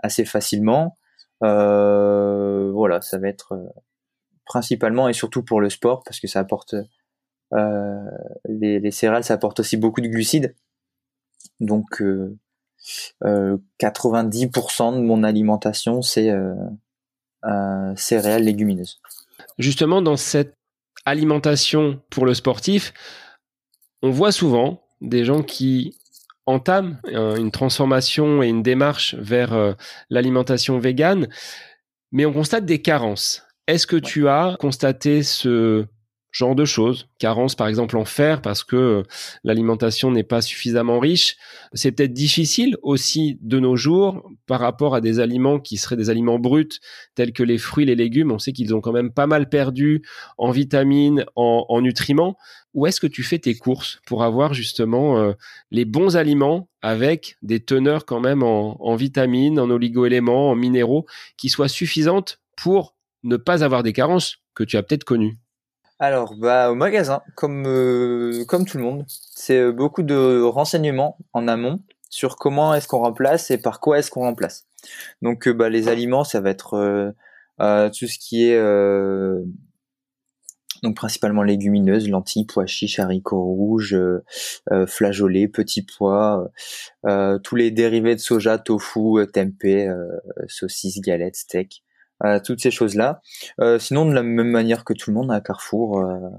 assez 0.00 0.24
facilement. 0.24 0.96
voilà, 1.40 3.00
ça 3.00 3.18
va 3.18 3.28
être 3.28 3.56
principalement 4.44 5.08
et 5.08 5.12
surtout 5.12 5.44
pour 5.44 5.60
le 5.60 5.70
sport 5.70 6.02
parce 6.04 6.18
que 6.18 6.26
ça 6.26 6.40
apporte 6.40 6.74
les, 7.52 8.80
les, 8.80 8.90
céréales, 8.90 9.24
ça 9.24 9.34
apporte 9.34 9.60
aussi 9.60 9.76
beaucoup 9.76 10.00
de 10.00 10.08
glucides. 10.08 10.56
Donc 11.60 12.02
90% 13.22 14.96
de 14.96 15.00
mon 15.00 15.22
alimentation, 15.24 16.02
c'est 16.02 16.30
euh, 16.30 16.54
euh, 17.44 17.92
céréales 17.96 18.44
légumineuses. 18.44 19.00
Justement, 19.58 20.02
dans 20.02 20.16
cette 20.16 20.56
alimentation 21.04 22.00
pour 22.10 22.26
le 22.26 22.34
sportif, 22.34 22.92
on 24.02 24.10
voit 24.10 24.32
souvent 24.32 24.82
des 25.00 25.24
gens 25.24 25.42
qui 25.42 25.96
entament 26.46 26.98
une 27.04 27.50
transformation 27.50 28.42
et 28.42 28.48
une 28.48 28.62
démarche 28.62 29.14
vers 29.16 29.52
euh, 29.52 29.74
l'alimentation 30.08 30.78
végane, 30.78 31.28
mais 32.10 32.24
on 32.24 32.32
constate 32.32 32.64
des 32.64 32.80
carences. 32.80 33.44
Est-ce 33.66 33.86
que 33.86 33.96
tu 33.96 34.28
as 34.28 34.56
constaté 34.58 35.22
ce 35.22 35.86
genre 36.30 36.54
de 36.54 36.64
choses. 36.64 37.08
Carence 37.18 37.54
par 37.54 37.68
exemple 37.68 37.96
en 37.96 38.04
fer 38.04 38.42
parce 38.42 38.64
que 38.64 38.76
euh, 38.76 39.02
l'alimentation 39.44 40.10
n'est 40.10 40.24
pas 40.24 40.40
suffisamment 40.40 40.98
riche. 40.98 41.36
C'est 41.72 41.92
peut-être 41.92 42.12
difficile 42.12 42.76
aussi 42.82 43.38
de 43.40 43.58
nos 43.58 43.76
jours 43.76 44.28
par 44.46 44.60
rapport 44.60 44.94
à 44.94 45.00
des 45.00 45.20
aliments 45.20 45.58
qui 45.58 45.76
seraient 45.76 45.96
des 45.96 46.10
aliments 46.10 46.38
bruts 46.38 46.68
tels 47.14 47.32
que 47.32 47.42
les 47.42 47.58
fruits, 47.58 47.86
les 47.86 47.94
légumes. 47.94 48.30
On 48.30 48.38
sait 48.38 48.52
qu'ils 48.52 48.74
ont 48.74 48.80
quand 48.80 48.92
même 48.92 49.10
pas 49.10 49.26
mal 49.26 49.48
perdu 49.48 50.02
en 50.36 50.50
vitamines, 50.50 51.24
en, 51.34 51.80
nutriments. 51.80 52.36
Où 52.74 52.86
est-ce 52.86 53.00
que 53.00 53.06
tu 53.06 53.22
fais 53.22 53.38
tes 53.38 53.54
courses 53.54 54.00
pour 54.06 54.22
avoir 54.22 54.52
justement 54.52 55.18
euh, 55.18 55.32
les 55.70 55.84
bons 55.84 56.16
aliments 56.16 56.68
avec 56.82 57.36
des 57.42 57.60
teneurs 57.60 58.04
quand 58.04 58.20
même 58.20 58.42
en, 58.42 58.76
en 58.84 58.94
vitamines, 58.96 59.58
en 59.58 59.70
oligoéléments, 59.70 60.50
en 60.50 60.54
minéraux 60.54 61.06
qui 61.36 61.48
soient 61.48 61.68
suffisantes 61.68 62.40
pour 62.56 62.94
ne 63.24 63.36
pas 63.36 63.64
avoir 63.64 63.82
des 63.82 63.92
carences 63.92 64.38
que 64.54 64.64
tu 64.64 64.76
as 64.76 64.82
peut-être 64.82 65.04
connues? 65.04 65.38
Alors, 66.00 66.36
bah, 66.36 66.70
au 66.70 66.76
magasin, 66.76 67.22
comme, 67.34 67.64
euh, 67.66 68.44
comme 68.46 68.64
tout 68.64 68.78
le 68.78 68.84
monde, 68.84 69.04
c'est 69.08 69.58
euh, 69.58 69.72
beaucoup 69.72 70.04
de 70.04 70.40
renseignements 70.42 71.18
en 71.32 71.48
amont 71.48 71.80
sur 72.08 72.36
comment 72.36 72.72
est-ce 72.74 72.86
qu'on 72.86 73.00
remplace 73.00 73.50
et 73.50 73.58
par 73.58 73.80
quoi 73.80 73.98
est-ce 73.98 74.10
qu'on 74.10 74.20
remplace. 74.20 74.66
Donc, 75.22 75.48
euh, 75.48 75.52
bah, 75.52 75.68
les 75.68 75.88
aliments, 75.88 76.22
ça 76.22 76.40
va 76.40 76.50
être 76.50 77.14
tout 77.58 78.06
ce 78.06 78.18
qui 78.18 78.44
est 78.48 78.58
donc 80.84 80.94
principalement 80.94 81.42
légumineuses, 81.42 82.08
lentilles, 82.08 82.46
pois 82.46 82.66
chiches, 82.66 83.00
haricots 83.00 83.42
rouges, 83.42 83.98
flageolets, 84.86 85.48
petits 85.48 85.82
pois, 85.82 86.48
tous 87.42 87.56
les 87.56 87.72
dérivés 87.72 88.14
de 88.14 88.20
soja, 88.20 88.58
tofu, 88.58 89.26
tempeh, 89.32 89.88
saucisses, 90.46 91.00
galettes, 91.00 91.44
toutes 92.44 92.60
ces 92.60 92.70
choses-là. 92.70 93.20
Euh, 93.60 93.78
sinon, 93.78 94.06
de 94.06 94.12
la 94.14 94.22
même 94.22 94.50
manière 94.50 94.84
que 94.84 94.92
tout 94.92 95.10
le 95.10 95.14
monde 95.14 95.30
à 95.32 95.40
Carrefour, 95.40 96.00
euh, 96.00 96.30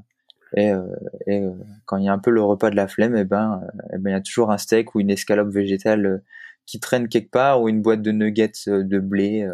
et, 0.55 0.71
euh, 0.71 0.83
et 1.27 1.43
quand 1.85 1.97
il 1.97 2.05
y 2.05 2.09
a 2.09 2.13
un 2.13 2.19
peu 2.19 2.31
le 2.31 2.41
repas 2.41 2.69
de 2.69 2.75
la 2.75 2.87
flemme, 2.87 3.15
et 3.15 3.21
eh 3.21 3.23
ben, 3.23 3.61
et 3.91 3.95
eh 3.95 3.97
ben, 3.97 4.11
il 4.11 4.13
y 4.13 4.15
a 4.15 4.21
toujours 4.21 4.51
un 4.51 4.57
steak 4.57 4.95
ou 4.95 4.99
une 4.99 5.11
escalope 5.11 5.49
végétale 5.49 6.23
qui 6.65 6.79
traîne 6.79 7.07
quelque 7.09 7.31
part 7.31 7.61
ou 7.61 7.69
une 7.69 7.81
boîte 7.81 8.01
de 8.01 8.11
nuggets 8.11 8.51
de 8.67 8.99
blé 8.99 9.47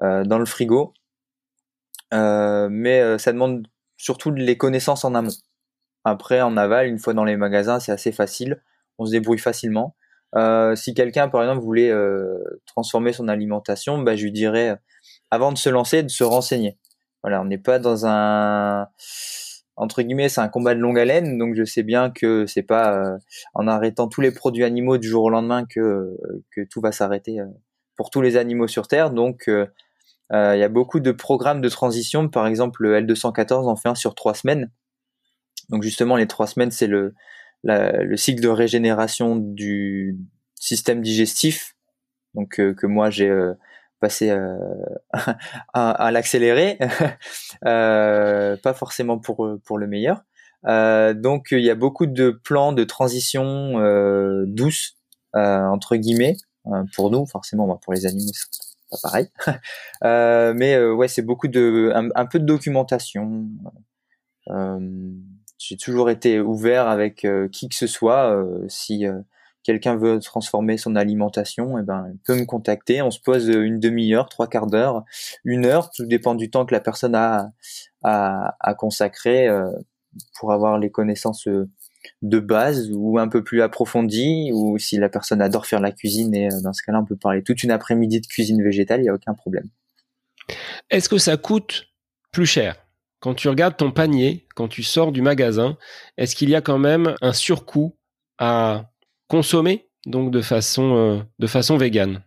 dans 0.00 0.38
le 0.38 0.44
frigo. 0.44 0.94
mais 2.12 3.18
ça 3.18 3.32
demande 3.32 3.66
surtout 3.96 4.30
les 4.32 4.56
connaissances 4.56 5.04
en 5.04 5.14
amont. 5.14 5.30
Après, 6.04 6.40
en 6.40 6.56
aval, 6.56 6.86
une 6.88 6.98
fois 6.98 7.12
dans 7.14 7.24
les 7.24 7.36
magasins, 7.36 7.80
c'est 7.80 7.92
assez 7.92 8.12
facile. 8.12 8.62
On 8.98 9.06
se 9.06 9.10
débrouille 9.12 9.38
facilement. 9.38 9.94
Euh, 10.36 10.76
si 10.76 10.94
quelqu'un, 10.94 11.28
par 11.28 11.42
exemple, 11.42 11.62
voulait 11.62 11.90
euh, 11.90 12.38
transformer 12.66 13.12
son 13.12 13.28
alimentation, 13.28 13.98
bah, 13.98 14.16
je 14.16 14.24
lui 14.24 14.32
dirais, 14.32 14.76
avant 15.30 15.52
de 15.52 15.58
se 15.58 15.68
lancer, 15.68 16.02
de 16.02 16.08
se 16.08 16.24
renseigner. 16.24 16.78
Voilà, 17.22 17.40
on 17.40 17.44
n'est 17.44 17.58
pas 17.58 17.78
dans 17.78 18.06
un 18.06 18.88
entre 19.76 20.02
guillemets, 20.02 20.28
c'est 20.28 20.42
un 20.42 20.48
combat 20.48 20.74
de 20.74 20.80
longue 20.80 20.98
haleine, 20.98 21.38
donc 21.38 21.54
je 21.54 21.64
sais 21.64 21.82
bien 21.82 22.10
que 22.10 22.44
c'est 22.46 22.62
pas 22.62 22.94
euh, 22.94 23.18
en 23.54 23.66
arrêtant 23.66 24.08
tous 24.08 24.20
les 24.20 24.30
produits 24.30 24.64
animaux 24.64 24.98
du 24.98 25.08
jour 25.08 25.24
au 25.24 25.30
lendemain 25.30 25.64
que 25.64 26.16
que 26.54 26.62
tout 26.70 26.80
va 26.82 26.92
s'arrêter 26.92 27.38
pour 27.96 28.10
tous 28.10 28.20
les 28.20 28.36
animaux 28.36 28.68
sur 28.68 28.88
Terre. 28.88 29.10
Donc, 29.10 29.44
il 29.48 30.58
y 30.58 30.62
a 30.62 30.68
beaucoup 30.68 31.00
de 31.00 31.12
programmes 31.12 31.60
de 31.60 31.68
transition. 31.68 32.28
Par 32.28 32.46
exemple, 32.46 32.82
le 32.82 33.00
L214 33.00 33.68
en 33.68 33.76
fait 33.76 33.88
un 33.88 33.94
sur 33.94 34.14
trois 34.14 34.34
semaines. 34.34 34.70
Donc 35.70 35.82
justement, 35.82 36.16
les 36.16 36.26
trois 36.26 36.46
semaines, 36.46 36.70
c'est 36.70 36.86
le 36.86 37.14
le 37.62 38.16
cycle 38.16 38.42
de 38.42 38.48
régénération 38.48 39.36
du 39.36 40.16
système 40.60 41.02
digestif, 41.02 41.74
donc 42.34 42.60
euh, 42.60 42.74
que 42.74 42.86
moi 42.86 43.10
j'ai 43.10 43.28
euh, 43.28 43.54
passé 43.98 44.30
euh, 44.30 44.56
à, 45.74 46.10
l'accélérer, 46.12 46.78
pas 47.62 48.74
forcément 48.74 49.18
pour 49.18 49.58
pour 49.64 49.78
le 49.78 49.88
meilleur. 49.88 50.22
donc 50.64 51.48
il 51.50 51.64
y 51.64 51.70
a 51.70 51.74
beaucoup 51.74 52.06
de 52.06 52.30
plans 52.30 52.72
de 52.72 52.84
transition 52.84 53.74
douce 54.46 54.96
entre 55.34 55.96
guillemets 55.96 56.36
pour 56.94 57.10
nous, 57.10 57.26
forcément, 57.26 57.76
pour 57.78 57.92
les 57.92 58.06
animaux 58.06 58.32
c'est 58.32 58.88
pas 58.90 58.96
pareil. 59.02 59.28
mais 60.56 60.78
ouais, 60.78 61.08
c'est 61.08 61.22
beaucoup 61.22 61.48
de 61.48 61.92
un, 61.94 62.26
peu 62.26 62.38
de 62.38 62.46
documentation. 62.46 63.48
J'ai 65.60 65.76
toujours 65.76 66.08
été 66.08 66.40
ouvert 66.40 66.88
avec 66.88 67.26
euh, 67.26 67.46
qui 67.48 67.68
que 67.68 67.74
ce 67.74 67.86
soit. 67.86 68.34
Euh, 68.34 68.64
si 68.68 69.06
euh, 69.06 69.20
quelqu'un 69.62 69.96
veut 69.96 70.18
transformer 70.20 70.76
son 70.76 70.96
alimentation, 70.96 71.78
eh 71.78 71.82
ben, 71.82 72.08
il 72.12 72.18
peut 72.18 72.36
me 72.36 72.44
contacter. 72.44 73.02
On 73.02 73.10
se 73.10 73.20
pose 73.20 73.48
une 73.48 73.78
demi-heure, 73.78 74.28
trois 74.28 74.48
quarts 74.48 74.66
d'heure, 74.66 75.04
une 75.44 75.66
heure, 75.66 75.90
tout 75.90 76.06
dépend 76.06 76.34
du 76.34 76.50
temps 76.50 76.64
que 76.64 76.74
la 76.74 76.80
personne 76.80 77.14
a 77.14 77.52
à, 78.02 78.74
consacrer 78.78 79.48
pour 80.38 80.52
avoir 80.52 80.78
les 80.78 80.90
connaissances 80.90 81.46
de 82.22 82.38
base 82.38 82.90
ou 82.92 83.18
un 83.18 83.28
peu 83.28 83.42
plus 83.42 83.62
approfondies, 83.62 84.50
ou 84.52 84.78
si 84.78 84.96
la 84.96 85.08
personne 85.08 85.42
adore 85.42 85.66
faire 85.66 85.80
la 85.80 85.92
cuisine, 85.92 86.34
et 86.34 86.48
dans 86.62 86.72
ce 86.72 86.82
cas-là, 86.82 87.00
on 87.00 87.04
peut 87.04 87.16
parler 87.16 87.42
toute 87.42 87.62
une 87.62 87.70
après-midi 87.70 88.20
de 88.20 88.26
cuisine 88.26 88.62
végétale, 88.62 89.00
il 89.00 89.04
n'y 89.04 89.08
a 89.08 89.14
aucun 89.14 89.34
problème. 89.34 89.68
Est-ce 90.90 91.08
que 91.08 91.18
ça 91.18 91.36
coûte 91.36 91.86
plus 92.32 92.46
cher? 92.46 92.76
Quand 93.20 93.34
tu 93.34 93.48
regardes 93.48 93.76
ton 93.76 93.90
panier, 93.90 94.46
quand 94.54 94.68
tu 94.68 94.82
sors 94.82 95.12
du 95.12 95.20
magasin, 95.20 95.76
est-ce 96.16 96.34
qu'il 96.34 96.48
y 96.48 96.54
a 96.54 96.62
quand 96.62 96.78
même 96.78 97.14
un 97.20 97.32
surcoût 97.32 97.96
à 98.38 98.90
consommer, 99.30 99.88
donc 100.06 100.32
de 100.32 100.42
façon, 100.42 100.96
euh, 100.96 101.22
de 101.38 101.46
façon 101.46 101.76
végane 101.76 102.22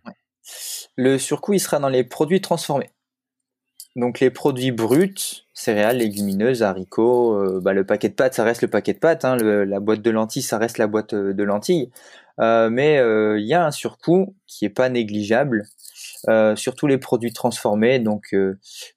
Le 0.96 1.18
surcoût, 1.18 1.52
il 1.52 1.60
sera 1.60 1.78
dans 1.78 1.90
les 1.90 2.02
produits 2.02 2.40
transformés. 2.40 2.90
Donc 3.94 4.20
les 4.20 4.30
produits 4.30 4.72
bruts, 4.72 5.44
céréales, 5.52 5.98
légumineuses, 5.98 6.62
haricots, 6.62 7.34
euh, 7.34 7.60
bah, 7.62 7.74
le 7.74 7.84
paquet 7.84 8.08
de 8.08 8.14
pâtes, 8.14 8.34
ça 8.34 8.42
reste 8.42 8.62
le 8.62 8.68
paquet 8.68 8.94
de 8.94 8.98
pâtes, 8.98 9.24
hein, 9.24 9.36
la 9.36 9.80
boîte 9.80 10.00
de 10.00 10.10
lentilles, 10.10 10.42
ça 10.42 10.58
reste 10.58 10.78
la 10.78 10.86
boîte 10.86 11.12
euh, 11.12 11.34
de 11.34 11.42
lentilles. 11.44 11.90
mais 12.38 12.96
il 13.38 13.46
y 13.46 13.54
a 13.54 13.64
un 13.64 13.70
surcoût 13.70 14.34
qui 14.46 14.64
est 14.64 14.70
pas 14.70 14.88
négligeable 14.88 15.66
sur 16.56 16.74
tous 16.74 16.86
les 16.86 16.98
produits 16.98 17.32
transformés, 17.34 17.98
donc 18.00 18.34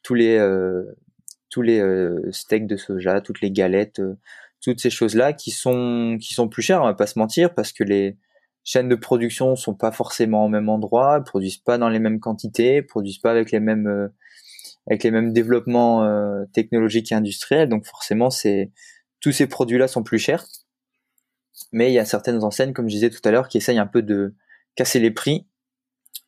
tous 0.01 0.15
les 0.15 0.39
steaks 2.31 2.67
de 2.67 2.77
soja, 2.77 3.21
toutes 3.21 3.41
les 3.41 3.51
galettes, 3.51 4.01
toutes 4.61 4.81
ces 4.81 4.89
choses-là 4.89 5.33
qui 5.33 5.51
sont 5.51 6.17
qui 6.21 6.33
sont 6.33 6.47
plus 6.47 6.61
chères, 6.61 6.81
on 6.81 6.85
va 6.85 6.93
pas 6.93 7.07
se 7.07 7.19
mentir, 7.19 7.53
parce 7.53 7.71
que 7.71 7.83
les 7.83 8.17
chaînes 8.63 8.89
de 8.89 8.95
production 8.95 9.55
sont 9.55 9.75
pas 9.75 9.91
forcément 9.91 10.45
au 10.45 10.49
même 10.49 10.69
endroit, 10.69 11.23
produisent 11.23 11.57
pas 11.57 11.77
dans 11.77 11.89
les 11.89 11.99
mêmes 11.99 12.19
quantités, 12.19 12.81
produisent 12.81 13.19
pas 13.19 13.31
avec 13.31 13.51
les 13.51 13.59
mêmes 13.59 13.87
euh, 13.87 14.07
avec 14.87 15.03
les 15.03 15.11
mêmes 15.11 15.33
développements 15.33 16.07
technologiques 16.53 17.11
et 17.11 17.15
industriels, 17.15 17.67
donc 17.67 17.85
forcément 17.85 18.29
c'est 18.29 18.71
tous 19.19 19.33
ces 19.33 19.47
produits-là 19.47 19.87
sont 19.87 20.03
plus 20.03 20.19
chers. 20.19 20.45
Mais 21.73 21.91
il 21.91 21.93
y 21.93 21.99
a 21.99 22.05
certaines 22.05 22.41
enseignes, 22.43 22.71
comme 22.71 22.87
je 22.87 22.93
disais 22.95 23.09
tout 23.09 23.19
à 23.25 23.31
l'heure, 23.31 23.49
qui 23.49 23.57
essayent 23.57 23.79
un 23.79 23.87
peu 23.87 24.01
de 24.01 24.33
casser 24.75 24.99
les 24.99 25.11
prix. 25.11 25.45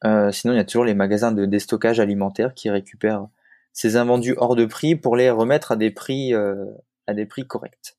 sinon, 0.03 0.53
il 0.53 0.57
y 0.57 0.59
a 0.59 0.65
toujours 0.65 0.83
les 0.83 0.93
magasins 0.93 1.31
de 1.31 1.45
déstockage 1.45 2.01
alimentaire 2.01 2.53
qui 2.53 2.69
récupèrent 2.69 3.29
ces 3.73 3.95
invendus 3.95 4.35
hors 4.37 4.55
de 4.55 4.65
prix 4.65 4.95
pour 4.95 5.15
les 5.15 5.29
remettre 5.29 5.71
à 5.71 5.75
des 5.75 5.91
prix, 5.91 6.33
euh, 6.33 6.65
à 7.07 7.13
des 7.13 7.25
prix 7.25 7.45
corrects. 7.45 7.97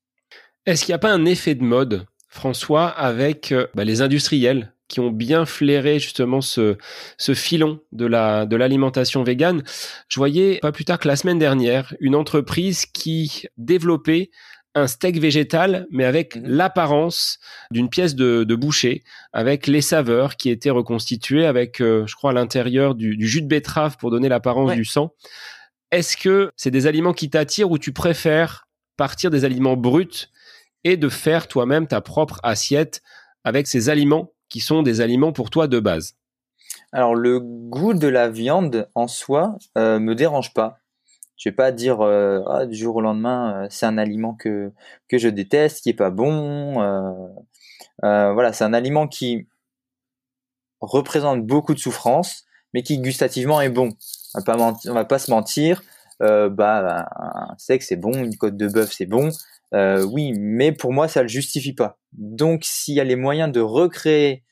Est-ce 0.65 0.85
qu'il 0.85 0.91
n'y 0.91 0.95
a 0.95 0.99
pas 0.99 1.11
un 1.11 1.25
effet 1.25 1.55
de 1.55 1.63
mode, 1.63 2.05
François, 2.27 2.87
avec 2.87 3.51
euh, 3.51 3.67
bah, 3.73 3.83
les 3.83 4.01
industriels 4.01 4.73
qui 4.87 4.99
ont 4.99 5.09
bien 5.09 5.45
flairé 5.45 5.99
justement 5.99 6.41
ce, 6.41 6.77
ce 7.17 7.33
filon 7.33 7.79
de 7.91 8.05
la 8.05 8.45
de 8.45 8.55
l'alimentation 8.55 9.23
végane? 9.23 9.63
Je 10.07 10.19
voyais 10.19 10.59
pas 10.59 10.71
plus 10.71 10.85
tard 10.85 10.99
que 10.99 11.07
la 11.07 11.15
semaine 11.15 11.39
dernière 11.39 11.95
une 11.99 12.15
entreprise 12.15 12.85
qui 12.85 13.45
développait 13.57 14.29
un 14.75 14.87
steak 14.87 15.17
végétal, 15.17 15.87
mais 15.91 16.05
avec 16.05 16.35
mhm. 16.35 16.47
l'apparence 16.47 17.39
d'une 17.71 17.89
pièce 17.89 18.15
de, 18.15 18.43
de, 18.43 18.55
boucher, 18.55 19.03
avec 19.33 19.67
les 19.67 19.81
saveurs 19.81 20.37
qui 20.37 20.49
étaient 20.49 20.69
reconstituées, 20.69 21.45
avec, 21.45 21.81
euh, 21.81 22.05
je 22.07 22.15
crois, 22.15 22.31
à 22.31 22.33
l'intérieur 22.33 22.95
du, 22.95 23.17
jus 23.19 23.41
de 23.41 23.47
betterave 23.47 23.97
pour 23.97 24.11
donner 24.11 24.29
l'apparence 24.29 24.73
du 24.73 24.85
sang. 24.85 25.13
Est-ce 25.91 26.15
que 26.15 26.51
c'est 26.55 26.71
des 26.71 26.87
aliments 26.87 27.13
qui 27.13 27.29
t'attirent 27.29 27.69
ou 27.69 27.77
tu 27.77 27.91
préfères 27.91 28.67
partir 28.95 29.29
des 29.29 29.43
aliments 29.43 29.75
bruts 29.75 30.29
et 30.83 30.97
de 30.97 31.09
faire 31.09 31.47
toi-même 31.47 31.87
ta 31.87 32.01
propre 32.01 32.39
assiette 32.43 33.01
avec 33.43 33.67
ces 33.67 33.89
aliments 33.89 34.31
qui 34.49 34.59
sont 34.59 34.83
des 34.83 35.01
aliments 35.01 35.31
pour 35.31 35.49
toi 35.49 35.67
de 35.67 35.79
base 35.79 36.15
Alors 36.91 37.15
le 37.15 37.39
goût 37.39 37.93
de 37.93 38.07
la 38.07 38.29
viande 38.29 38.89
en 38.95 39.07
soi 39.07 39.57
euh, 39.77 39.99
me 39.99 40.15
dérange 40.15 40.53
pas. 40.53 40.81
Je 41.41 41.49
vais 41.49 41.55
pas 41.55 41.71
dire 41.71 42.01
euh, 42.01 42.43
ah, 42.47 42.67
du 42.67 42.75
jour 42.75 42.97
au 42.97 43.01
lendemain 43.01 43.63
euh, 43.63 43.67
c'est 43.71 43.87
un 43.87 43.97
aliment 43.97 44.35
que 44.35 44.71
que 45.07 45.17
je 45.17 45.27
déteste, 45.27 45.81
qui 45.81 45.89
est 45.89 45.95
pas 45.95 46.11
bon. 46.11 46.79
Euh, 48.03 48.33
voilà, 48.33 48.53
c'est 48.53 48.63
un 48.63 48.73
aliment 48.73 49.07
qui 49.07 49.47
représente 50.79 51.43
beaucoup 51.43 51.73
de 51.73 51.79
souffrance, 51.79 52.45
mais 52.75 52.83
qui 52.83 52.99
gustativement 52.99 53.59
est 53.59 53.69
bon 53.69 53.89
on 54.35 54.39
va 54.39 54.43
pas 54.43 54.77
on 54.87 54.93
va 54.93 55.05
pas 55.05 55.17
se 55.17 55.31
mentir. 55.31 55.81
Bah, 56.19 57.09
un 57.17 57.57
steak 57.57 57.81
c'est 57.81 57.95
bon, 57.95 58.13
une 58.13 58.37
côte 58.37 58.55
de 58.55 58.67
bœuf 58.67 58.91
c'est 58.91 59.07
bon. 59.07 59.31
Euh, 59.73 60.03
oui, 60.03 60.33
mais 60.37 60.71
pour 60.71 60.91
moi 60.93 61.07
ça 61.07 61.21
le 61.21 61.27
justifie 61.29 61.73
pas. 61.73 61.99
Donc 62.11 62.61
s'il 62.65 62.95
y 62.95 62.99
a 62.99 63.05
les 63.05 63.15
moyens 63.15 63.51
de 63.51 63.61
recréer 63.61 64.43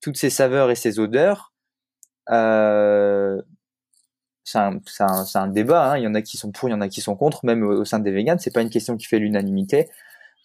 toutes 0.00 0.16
ces 0.16 0.30
saveurs 0.30 0.70
et 0.70 0.74
ces 0.74 0.98
odeurs, 0.98 1.52
euh, 2.30 3.40
c'est 4.44 4.58
un, 4.58 4.80
un, 5.34 5.46
débat. 5.48 5.92
Hein. 5.92 5.98
Il 5.98 6.04
y 6.04 6.06
en 6.06 6.14
a 6.14 6.22
qui 6.22 6.36
sont 6.36 6.50
pour, 6.52 6.68
il 6.68 6.72
y 6.72 6.74
en 6.74 6.80
a 6.80 6.88
qui 6.88 7.00
sont 7.00 7.16
contre, 7.16 7.44
même 7.44 7.62
au, 7.62 7.84
sein 7.84 7.98
des 7.98 8.10
véganes. 8.10 8.38
C'est 8.38 8.52
pas 8.52 8.62
une 8.62 8.70
question 8.70 8.96
qui 8.96 9.06
fait 9.06 9.18
l'unanimité. 9.18 9.88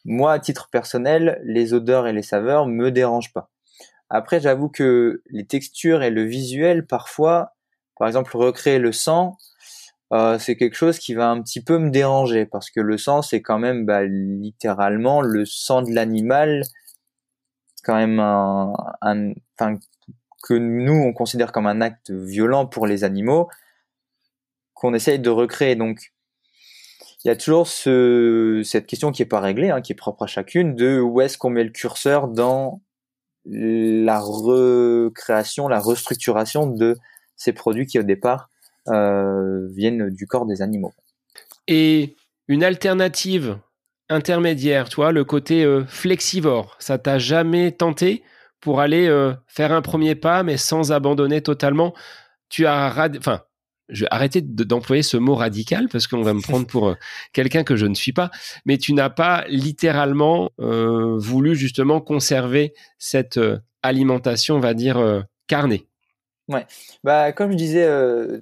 Moi, 0.06 0.34
à 0.34 0.40
titre 0.40 0.70
personnel, 0.70 1.42
les 1.44 1.74
odeurs 1.74 2.08
et 2.08 2.14
les 2.14 2.22
saveurs 2.22 2.68
me 2.68 2.92
dérangent 2.92 3.34
pas. 3.34 3.50
Après, 4.10 4.40
j'avoue 4.40 4.70
que 4.70 5.24
les 5.30 5.46
textures 5.46 6.04
et 6.04 6.12
le 6.12 6.24
visuel, 6.24 6.86
parfois, 6.86 7.56
par 7.98 8.08
exemple, 8.08 8.38
recréer 8.38 8.80
le 8.80 8.92
sang, 8.92 9.38
euh, 10.14 10.40
c'est 10.40 10.56
quelque 10.56 10.76
chose 10.76 11.00
qui 11.00 11.14
va 11.14 11.30
un 11.30 11.42
petit 11.42 11.62
peu 11.62 11.78
me 11.78 11.90
déranger 11.90 12.46
parce 12.46 12.70
que 12.70 12.80
le 12.80 12.98
sang, 12.98 13.22
c'est 13.22 13.42
quand 13.42 13.60
même 13.60 13.86
bah, 13.86 14.04
littéralement 14.06 15.22
le 15.22 15.46
sang 15.46 15.82
de 15.82 15.92
l'animal, 15.92 16.64
quand 17.84 17.96
même 17.96 18.20
un, 18.20 18.74
enfin, 19.60 19.78
que 20.44 20.54
nous 20.54 20.94
on 20.94 21.14
considère 21.14 21.52
comme 21.52 21.68
un 21.68 21.82
acte 21.82 22.12
violent 22.12 22.66
pour 22.66 22.88
les 22.88 23.04
animaux, 23.04 23.50
qu'on 24.74 24.94
essaye 24.94 25.20
de 25.20 25.30
recréer. 25.30 25.76
Donc, 25.76 26.14
il 27.24 27.28
y 27.28 27.32
a 27.32 27.36
toujours 27.36 27.68
ce, 27.68 28.62
cette 28.64 28.88
question 28.88 29.12
qui 29.12 29.24
est 29.24 29.26
pas 29.26 29.42
réglée, 29.42 29.70
hein, 29.72 29.82
qui 29.82 29.92
est 29.92 29.96
propre 29.96 30.24
à 30.24 30.28
chacune, 30.28 30.76
de 30.76 31.00
où 31.02 31.20
est-ce 31.22 31.38
qu'on 31.38 31.50
met 31.50 31.64
le 31.64 31.72
curseur 31.72 32.28
dans 32.30 32.82
la 33.46 34.20
recréation, 34.20 35.68
la 35.68 35.80
restructuration 35.80 36.68
de 36.68 36.98
ces 37.36 37.54
produits 37.54 37.86
qui 37.86 38.00
au 38.00 38.04
départ 38.04 38.50
viennent 38.88 40.10
du 40.10 40.28
corps 40.28 40.46
des 40.46 40.62
animaux. 40.62 40.94
Et 41.68 42.16
une 42.48 42.64
alternative 42.64 43.58
intermédiaire, 44.10 44.90
toi, 44.90 45.12
le 45.12 45.26
côté 45.26 45.64
euh, 45.66 45.84
flexivore, 45.86 46.78
ça 46.80 46.98
t'a 46.98 47.20
jamais 47.20 47.72
tenté 47.72 48.24
pour 48.62 48.80
aller 48.80 49.08
euh, 49.08 49.34
faire 49.48 49.72
un 49.72 49.82
premier 49.82 50.16
pas, 50.16 50.44
mais 50.44 50.58
sans 50.58 50.92
abandonner 50.92 51.42
totalement? 51.42 51.94
Tu 52.50 52.66
as, 52.66 52.94
enfin, 53.18 53.42
je 53.90 54.04
vais 54.04 54.08
arrêter 54.12 54.42
d'employer 54.42 55.04
ce 55.04 55.18
mot 55.18 55.36
radical 55.36 55.88
parce 55.90 56.08
qu'on 56.08 56.22
va 56.22 56.34
me 56.34 56.42
prendre 56.42 56.68
pour 56.68 56.90
euh, 56.90 56.96
quelqu'un 57.34 57.64
que 57.64 57.76
je 57.76 57.86
ne 57.86 57.94
suis 57.94 58.14
pas, 58.14 58.32
mais 58.66 58.78
tu 58.78 58.94
n'as 58.94 59.10
pas 59.10 59.46
littéralement 59.48 60.52
euh, 60.60 61.18
voulu 61.18 61.56
justement 61.56 62.02
conserver 62.02 62.74
cette 62.98 63.38
euh, 63.38 63.60
alimentation, 63.84 64.56
on 64.56 64.60
va 64.60 64.74
dire, 64.74 65.24
carnée. 65.48 65.88
Ouais, 66.50 66.66
bah 67.04 67.34
comme 67.34 67.52
je 67.52 67.58
disais 67.58 67.86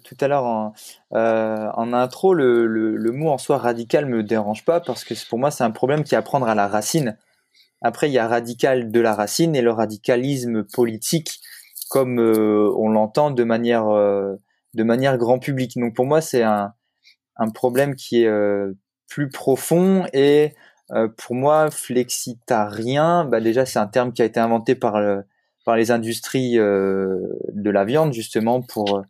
tout 0.04 0.16
à 0.22 0.28
l'heure 0.28 0.44
en, 0.44 0.74
en 1.12 1.94
intro, 1.94 2.36
le, 2.36 2.68
le, 2.68 3.12
mot 3.12 3.30
en 3.30 3.40
soi 3.40 3.58
radical 3.58 4.06
me 4.06 4.22
dérange 4.22 4.64
pas 4.64 4.80
parce 4.80 5.04
que 5.04 5.16
pour 5.28 5.40
moi 5.40 5.50
c'est 5.50 5.64
un 5.64 5.72
problème 5.72 6.04
qui 6.04 6.14
est 6.14 6.18
à 6.18 6.22
prendre 6.22 6.48
à 6.48 6.54
la 6.54 6.68
racine. 6.68 7.18
Après 7.82 8.08
il 8.08 8.14
y 8.14 8.20
a 8.20 8.28
radical 8.28 8.92
de 8.92 9.00
la 9.00 9.16
racine 9.16 9.56
et 9.56 9.62
le 9.64 9.72
radicalisme 9.72 10.64
politique 10.64 11.40
comme 11.90 12.20
on 12.20 12.90
l'entend 12.90 13.32
de 13.32 13.44
manière 13.44 13.86
de 14.76 14.84
manière 14.84 15.18
grand 15.18 15.40
public. 15.40 15.78
Donc 15.78 15.96
pour 15.96 16.06
moi, 16.06 16.22
c'est 16.22 16.44
un, 16.44 16.74
un 17.38 17.50
problème 17.50 17.96
qui 17.96 18.24
est 18.24 18.28
euh, 18.28 18.74
plus 19.08 19.30
profond 19.30 20.06
et 20.14 20.54
euh, 20.92 21.08
pour 21.08 21.36
moi, 21.36 21.72
flexitarien, 21.72 23.26
bah 23.26 23.42
déjà 23.42 23.66
c'est 23.66 23.80
un 23.80 23.88
terme 23.88 24.14
qui 24.14 24.22
a 24.22 24.26
été 24.26 24.40
inventé 24.40 24.76
par 24.76 24.98
par 25.66 25.76
les 25.76 25.92
industries 25.92 26.58
euh, 26.58 27.20
de 27.52 27.70
la 27.70 27.84
viande 27.84 28.14
justement 28.14 28.62
pour 28.62 29.04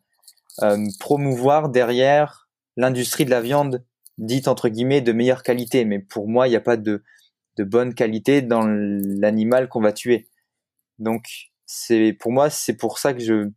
promouvoir 0.99 1.68
derrière 1.68 2.47
l'industrie 2.78 3.26
de 3.26 3.30
la 3.30 3.41
viande 3.41 3.84
dite 4.18 4.47
entre 4.47 4.70
guillemets 4.70 5.01
de 5.01 5.12
meilleure 5.12 5.43
qualité. 5.43 5.84
Mais 5.84 5.99
pour 5.99 6.30
moi, 6.30 6.47
il 6.47 6.51
n'y 6.51 6.56
a 6.56 6.62
pas 6.62 6.78
de 6.78 7.03
de 7.58 7.64
bonne 7.64 7.93
qualité 7.93 8.41
dans 8.41 8.66
l'animal 8.66 9.70
qu'on 9.70 9.82
va 9.82 9.93
tuer. 9.93 10.28
Donc 10.99 11.26
c'est 11.66 12.14
pour 12.14 12.32
moi, 12.32 12.49
c'est 12.49 12.76
pour 12.76 12.99
ça 12.99 13.14
que 13.14 13.20
je 13.20 13.49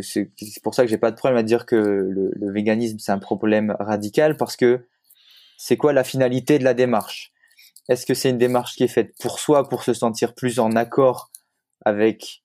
c'est 0.00 0.30
pour 0.62 0.74
ça 0.74 0.84
que 0.84 0.88
j'ai 0.88 0.98
pas 0.98 1.10
de 1.10 1.16
problème 1.16 1.38
à 1.38 1.42
dire 1.42 1.66
que 1.66 1.76
le, 1.76 2.30
le 2.34 2.52
véganisme 2.52 2.98
c'est 2.98 3.12
un 3.12 3.18
problème 3.18 3.76
radical 3.78 4.38
parce 4.38 4.56
que 4.56 4.86
c'est 5.58 5.76
quoi 5.76 5.92
la 5.92 6.04
finalité 6.04 6.58
de 6.58 6.64
la 6.64 6.74
démarche? 6.74 7.32
Est-ce 7.90 8.06
que 8.06 8.14
c'est 8.14 8.30
une 8.30 8.38
démarche 8.38 8.76
qui 8.76 8.84
est 8.84 8.88
faite 8.88 9.14
pour 9.20 9.38
soi 9.38 9.68
pour 9.68 9.82
se 9.82 9.92
sentir 9.92 10.34
plus 10.34 10.58
en 10.58 10.74
accord 10.74 11.30
avec 11.84 12.42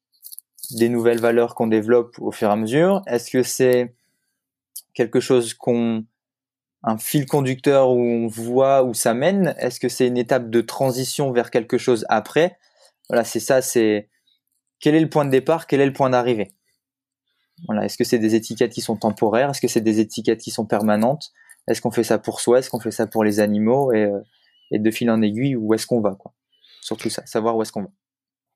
des 0.72 0.90
nouvelles 0.90 1.20
valeurs 1.20 1.56
qu'on 1.56 1.68
développe 1.68 2.16
au 2.20 2.32
fur 2.32 2.50
et 2.50 2.52
à 2.52 2.56
mesure. 2.56 3.02
Est-ce 3.08 3.32
que 3.32 3.44
c'est 3.44 3.96
quelque 4.94 5.20
chose 5.20 5.54
qu'on 5.54 6.06
un 6.84 6.98
fil 6.98 7.26
conducteur 7.26 7.90
où 7.90 8.00
on 8.00 8.28
voit 8.28 8.84
où 8.84 8.94
ça 8.94 9.14
mène? 9.14 9.56
Est-ce 9.58 9.80
que 9.80 9.90
c'est 9.90 10.08
une 10.08 10.18
étape 10.18 10.50
de 10.50 10.62
transition 10.62 11.32
vers 11.32 11.52
quelque 11.52 11.78
chose 11.78 12.06
après? 12.10 12.58
Voilà, 13.10 13.24
c'est 13.24 13.40
ça, 13.40 13.62
c'est 13.62 14.10
quel 14.80 14.96
est 14.96 15.00
le 15.00 15.10
point 15.10 15.26
de 15.26 15.32
départ, 15.32 15.68
quel 15.68 15.82
est 15.82 15.86
le 15.86 15.94
point 15.94 16.10
d'arrivée? 16.10 16.54
Voilà, 17.68 17.86
est-ce 17.86 17.98
que 17.98 18.06
c'est 18.06 18.20
des 18.20 18.36
étiquettes 18.36 18.72
qui 18.72 18.82
sont 18.82 18.96
temporaires? 18.96 19.50
Est-ce 19.50 19.62
que 19.62 19.68
c'est 19.68 19.82
des 19.82 20.00
étiquettes 20.00 20.40
qui 20.40 20.52
sont 20.52 20.66
permanentes? 20.66 21.34
Est-ce 21.68 21.82
qu'on 21.82 21.92
fait 21.92 22.04
ça 22.04 22.18
pour 22.18 22.40
soi? 22.40 22.60
Est-ce 22.60 22.70
qu'on 22.70 22.80
fait 22.80 22.92
ça 22.92 23.06
pour 23.06 23.24
les 23.26 23.42
animaux? 23.42 23.92
Et, 23.92 24.06
euh, 24.06 24.22
et 24.72 24.80
de 24.80 24.92
fil 24.92 25.10
en 25.10 25.22
aiguille, 25.22 25.56
où 25.56 25.74
est-ce 25.74 25.86
qu'on 25.86 26.00
va 26.00 26.16
quoi? 26.16 26.34
Surtout 26.82 27.10
ça, 27.10 27.26
savoir 27.26 27.58
où 27.58 27.62
est-ce 27.62 27.72
qu'on 27.72 27.84
va. 27.84 27.90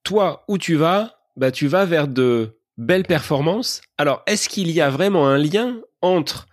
Toi, 0.03 0.43
où 0.47 0.57
tu 0.57 0.75
vas 0.75 1.17
Bah, 1.37 1.51
tu 1.51 1.67
vas 1.67 1.85
vers 1.85 2.07
de 2.07 2.57
belles 2.77 3.05
performances. 3.05 3.81
Alors, 3.97 4.21
est-ce 4.27 4.49
qu'il 4.49 4.69
y 4.71 4.81
a 4.81 4.89
vraiment 4.89 5.27
un 5.27 5.37
lien 5.37 5.79
entre 6.01 6.47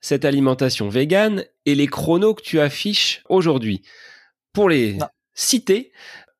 cette 0.00 0.24
alimentation 0.24 0.88
végane 0.88 1.44
et 1.66 1.74
les 1.74 1.86
chronos 1.86 2.34
que 2.34 2.42
tu 2.42 2.58
affiches 2.58 3.22
aujourd'hui? 3.28 3.82
Pour 4.52 4.70
les 4.70 4.98
citer, 5.34 5.92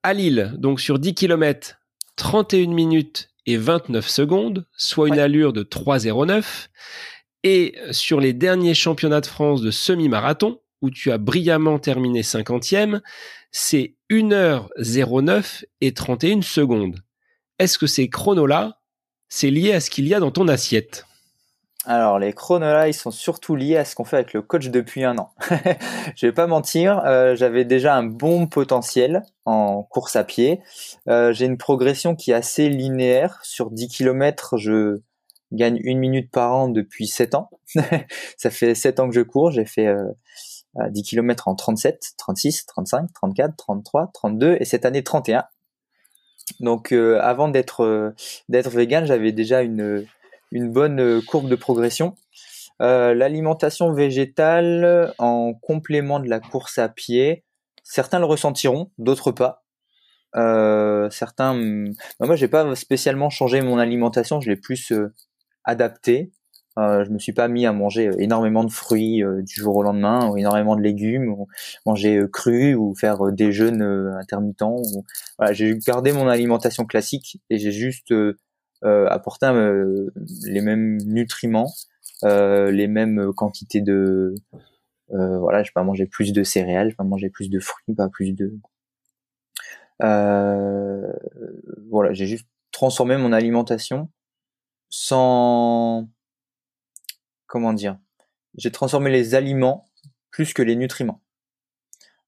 à 0.02 0.14
Lille, 0.14 0.54
donc 0.56 0.80
sur 0.80 0.98
10 0.98 1.14
km, 1.14 1.78
31 2.16 2.68
minutes 2.72 3.28
et 3.44 3.58
29 3.58 4.08
secondes, 4.08 4.66
soit 4.76 5.08
une 5.08 5.18
allure 5.18 5.52
de 5.52 5.62
3,09. 5.62 6.68
Et 7.44 7.76
sur 7.90 8.18
les 8.18 8.32
derniers 8.32 8.74
championnats 8.74 9.20
de 9.20 9.26
France 9.26 9.60
de 9.60 9.70
semi-marathon, 9.70 10.60
où 10.80 10.90
tu 10.90 11.12
as 11.12 11.18
brillamment 11.18 11.78
terminé 11.78 12.22
50e, 12.22 13.00
c'est 13.56 13.94
1h09 14.10 15.64
et 15.80 15.94
31 15.94 16.42
secondes. 16.42 17.00
Est-ce 17.58 17.78
que 17.78 17.86
ces 17.86 18.10
chronos-là, 18.10 18.80
c'est 19.30 19.48
lié 19.48 19.72
à 19.72 19.80
ce 19.80 19.88
qu'il 19.88 20.06
y 20.06 20.12
a 20.12 20.20
dans 20.20 20.30
ton 20.30 20.46
assiette? 20.46 21.06
Alors 21.86 22.18
les 22.18 22.34
chronos 22.34 22.66
là, 22.66 22.86
ils 22.86 22.94
sont 22.94 23.10
surtout 23.10 23.56
liés 23.56 23.78
à 23.78 23.86
ce 23.86 23.94
qu'on 23.94 24.04
fait 24.04 24.16
avec 24.16 24.34
le 24.34 24.42
coach 24.42 24.68
depuis 24.68 25.04
un 25.04 25.16
an. 25.16 25.30
je 26.16 26.26
vais 26.26 26.32
pas 26.32 26.46
mentir, 26.46 27.00
euh, 27.06 27.34
j'avais 27.34 27.64
déjà 27.64 27.96
un 27.96 28.02
bon 28.02 28.46
potentiel 28.46 29.22
en 29.46 29.82
course 29.84 30.16
à 30.16 30.24
pied. 30.24 30.60
Euh, 31.08 31.32
j'ai 31.32 31.46
une 31.46 31.56
progression 31.56 32.14
qui 32.14 32.32
est 32.32 32.34
assez 32.34 32.68
linéaire. 32.68 33.40
Sur 33.42 33.70
10 33.70 33.88
km, 33.88 34.58
je 34.58 35.00
gagne 35.52 35.80
une 35.82 35.98
minute 35.98 36.30
par 36.30 36.52
an 36.52 36.68
depuis 36.68 37.06
7 37.06 37.34
ans. 37.34 37.48
Ça 38.36 38.50
fait 38.50 38.74
7 38.74 39.00
ans 39.00 39.08
que 39.08 39.14
je 39.14 39.22
cours. 39.22 39.50
J'ai 39.50 39.64
fait 39.64 39.86
euh, 39.86 40.04
10 40.90 41.02
km 41.02 41.48
en 41.48 41.54
37, 41.54 42.14
36, 42.18 42.66
35, 42.66 43.12
34, 43.12 43.56
33, 43.56 44.10
32 44.12 44.56
et 44.60 44.64
cette 44.64 44.84
année 44.84 45.02
31. 45.02 45.44
Donc 46.60 46.92
euh, 46.92 47.18
avant 47.20 47.48
d'être 47.48 47.84
euh, 47.84 48.14
d'être 48.48 48.70
vegan, 48.70 49.06
j'avais 49.06 49.32
déjà 49.32 49.62
une 49.62 50.06
une 50.52 50.70
bonne 50.70 51.22
courbe 51.22 51.48
de 51.48 51.56
progression. 51.56 52.14
Euh, 52.80 53.14
l'alimentation 53.14 53.92
végétale 53.92 55.12
en 55.18 55.54
complément 55.54 56.20
de 56.20 56.28
la 56.28 56.40
course 56.40 56.78
à 56.78 56.88
pied, 56.88 57.44
certains 57.82 58.18
le 58.18 58.26
ressentiront, 58.26 58.90
d'autres 58.98 59.32
pas. 59.32 59.64
Certains, 61.10 61.54
bah, 62.20 62.26
moi 62.26 62.36
j'ai 62.36 62.48
pas 62.48 62.74
spécialement 62.74 63.30
changé 63.30 63.62
mon 63.62 63.78
alimentation, 63.78 64.40
je 64.40 64.50
l'ai 64.50 64.56
plus 64.56 64.92
adapté. 66.76 67.04
je 67.06 67.10
me 67.12 67.18
suis 67.18 67.32
pas 67.32 67.48
mis 67.48 67.66
à 67.66 67.72
manger 67.72 68.10
énormément 68.18 68.64
de 68.64 68.70
fruits 68.70 69.22
du 69.42 69.54
jour 69.54 69.76
au 69.76 69.82
lendemain, 69.82 70.28
ou 70.28 70.36
énormément 70.36 70.76
de 70.76 70.82
légumes, 70.82 71.28
ou 71.28 71.48
manger 71.84 72.22
cru, 72.32 72.74
ou 72.74 72.94
faire 72.94 73.32
des 73.32 73.52
jeûnes 73.52 73.82
intermittents. 74.20 74.76
Voilà, 75.38 75.52
j'ai 75.52 75.76
gardé 75.78 76.12
mon 76.12 76.28
alimentation 76.28 76.84
classique 76.84 77.40
et 77.50 77.58
j'ai 77.58 77.72
juste 77.72 78.12
euh, 78.84 79.08
euh, 79.42 80.10
les 80.44 80.60
mêmes 80.60 80.98
nutriments, 81.06 81.72
euh, 82.24 82.70
les 82.70 82.88
mêmes 82.88 83.32
quantités 83.34 83.80
de 83.80 84.34
voilà, 85.08 85.62
je 85.62 85.70
vais 85.70 85.74
pas 85.74 85.84
manger 85.84 86.06
plus 86.06 86.32
de 86.32 86.42
céréales, 86.42 86.88
je 86.88 86.92
vais 86.92 86.96
pas 86.96 87.04
manger 87.04 87.30
plus 87.30 87.48
de 87.48 87.60
fruits, 87.60 87.94
pas 87.94 88.08
plus 88.08 88.32
de 88.32 88.52
voilà, 91.90 92.12
j'ai 92.12 92.26
juste 92.26 92.46
transformé 92.72 93.16
mon 93.16 93.32
alimentation 93.32 94.10
sans 94.90 96.08
comment 97.46 97.72
dire 97.72 97.98
j'ai 98.56 98.70
transformé 98.70 99.10
les 99.10 99.34
aliments 99.34 99.86
plus 100.30 100.52
que 100.52 100.62
les 100.62 100.76
nutriments. 100.76 101.20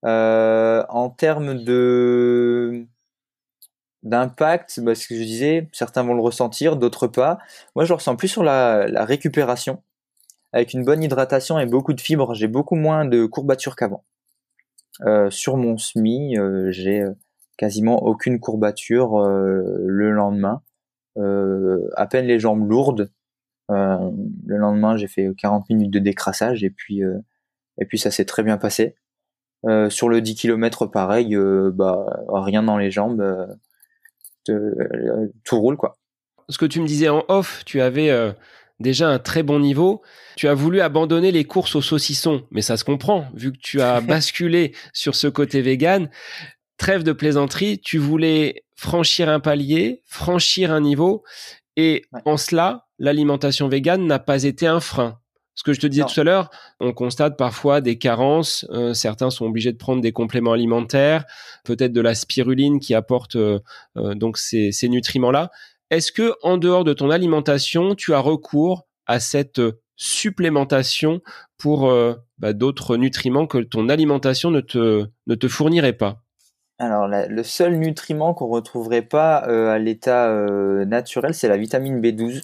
Euh, 0.04 0.84
en 0.88 1.10
termes 1.10 1.62
de 1.64 2.86
d'impact, 4.04 4.80
bah, 4.80 4.94
ce 4.94 5.08
que 5.08 5.16
je 5.16 5.22
disais, 5.22 5.68
certains 5.72 6.04
vont 6.04 6.14
le 6.14 6.22
ressentir, 6.22 6.76
d'autres 6.76 7.08
pas. 7.08 7.38
Moi, 7.74 7.84
je 7.84 7.90
le 7.90 7.96
ressens 7.96 8.16
plus 8.16 8.28
sur 8.28 8.44
la, 8.44 8.86
récupération. 9.04 9.82
Avec 10.52 10.72
une 10.72 10.84
bonne 10.84 11.02
hydratation 11.02 11.58
et 11.58 11.66
beaucoup 11.66 11.92
de 11.92 12.00
fibres, 12.00 12.32
j'ai 12.32 12.46
beaucoup 12.46 12.76
moins 12.76 13.04
de 13.04 13.26
courbatures 13.26 13.76
qu'avant. 13.76 14.04
Euh, 15.04 15.30
sur 15.30 15.56
mon 15.56 15.76
SMI, 15.76 16.38
euh, 16.38 16.70
j'ai 16.70 17.04
quasiment 17.58 18.02
aucune 18.04 18.40
courbature 18.40 19.18
le 19.20 20.10
lendemain. 20.12 20.62
à 21.96 22.06
peine 22.06 22.26
les 22.26 22.38
jambes 22.38 22.68
lourdes. 22.68 23.10
Le 23.68 24.56
lendemain, 24.56 24.96
j'ai 24.96 25.08
fait 25.08 25.28
40 25.36 25.68
minutes 25.68 25.90
de 25.90 25.98
décrassage 25.98 26.64
et 26.64 26.70
puis 26.70 27.02
et 27.80 27.84
puis 27.84 27.98
ça 27.98 28.10
s'est 28.10 28.24
très 28.24 28.42
bien 28.42 28.58
passé. 28.58 28.96
sur 29.88 30.08
le 30.08 30.20
10 30.20 30.34
km, 30.34 30.86
pareil, 30.86 31.36
bah 31.72 32.06
rien 32.28 32.62
dans 32.62 32.78
les 32.78 32.90
jambes 32.90 33.46
euh, 34.50 35.28
tout 35.44 35.60
roule 35.60 35.76
quoi. 35.76 35.98
Ce 36.48 36.58
que 36.58 36.66
tu 36.66 36.80
me 36.80 36.86
disais 36.86 37.08
en 37.08 37.24
off, 37.28 37.62
tu 37.66 37.80
avais 37.80 38.10
euh, 38.10 38.32
déjà 38.80 39.08
un 39.08 39.18
très 39.18 39.42
bon 39.42 39.60
niveau. 39.60 40.02
Tu 40.36 40.48
as 40.48 40.54
voulu 40.54 40.80
abandonner 40.80 41.30
les 41.30 41.44
courses 41.44 41.74
au 41.74 41.82
saucisson, 41.82 42.46
mais 42.50 42.62
ça 42.62 42.76
se 42.76 42.84
comprend 42.84 43.26
vu 43.34 43.52
que 43.52 43.58
tu 43.58 43.80
as 43.80 44.00
basculé 44.00 44.74
sur 44.92 45.14
ce 45.14 45.26
côté 45.26 45.60
vegan. 45.60 46.10
Trêve 46.78 47.02
de 47.02 47.12
plaisanterie, 47.12 47.80
tu 47.80 47.98
voulais 47.98 48.64
franchir 48.76 49.28
un 49.28 49.40
palier, 49.40 50.02
franchir 50.06 50.72
un 50.72 50.80
niveau, 50.80 51.24
et 51.78 52.04
en 52.24 52.36
cela, 52.36 52.88
l'alimentation 52.98 53.68
végane 53.68 54.04
n'a 54.04 54.18
pas 54.18 54.42
été 54.42 54.66
un 54.66 54.80
frein. 54.80 55.20
Ce 55.54 55.62
que 55.62 55.72
je 55.72 55.78
te 55.78 55.86
disais 55.86 56.02
tout 56.12 56.20
à 56.20 56.24
l'heure, 56.24 56.50
on 56.80 56.92
constate 56.92 57.36
parfois 57.36 57.80
des 57.80 57.98
carences. 57.98 58.66
Euh, 58.70 58.94
certains 58.94 59.30
sont 59.30 59.46
obligés 59.46 59.72
de 59.72 59.78
prendre 59.78 60.02
des 60.02 60.10
compléments 60.10 60.52
alimentaires, 60.52 61.24
peut-être 61.64 61.92
de 61.92 62.00
la 62.00 62.16
spiruline 62.16 62.80
qui 62.80 62.94
apporte 62.94 63.36
euh, 63.36 63.60
euh, 63.96 64.16
donc 64.16 64.38
ces, 64.38 64.72
nutriments-là. 64.88 65.52
Est-ce 65.90 66.10
que 66.10 66.34
en 66.42 66.58
dehors 66.58 66.82
de 66.82 66.94
ton 66.94 67.10
alimentation, 67.10 67.94
tu 67.94 68.12
as 68.12 68.18
recours 68.18 68.88
à 69.06 69.20
cette 69.20 69.60
supplémentation 69.94 71.22
pour 71.58 71.92
bah, 72.38 72.52
d'autres 72.52 72.96
nutriments 72.96 73.46
que 73.46 73.58
ton 73.58 73.88
alimentation 73.88 74.50
ne 74.50 74.60
te, 74.60 75.06
ne 75.26 75.34
te 75.34 75.48
fournirait 75.48 75.94
pas? 75.94 76.22
Alors, 76.78 77.08
le 77.08 77.42
seul 77.42 77.76
nutriment 77.76 78.34
qu'on 78.34 78.46
retrouverait 78.46 79.02
pas 79.02 79.36
à 79.38 79.78
l'état 79.78 80.32
naturel, 80.86 81.34
c'est 81.34 81.48
la 81.48 81.56
vitamine 81.56 82.00
B12. 82.00 82.42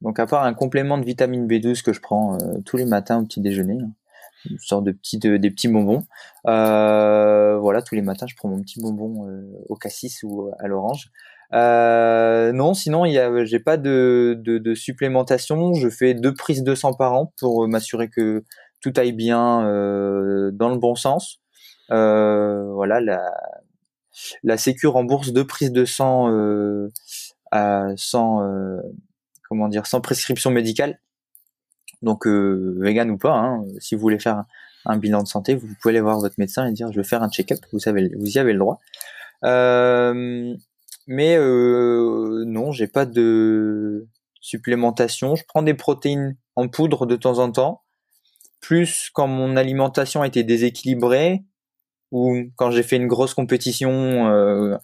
Donc 0.00 0.18
à 0.18 0.26
part 0.26 0.44
un 0.44 0.54
complément 0.54 0.96
de 0.96 1.04
vitamine 1.04 1.46
B12 1.46 1.82
que 1.82 1.92
je 1.92 2.00
prends 2.00 2.38
tous 2.64 2.78
les 2.78 2.86
matins 2.86 3.20
au 3.20 3.24
petit 3.24 3.40
déjeuner, 3.40 3.78
hein, 3.82 3.90
une 4.50 4.58
sorte 4.58 4.84
de 4.84 4.92
petits 4.92 5.18
des 5.18 5.50
petits 5.50 5.68
bonbons. 5.68 6.04
voilà, 6.44 7.82
tous 7.82 7.94
les 7.94 8.02
matins 8.02 8.26
je 8.26 8.34
prends 8.34 8.48
mon 8.48 8.62
petit 8.62 8.80
bonbon 8.80 9.28
au 9.68 9.76
cassis 9.76 10.22
ou 10.22 10.50
à 10.58 10.66
l'orange. 10.66 11.10
non, 11.52 12.72
sinon 12.72 13.04
il 13.04 13.44
j'ai 13.44 13.60
pas 13.60 13.76
de, 13.76 14.40
de, 14.42 14.56
de, 14.56 14.74
supplémentation. 14.74 15.74
Je 15.74 15.90
fais 15.90 16.14
deux 16.14 16.32
prises 16.32 16.62
de 16.62 16.74
sang 16.74 16.94
par 16.94 17.12
an 17.12 17.34
pour 17.38 17.68
m'assurer 17.68 18.08
que 18.08 18.42
tout 18.80 18.94
aille 18.96 19.12
bien 19.12 19.60
dans 20.52 20.70
le 20.70 20.78
bon 20.78 20.94
sens. 20.94 21.39
Voilà, 21.90 23.00
la, 23.00 23.20
la 24.42 24.56
Sécu 24.56 24.86
rembourse 24.86 25.32
deux 25.32 25.46
prises 25.46 25.72
de 25.72 25.84
sang 25.84 26.28
euh, 27.52 27.92
sans 27.96 28.44
euh, 28.44 28.80
comment 29.48 29.68
dire 29.68 29.86
sans 29.86 30.00
prescription 30.00 30.50
médicale. 30.50 31.00
Donc 32.02 32.26
euh, 32.26 32.76
vegan 32.78 33.10
ou 33.10 33.18
pas, 33.18 33.34
hein, 33.34 33.64
si 33.78 33.94
vous 33.94 34.00
voulez 34.00 34.18
faire 34.18 34.44
un, 34.86 34.96
bilan 34.96 35.22
de 35.22 35.28
santé, 35.28 35.54
vous 35.54 35.66
pouvez 35.80 35.92
aller 35.92 36.00
voir 36.00 36.18
votre 36.20 36.36
médecin 36.38 36.66
et 36.66 36.72
dire 36.72 36.92
je 36.92 36.98
veux 36.98 37.04
faire 37.04 37.22
un 37.22 37.30
check-up. 37.30 37.58
Vous 37.72 37.80
savez, 37.80 38.10
vous 38.16 38.30
y 38.30 38.38
avez 38.38 38.52
le 38.52 38.58
droit. 38.58 38.80
mais 41.06 41.36
non, 41.38 42.72
j'ai 42.72 42.86
pas 42.86 43.06
de 43.06 44.06
supplémentation. 44.40 45.34
Je 45.34 45.44
prends 45.46 45.62
des 45.62 45.74
protéines 45.74 46.36
en 46.56 46.68
poudre 46.68 47.06
de 47.06 47.16
temps 47.16 47.38
en 47.38 47.50
temps. 47.52 47.82
Plus 48.60 49.10
quand 49.12 49.26
mon 49.26 49.56
alimentation 49.56 50.22
a 50.22 50.26
été 50.26 50.44
déséquilibrée, 50.44 51.42
ou 52.10 52.44
quand 52.56 52.70
j'ai 52.70 52.82
fait 52.82 52.96
une 52.96 53.06
grosse 53.06 53.34
compétition 53.34 54.28
euh, 54.28 54.76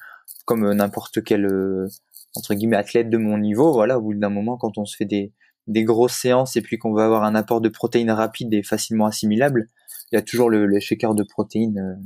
comme 0.44 0.72
n'importe 0.72 1.22
quel 1.24 1.46
euh, 1.46 1.88
entre 2.34 2.54
guillemets 2.54 2.76
athlète 2.76 3.10
de 3.10 3.18
mon 3.18 3.38
niveau, 3.38 3.72
voilà, 3.72 3.98
au 3.98 4.02
bout 4.02 4.14
d'un 4.14 4.28
moment 4.28 4.56
quand 4.56 4.78
on 4.78 4.84
se 4.84 4.96
fait 4.96 5.04
des 5.04 5.32
des 5.66 5.82
grosses 5.82 6.14
séances 6.14 6.54
et 6.54 6.62
puis 6.62 6.78
qu'on 6.78 6.92
va 6.92 7.04
avoir 7.04 7.24
un 7.24 7.34
apport 7.34 7.60
de 7.60 7.68
protéines 7.68 8.12
rapide 8.12 8.54
et 8.54 8.62
facilement 8.62 9.06
assimilable, 9.06 9.68
il 10.12 10.14
y 10.14 10.18
a 10.18 10.22
toujours 10.22 10.48
le, 10.48 10.64
le 10.64 10.78
shaker 10.78 11.14
de 11.14 11.24
protéines 11.24 12.00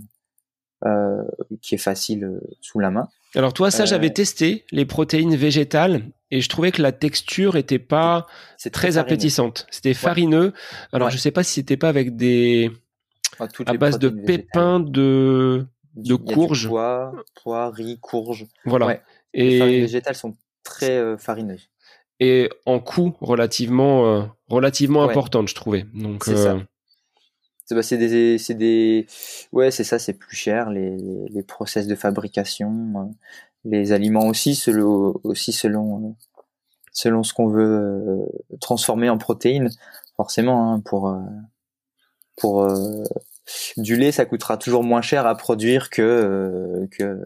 euh, 0.85 0.89
euh 0.89 1.23
qui 1.61 1.75
est 1.75 1.79
facile 1.79 2.41
sous 2.63 2.79
la 2.79 2.91
main. 2.91 3.09
Alors 3.35 3.53
toi, 3.53 3.71
ça, 3.71 3.85
j'avais 3.85 4.11
testé 4.11 4.65
les 4.73 4.85
protéines 4.85 5.37
végétales 5.37 6.03
et 6.31 6.41
je 6.41 6.49
trouvais 6.49 6.73
que 6.73 6.83
la 6.83 6.93
texture 6.93 7.57
était 7.57 7.79
pas 7.79 8.27
très, 8.73 8.99
appétissante. 8.99 9.67
C'était 9.71 9.95
farineux. 9.95 10.53
Alors 10.93 11.11
je 11.11 11.19
sais 11.19 11.31
pas 11.31 11.43
si 11.43 11.55
c'était 11.55 11.77
pas 11.77 11.89
avec 11.89 12.17
des 12.17 12.71
à 13.67 13.75
base 13.75 13.99
de 13.99 14.09
pépins 14.09 14.81
de, 14.81 15.67
de 15.97 16.15
courge. 16.15 16.69
Pois, 16.69 17.13
pois, 17.43 17.71
riz, 17.71 17.99
courge. 18.01 18.47
Voilà. 18.65 19.01
Et... 19.33 19.51
Les 19.51 19.59
farines 19.59 19.81
végétales 19.81 20.15
sont 20.15 20.37
très 20.63 20.97
euh, 20.97 21.17
farineuses. 21.17 21.69
Et 22.21 22.51
en 22.67 22.81
coût 22.81 23.17
relativement, 23.21 24.07
euh, 24.07 24.23
relativement 24.49 25.05
importante, 25.05 25.49
je 25.49 25.55
trouvais. 25.55 25.87
Donc, 25.95 26.25
c'est 26.25 26.37
ça. 26.37 26.55
Euh, 26.55 26.61
bah, 27.71 27.83
c'est 27.83 27.97
des, 27.97 28.37
c'est 28.37 28.55
des, 28.55 29.07
ouais, 29.53 29.71
c'est 29.71 29.85
ça, 29.85 29.99
c'est 29.99 30.13
plus 30.13 30.37
cher 30.37 30.71
les, 30.71 30.97
les 31.29 31.43
process 31.43 31.87
de 31.87 31.95
fabrication, 31.95 33.15
les 33.65 33.93
aliments 33.93 34.27
aussi 34.27 34.57
selon, 34.57 35.19
aussi 35.23 35.53
selon, 35.53 36.17
selon 36.93 37.23
ce 37.23 37.33
qu'on 37.33 37.47
veut 37.47 38.27
transformer 38.61 39.09
en 39.09 39.19
protéines, 39.19 39.71
forcément, 40.17 40.73
hein, 40.73 40.81
pour, 40.81 41.17
pour 42.37 42.69
du 43.77 43.97
lait, 43.97 44.13
ça 44.13 44.25
coûtera 44.25 44.57
toujours 44.57 44.83
moins 44.83 45.03
cher 45.03 45.27
à 45.27 45.35
produire 45.37 45.91
que 45.91 46.03
euh, 46.03 46.87
que 46.91 47.19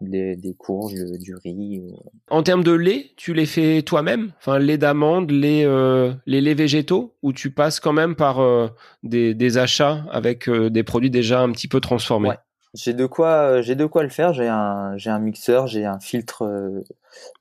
des, 0.00 0.54
courges, 0.58 0.94
du 1.18 1.34
riz. 1.34 1.82
En 2.28 2.42
termes 2.42 2.62
de 2.62 2.72
lait, 2.72 3.12
tu 3.16 3.32
les 3.32 3.46
fais 3.46 3.80
toi-même? 3.82 4.32
Enfin, 4.38 4.58
lait 4.58 4.76
d'amande, 4.76 5.30
lait, 5.30 5.64
euh, 5.64 6.12
les 6.26 6.42
laits 6.42 6.58
végétaux? 6.58 7.14
Ou 7.22 7.32
tu 7.32 7.50
passes 7.50 7.80
quand 7.80 7.94
même 7.94 8.14
par 8.14 8.40
euh, 8.40 8.68
des, 9.02 9.56
achats 9.56 10.04
avec 10.10 10.50
des 10.50 10.82
produits 10.82 11.10
déjà 11.10 11.40
un 11.40 11.50
petit 11.52 11.68
peu 11.68 11.80
transformés? 11.80 12.32
J'ai 12.74 12.92
de 12.92 13.06
quoi, 13.06 13.62
j'ai 13.62 13.76
de 13.76 13.86
quoi 13.86 14.02
le 14.02 14.10
faire. 14.10 14.34
J'ai 14.34 14.48
un, 14.48 14.96
j'ai 14.96 15.10
un 15.10 15.20
mixeur, 15.20 15.68
j'ai 15.68 15.86
un 15.86 16.00
filtre 16.00 16.44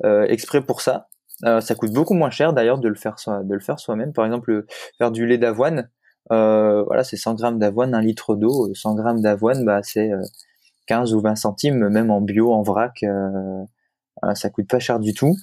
exprès 0.03 0.61
pour 0.61 0.79
ça. 0.79 1.07
ça 1.41 1.75
coûte 1.75 1.91
beaucoup 1.91 2.13
moins 2.13 2.29
cher 2.29 2.53
d'ailleurs 2.53 2.77
de 2.77 2.87
le 2.87 2.95
faire, 2.95 3.15
de 3.27 3.53
le 3.53 3.59
faire 3.59 3.79
soi-même. 3.79 4.13
Par 4.13 4.25
exemple, 4.25 4.65
faire 4.99 5.11
du 5.11 5.25
lait 5.25 5.39
d'avoine. 5.39 5.89
Euh, 6.31 6.83
voilà, 6.83 7.03
c'est 7.03 7.17
100 7.17 7.35
grammes 7.35 7.59
d'avoine, 7.59 7.93
un 7.93 8.01
litre 8.01 8.35
d'eau. 8.35 8.73
100 8.73 8.95
grammes 8.95 9.21
d'avoine, 9.21 9.65
bah, 9.65 9.81
c'est 9.83 10.11
15 10.87 11.11
euh, 11.11 11.15
ou 11.15 11.21
20 11.21 11.35
centimes, 11.35 11.89
même 11.89 12.11
en 12.11 12.21
bio, 12.21 12.53
en 12.53 12.61
vrac, 12.61 13.03
euh, 13.03 13.65
ça 14.35 14.49
coûte 14.49 14.67
pas 14.67 14.79
cher 14.79 14.99
du 14.99 15.13
tout. 15.13 15.35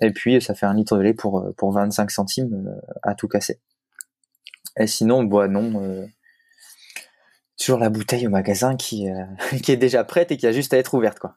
Et 0.00 0.10
puis, 0.10 0.40
ça 0.40 0.54
fait 0.54 0.66
un 0.66 0.74
litre 0.74 0.96
de 0.96 1.02
lait 1.02 1.14
pour, 1.14 1.46
pour 1.56 1.72
25 1.72 2.10
centimes 2.10 2.74
à 3.02 3.14
tout 3.14 3.28
casser. 3.28 3.60
Et 4.76 4.88
sinon, 4.88 5.22
boit 5.22 5.46
non, 5.46 6.08
toujours 7.56 7.78
la 7.78 7.90
bouteille 7.90 8.26
au 8.26 8.30
magasin 8.30 8.74
qui, 8.76 9.06
qui 9.62 9.70
est 9.70 9.76
déjà 9.76 10.02
prête 10.02 10.32
et 10.32 10.36
qui 10.36 10.48
a 10.48 10.52
juste 10.52 10.74
à 10.74 10.78
être 10.78 10.94
ouverte, 10.94 11.20
quoi. 11.20 11.36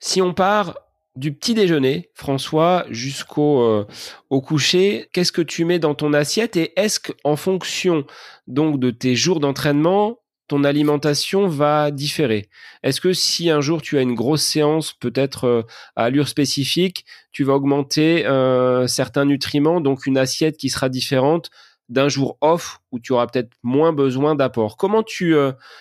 si 0.00 0.20
on 0.20 0.34
part 0.34 0.85
du 1.16 1.32
petit 1.32 1.54
déjeuner, 1.54 2.10
François, 2.14 2.84
jusqu'au 2.90 3.62
euh, 3.62 3.86
au 4.30 4.40
coucher, 4.40 5.08
qu'est-ce 5.12 5.32
que 5.32 5.42
tu 5.42 5.64
mets 5.64 5.78
dans 5.78 5.94
ton 5.94 6.12
assiette 6.12 6.56
et 6.56 6.78
est-ce 6.78 7.00
qu'en 7.00 7.36
fonction 7.36 8.04
donc 8.46 8.78
de 8.78 8.90
tes 8.90 9.16
jours 9.16 9.40
d'entraînement, 9.40 10.20
ton 10.46 10.62
alimentation 10.62 11.48
va 11.48 11.90
différer? 11.90 12.48
Est-ce 12.82 13.00
que 13.00 13.14
si 13.14 13.50
un 13.50 13.62
jour 13.62 13.80
tu 13.80 13.96
as 13.96 14.02
une 14.02 14.14
grosse 14.14 14.42
séance, 14.42 14.92
peut-être 14.92 15.44
euh, 15.44 15.62
à 15.96 16.04
allure 16.04 16.28
spécifique, 16.28 17.06
tu 17.32 17.44
vas 17.44 17.54
augmenter 17.54 18.26
euh, 18.26 18.86
certains 18.86 19.24
nutriments, 19.24 19.80
donc 19.80 20.06
une 20.06 20.18
assiette 20.18 20.58
qui 20.58 20.68
sera 20.68 20.90
différente 20.90 21.50
d'un 21.88 22.08
jour 22.08 22.36
off 22.42 22.80
où 22.92 23.00
tu 23.00 23.12
auras 23.12 23.26
peut-être 23.26 23.50
moins 23.62 23.92
besoin 23.92 24.34
d'apport? 24.34 24.76
Comment 24.76 25.02
tu, 25.02 25.36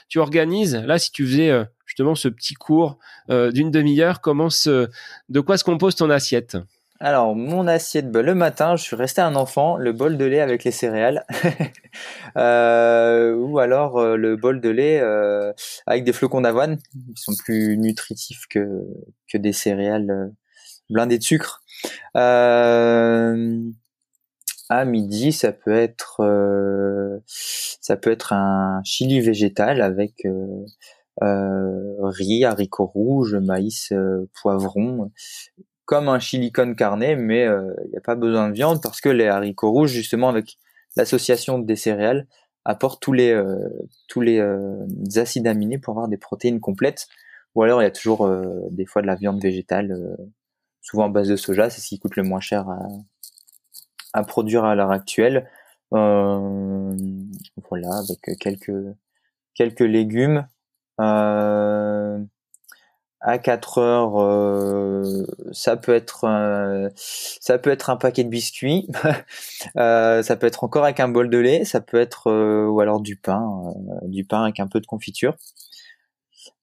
tu 0.08 0.20
organises? 0.20 0.76
Là, 0.76 1.00
si 1.00 1.12
tu 1.12 1.26
faisais 1.26 1.66
justement 1.96 2.16
ce 2.16 2.28
petit 2.28 2.56
cours 2.56 2.98
euh, 3.30 3.52
d'une 3.52 3.72
demi-heure. 3.72 4.20
Comment 4.20 4.50
de 4.66 5.40
quoi 5.40 5.58
se 5.58 5.64
compose 5.64 5.96
ton 5.96 6.10
assiette? 6.10 6.58
Alors, 7.00 7.36
mon 7.36 7.68
assiette, 7.68 8.12
bah, 8.12 8.22
le 8.22 8.36
matin, 8.36 8.76
je 8.76 8.84
suis 8.84 8.98
resté 8.98 9.22
un 9.22 9.36
enfant, 9.36 9.78
le 9.78 9.94
bol 9.94 10.18
de 10.18 10.26
lait 10.26 10.42
avec 10.42 10.66
les 10.66 10.72
céréales, 10.72 11.26
euh, 12.38 13.34
ou 13.36 13.60
alors 13.60 13.98
euh, 13.98 14.18
le 14.18 14.36
bol 14.36 14.60
de 14.60 14.70
lait 14.70 15.02
avec 15.88 16.04
des 16.04 16.12
flocons 16.12 16.42
d'avoine, 16.42 16.78
qui 16.78 17.22
sont 17.22 17.36
plus 17.36 17.78
nutritifs 17.78 18.46
que, 18.50 18.82
que 19.32 19.38
des 19.38 19.54
céréales 19.54 20.34
blindées 20.90 21.18
de 21.18 21.24
sucre. 21.24 21.64
à 22.14 23.34
midi, 24.86 25.32
ça 25.32 25.54
peut 25.54 25.76
être 25.76 26.22
ça 27.86 27.98
peut 27.98 28.10
être 28.10 28.34
un 28.34 28.82
chili 28.84 29.22
végétal 29.22 29.80
avec 29.80 30.26
euh, 30.26 30.66
riz, 31.22 32.46
haricots 32.46 32.86
rouges, 32.86 33.36
maïs, 33.36 33.92
euh, 33.92 34.30
poivron, 34.42 35.12
comme 35.86 36.10
un 36.10 36.20
chili 36.20 36.52
con 36.52 36.74
carne, 36.76 37.16
mais 37.16 37.44
il 37.44 37.48
euh, 37.48 37.74
n'y 37.92 37.98
a 37.98 38.02
pas 38.02 38.16
besoin 38.16 38.50
de 38.50 38.54
viande 38.54 38.82
parce 38.82 39.02
que 39.02 39.10
les 39.10 39.28
haricots 39.28 39.72
rouges, 39.72 39.92
justement, 39.92 40.30
avec 40.30 40.58
l'association 40.96 41.60
des 41.60 41.76
céréales, 41.76 42.28
apportent 42.66 43.02
tous 43.02 43.14
les 43.14 43.40
tous 44.08 44.22
les 44.22 44.42
acides 45.18 45.46
aminés 45.46 45.78
pour 45.78 45.92
avoir 45.92 46.08
des 46.08 46.18
protéines 46.18 46.60
complètes. 46.60 47.08
Ou 47.54 47.62
alors 47.62 47.80
il 47.82 47.86
y 47.86 47.88
a 47.88 47.92
toujours 47.92 48.28
des 48.72 48.88
fois 48.88 49.04
de 49.04 49.08
la 49.08 49.14
viande 49.16 49.40
végétale, 49.40 50.18
souvent 50.82 51.06
en 51.06 51.10
base 51.10 51.28
de 51.28 51.36
soja, 51.36 51.70
c'est 51.70 51.82
ce 51.82 51.90
qui 51.90 52.00
coûte 52.00 52.16
le 52.16 52.24
moins 52.24 52.40
cher 52.40 52.68
à, 52.68 52.80
à 54.14 54.24
produire 54.24 54.64
à 54.64 54.74
l'heure 54.74 54.90
actuelle. 54.90 55.48
voilà, 55.92 56.40
avec 58.00 58.40
quelques 58.40 58.72
quelques 59.54 59.80
légumes, 59.80 60.40
euh, 60.40 60.55
à 63.26 63.40
4 63.40 63.80
heures, 63.80 64.22
euh, 64.22 65.26
ça 65.52 65.76
peut 65.78 65.96
être 65.96 66.26
euh, 66.26 66.90
ça 66.96 67.58
peut 67.58 67.72
être 67.72 67.90
un 67.90 67.98
paquet 67.98 68.24
de 68.24 68.30
biscuits, 68.30 68.88
euh, 69.78 70.22
ça 70.22 70.36
peut 70.36 70.46
être 70.46 70.64
encore 70.64 70.84
avec 70.84 71.00
un 71.00 71.08
bol 71.08 71.30
de 71.32 71.40
lait, 71.40 71.66
ça 71.66 71.82
peut 71.82 72.00
être 72.00 72.30
euh, 72.30 72.68
ou 72.68 72.80
alors 72.82 73.02
du 73.02 73.16
pain, 73.16 73.74
du 74.04 74.26
pain 74.26 74.44
avec 74.44 74.60
un 74.60 74.68
peu 74.68 74.80
de 74.80 74.86
confiture. 74.86 75.36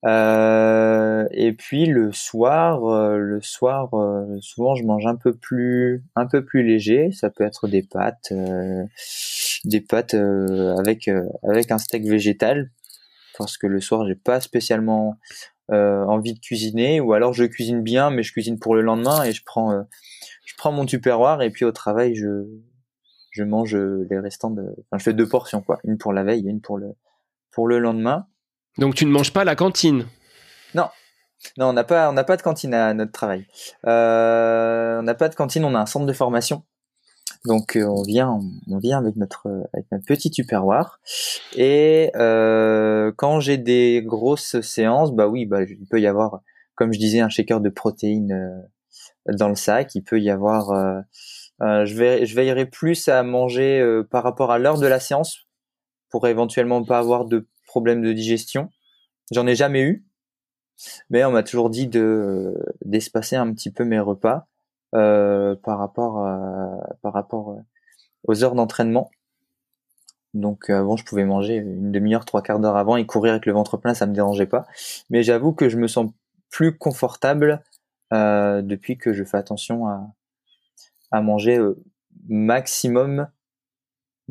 et 0.05 1.53
puis 1.59 1.87
le 1.87 2.13
soir, 2.13 2.81
le 3.17 3.41
soir, 3.41 3.91
souvent 4.41 4.77
je 4.77 4.85
mange 4.85 5.07
un 5.07 5.17
peu 5.17 5.35
plus 5.35 6.05
un 6.15 6.27
peu 6.27 6.45
plus 6.45 6.63
léger. 6.63 7.11
Ça 7.13 7.29
peut 7.31 7.45
être 7.45 7.67
des 7.67 7.83
pâtes, 7.83 8.33
des 9.65 9.81
pâtes 9.81 10.15
avec 10.15 11.11
avec 11.43 11.73
un 11.73 11.79
steak 11.79 12.05
végétal 12.05 12.71
parce 13.39 13.57
que 13.59 13.67
le 13.67 13.81
soir 13.81 14.07
j'ai 14.07 14.15
pas 14.15 14.41
spécialement 14.41 15.19
euh, 15.71 16.05
envie 16.05 16.35
de 16.35 16.41
cuisiner 16.41 17.01
ou 17.01 17.13
alors 17.13 17.33
je 17.33 17.45
cuisine 17.45 17.83
bien 17.83 18.11
mais 18.11 18.23
je 18.23 18.33
cuisine 18.33 18.59
pour 18.59 18.75
le 18.75 18.83
lendemain 18.83 19.23
et 19.25 19.33
je 19.33 19.43
prends 19.45 19.73
euh, 19.73 19.83
je 20.45 20.55
prends 20.57 20.73
mon 20.73 20.87
tupperware 20.87 21.43
et 21.43 21.51
puis 21.51 21.65
au 21.65 21.73
travail 21.73 22.15
je 22.15 22.47
je 23.33 23.43
mange 23.43 23.75
les 23.75 24.19
restants 24.19 24.51
de 24.51 24.63
enfin 24.63 24.99
je 24.99 25.05
fais 25.05 25.15
deux 25.15 25.29
portions 25.29 25.63
quoi. 25.63 25.81
Une 25.85 25.99
pour 25.99 26.13
la 26.13 26.23
veille 26.23 26.47
et 26.47 26.51
une 26.51 26.61
pour 26.61 26.79
le 26.79 26.93
pour 27.51 27.67
le 27.67 27.79
lendemain. 27.79 28.27
Donc 28.79 28.95
tu 28.95 29.05
ne 29.05 29.11
manges 29.11 29.33
pas 29.33 29.41
à 29.41 29.45
la 29.45 29.57
cantine? 29.57 30.07
Non. 30.75 30.89
Non 31.57 31.67
on 31.69 31.73
n'a 31.73 31.85
pas 31.85 32.11
on 32.11 32.13
n'a 32.13 32.25
pas 32.25 32.37
de 32.37 32.43
cantine 32.43 32.75
à 32.75 32.95
notre 32.95 33.13
travail. 33.13 33.47
Euh, 33.87 35.01
on 35.01 35.03
n'a 35.03 35.15
pas 35.15 35.29
de 35.29 35.35
cantine 35.35 35.65
on 35.65 35.75
a 35.75 35.81
un 35.81 35.87
centre 35.87 36.07
de 36.07 36.13
formation 36.13 36.63
Donc 37.45 37.77
on 37.77 38.03
vient, 38.03 38.39
on 38.69 38.79
vient 38.79 38.99
avec 38.99 39.17
notre 39.17 39.49
avec 39.73 39.87
notre 39.91 40.05
petit 40.05 40.31
tupperware. 40.31 41.01
Et 41.57 42.11
quand 42.15 43.41
j'ai 43.41 43.59
des 43.59 44.03
grosses 44.05 44.61
séances, 44.61 45.13
bah 45.13 45.29
oui, 45.29 45.47
bah 45.47 45.63
il 45.63 45.87
peut 45.91 46.01
y 46.01 46.07
avoir, 46.07 46.41
comme 46.77 46.93
je 46.93 46.99
disais, 46.99 47.21
un 47.21 47.29
shaker 47.29 47.61
de 47.61 47.69
protéines 47.69 48.63
dans 49.27 49.49
le 49.49 49.57
sac. 49.57 49.95
Il 49.95 50.03
peut 50.03 50.21
y 50.21 50.31
avoir 50.31 51.03
euh, 51.63 51.85
je, 51.85 51.95
vais, 51.95 52.27
je 52.27 52.35
veillerai 52.35 52.67
plus 52.67 53.09
à 53.09 53.23
manger 53.23 53.81
euh, 53.81 54.03
par 54.03 54.25
rapport 54.25 54.51
à 54.51 54.59
l'heure 54.59 54.79
de 54.79 54.87
la 54.87 54.99
séance 54.99 55.47
pour 56.11 56.27
éventuellement 56.27 56.85
pas 56.85 56.99
avoir 56.99 57.25
de 57.25 57.47
problème 57.67 58.03
de 58.03 58.13
digestion. 58.13 58.69
J'en 59.31 59.47
ai 59.47 59.55
jamais 59.55 59.83
eu, 59.83 60.05
mais 61.09 61.25
on 61.25 61.31
m'a 61.31 61.45
toujours 61.45 61.71
dit 61.71 61.87
de 61.87 62.55
d'espacer 62.85 63.37
un 63.37 63.53
petit 63.53 63.71
peu 63.71 63.85
mes 63.85 64.01
repas 64.01 64.49
euh, 64.95 65.55
par 65.57 65.79
rapport 65.79 66.27
par 67.03 67.13
rapport 67.13 67.57
aux 68.25 68.45
heures 68.45 68.55
d'entraînement. 68.55 69.11
Donc 70.35 70.71
avant, 70.71 70.97
je 70.97 71.05
pouvais 71.05 71.25
manger 71.25 71.57
une 71.57 71.93
demi-heure, 71.93 72.25
trois 72.25 72.43
quarts 72.43 72.59
d'heure 72.59 72.77
avant 72.77 72.97
et 72.97 73.05
courir 73.05 73.33
avec 73.33 73.47
le 73.47 73.53
ventre 73.53 73.77
plein, 73.77 73.95
ça 73.95 74.07
me 74.07 74.15
dérangeait 74.15 74.47
pas. 74.47 74.67
Mais 75.11 75.23
j'avoue 75.23 75.53
que 75.53 75.69
je 75.69 75.77
me 75.77 75.87
sens 75.87 76.11
plus 76.51 76.77
confortable 76.77 77.63
euh, 78.13 78.63
depuis 78.63 78.99
que 78.99 79.13
je 79.13 79.25
fais 79.25 79.39
attention 79.39 79.89
à, 79.89 80.07
à 81.11 81.23
manger 81.23 81.59
euh, 81.59 81.83
maximum, 82.29 83.27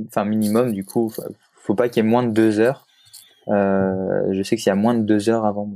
enfin 0.08 0.24
minimum 0.24 0.72
du 0.72 0.86
coup, 0.86 1.12
faut 1.56 1.76
pas 1.76 1.90
qu'il 1.90 2.04
y 2.04 2.08
ait 2.08 2.10
moins 2.10 2.24
de 2.24 2.32
deux 2.32 2.60
heures. 2.60 2.86
Euh, 3.48 4.32
je 4.32 4.44
sais 4.44 4.56
que 4.56 4.62
s'il 4.62 4.70
y 4.70 4.74
a 4.74 4.76
moins 4.76 4.94
de 4.94 5.02
deux 5.02 5.30
heures 5.30 5.46
avant 5.46 5.68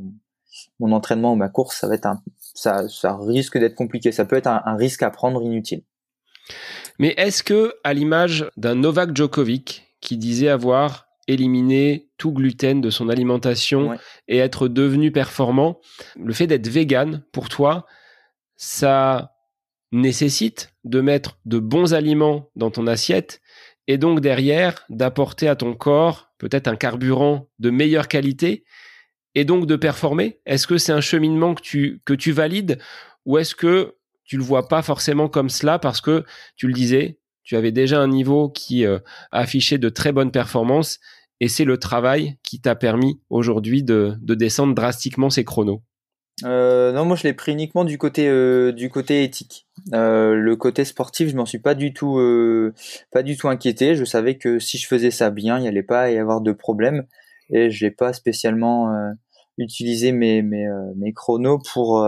mon, 0.79 0.91
entraînement 0.91 1.33
ou 1.33 1.35
ma 1.35 1.49
course, 1.49 1.79
ça 1.79 1.87
va 1.87 1.95
être 1.95 2.05
un, 2.05 2.21
ça, 2.55 2.89
ça 2.89 3.15
risque 3.21 3.59
d'être 3.59 3.75
compliqué. 3.75 4.11
Ça 4.11 4.25
peut 4.25 4.37
être 4.37 4.47
un, 4.47 4.75
risque 4.75 5.03
à 5.03 5.11
prendre 5.11 5.43
inutile. 5.43 5.83
Mais 6.97 7.13
est-ce 7.17 7.43
que, 7.43 7.75
à 7.83 7.93
l'image 7.93 8.49
d'un 8.57 8.75
Novak 8.75 9.15
Djokovic 9.15 9.95
qui 9.99 10.17
disait 10.17 10.49
avoir 10.49 11.07
éliminé 11.27 12.09
tout 12.17 12.31
gluten 12.31 12.81
de 12.81 12.89
son 12.89 13.09
alimentation 13.09 13.97
et 14.27 14.37
être 14.37 14.67
devenu 14.67 15.11
performant, 15.11 15.79
le 16.17 16.33
fait 16.33 16.47
d'être 16.47 16.67
vegan 16.67 17.23
pour 17.31 17.49
toi, 17.49 17.85
ça 18.55 19.33
nécessite 19.91 20.73
de 20.83 21.01
mettre 21.01 21.39
de 21.45 21.59
bons 21.59 21.93
aliments 21.93 22.49
dans 22.55 22.71
ton 22.71 22.87
assiette 22.87 23.41
et 23.87 23.97
donc 23.97 24.21
derrière 24.21 24.85
d'apporter 24.89 25.47
à 25.47 25.55
ton 25.55 25.73
corps 25.73 26.29
peut-être 26.37 26.67
un 26.67 26.75
carburant 26.75 27.49
de 27.59 27.69
meilleure 27.69 28.07
qualité 28.07 28.65
et 29.35 29.45
donc 29.45 29.67
de 29.67 29.75
performer 29.75 30.39
Est-ce 30.45 30.65
que 30.65 30.77
c'est 30.77 30.93
un 30.93 31.01
cheminement 31.01 31.53
que 31.53 31.61
tu, 31.61 32.01
que 32.05 32.13
tu 32.13 32.31
valides 32.31 32.79
ou 33.25 33.37
est-ce 33.37 33.53
que 33.53 33.95
tu 34.23 34.37
le 34.37 34.43
vois 34.43 34.67
pas 34.67 34.81
forcément 34.81 35.29
comme 35.29 35.49
cela 35.49 35.77
parce 35.77 36.01
que 36.01 36.23
tu 36.55 36.67
le 36.67 36.73
disais, 36.73 37.19
tu 37.43 37.55
avais 37.55 37.71
déjà 37.71 37.99
un 37.99 38.07
niveau 38.07 38.49
qui 38.49 38.85
euh, 38.85 38.99
affichait 39.31 39.77
de 39.77 39.89
très 39.89 40.11
bonnes 40.11 40.31
performances 40.31 40.99
et 41.39 41.47
c'est 41.47 41.65
le 41.65 41.77
travail 41.77 42.37
qui 42.43 42.59
t'a 42.59 42.75
permis 42.75 43.19
aujourd'hui 43.29 43.83
de, 43.83 44.15
de 44.21 44.35
descendre 44.35 44.73
drastiquement 44.73 45.29
ces 45.29 45.43
chronos? 45.43 45.83
Euh, 46.43 46.91
non, 46.91 47.05
moi 47.05 47.15
je 47.15 47.23
l'ai 47.23 47.33
pris 47.33 47.53
uniquement 47.53 47.85
du 47.85 47.97
côté 47.97 48.27
euh, 48.27 48.73
du 48.73 48.89
côté 48.89 49.23
éthique. 49.23 49.67
Le 49.91 50.55
côté 50.55 50.83
sportif, 50.83 51.29
je 51.29 51.35
m'en 51.35 51.45
suis 51.45 51.59
pas 51.59 51.75
du 51.75 51.93
tout 51.93 52.19
pas 53.11 53.23
du 53.23 53.37
tout 53.37 53.47
inquiété. 53.47 53.95
Je 53.95 54.03
savais 54.03 54.37
que 54.37 54.59
si 54.59 54.77
je 54.77 54.87
faisais 54.87 55.11
ça 55.11 55.29
bien, 55.29 55.57
il 55.57 55.61
n'y 55.61 55.67
allait 55.67 55.83
pas 55.83 56.11
y 56.11 56.17
avoir 56.17 56.41
de 56.41 56.51
problème 56.51 57.05
et 57.49 57.69
je 57.69 57.85
n'ai 57.85 57.91
pas 57.91 58.11
spécialement 58.11 59.13
euh, 59.59 59.63
utilisé 59.63 60.11
mes 60.11 60.41
mes, 60.41 60.67
mes 60.95 61.13
chronos 61.13 61.59
pour 61.73 62.07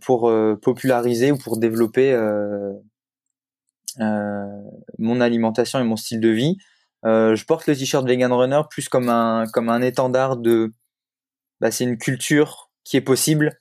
pour 0.00 0.32
populariser 0.60 1.32
ou 1.32 1.38
pour 1.38 1.58
développer 1.58 2.14
mon 4.98 5.20
alimentation 5.20 5.78
et 5.78 5.84
mon 5.84 5.96
style 5.96 6.20
de 6.20 6.28
vie. 6.28 6.56
je 7.04 7.44
porte 7.44 7.66
le 7.66 7.76
t-shirt 7.76 8.06
Vegan 8.06 8.32
Runner 8.32 8.62
plus 8.68 8.88
comme 8.88 9.08
un 9.08 9.46
comme 9.52 9.68
un 9.68 9.82
étendard 9.82 10.36
de 10.36 10.72
bah, 11.60 11.70
c'est 11.70 11.84
une 11.84 11.98
culture 11.98 12.70
qui 12.84 12.96
est 12.96 13.02
possible 13.02 13.60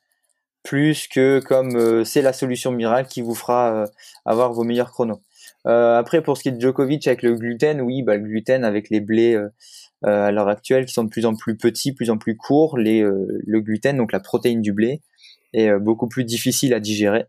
plus 0.64 1.08
que 1.08 1.40
comme 1.40 1.76
euh, 1.76 2.04
c'est 2.04 2.22
la 2.22 2.34
solution 2.34 2.72
miracle 2.72 3.10
qui 3.10 3.22
vous 3.22 3.36
fera 3.36 3.74
euh, 3.74 3.88
avoir 4.26 4.54
vos 4.54 4.64
meilleurs 4.64 4.92
chronos. 4.92 5.22
Euh, 5.68 5.98
après 5.98 6.22
pour 6.22 6.38
ce 6.38 6.44
qui 6.44 6.50
est 6.50 6.52
de 6.54 6.62
Djokovic 6.62 7.08
avec 7.08 7.24
le 7.24 7.36
gluten, 7.36 7.82
oui, 7.82 8.04
bah, 8.04 8.18
le 8.18 8.24
gluten 8.24 8.64
avec 8.64 8.90
les 8.90 9.02
blés 9.02 9.38
à 10.04 10.32
l'heure 10.32 10.48
actuelle 10.48 10.86
qui 10.86 10.94
sont 10.94 11.04
de 11.04 11.10
plus 11.10 11.26
en 11.26 11.36
plus 11.36 11.58
petits, 11.58 11.94
plus 11.94 12.10
en 12.10 12.18
plus 12.18 12.38
courts, 12.38 12.78
les, 12.78 13.02
le 13.02 13.62
gluten, 13.62 13.98
donc 13.98 14.12
la 14.12 14.20
protéine 14.20 14.62
du 14.62 14.74
blé, 14.74 15.02
est 15.54 15.72
beaucoup 15.80 16.08
plus 16.08 16.24
difficile 16.24 16.74
à 16.74 16.80
digérer. 16.80 17.26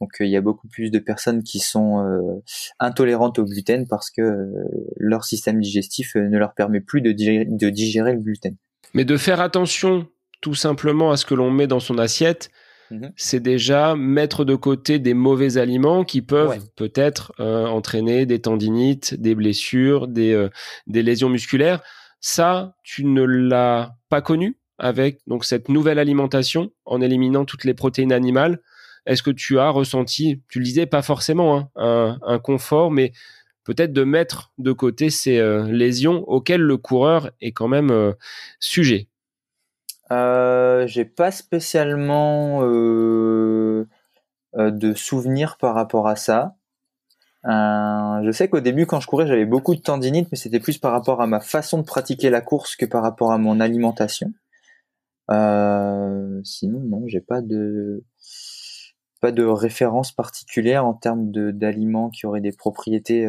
Donc 0.00 0.10
il 0.20 0.28
y 0.28 0.36
a 0.36 0.40
beaucoup 0.40 0.68
plus 0.68 0.90
de 0.90 0.98
personnes 0.98 1.42
qui 1.42 1.60
sont 1.60 2.04
intolérantes 2.78 3.38
au 3.38 3.44
gluten 3.44 3.86
parce 3.88 4.10
que 4.10 4.48
leur 4.96 5.24
système 5.24 5.60
digestif 5.60 6.14
ne 6.16 6.36
leur 6.36 6.54
permet 6.54 6.80
plus 6.80 7.00
de 7.00 7.12
digérer 7.12 8.12
le 8.12 8.20
gluten. 8.20 8.56
Mais 8.92 9.04
de 9.04 9.16
faire 9.16 9.40
attention 9.40 10.06
tout 10.40 10.54
simplement 10.54 11.10
à 11.10 11.16
ce 11.16 11.24
que 11.24 11.34
l'on 11.34 11.50
met 11.50 11.66
dans 11.66 11.80
son 11.80 11.96
assiette, 11.96 12.50
mhm. 13.00 13.12
c'est 13.16 13.40
déjà 13.40 13.94
mettre 13.96 14.44
de 14.44 14.54
côté 14.54 14.98
des 14.98 15.14
mauvais 15.14 15.56
aliments 15.58 16.04
qui 16.04 16.22
peuvent 16.22 16.60
peut-être 16.76 17.32
euh, 17.40 17.66
entraîner 17.66 18.26
des 18.26 18.40
tendinites, 18.40 19.14
des 19.14 19.34
blessures, 19.34 20.08
des, 20.08 20.32
euh, 20.32 20.48
des 20.86 21.02
lésions 21.02 21.28
musculaires. 21.28 21.82
Ça, 22.20 22.76
tu 22.82 23.04
ne 23.04 23.22
l'as 23.22 23.94
pas 24.08 24.22
connu 24.22 24.58
avec 24.78 25.20
donc 25.26 25.44
cette 25.44 25.68
nouvelle 25.68 25.98
alimentation 25.98 26.70
en 26.84 27.00
éliminant 27.00 27.44
toutes 27.44 27.64
les 27.64 27.74
protéines 27.74 28.12
animales. 28.12 28.60
Est-ce 29.06 29.22
que 29.22 29.30
tu 29.30 29.58
as 29.58 29.68
ressenti, 29.68 30.42
tu 30.48 30.58
le 30.58 30.64
disais 30.64 30.86
pas 30.86 31.02
forcément, 31.02 31.70
hein, 31.76 32.18
un, 32.22 32.38
confort, 32.38 32.90
mais 32.90 33.12
peut-être 33.64 33.92
de 33.92 34.04
mettre 34.04 34.52
de 34.58 34.72
côté 34.72 35.10
ces 35.10 35.38
euh, 35.38 35.70
lésions 35.70 36.24
auxquelles 36.26 36.62
le 36.62 36.76
coureur 36.78 37.30
est 37.40 37.52
quand 37.52 37.68
même 37.68 38.14
sujet? 38.58 39.08
Euh, 40.14 40.86
j'ai 40.86 41.04
pas 41.04 41.30
spécialement 41.30 42.60
euh, 42.62 43.88
euh, 44.56 44.70
de 44.70 44.94
souvenirs 44.94 45.56
par 45.58 45.74
rapport 45.74 46.08
à 46.08 46.16
ça. 46.16 46.56
je 47.44 48.30
sais 48.32 48.48
qu'au 48.48 48.60
début, 48.60 48.86
quand 48.86 49.00
je 49.00 49.06
courais, 49.06 49.26
j'avais 49.26 49.46
beaucoup 49.46 49.74
de 49.74 49.80
tendinite, 49.80 50.28
mais 50.32 50.38
c'était 50.38 50.60
plus 50.60 50.78
par 50.78 50.92
rapport 50.92 51.20
à 51.20 51.26
ma 51.26 51.40
façon 51.40 51.78
de 51.78 51.84
pratiquer 51.84 52.30
la 52.30 52.40
course 52.40 52.76
que 52.76 52.86
par 52.86 53.02
rapport 53.02 53.32
à 53.32 53.38
mon 53.38 53.60
alimentation. 53.60 54.32
sinon, 55.28 56.80
non, 56.80 57.04
j'ai 57.06 57.20
pas 57.20 57.42
de 57.42 58.04
pas 59.20 59.32
de 59.32 59.44
référence 59.44 60.12
particulière 60.12 60.84
en 60.86 60.94
termes 60.94 61.30
d'aliments 61.30 62.10
qui 62.10 62.26
auraient 62.26 62.42
des 62.42 62.52
propriétés 62.52 63.26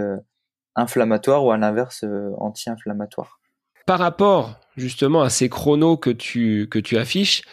inflammatoires 0.76 1.46
ou 1.46 1.52
à 1.52 1.58
l'inverse 1.58 2.06
anti-inflammatoires 2.38 3.40
par 3.86 4.00
rapport 4.00 4.60
justement 4.78 5.22
à 5.22 5.30
ces 5.30 5.50
chronos 5.50 5.98
que 5.98 6.10
tu, 6.10 6.68
que 6.70 6.80
tu 6.80 6.98
affiches, 6.98 7.44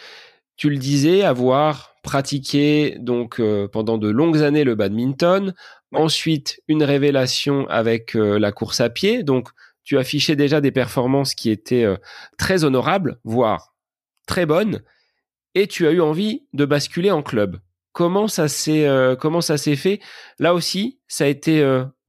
tu 0.55 0.69
le 0.69 0.77
disais, 0.77 1.23
avoir 1.23 1.95
pratiqué 2.03 2.97
donc 2.99 3.39
euh, 3.39 3.67
pendant 3.67 3.97
de 3.97 4.09
longues 4.09 4.43
années 4.43 4.63
le 4.63 4.75
badminton, 4.75 5.53
ensuite 5.93 6.61
une 6.67 6.83
révélation 6.83 7.67
avec 7.69 8.15
euh, 8.15 8.37
la 8.37 8.51
course 8.51 8.81
à 8.81 8.89
pied, 8.89 9.23
donc 9.23 9.49
tu 9.83 9.97
affichais 9.97 10.35
déjà 10.35 10.61
des 10.61 10.71
performances 10.71 11.33
qui 11.33 11.49
étaient 11.49 11.83
euh, 11.83 11.97
très 12.37 12.63
honorables, 12.65 13.19
voire 13.23 13.73
très 14.27 14.45
bonnes, 14.45 14.81
et 15.55 15.67
tu 15.67 15.87
as 15.87 15.91
eu 15.91 16.01
envie 16.01 16.45
de 16.53 16.65
basculer 16.65 17.11
en 17.11 17.23
club. 17.23 17.59
Comment 17.93 18.27
ça 18.27 18.47
s'est 18.47 18.87
comment 19.19 19.41
ça 19.41 19.55
s'est 19.55 19.75
fait? 19.75 19.99
Là 20.39 20.55
aussi, 20.55 20.99
ça 21.07 21.25
a 21.25 21.27
été 21.27 21.61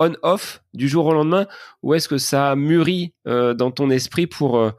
on-off 0.05 0.63
du 0.73 0.89
jour 0.89 1.07
au 1.07 1.13
lendemain 1.13 1.47
ou 1.83 1.95
est-ce 1.95 2.09
que 2.09 2.19
ça 2.19 2.51
a 2.51 2.57
mûri 2.57 3.13
euh, 3.27 3.55
dans 3.55 3.71
ton 3.71 3.91
esprit 3.91 4.27
pour 4.27 4.59
euh, 4.59 4.71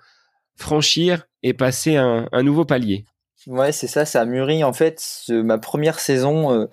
franchir 0.56 1.28
et 1.44 1.54
passer 1.54 1.96
un, 1.96 2.44
nouveau 2.44 2.66
palier? 2.66 3.06
Ouais, 3.48 3.72
c'est 3.72 3.88
ça, 3.88 4.06
ça 4.06 4.22
a 4.22 4.26
mûri. 4.26 4.64
En 4.64 4.74
fait, 4.74 5.04
ma 5.30 5.58
première 5.58 6.00
saison, 6.00 6.52
euh, 6.52 6.66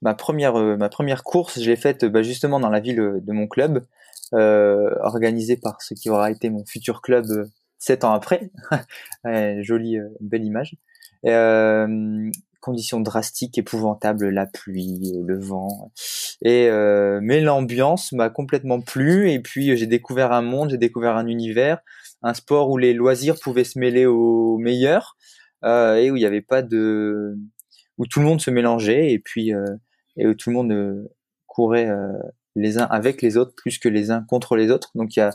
ma 0.00 0.14
première, 0.14 0.54
ma 0.54 0.88
première 0.88 1.22
course, 1.22 1.60
je 1.60 1.68
l'ai 1.68 1.76
faite 1.76 2.04
bah, 2.06 2.22
justement 2.22 2.60
dans 2.60 2.70
la 2.70 2.80
ville 2.80 3.20
de 3.22 3.32
mon 3.32 3.46
club, 3.46 3.84
organisée 4.32 5.56
par 5.56 5.82
ce 5.82 5.94
qui 5.94 6.10
aura 6.10 6.30
été 6.30 6.50
mon 6.50 6.64
futur 6.64 7.02
club 7.02 7.26
sept 7.78 8.04
ans 8.04 8.14
après. 8.14 8.50
jolie, 9.62 9.98
belle 10.20 10.44
image 10.44 10.76
conditions 12.64 13.00
drastiques, 13.00 13.58
épouvantables, 13.58 14.30
la 14.30 14.46
pluie, 14.46 15.12
le 15.22 15.38
vent. 15.38 15.92
Et 16.42 16.68
euh, 16.70 17.20
mais 17.22 17.42
l'ambiance 17.42 18.12
m'a 18.12 18.30
complètement 18.30 18.80
plu. 18.80 19.30
Et 19.30 19.38
puis 19.38 19.76
j'ai 19.76 19.86
découvert 19.86 20.32
un 20.32 20.40
monde, 20.40 20.70
j'ai 20.70 20.78
découvert 20.78 21.16
un 21.16 21.26
univers, 21.26 21.80
un 22.22 22.32
sport 22.32 22.70
où 22.70 22.78
les 22.78 22.94
loisirs 22.94 23.38
pouvaient 23.38 23.64
se 23.64 23.78
mêler 23.78 24.06
aux 24.06 24.56
meilleurs 24.56 25.16
euh, 25.64 25.96
et 25.96 26.10
où 26.10 26.16
il 26.16 26.20
n'y 26.20 26.26
avait 26.26 26.40
pas 26.40 26.62
de, 26.62 27.36
où 27.98 28.06
tout 28.06 28.20
le 28.20 28.26
monde 28.26 28.40
se 28.40 28.50
mélangeait 28.50 29.12
et 29.12 29.18
puis 29.18 29.52
euh, 29.52 29.76
et 30.16 30.26
où 30.26 30.34
tout 30.34 30.48
le 30.48 30.54
monde 30.54 31.06
courait 31.46 31.90
les 32.56 32.78
uns 32.78 32.84
avec 32.84 33.20
les 33.20 33.36
autres 33.36 33.54
plus 33.54 33.78
que 33.78 33.88
les 33.90 34.10
uns 34.10 34.22
contre 34.22 34.56
les 34.56 34.70
autres. 34.70 34.90
Donc 34.94 35.16
il 35.16 35.18
y 35.18 35.22
a 35.22 35.30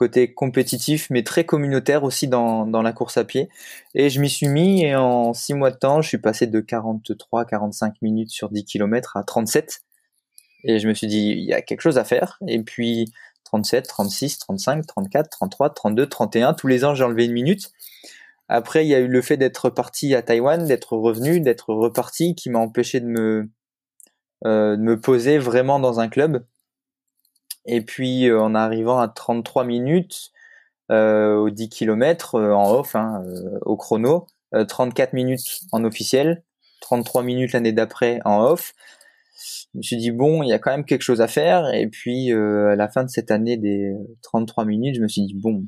côté 0.00 0.32
compétitif, 0.32 1.08
mais 1.10 1.22
très 1.22 1.44
communautaire 1.44 2.04
aussi 2.04 2.26
dans, 2.26 2.64
la 2.64 2.92
course 2.94 3.18
à 3.18 3.24
pied. 3.24 3.50
Et 3.94 4.08
je 4.08 4.18
m'y 4.18 4.30
suis 4.30 4.48
mis 4.48 4.82
et 4.82 4.96
en 4.96 5.34
six 5.34 5.52
mois 5.52 5.70
de 5.70 5.76
temps, 5.76 6.00
je 6.00 6.08
suis 6.08 6.16
passé 6.16 6.46
de 6.46 6.60
43 6.60 7.44
45 7.44 8.00
minutes 8.00 8.30
sur 8.30 8.48
10 8.48 8.64
km 8.64 9.18
à 9.18 9.24
37. 9.24 9.82
Et 10.64 10.78
je 10.78 10.88
me 10.88 10.94
suis 10.94 11.06
dit, 11.06 11.34
il 11.36 11.44
y 11.44 11.52
a 11.52 11.60
quelque 11.60 11.82
chose 11.82 11.98
à 11.98 12.04
faire. 12.04 12.38
Et 12.48 12.62
puis 12.62 13.12
37, 13.44 13.88
36, 13.88 14.38
35, 14.38 14.86
34, 14.86 15.28
33, 15.28 15.74
32, 15.74 16.06
31, 16.06 16.54
tous 16.54 16.66
les 16.66 16.86
ans 16.86 16.94
j'ai 16.94 17.04
enlevé 17.04 17.26
une 17.26 17.32
minute. 17.32 17.70
Après, 18.48 18.86
il 18.86 18.88
y 18.88 18.94
a 18.94 19.00
eu 19.00 19.06
le 19.06 19.20
fait 19.20 19.36
d'être 19.36 19.68
parti 19.68 20.14
à 20.14 20.22
Taïwan, 20.22 20.66
d'être 20.66 20.96
revenu, 20.96 21.40
d'être 21.40 21.74
reparti, 21.74 22.34
qui 22.34 22.48
m'a 22.48 22.58
empêché 22.58 23.00
de 23.00 23.06
me, 23.06 23.50
euh, 24.46 24.76
de 24.76 24.82
me 24.82 24.98
poser 24.98 25.36
vraiment 25.36 25.78
dans 25.78 26.00
un 26.00 26.08
club. 26.08 26.42
Et 27.66 27.82
puis, 27.82 28.28
euh, 28.28 28.40
en 28.40 28.54
arrivant 28.54 28.98
à 28.98 29.08
33 29.08 29.64
minutes, 29.64 30.30
euh, 30.90 31.36
aux 31.36 31.50
10 31.50 31.68
km 31.68 32.40
en 32.40 32.72
off, 32.72 32.94
hein, 32.96 33.22
au 33.62 33.76
chrono, 33.76 34.26
34 34.52 35.12
minutes 35.12 35.60
en 35.70 35.84
officiel, 35.84 36.42
33 36.80 37.22
minutes 37.22 37.52
l'année 37.52 37.72
d'après 37.72 38.20
en 38.24 38.42
off. 38.42 38.74
Je 39.72 39.78
me 39.78 39.82
suis 39.82 39.96
dit 39.96 40.10
bon, 40.10 40.42
il 40.42 40.48
y 40.48 40.52
a 40.52 40.58
quand 40.58 40.72
même 40.72 40.84
quelque 40.84 41.02
chose 41.02 41.20
à 41.20 41.28
faire. 41.28 41.72
Et 41.72 41.86
puis 41.86 42.32
à 42.32 42.74
la 42.74 42.88
fin 42.88 43.04
de 43.04 43.08
cette 43.08 43.30
année 43.30 43.56
des 43.56 43.94
33 44.22 44.64
minutes, 44.64 44.96
je 44.96 45.02
me 45.02 45.06
suis 45.06 45.22
dit 45.22 45.34
bon, 45.34 45.64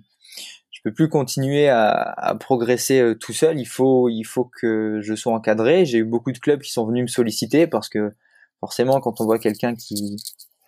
je 0.72 0.80
peux 0.82 0.92
plus 0.92 1.08
continuer 1.08 1.68
à, 1.68 1.90
à 1.90 2.34
progresser 2.34 3.14
tout 3.20 3.32
seul. 3.32 3.60
Il 3.60 3.66
faut, 3.66 4.08
il 4.08 4.24
faut 4.24 4.50
que 4.60 4.98
je 5.00 5.14
sois 5.14 5.32
encadré. 5.32 5.84
J'ai 5.86 5.98
eu 5.98 6.04
beaucoup 6.04 6.32
de 6.32 6.38
clubs 6.38 6.60
qui 6.60 6.72
sont 6.72 6.84
venus 6.84 7.02
me 7.02 7.06
solliciter 7.06 7.68
parce 7.68 7.88
que 7.88 8.12
forcément, 8.58 9.00
quand 9.00 9.20
on 9.20 9.24
voit 9.24 9.38
quelqu'un 9.38 9.76
qui 9.76 10.16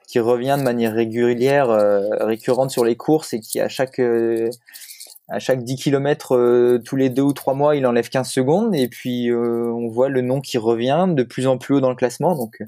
qui 0.06 0.20
revient 0.20 0.56
de 0.58 0.64
manière 0.64 0.94
régulière, 0.94 1.70
euh, 1.70 2.00
récurrente 2.20 2.70
sur 2.70 2.84
les 2.84 2.96
courses 2.96 3.32
et 3.32 3.40
qui 3.40 3.60
à 3.60 3.68
chaque 3.68 3.98
euh, 3.98 4.50
à 5.28 5.38
chaque 5.38 5.64
10 5.64 5.76
km 5.76 6.36
euh, 6.36 6.78
tous 6.84 6.96
les 6.96 7.08
deux 7.08 7.22
ou 7.22 7.32
trois 7.32 7.54
mois, 7.54 7.76
il 7.76 7.86
enlève 7.86 8.08
15 8.08 8.28
secondes 8.28 8.74
et 8.74 8.88
puis 8.88 9.32
on 9.32 9.88
voit 9.88 10.08
le 10.08 10.20
nom 10.20 10.40
qui 10.40 10.58
revient 10.58 11.06
de 11.08 11.22
plus 11.22 11.46
en 11.46 11.58
plus 11.58 11.76
haut 11.76 11.80
dans 11.80 11.90
le 11.90 11.96
classement. 11.96 12.36
Donc 12.36 12.62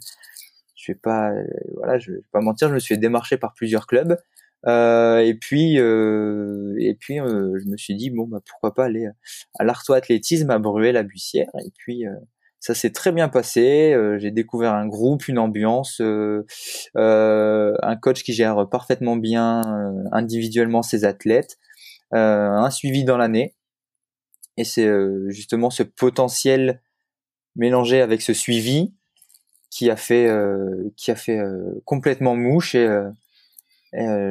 je 0.75 0.93
vais 0.93 0.99
pas 0.99 1.33
voilà, 1.77 1.99
je 1.99 2.13
vais 2.13 2.23
pas 2.33 2.41
mentir, 2.41 2.69
je 2.69 2.75
me 2.75 2.79
suis 2.79 2.99
démarché 2.99 3.37
par 3.37 3.53
plusieurs 3.55 3.87
clubs. 3.87 4.17
et 4.67 5.39
puis 5.41 5.77
et 5.77 6.95
puis 6.99 7.17
je 7.17 7.69
me 7.69 7.77
suis 7.77 7.95
dit 7.95 8.11
bon 8.11 8.27
bah 8.27 8.41
pourquoi 8.49 8.75
pas 8.75 8.87
aller 8.87 9.09
à 9.59 9.65
l'Artois 9.65 9.97
Athlétisme 9.97 10.51
à 10.51 10.59
Bruay 10.59 10.93
la 10.93 11.03
Bussière 11.03 11.51
et 11.65 11.71
puis 11.77 12.07
ça 12.61 12.75
s'est 12.75 12.91
très 12.91 13.13
bien 13.13 13.29
passé. 13.29 13.93
Euh, 13.93 14.19
j'ai 14.19 14.31
découvert 14.31 14.75
un 14.75 14.87
groupe, 14.87 15.29
une 15.29 15.39
ambiance, 15.39 16.01
euh, 16.01 16.45
euh, 16.97 17.75
un 17.83 17.97
coach 17.97 18.23
qui 18.23 18.33
gère 18.33 18.69
parfaitement 18.69 19.17
bien 19.17 19.63
individuellement 20.13 20.83
ses 20.83 21.05
athlètes, 21.05 21.59
un 22.13 22.71
suivi 22.71 23.05
dans 23.05 23.19
l'année. 23.19 23.55
Et 24.57 24.65
c'est 24.65 24.89
justement 25.29 25.71
ce 25.71 25.83
potentiel 25.83 26.81
mélangé 27.57 28.01
avec 28.01 28.23
ce 28.23 28.33
suivi 28.33 28.95
qui 29.71 29.91
a 29.91 29.97
fait 29.97 30.31
qui 30.97 31.11
a 31.11 31.17
fait 31.17 31.41
complètement 31.85 32.37
mouche 32.37 32.75
et, 32.75 32.89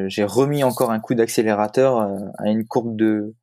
j'ai 0.07 0.23
remis 0.23 0.63
encore 0.63 0.91
un 0.91 0.99
coup 0.99 1.15
d'accélérateur 1.15 1.99
à 2.37 2.49
une 2.49 2.65
courbe 2.65 2.95
de 2.95 3.35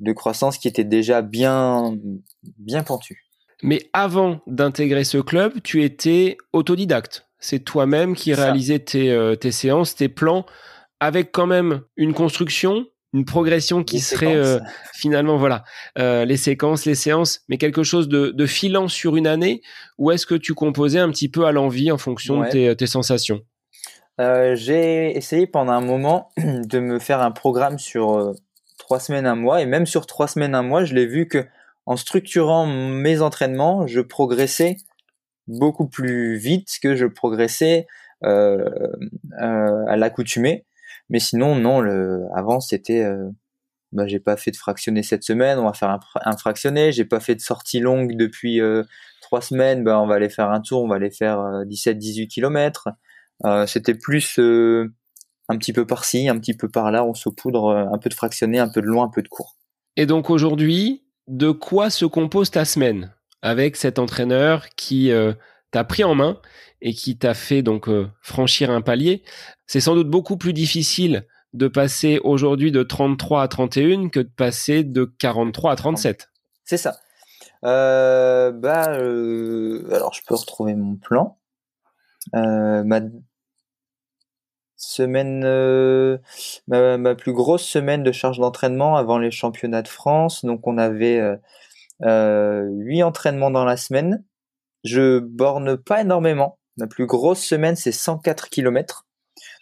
de 0.00 0.12
croissance 0.12 0.58
qui 0.58 0.68
était 0.68 0.84
déjà 0.84 1.22
bien 1.22 1.96
bien 2.58 2.82
pentue. 2.82 3.31
Mais 3.62 3.88
avant 3.92 4.40
d'intégrer 4.48 5.04
ce 5.04 5.18
club, 5.18 5.54
tu 5.62 5.84
étais 5.84 6.36
autodidacte. 6.52 7.28
C'est 7.38 7.60
toi-même 7.60 8.14
qui 8.14 8.34
réalisais 8.34 8.80
tes, 8.80 9.10
euh, 9.10 9.36
tes, 9.36 9.52
séances, 9.52 9.94
tes 9.94 10.08
plans, 10.08 10.44
avec 11.00 11.32
quand 11.32 11.46
même 11.46 11.82
une 11.96 12.12
construction, 12.12 12.86
une 13.12 13.24
progression 13.24 13.84
qui 13.84 14.00
serait 14.00 14.34
euh, 14.34 14.58
finalement, 14.94 15.36
voilà, 15.36 15.64
euh, 15.98 16.24
les 16.24 16.36
séquences, 16.36 16.86
les 16.86 16.94
séances, 16.94 17.40
mais 17.48 17.56
quelque 17.56 17.84
chose 17.84 18.08
de, 18.08 18.30
de 18.30 18.46
filant 18.46 18.88
sur 18.88 19.16
une 19.16 19.26
année, 19.26 19.62
ou 19.96 20.10
est-ce 20.10 20.26
que 20.26 20.34
tu 20.34 20.54
composais 20.54 21.00
un 21.00 21.10
petit 21.10 21.28
peu 21.28 21.46
à 21.46 21.52
l'envie 21.52 21.92
en 21.92 21.98
fonction 21.98 22.40
de 22.40 22.48
tes, 22.48 22.76
tes 22.76 22.86
sensations? 22.86 23.40
J'ai 24.18 25.16
essayé 25.16 25.48
pendant 25.48 25.72
un 25.72 25.80
moment 25.80 26.30
de 26.36 26.78
me 26.78 27.00
faire 27.00 27.20
un 27.20 27.32
programme 27.32 27.78
sur 27.78 28.34
trois 28.78 29.00
semaines, 29.00 29.26
un 29.26 29.34
mois, 29.34 29.62
et 29.62 29.66
même 29.66 29.86
sur 29.86 30.06
trois 30.06 30.28
semaines, 30.28 30.54
un 30.54 30.62
mois, 30.62 30.84
je 30.84 30.94
l'ai 30.94 31.06
vu 31.06 31.26
que 31.26 31.44
en 31.86 31.96
structurant 31.96 32.66
mes 32.66 33.20
entraînements, 33.22 33.86
je 33.86 34.00
progressais 34.00 34.76
beaucoup 35.46 35.88
plus 35.88 36.36
vite 36.36 36.68
que 36.82 36.94
je 36.94 37.06
progressais 37.06 37.86
euh, 38.24 38.68
euh, 39.40 39.86
à 39.86 39.96
l'accoutumée. 39.96 40.64
Mais 41.10 41.18
sinon, 41.18 41.56
non, 41.56 41.82
avant 42.34 42.60
c'était, 42.60 43.02
euh, 43.02 43.28
bah, 43.90 44.06
j'ai 44.06 44.20
pas 44.20 44.36
fait 44.36 44.52
de 44.52 44.56
fractionné 44.56 45.02
cette 45.02 45.24
semaine, 45.24 45.58
on 45.58 45.64
va 45.64 45.72
faire 45.72 45.90
un, 45.90 46.00
un 46.24 46.36
fractionné. 46.36 46.92
J'ai 46.92 47.04
pas 47.04 47.20
fait 47.20 47.34
de 47.34 47.40
sortie 47.40 47.80
longue 47.80 48.16
depuis 48.16 48.60
euh, 48.60 48.84
trois 49.20 49.42
semaines, 49.42 49.82
bah, 49.84 50.00
on 50.00 50.06
va 50.06 50.14
aller 50.14 50.30
faire 50.30 50.50
un 50.50 50.60
tour, 50.60 50.82
on 50.82 50.88
va 50.88 50.96
aller 50.96 51.10
faire 51.10 51.38
17-18 51.66 52.28
km. 52.28 52.88
c'était 53.66 53.94
plus 53.94 54.38
un 54.38 55.58
petit 55.58 55.72
peu 55.72 55.86
par-ci, 55.86 56.28
un 56.28 56.38
petit 56.38 56.54
peu 56.54 56.68
par-là, 56.68 57.04
on 57.04 57.14
saupoudre 57.14 57.70
un 57.92 57.98
peu 57.98 58.08
de 58.08 58.14
fractionné, 58.14 58.60
un 58.60 58.68
peu 58.68 58.80
de 58.80 58.86
long, 58.86 59.02
un 59.02 59.10
peu 59.10 59.22
de 59.22 59.28
court. 59.28 59.56
Et 59.96 60.06
donc 60.06 60.30
aujourd'hui, 60.30 61.02
de 61.32 61.50
quoi 61.50 61.88
se 61.88 62.04
compose 62.04 62.50
ta 62.50 62.66
semaine 62.66 63.14
avec 63.40 63.76
cet 63.76 63.98
entraîneur 63.98 64.68
qui 64.76 65.10
euh, 65.10 65.32
t'a 65.70 65.82
pris 65.82 66.04
en 66.04 66.14
main 66.14 66.38
et 66.82 66.92
qui 66.92 67.16
t'a 67.16 67.32
fait 67.32 67.62
donc 67.62 67.88
euh, 67.88 68.06
franchir 68.20 68.70
un 68.70 68.82
palier. 68.82 69.24
C'est 69.66 69.80
sans 69.80 69.94
doute 69.94 70.10
beaucoup 70.10 70.36
plus 70.36 70.52
difficile 70.52 71.26
de 71.54 71.68
passer 71.68 72.20
aujourd'hui 72.22 72.70
de 72.70 72.82
33 72.82 73.42
à 73.42 73.48
31 73.48 74.10
que 74.10 74.20
de 74.20 74.28
passer 74.28 74.84
de 74.84 75.04
43 75.04 75.72
à 75.72 75.76
37. 75.76 76.28
C'est 76.64 76.76
ça. 76.76 76.98
Euh, 77.64 78.52
bah, 78.52 78.82
alors 78.84 80.12
je 80.12 80.20
peux 80.26 80.34
retrouver 80.34 80.74
mon 80.74 80.96
plan. 80.96 81.38
Semaine, 84.82 85.42
euh, 85.44 86.18
ma, 86.66 87.14
plus 87.14 87.32
grosse 87.32 87.64
semaine 87.64 88.02
de 88.02 88.12
charge 88.12 88.38
d'entraînement 88.38 88.96
avant 88.96 89.18
les 89.18 89.30
championnats 89.30 89.82
de 89.82 89.88
France. 89.88 90.44
Donc 90.44 90.66
on 90.66 90.76
avait 90.78 91.18
euh, 91.20 91.36
euh, 92.04 92.68
8 92.70 93.04
entraînements 93.04 93.50
dans 93.50 93.64
la 93.64 93.76
semaine. 93.76 94.24
Je 94.84 95.20
borne 95.20 95.76
pas 95.76 96.00
énormément. 96.00 96.58
Ma 96.76 96.86
plus 96.86 97.06
grosse 97.06 97.40
semaine, 97.40 97.76
c'est 97.76 97.92
104 97.92 98.50
km. 98.50 99.06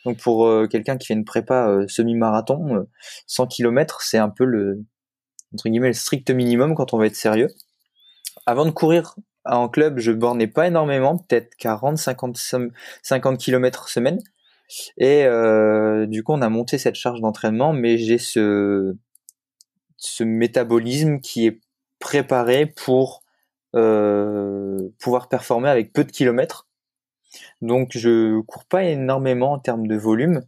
Donc 0.06 0.18
pour 0.18 0.46
euh, 0.46 0.66
quelqu'un 0.66 0.96
qui 0.96 1.06
fait 1.06 1.14
une 1.14 1.24
prépa 1.24 1.68
euh, 1.68 1.86
semi-marathon, 1.88 2.86
100 3.26 3.46
km, 3.48 4.00
c'est 4.02 4.18
un 4.18 4.30
peu 4.30 4.44
le 4.44 4.84
entre 5.52 5.68
guillemets 5.68 5.88
le 5.88 5.94
strict 5.94 6.30
minimum 6.30 6.74
quand 6.74 6.94
on 6.94 6.98
va 6.98 7.06
être 7.06 7.16
sérieux. 7.16 7.48
Avant 8.46 8.64
de 8.64 8.70
courir 8.70 9.16
en 9.44 9.68
club, 9.68 9.98
je 9.98 10.12
bornais 10.12 10.46
pas 10.46 10.66
énormément, 10.66 11.18
peut-être 11.18 11.54
40, 11.56 11.98
50, 11.98 12.38
50 13.02 13.38
km 13.38 13.88
semaine. 13.88 14.20
Et 14.98 15.24
euh, 15.24 16.06
du 16.06 16.22
coup, 16.22 16.32
on 16.32 16.42
a 16.42 16.48
monté 16.48 16.78
cette 16.78 16.94
charge 16.94 17.20
d'entraînement, 17.20 17.72
mais 17.72 17.98
j'ai 17.98 18.18
ce, 18.18 18.94
ce 19.96 20.24
métabolisme 20.24 21.20
qui 21.20 21.46
est 21.46 21.60
préparé 21.98 22.66
pour 22.66 23.22
euh, 23.76 24.78
pouvoir 24.98 25.28
performer 25.28 25.68
avec 25.68 25.92
peu 25.92 26.04
de 26.04 26.10
kilomètres. 26.10 26.68
Donc, 27.62 27.90
je 27.94 28.40
cours 28.42 28.64
pas 28.64 28.84
énormément 28.84 29.52
en 29.52 29.58
termes 29.58 29.86
de 29.86 29.96
volume, 29.96 30.42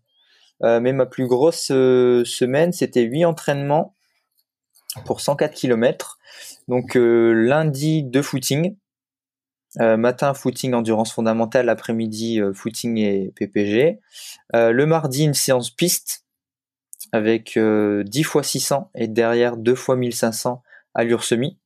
euh, 0.64 0.80
mais 0.80 0.92
ma 0.92 1.06
plus 1.06 1.26
grosse 1.26 1.66
semaine, 1.66 2.72
c'était 2.72 3.02
8 3.02 3.24
entraînements 3.24 3.94
pour 5.04 5.20
104 5.20 5.54
km. 5.54 6.18
Donc, 6.68 6.94
lundi, 6.94 8.02
deux 8.02 8.22
footing, 8.22 8.76
euh, 9.80 9.96
matin, 9.96 10.34
footing, 10.34 10.74
endurance 10.74 11.12
fondamentale. 11.12 11.68
Après-midi, 11.68 12.40
euh, 12.40 12.52
footing 12.52 12.98
et 12.98 13.32
PPG. 13.34 14.00
Euh, 14.54 14.72
le 14.72 14.86
mardi, 14.86 15.24
une 15.24 15.34
séance 15.34 15.70
piste 15.70 16.26
avec 17.12 17.58
10 17.58 18.22
fois 18.22 18.42
600 18.42 18.90
et 18.94 19.06
derrière 19.06 19.56
2 19.56 19.74
fois 19.74 19.96
1500 19.96 20.62
allure 20.94 21.24
semi. 21.24 21.58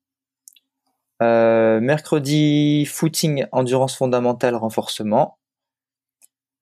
mercredi, 1.20 2.84
footing, 2.86 3.46
endurance 3.52 3.96
fondamentale, 3.96 4.56
renforcement. 4.56 5.38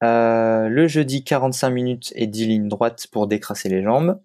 le 0.03 0.86
jeudi, 0.88 1.24
45 1.24 1.70
minutes 1.70 2.12
et 2.14 2.26
10 2.26 2.47
lignes 2.47 2.68
droites 2.68 3.07
pour 3.07 3.26
décrasser 3.26 3.68
les 3.70 3.82
jambes. 3.82 4.20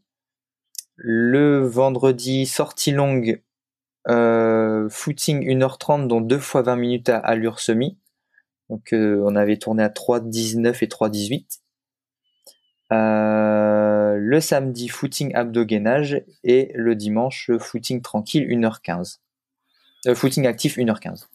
Le 0.97 1.65
vendredi, 1.65 2.45
sortie 2.45 2.91
longue, 2.91 3.41
euh, 3.41 3.48
footing 4.09 5.45
1h30, 5.45 6.07
dont 6.07 6.21
2 6.21 6.37
fois 6.39 6.61
20 6.61 6.75
minutes 6.75 7.09
à 7.09 7.17
allure 7.17 7.59
semi. 7.59 7.97
Donc 8.69 8.93
euh, 8.93 9.21
on 9.25 9.35
avait 9.35 9.57
tourné 9.57 9.83
à 9.83 9.89
3.19 9.89 10.83
et 10.83 10.87
3.18. 10.87 11.59
Euh, 12.91 14.17
le 14.17 14.41
samedi, 14.41 14.87
footing 14.87 15.33
abdogainage 15.35 16.23
et 16.43 16.71
le 16.75 16.95
dimanche, 16.95 17.51
footing 17.59 18.01
tranquille 18.01 18.47
1h15. 18.47 19.19
footing 20.13 20.47
actif 20.47 20.77
1h15. 20.77 21.25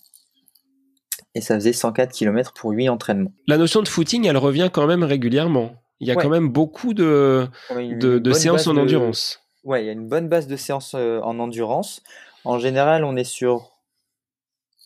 Et 1.37 1.41
ça 1.41 1.57
faisait 1.57 1.73
104 1.73 2.13
km 2.13 2.53
pour 2.55 2.71
8 2.71 2.89
entraînements. 2.89 3.33
La 3.49 3.59
notion 3.59 3.83
de 3.83 3.89
footing, 3.89 4.27
elle 4.27 4.37
revient 4.37 4.71
quand 4.73 4.87
même 4.87 5.03
régulièrement. 5.03 5.75
Il 6.01 6.09
y 6.09 6.11
a 6.11 6.17
quand 6.17 6.29
même 6.29 6.49
beaucoup 6.49 6.93
de, 6.93 7.49
de, 7.71 8.33
séances 8.33 8.67
en 8.67 8.77
endurance. 8.77 9.41
Ouais, 9.65 9.83
il 9.83 9.87
y 9.87 9.89
a 9.89 9.93
une 9.93 10.07
bonne 10.07 10.29
base 10.29 10.47
de 10.47 10.57
séances 10.57 10.95
en 10.95 11.39
endurance. 11.39 12.03
En 12.45 12.59
général, 12.59 13.05
on 13.05 13.17
est 13.17 13.25
sur 13.25 13.79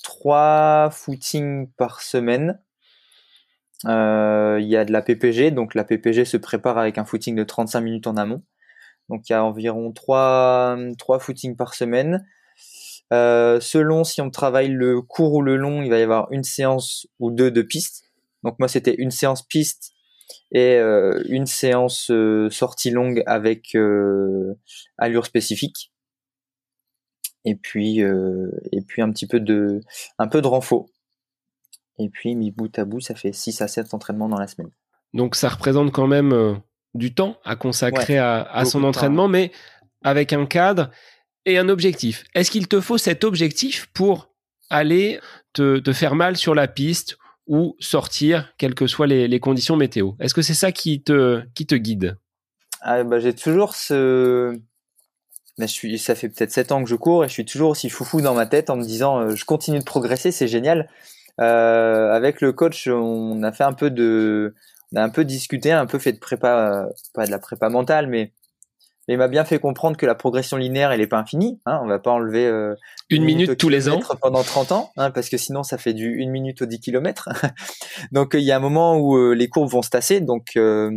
trois 0.02 0.90
footings 0.90 1.70
par 1.76 2.00
semaine. 2.00 2.61
Il 3.84 4.66
y 4.66 4.76
a 4.76 4.84
de 4.84 4.92
la 4.92 5.02
PPG, 5.02 5.50
donc 5.50 5.74
la 5.74 5.84
PPG 5.84 6.24
se 6.24 6.36
prépare 6.36 6.78
avec 6.78 6.98
un 6.98 7.04
footing 7.04 7.36
de 7.36 7.44
35 7.44 7.80
minutes 7.80 8.06
en 8.06 8.16
amont. 8.16 8.42
Donc 9.09 9.28
il 9.28 9.32
y 9.32 9.34
a 9.34 9.44
environ 9.44 9.92
3, 9.92 10.76
3 10.98 11.18
footings 11.18 11.56
par 11.56 11.74
semaine. 11.74 12.26
selon 13.11 14.04
si 14.04 14.20
on 14.20 14.30
travaille 14.30 14.68
le 14.68 15.00
court 15.02 15.34
ou 15.34 15.42
le 15.42 15.56
long, 15.56 15.82
il 15.82 15.90
va 15.90 15.98
y 15.98 16.02
avoir 16.02 16.30
une 16.32 16.44
séance 16.44 17.06
ou 17.18 17.30
deux 17.30 17.50
de 17.50 17.62
piste. 17.62 18.04
Donc 18.42 18.59
moi 18.59 18.68
c'était 18.68 18.94
une 18.94 19.11
séance 19.11 19.42
piste 19.42 19.92
et 20.52 20.76
euh, 20.76 21.22
une 21.28 21.46
séance 21.46 22.11
euh, 22.11 22.48
sortie 22.50 22.90
longue 22.90 23.22
avec 23.26 23.74
euh, 23.74 24.54
allure 24.96 25.26
spécifique 25.26 25.92
et 27.45 27.55
puis 27.55 28.01
et 28.01 28.80
puis 28.86 29.03
un 29.03 29.11
petit 29.11 29.26
peu 29.26 29.41
de 29.41 29.80
un 30.18 30.28
peu 30.28 30.43
de 30.43 30.47
renfort 30.47 30.86
et 31.99 32.09
puis 32.09 32.34
mis 32.34 32.51
bout 32.51 32.76
à 32.78 32.84
bout 32.84 33.01
ça 33.01 33.14
fait 33.14 33.32
6 33.32 33.61
à 33.62 33.68
7 33.68 33.95
entraînements 33.95 34.28
dans 34.28 34.39
la 34.39 34.47
semaine. 34.47 34.70
Donc 35.14 35.34
ça 35.34 35.49
représente 35.49 35.93
quand 35.93 36.07
même 36.07 36.61
du 36.95 37.14
temps 37.14 37.39
à 37.45 37.57
consacrer 37.57 38.18
à, 38.18 38.64
son 38.64 38.84
entraînement 38.84 39.28
mais 39.28 39.53
avec 40.03 40.32
un 40.32 40.47
cadre 40.47 40.91
et 41.47 41.59
un 41.59 41.68
objectif. 41.68 42.24
Est-ce 42.34 42.51
qu'il 42.51 42.68
te 42.68 42.80
faut 42.80 42.99
cet 42.99 43.24
objectif 43.24 43.86
pour 43.95 44.30
aller 44.70 45.20
te, 45.53 45.78
te 45.78 45.93
faire 45.93 46.14
mal 46.14 46.36
sur 46.36 46.55
la 46.55 46.68
piste 46.68 47.16
ou 47.49 47.76
sortir, 47.80 48.53
quelles 48.59 48.74
que 48.74 48.86
soient 48.86 49.07
les, 49.07 49.41
conditions 49.41 49.76
météo? 49.76 50.12
Est-ce 50.20 50.34
que 50.34 50.43
c'est 50.43 50.55
ça 50.55 50.70
qui 50.70 51.03
te, 51.03 51.43
qui 51.55 51.66
te 51.66 51.74
guide? 51.74 52.18
Ah, 52.82 53.03
bah, 53.03 53.18
J'ai 53.18 53.34
toujours 53.34 53.74
ce... 53.74 54.55
Bah, 55.59 55.66
je 55.66 55.72
suis, 55.72 55.98
ça 55.98 56.14
fait 56.14 56.28
peut-être 56.28 56.52
7 56.52 56.72
ans 56.72 56.82
que 56.82 56.88
je 56.88 56.94
cours 56.94 57.24
et 57.24 57.28
je 57.28 57.32
suis 57.32 57.44
toujours 57.44 57.70
aussi 57.70 57.90
foufou 57.90 58.20
dans 58.20 58.34
ma 58.34 58.46
tête 58.46 58.70
en 58.70 58.76
me 58.76 58.84
disant 58.84 59.18
euh, 59.18 59.34
je 59.34 59.44
continue 59.44 59.80
de 59.80 59.84
progresser, 59.84 60.30
c'est 60.30 60.48
génial. 60.48 60.88
Euh, 61.40 62.12
avec 62.12 62.40
le 62.40 62.52
coach, 62.52 62.88
on 62.88 63.42
a 63.42 63.52
fait 63.52 63.64
un 63.64 63.72
peu 63.72 63.90
de, 63.90 64.54
on 64.92 64.96
a 64.96 65.02
un 65.02 65.09
peu 65.09 65.24
discuté, 65.24 65.72
un 65.72 65.86
peu 65.86 65.98
fait 65.98 66.12
de 66.12 66.18
prépa, 66.18 66.88
pas 67.14 67.26
de 67.26 67.30
la 67.30 67.38
prépa 67.38 67.68
mentale, 67.68 68.06
mais 68.06 68.32
il 69.09 69.16
m'a 69.16 69.28
bien 69.28 69.44
fait 69.44 69.59
comprendre 69.59 69.96
que 69.96 70.04
la 70.04 70.14
progression 70.14 70.59
linéaire, 70.59 70.92
elle 70.92 71.00
n'est 71.00 71.06
pas 71.06 71.18
infinie. 71.18 71.61
Hein, 71.64 71.80
on 71.82 71.86
va 71.86 71.98
pas 71.98 72.11
enlever 72.11 72.46
euh, 72.46 72.74
une, 73.09 73.24
minute, 73.24 73.56
tous 73.56 73.70
les 73.70 73.88
ans 73.88 74.00
pendant 74.20 74.42
30 74.42 74.72
ans, 74.72 74.92
hein, 74.98 75.11
parce 75.11 75.30
que 75.30 75.38
sinon 75.38 75.62
ça 75.62 75.78
fait 75.78 75.94
du 75.94 76.16
une 76.16 76.30
minute 76.30 76.61
au 76.61 76.66
10 76.66 76.80
km. 76.80 77.30
donc 78.12 78.34
il 78.34 78.42
y 78.42 78.52
a 78.52 78.56
un 78.56 78.61
moment 78.61 78.98
où 78.98 79.16
euh, 79.16 79.32
les 79.32 79.48
courbes 79.48 79.70
vont 79.70 79.82
se 79.82 79.90
tasser. 79.90 80.20
Donc 80.20 80.50
euh, 80.56 80.90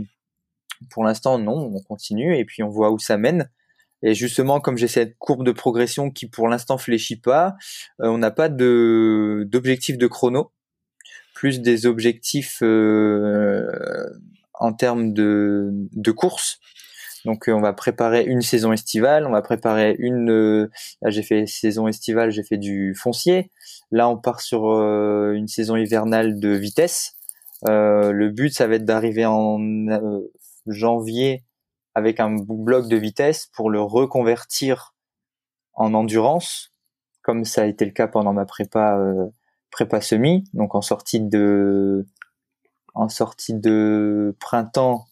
pour 0.89 1.05
l'instant 1.05 1.38
non, 1.38 1.72
on 1.74 1.82
continue 1.82 2.38
et 2.38 2.43
puis 2.43 2.64
on 2.64 2.70
voit 2.70 2.91
où 2.91 2.99
ça 2.99 3.18
mène. 3.18 3.49
Et 4.04 4.14
justement, 4.14 4.60
comme 4.60 4.78
j'ai 4.78 4.88
cette 4.88 5.18
courbe 5.18 5.45
de 5.45 5.52
progression 5.52 6.10
qui 6.10 6.28
pour 6.28 6.47
l'instant 6.47 6.78
fléchit 6.78 7.20
pas, 7.20 7.56
on 7.99 8.18
n'a 8.18 8.32
pas 8.32 8.49
de 8.49 9.47
d'objectif 9.47 9.97
de 9.97 10.08
chrono, 10.08 10.52
plus 11.36 11.62
des 11.62 11.86
objectifs 11.86 12.62
en 14.62 14.74
termes 14.74 15.14
de, 15.14 15.70
de 15.93 16.12
course. 16.12 16.60
Donc 17.26 17.47
euh, 17.47 17.54
on 17.54 17.62
va 17.62 17.74
préparer 17.74 18.24
une 18.24 18.41
saison 18.41 18.74
estivale, 18.74 19.28
on 19.28 19.32
va 19.32 19.41
préparer 19.41 19.95
une. 19.99 20.32
Euh, 20.32 20.72
là 21.02 21.10
j'ai 21.10 21.24
fait 21.24 21.45
saison 21.45 21.88
estivale, 21.88 22.32
j'ai 22.32 22.43
fait 22.43 22.58
du 22.58 22.95
foncier. 22.95 23.52
Là 23.91 24.10
on 24.10 24.18
part 24.18 24.41
sur 24.41 24.72
euh, 24.72 25.34
une 25.34 25.47
saison 25.47 25.76
hivernale 25.76 26.39
de 26.39 26.49
vitesse. 26.49 27.18
le 27.66 28.30
but 28.30 28.54
ça 28.54 28.68
va 28.68 28.76
être 28.76 28.86
d'arriver 28.86 29.26
en 29.26 29.60
janvier 30.68 31.43
avec 31.96 32.20
un 32.20 32.36
bloc 32.36 32.88
de 32.88 32.96
vitesse 32.96 33.50
pour 33.54 33.70
le 33.70 33.82
reconvertir 33.82 34.96
en 35.74 35.94
endurance, 35.94 36.74
comme 37.22 37.46
ça 37.46 37.64
a 37.64 37.66
été 37.66 37.86
le 37.86 37.92
cas 37.92 38.08
pendant 38.08 38.34
ma 38.34 38.46
prépa 38.46 39.00
prépa 39.72 40.02
semi. 40.02 40.44
Donc 40.54 40.76
en 40.76 40.82
sortie 40.82 41.22
de 41.22 42.06
en 42.94 43.10
sortie 43.10 43.54
de 43.54 44.36
printemps 44.39 45.06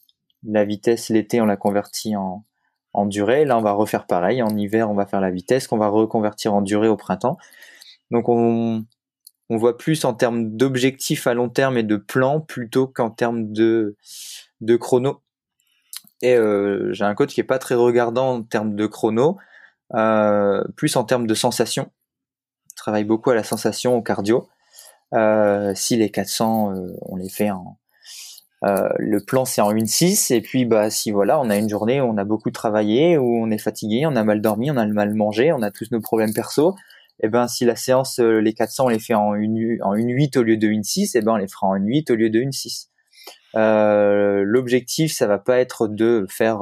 la 0.44 0.66
vitesse 0.66 1.10
l'été, 1.10 1.42
on 1.42 1.46
l'a 1.46 1.58
converti 1.58 2.16
en, 2.16 2.46
en 2.94 3.06
durée. 3.06 3.46
Là, 3.46 3.58
on 3.58 3.62
va 3.62 3.72
refaire 3.72 4.06
pareil. 4.06 4.42
En 4.42 4.56
hiver, 4.56 4.90
on 4.90 4.96
va 4.96 5.06
faire 5.06 5.22
la 5.22 5.32
vitesse 5.32 5.68
qu'on 5.68 5.78
va 5.78 5.88
reconvertir 5.88 6.54
en 6.54 6.62
durée 6.62 6.88
au 6.88 6.98
printemps. 6.98 7.38
Donc, 8.12 8.30
on, 8.30 8.86
on 9.50 9.58
voit 9.58 9.78
plus 9.78 10.06
en 10.06 10.14
termes 10.14 10.56
d'objectifs 10.56 11.28
à 11.28 11.34
long 11.34 11.50
terme 11.50 11.78
et 11.78 11.84
de 11.84 11.98
plans 11.98 12.40
plutôt 12.40 12.88
qu'en 12.88 13.10
termes 13.10 13.52
de, 13.52 13.96
de 14.62 14.76
chrono. 14.76 15.22
Et 16.22 16.36
euh, 16.36 16.92
j'ai 16.94 17.06
un 17.06 17.16
coach 17.16 17.34
qui 17.34 17.40
est 17.42 17.44
pas 17.46 17.60
très 17.60 17.76
regardant 17.76 18.36
en 18.36 18.44
termes 18.44 18.76
de 18.76 18.86
chrono, 18.88 19.38
euh, 19.94 20.64
plus 20.76 20.96
en 20.96 21.04
termes 21.04 21.28
de 21.28 21.34
sensation. 21.34 21.92
Il 22.72 22.76
travaille 22.76 23.06
beaucoup 23.06 23.30
à 23.32 23.36
la 23.36 23.44
sensation, 23.44 23.96
au 23.96 24.02
cardio. 24.02 24.50
Euh, 25.14 25.74
si 25.76 25.98
les 25.98 26.12
400, 26.12 26.74
euh, 26.76 26.88
on 27.04 27.16
les 27.16 27.30
fait 27.30 27.52
en, 27.52 27.80
euh, 28.66 28.90
le 28.98 29.22
plan 29.22 29.46
c'est 29.46 29.62
en 29.62 29.72
1-6 29.72 30.34
et 30.34 30.42
puis 30.42 30.66
bah 30.66 30.90
si 30.90 31.12
voilà 31.12 31.40
on 31.40 31.50
a 31.50 31.56
une 31.56 31.70
journée 31.70 32.02
où 32.02 32.04
on 32.04 32.18
a 32.18 32.26
beaucoup 32.26 32.52
travaillé 32.52 33.18
où 33.18 33.42
on 33.42 33.50
est 33.52 33.58
fatigué 33.58 34.06
on 34.06 34.18
a 34.18 34.24
mal 34.26 34.42
dormi 34.42 34.70
on 34.70 34.76
a 34.76 34.86
mal 34.86 35.16
mangé 35.16 35.54
on 35.54 35.62
a 35.62 35.72
tous 35.72 35.90
nos 35.92 36.02
problèmes 36.02 36.34
perso 36.34 36.76
et 37.22 37.28
eh 37.28 37.30
ben 37.30 37.48
si 37.48 37.64
la 37.64 37.78
séance 37.78 38.20
euh, 38.20 38.42
les 38.42 38.54
400 38.54 38.86
on 38.86 38.90
les 38.90 39.00
fait 39.00 39.14
en 39.14 39.34
une 39.36 39.78
en 39.82 39.96
une 39.96 40.10
8 40.10 40.36
au 40.36 40.44
lieu 40.44 40.58
de 40.58 40.68
une 40.68 40.84
6 40.84 41.16
et 41.16 41.20
eh 41.20 41.22
ben 41.22 41.34
on 41.34 41.36
les 41.38 41.48
fera 41.48 41.68
en 41.68 41.76
une 41.76 41.88
8 41.88 42.12
au 42.12 42.16
lieu 42.16 42.30
de 42.30 42.40
une 42.40 42.52
6 42.52 42.89
euh, 42.89 42.89
l'objectif 43.54 45.14
ça 45.14 45.28
va 45.28 45.40
pas 45.40 45.60
être 45.60 45.88
de 45.88 46.26
faire 46.30 46.60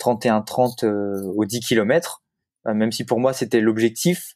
31-30 0.00 0.86
au 0.86 1.44
10 1.44 1.60
km 1.60 2.22
même 2.66 2.92
si 2.92 3.04
pour 3.04 3.20
moi 3.20 3.32
c'était 3.32 3.60
l'objectif 3.60 4.34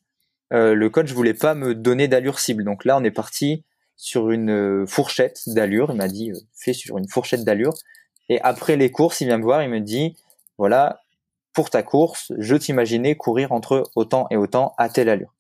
le 0.51 0.89
coach 0.89 1.13
voulait 1.13 1.35
pas 1.35 1.55
me 1.55 1.75
donner 1.75 2.09
d'allure 2.09 2.39
cible 2.39 2.65
donc 2.65 2.85
là 2.85 2.97
on 2.97 3.05
est 3.05 3.11
parti 3.11 3.65
sur 4.03 4.31
une 4.31 4.51
euh, 4.51 4.87
fourchette 4.87 5.43
d'allure. 5.47 5.91
Il 5.93 5.97
m'a 5.97 6.09
dit, 6.09 6.33
euh, 6.33 6.39
fais 6.55 6.73
sur 6.73 6.99
une 6.99 7.09
fourchette 7.09 7.45
d'allure. 7.45 7.73
Et 8.29 8.41
après 8.41 8.77
les 8.77 8.91
courses, 8.91 9.21
il 9.21 9.29
vient 9.29 9.39
me 9.39 9.45
voir, 9.45 9.63
il 9.63 9.71
me 9.71 9.79
dit, 9.79 10.17
voilà, 10.59 11.03
pour 11.53 11.71
ta 11.71 11.85
course, 11.85 12.33
je 12.37 12.57
t'imaginais 12.57 13.15
courir 13.15 13.53
entre 13.53 13.85
autant 13.95 14.27
et 14.31 14.37
autant 14.37 14.75
à 14.77 14.89
telle 14.89 15.09
allure. 15.09 15.33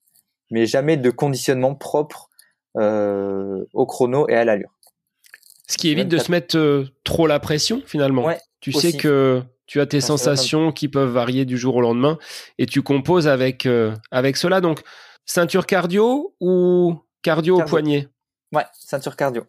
Mais 0.52 0.66
jamais 0.66 0.96
de 0.96 1.10
conditionnement 1.10 1.74
propre 1.74 2.30
euh, 2.76 3.64
au 3.72 3.84
chrono 3.84 4.28
et 4.28 4.36
à 4.36 4.44
l'allure. 4.44 4.72
Ce 5.68 5.78
qui 5.78 5.88
évite 5.88 6.08
de 6.08 6.18
se 6.18 6.30
mettre 6.30 6.86
trop 7.04 7.26
la 7.26 7.40
pression 7.40 7.82
finalement. 7.86 8.28
tu 8.60 8.72
sais 8.72 8.92
que 8.92 9.42
tu 9.66 9.80
as 9.80 9.86
tes 9.86 10.00
sensations 10.00 10.72
qui 10.72 10.88
peuvent 10.88 11.10
varier 11.10 11.44
du 11.44 11.56
jour 11.56 11.76
au 11.76 11.80
lendemain 11.80 12.18
et 12.58 12.66
tu 12.66 12.82
composes 12.82 13.28
avec, 13.28 13.68
avec 14.10 14.36
cela. 14.36 14.60
Donc, 14.60 14.82
ceinture 15.24 15.66
cardio 15.66 16.34
ou 16.40 16.96
cardio. 17.22 17.60
au 17.60 17.64
poignet? 17.64 18.08
Ouais, 18.52 18.64
ceinture 18.72 19.16
cardio. 19.16 19.44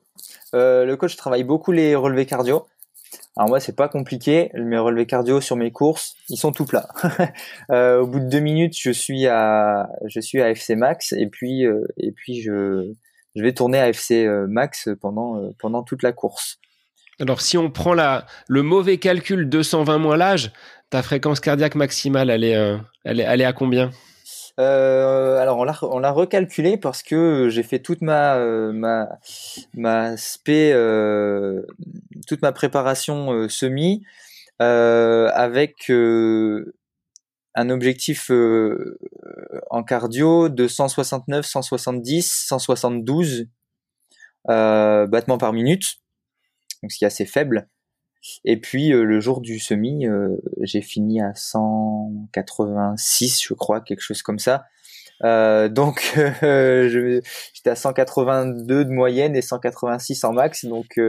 Euh, 0.54 0.86
le 0.86 0.96
coach 0.96 1.16
travaille 1.18 1.44
beaucoup 1.44 1.72
les 1.72 1.96
relevés 1.96 2.26
cardio. 2.26 2.66
Alors 3.36 3.50
moi, 3.50 3.60
c'est 3.60 3.76
pas 3.76 3.90
compliqué. 3.90 4.50
Mes 4.54 4.78
relevés 4.78 5.06
cardio 5.06 5.42
sur 5.42 5.56
mes 5.56 5.72
courses, 5.72 6.16
ils 6.30 6.38
sont 6.38 6.52
tout 6.52 6.66
plats. 6.66 6.88
euh, 7.72 8.02
au 8.02 8.08
bout 8.08 8.20
de 8.20 8.30
deux 8.30 8.40
minutes, 8.40 8.76
je 8.80 8.92
suis 8.92 9.28
à, 9.28 9.90
je 10.06 10.20
suis 10.20 10.42
à 10.42 10.50
FC 10.52 10.76
max 10.76 11.14
et 11.14 11.28
puis 11.28 11.66
euh, 11.66 11.82
et 11.98 12.12
puis 12.12 12.42
je, 12.42 12.94
je 13.36 13.42
vais 13.42 13.54
tourner 13.54 13.80
à 13.80 13.90
FC 13.90 14.26
euh, 14.26 14.48
max 14.48 14.90
pendant 15.02 15.38
euh, 15.38 15.50
pendant 15.60 15.84
toute 15.84 16.04
la 16.04 16.12
course. 16.12 16.60
Alors 17.20 17.42
si 17.42 17.58
on 17.58 17.70
prend 17.70 17.94
la, 17.94 18.26
le 18.48 18.64
mauvais 18.64 18.98
calcul 18.98 19.48
220 19.48 19.98
moins 19.98 20.18
l'âge, 20.18 20.52
ta 20.90 21.04
fréquence 21.04 21.40
cardiaque 21.40 21.76
maximale, 21.76 22.30
elle 22.30 22.44
est, 22.44 22.80
elle 23.04 23.20
est, 23.20 23.24
elle 23.24 23.42
est 23.42 23.46
à 23.46 23.54
combien? 23.54 23.92
Euh, 24.60 25.38
alors 25.40 25.58
on 25.58 25.64
l'a 25.64 25.76
on 25.82 25.98
l'a 25.98 26.12
recalculé 26.12 26.78
parce 26.78 27.02
que 27.02 27.50
j'ai 27.50 27.64
fait 27.64 27.80
toute 27.80 28.02
ma 28.02 28.36
euh, 28.36 28.72
ma 28.72 29.10
ma 29.74 30.16
spé 30.16 30.72
euh, 30.74 31.64
toute 32.28 32.44
ma 32.44 32.52
préparation 32.52 33.34
euh, 33.34 33.50
semi 33.50 34.04
avec 34.60 35.92
un 37.56 37.70
objectif 37.70 38.32
en 39.70 39.84
cardio 39.84 40.50
de 40.50 40.68
169, 40.68 41.46
170, 41.46 42.46
172 42.48 43.48
battements 44.46 45.38
par 45.38 45.54
minute, 45.54 45.98
donc 46.82 46.92
ce 46.92 46.98
qui 46.98 47.04
est 47.04 47.08
assez 47.08 47.26
faible. 47.26 47.68
Et 48.46 48.60
puis 48.60 48.94
euh, 48.94 49.04
le 49.04 49.20
jour 49.20 49.42
du 49.42 49.60
semi, 49.60 50.08
euh, 50.08 50.38
j'ai 50.62 50.82
fini 50.82 51.22
à 51.22 51.34
186, 51.36 53.44
je 53.44 53.54
crois, 53.54 53.82
quelque 53.82 54.02
chose 54.02 54.22
comme 54.22 54.40
ça. 54.40 54.66
Euh, 55.24 55.70
donc 55.70 56.14
j'étais 56.42 57.70
à 57.70 57.76
182 57.76 58.86
de 58.86 58.90
moyenne 58.90 59.36
et 59.36 59.42
186 59.42 60.24
en 60.24 60.34
max. 60.34 60.66
Donc 60.66 61.00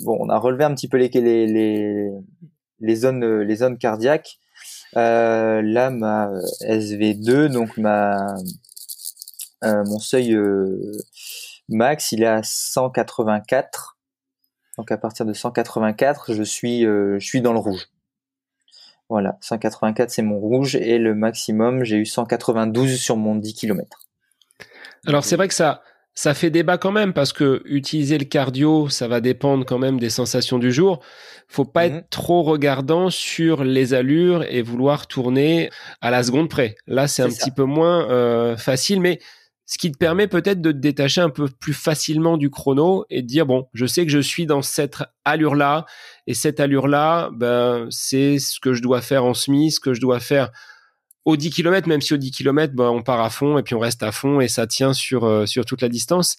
bon, 0.00 0.16
on 0.20 0.28
a 0.28 0.38
relevé 0.38 0.64
un 0.64 0.74
petit 0.74 0.88
peu 0.88 0.98
les 0.98 1.08
les 1.08 2.10
les, 2.80 2.96
zones 2.96 3.40
les 3.40 3.56
zones 3.56 3.78
cardiaques. 3.78 4.38
Là, 4.94 5.90
ma 5.90 6.30
SV2, 6.62 7.48
donc 7.48 7.76
ma 7.76 8.34
mon 9.62 9.98
seuil 9.98 10.36
max, 11.68 12.12
il 12.12 12.22
est 12.22 12.26
à 12.26 12.42
184 12.42 13.94
donc 14.76 14.90
à 14.90 14.96
partir 14.96 15.24
de 15.24 15.32
184, 15.32 16.34
je 16.34 16.42
suis, 16.42 16.84
euh, 16.84 17.18
je 17.18 17.26
suis 17.26 17.40
dans 17.40 17.52
le 17.52 17.58
rouge. 17.58 17.88
Voilà, 19.08 19.36
184 19.40 20.10
c'est 20.10 20.22
mon 20.22 20.38
rouge 20.38 20.76
et 20.76 20.98
le 20.98 21.14
maximum, 21.14 21.84
j'ai 21.84 21.96
eu 21.96 22.06
192 22.06 22.98
sur 22.98 23.16
mon 23.16 23.36
10 23.36 23.54
km. 23.54 24.00
Alors 25.06 25.24
c'est 25.24 25.36
vrai 25.36 25.46
que 25.48 25.54
ça, 25.54 25.82
ça 26.14 26.32
fait 26.32 26.50
débat 26.50 26.78
quand 26.78 26.92
même 26.92 27.12
parce 27.12 27.32
que 27.32 27.60
utiliser 27.64 28.18
le 28.18 28.24
cardio, 28.24 28.88
ça 28.88 29.08
va 29.08 29.20
dépendre 29.20 29.66
quand 29.66 29.78
même 29.78 29.98
des 29.98 30.10
sensations 30.10 30.58
du 30.58 30.72
jour. 30.72 31.00
Faut 31.48 31.64
pas 31.64 31.86
être 31.86 31.94
mhm. 31.94 32.04
trop 32.10 32.42
regardant 32.42 33.10
sur 33.10 33.64
les 33.64 33.94
allures 33.94 34.44
et 34.48 34.62
vouloir 34.62 35.08
tourner 35.08 35.70
à 36.00 36.10
la 36.10 36.22
seconde 36.22 36.48
près. 36.48 36.76
Là, 36.86 37.08
c'est 37.08 37.22
un 37.22 37.28
petit 37.28 37.50
peu 37.50 37.64
moins 37.64 38.08
euh, 38.10 38.56
facile, 38.56 39.00
mais 39.00 39.18
ce 39.66 39.78
qui 39.78 39.90
te 39.90 39.98
permet 39.98 40.28
peut-être 40.28 40.60
de 40.60 40.72
te 40.72 40.76
détacher 40.76 41.20
un 41.20 41.30
peu 41.30 41.48
plus 41.48 41.72
facilement 41.72 42.36
du 42.36 42.50
chrono 42.50 43.06
et 43.10 43.22
de 43.22 43.26
dire 43.26 43.46
bon, 43.46 43.66
je 43.72 43.86
sais 43.86 44.04
que 44.04 44.12
je 44.12 44.18
suis 44.18 44.46
dans 44.46 44.62
cette 44.62 44.98
allure-là 45.24 45.86
et 46.26 46.34
cette 46.34 46.60
allure-là, 46.60 47.30
ben 47.32 47.86
c'est 47.90 48.38
ce 48.38 48.60
que 48.60 48.74
je 48.74 48.82
dois 48.82 49.00
faire 49.00 49.24
en 49.24 49.34
semi, 49.34 49.72
ce 49.72 49.80
que 49.80 49.94
je 49.94 50.00
dois 50.00 50.20
faire 50.20 50.50
au 51.24 51.36
10 51.36 51.50
km, 51.50 51.88
même 51.88 52.00
si 52.00 52.12
au 52.14 52.16
10 52.16 52.30
km, 52.30 52.74
ben, 52.74 52.88
on 52.90 53.02
part 53.02 53.20
à 53.20 53.30
fond 53.30 53.58
et 53.58 53.62
puis 53.62 53.74
on 53.74 53.78
reste 53.78 54.02
à 54.02 54.12
fond 54.12 54.40
et 54.40 54.48
ça 54.48 54.66
tient 54.66 54.92
sur, 54.92 55.24
euh, 55.24 55.46
sur 55.46 55.64
toute 55.64 55.82
la 55.82 55.88
distance. 55.88 56.36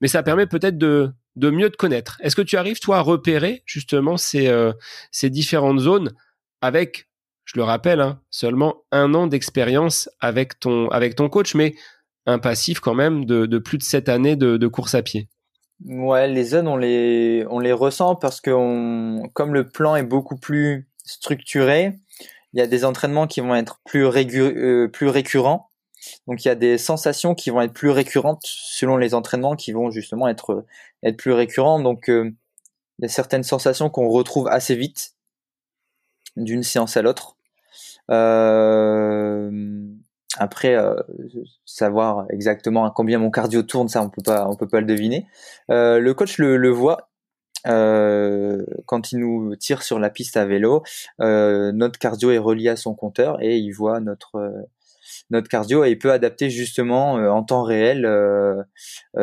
Mais 0.00 0.08
ça 0.08 0.22
permet 0.22 0.46
peut-être 0.46 0.78
de, 0.78 1.10
de 1.36 1.50
mieux 1.50 1.70
te 1.70 1.76
connaître. 1.76 2.18
Est-ce 2.22 2.36
que 2.36 2.42
tu 2.42 2.56
arrives, 2.56 2.78
toi, 2.78 2.98
à 2.98 3.00
repérer 3.00 3.62
justement 3.66 4.16
ces, 4.16 4.46
euh, 4.48 4.72
ces 5.10 5.30
différentes 5.30 5.80
zones 5.80 6.12
avec, 6.60 7.08
je 7.44 7.54
le 7.56 7.64
rappelle, 7.64 8.00
hein, 8.00 8.20
seulement 8.30 8.82
un 8.92 9.14
an 9.14 9.26
d'expérience 9.26 10.08
avec 10.20 10.60
ton, 10.60 10.88
avec 10.88 11.16
ton 11.16 11.28
coach, 11.28 11.54
mais 11.54 11.74
un 12.26 12.38
passif 12.38 12.78
quand 12.78 12.94
même 12.94 13.24
de, 13.24 13.46
de 13.46 13.58
plus 13.58 13.78
de 13.78 13.82
sept 13.82 14.08
années 14.08 14.36
de, 14.36 14.56
de 14.56 14.66
course 14.66 14.94
à 14.94 15.02
pied? 15.02 15.28
Ouais, 15.84 16.28
les 16.28 16.44
zones, 16.44 16.68
on 16.68 16.76
les, 16.76 17.44
on 17.50 17.60
les 17.60 17.72
ressent 17.72 18.16
parce 18.16 18.40
que 18.40 18.50
comme 19.32 19.54
le 19.54 19.68
plan 19.68 19.96
est 19.96 20.02
beaucoup 20.02 20.36
plus 20.36 20.88
structuré, 21.04 21.94
il 22.52 22.60
y 22.60 22.62
a 22.62 22.66
des 22.66 22.84
entraînements 22.84 23.26
qui 23.26 23.40
vont 23.40 23.54
être 23.54 23.80
plus, 23.84 24.04
euh, 24.04 24.88
plus 24.88 25.08
récurrents. 25.08 25.70
Donc 26.26 26.44
il 26.44 26.48
y 26.48 26.50
a 26.50 26.54
des 26.54 26.78
sensations 26.78 27.34
qui 27.34 27.50
vont 27.50 27.60
être 27.60 27.72
plus 27.72 27.90
récurrentes 27.90 28.42
selon 28.44 28.96
les 28.96 29.14
entraînements 29.14 29.56
qui 29.56 29.72
vont 29.72 29.90
justement 29.90 30.28
être, 30.28 30.64
plus 31.18 31.32
récurrents. 31.32 31.80
Donc 31.80 32.08
euh, 32.08 32.30
il 32.98 33.02
y 33.02 33.06
a 33.06 33.08
certaines 33.08 33.42
sensations 33.42 33.90
qu'on 33.90 34.08
retrouve 34.08 34.48
assez 34.48 34.74
vite 34.74 35.14
d'une 36.36 36.62
séance 36.62 36.96
à 36.96 37.02
l'autre. 37.02 37.36
Euh, 38.10 39.50
après, 40.38 40.76
savoir 41.64 42.26
exactement 42.30 42.84
à 42.84 42.92
combien 42.94 43.18
mon 43.18 43.30
cardio 43.30 43.62
tourne, 43.62 43.88
ça 43.88 44.02
on 44.02 44.08
peut 44.08 44.22
pas, 44.22 44.46
on 44.48 44.54
peut 44.54 44.68
pas 44.68 44.80
le 44.80 44.86
deviner. 44.86 45.26
le 45.68 46.12
coach 46.12 46.38
le 46.38 46.70
voit 46.70 47.08
euh, 47.66 48.64
quand 48.86 49.12
il 49.12 49.18
nous 49.18 49.56
tire 49.56 49.82
sur 49.82 49.98
la 49.98 50.10
piste 50.10 50.36
à 50.36 50.44
vélo, 50.46 50.82
euh, 51.20 51.72
notre 51.72 51.98
cardio 51.98 52.30
est 52.30 52.38
relié 52.38 52.68
à 52.68 52.76
son 52.76 52.94
compteur 52.94 53.42
et 53.42 53.56
il 53.56 53.72
voit 53.72 54.00
notre 54.00 54.36
euh, 54.36 54.62
notre 55.30 55.48
cardio 55.48 55.84
et 55.84 55.90
il 55.90 55.98
peut 55.98 56.12
adapter 56.12 56.50
justement 56.50 57.14
en 57.14 57.42
temps 57.42 57.62
réel 57.62 58.02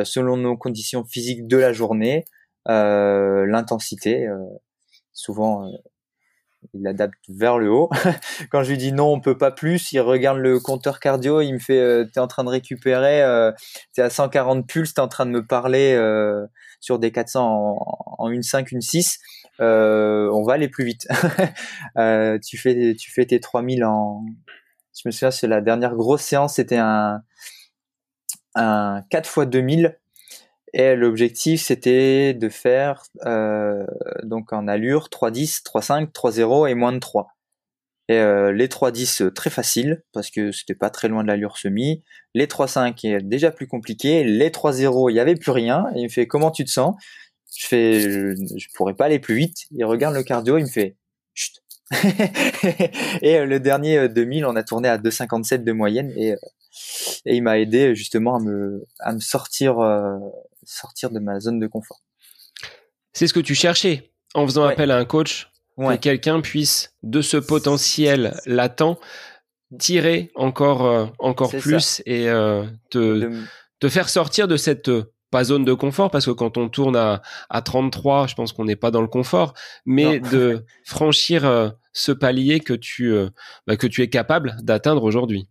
selon 0.04 0.36
nos 0.36 0.58
conditions 0.58 1.04
physiques 1.06 1.48
de 1.48 1.58
la 1.58 1.74
journée 1.74 2.26
l'intensité. 2.66 4.28
souvent 5.14 5.72
il 6.74 6.88
adapte 6.88 7.16
vers 7.30 7.58
le 7.58 7.70
haut. 7.70 7.90
Quand 8.52 8.64
je 8.64 8.72
lui 8.72 8.78
dis 8.78 8.92
non, 8.92 9.12
on 9.12 9.20
peut 9.20 9.38
pas 9.38 9.52
plus, 9.52 9.92
il 9.92 10.00
regarde 10.00 10.40
le 10.40 10.60
compteur 10.60 11.00
cardio, 11.00 11.42
il 11.42 11.54
me 11.54 11.60
fait 11.60 11.80
euh, 11.80 12.06
t'es 12.06 12.20
en 12.20 12.28
train 12.28 12.44
de 12.44 12.50
récupérer, 12.50 13.22
euh, 13.24 13.52
t'es 13.94 14.02
à 14.02 14.10
140 14.10 14.68
pulses, 14.68 14.94
t'es 14.94 15.02
en 15.02 15.08
train 15.08 15.26
de 15.26 15.32
me 15.32 15.46
parler 15.46 15.94
euh, 15.94 16.46
sur 16.80 17.00
des 17.00 17.12
400 17.12 17.42
en, 17.44 18.06
en 18.18 18.30
une 18.30 18.44
5, 18.44 18.72
une 18.72 18.82
6. 18.82 19.20
Euh, 19.62 20.30
on 20.34 20.44
va 20.44 20.54
aller 20.54 20.68
plus 20.68 20.86
vite. 20.86 21.08
euh, 21.98 22.38
tu 22.46 22.58
fais 22.58 22.96
tu 22.96 23.12
fais 23.12 23.26
tes 23.26 23.40
3000 23.40 23.86
en 23.86 24.26
je 24.98 25.08
me 25.08 25.12
souviens 25.12 25.32
c'est 25.32 25.48
la 25.48 25.62
dernière 25.62 25.96
grosse 25.96 26.22
séance, 26.22 26.56
c'était 26.56 26.78
un 26.78 27.22
un 28.56 29.02
4 29.10 29.28
x 29.28 29.48
2000 29.50 29.98
et 30.78 30.98
l'objectif, 30.98 31.62
c'était 31.62 32.34
de 32.34 32.50
faire 32.50 33.04
euh, 33.26 33.86
donc 34.24 34.52
en 34.52 34.68
allure 34.68 35.08
3-10, 35.08 35.64
3-5, 35.64 36.12
3-0 36.12 36.70
et 36.70 36.74
moins 36.74 36.92
de 36.92 37.00
3. 37.00 37.30
Et 38.10 38.18
euh, 38.18 38.52
les 38.52 38.68
3-10 38.68 39.24
euh, 39.24 39.32
très 39.32 39.50
facile 39.50 40.04
parce 40.12 40.30
que 40.30 40.52
c'était 40.52 40.76
pas 40.76 40.90
très 40.90 41.08
loin 41.08 41.24
de 41.24 41.30
l'allure 41.30 41.58
semi. 41.58 42.04
Les 42.34 42.46
3-5 42.46 43.08
est 43.08 43.22
déjà 43.22 43.52
plus 43.52 43.68
compliqué. 43.68 44.26
Les 44.26 44.50
3-0, 44.50 45.10
il 45.10 45.16
y 45.16 45.22
avait 45.22 45.36
plus 45.36 45.52
rien. 45.52 45.86
Et 45.96 46.00
il 46.00 46.04
me 46.04 46.10
fait 46.10 46.28
comment 46.28 46.52
tu 46.52 46.66
te 46.66 46.70
sens? 46.70 46.96
Je 47.58 47.68
fais 47.68 48.02
je, 48.02 48.68
pourrais 48.76 48.96
pas 48.96 49.06
aller 49.06 49.20
plus 49.20 49.36
vite. 49.36 49.68
Il 49.72 49.86
regarde 49.86 50.14
le 50.14 50.24
cardio, 50.24 50.58
il 50.58 50.64
me 50.64 50.70
fait 50.70 50.98
chut. 51.34 51.64
et 53.22 53.38
euh, 53.38 53.46
le 53.46 53.62
dernier 53.62 54.10
2000, 54.10 54.46
on 54.46 54.58
a 54.58 54.64
tourné 54.64 54.90
à 54.90 54.98
2,57 54.98 55.64
de 55.64 55.72
moyenne 55.72 56.12
et, 56.18 56.36
et 57.26 57.36
il 57.36 57.44
m'a 57.44 57.60
aidé 57.60 57.96
justement 57.96 58.36
à 58.36 58.40
me 58.40 58.86
à 59.00 59.14
me 59.14 59.20
sortir 59.20 59.80
sortir 60.66 61.10
de 61.10 61.20
ma 61.20 61.40
zone 61.40 61.60
de 61.60 61.68
confort. 61.68 62.02
C'est 63.14 63.28
ce 63.28 63.34
que 63.34 63.40
tu 63.40 63.56
cherchais 63.56 64.12
en 64.34 64.46
faisant 64.46 64.66
appel 64.66 64.92
à 64.92 64.98
un 64.98 65.06
coach, 65.06 65.50
que 65.78 65.96
quelqu'un 65.96 66.42
puisse 66.42 66.94
de 67.04 67.22
ce 67.22 67.38
potentiel 67.38 68.40
latent 68.46 68.98
tirer 69.80 70.32
encore 70.36 70.86
euh, 70.86 71.06
encore 71.20 71.52
plus 71.52 72.02
et 72.06 72.30
euh, 72.30 72.66
te, 72.92 73.44
te 73.80 73.90
faire 73.90 74.10
sortir 74.10 74.48
de 74.48 74.58
cette 74.58 74.90
euh, 74.90 75.12
pas 75.32 75.44
zone 75.44 75.66
de 75.66 75.74
confort 75.74 76.12
parce 76.12 76.26
que 76.26 76.32
quand 76.32 76.58
on 76.58 76.70
tourne 76.70 76.96
à, 76.96 77.22
à 77.50 77.62
33, 77.62 78.28
je 78.28 78.36
pense 78.36 78.54
qu'on 78.54 78.66
n'est 78.66 78.76
pas 78.76 78.92
dans 78.92 79.02
le 79.02 79.08
confort, 79.08 79.54
mais 79.86 80.20
de 80.20 80.64
franchir 80.86 81.74
ce 81.92 82.12
palier 82.12 82.60
que 82.60 82.74
tu 82.74 83.14
bah, 83.68 83.76
que 83.76 83.88
tu 83.88 84.02
es 84.02 84.08
capable 84.08 84.56
d'atteindre 84.62 85.04
aujourd'hui. 85.04 85.50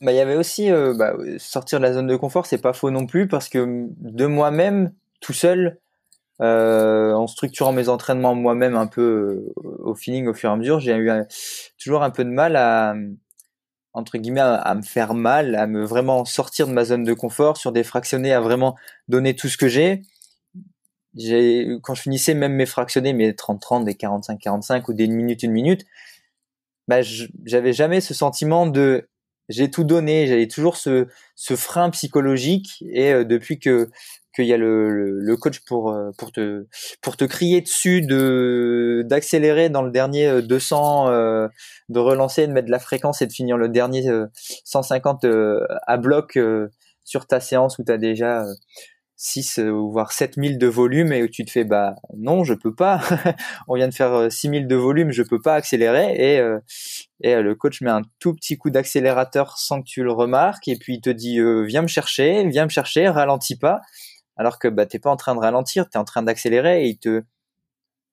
Bah, 0.00 0.12
il 0.12 0.16
y 0.16 0.20
avait 0.20 0.36
aussi 0.36 0.70
euh, 0.70 0.94
bah, 0.94 1.14
sortir 1.38 1.80
de 1.80 1.84
la 1.84 1.92
zone 1.92 2.06
de 2.06 2.16
confort, 2.16 2.46
c'est 2.46 2.58
pas 2.58 2.72
faux 2.72 2.90
non 2.90 3.06
plus 3.06 3.26
parce 3.28 3.48
que 3.48 3.88
de 3.98 4.26
moi-même, 4.26 4.92
tout 5.20 5.32
seul, 5.32 5.80
euh, 6.40 7.12
en 7.12 7.26
structurant 7.26 7.72
mes 7.72 7.88
entraînements 7.88 8.34
moi-même 8.34 8.76
un 8.76 8.86
peu 8.86 9.52
euh, 9.62 9.76
au 9.80 9.94
feeling 9.94 10.26
au 10.26 10.34
fur 10.34 10.50
et 10.50 10.52
à 10.52 10.56
mesure, 10.56 10.80
j'ai 10.80 10.96
eu 10.96 11.10
toujours 11.78 12.02
un 12.02 12.10
peu 12.10 12.24
de 12.24 12.30
mal 12.30 12.56
à 12.56 12.94
entre 13.92 14.18
guillemets 14.18 14.40
à, 14.40 14.74
me 14.74 14.82
faire 14.82 15.14
mal, 15.14 15.56
à 15.56 15.66
me 15.66 15.84
vraiment 15.84 16.24
sortir 16.24 16.68
de 16.68 16.72
ma 16.72 16.84
zone 16.84 17.04
de 17.04 17.12
confort 17.12 17.56
sur 17.56 17.72
des 17.72 17.82
fractionnés, 17.82 18.32
à 18.32 18.40
vraiment 18.40 18.76
donner 19.08 19.34
tout 19.34 19.48
ce 19.48 19.56
que 19.56 19.68
j'ai. 19.68 20.02
J'ai 21.16 21.68
quand 21.82 21.94
je 21.94 22.02
finissais 22.02 22.34
même 22.34 22.52
mes 22.54 22.66
fractionnés, 22.66 23.12
mes 23.12 23.32
30-30, 23.32 23.84
des 23.84 23.94
45-45 23.94 24.84
ou 24.88 24.94
des 24.94 25.08
minutes 25.08 25.42
une 25.42 25.50
minute, 25.50 25.84
bah, 26.86 27.02
j'avais 27.02 27.72
jamais 27.72 28.00
ce 28.00 28.14
sentiment 28.14 28.66
de 28.66 29.09
j'ai 29.50 29.70
tout 29.70 29.84
donné, 29.84 30.26
j'avais 30.26 30.46
toujours 30.46 30.76
ce, 30.76 31.06
ce 31.34 31.56
frein 31.56 31.90
psychologique 31.90 32.82
et 32.88 33.12
euh, 33.12 33.24
depuis 33.24 33.58
que 33.58 33.90
qu'il 34.32 34.46
y 34.46 34.52
a 34.52 34.56
le, 34.56 34.88
le, 35.18 35.36
coach 35.36 35.58
pour 35.66 35.90
euh, 35.90 36.10
pour 36.16 36.30
te 36.30 36.66
pour 37.02 37.16
te 37.16 37.24
crier 37.24 37.60
dessus 37.60 38.00
de 38.00 39.04
d'accélérer 39.04 39.70
dans 39.70 39.82
le 39.82 39.90
dernier 39.90 40.40
200 40.40 41.08
euh, 41.10 41.48
de 41.88 41.98
relancer 41.98 42.46
de 42.46 42.52
mettre 42.52 42.66
de 42.66 42.70
la 42.70 42.78
fréquence 42.78 43.22
et 43.22 43.26
de 43.26 43.32
finir 43.32 43.56
le 43.56 43.68
dernier 43.68 44.08
150 44.64 45.26
à 45.86 45.96
bloc 45.96 46.38
sur 47.02 47.26
ta 47.26 47.40
séance 47.40 47.78
où 47.78 47.84
tu 47.84 47.90
as 47.90 47.98
déjà 47.98 48.44
6 49.22 49.58
ou 49.58 49.60
euh, 49.60 49.70
voire 49.90 50.12
7000 50.12 50.56
de 50.56 50.66
volume 50.66 51.12
et 51.12 51.28
tu 51.28 51.44
te 51.44 51.50
fais 51.50 51.64
bah 51.64 51.94
non 52.16 52.42
je 52.42 52.54
peux 52.54 52.74
pas. 52.74 53.02
On 53.68 53.76
vient 53.76 53.88
de 53.88 53.94
faire 53.94 54.32
6000 54.32 54.64
euh, 54.64 54.66
de 54.66 54.74
volume 54.76 55.12
je 55.12 55.22
peux 55.22 55.40
pas 55.40 55.54
accélérer. 55.54 56.14
Et 56.16 56.40
euh, 56.40 56.58
et 57.22 57.34
le 57.36 57.54
coach 57.54 57.82
met 57.82 57.90
un 57.90 58.00
tout 58.18 58.34
petit 58.34 58.56
coup 58.56 58.70
d'accélérateur 58.70 59.58
sans 59.58 59.82
que 59.82 59.86
tu 59.86 60.02
le 60.02 60.10
remarques 60.10 60.68
et 60.68 60.76
puis 60.76 60.94
il 60.94 61.00
te 61.02 61.10
dit 61.10 61.38
viens 61.66 61.82
me 61.82 61.86
chercher 61.86 62.46
viens 62.48 62.64
me 62.64 62.70
chercher 62.70 63.08
ralentis 63.08 63.56
pas. 63.56 63.80
Alors 64.36 64.58
que 64.58 64.68
bah 64.68 64.86
t'es 64.86 64.98
pas 64.98 65.10
en 65.10 65.16
train 65.16 65.34
de 65.34 65.40
ralentir 65.40 65.84
tu 65.90 65.98
es 65.98 66.00
en 66.00 66.04
train 66.04 66.22
d'accélérer 66.22 66.86
et 66.86 66.88
il 66.88 66.98
te 66.98 67.22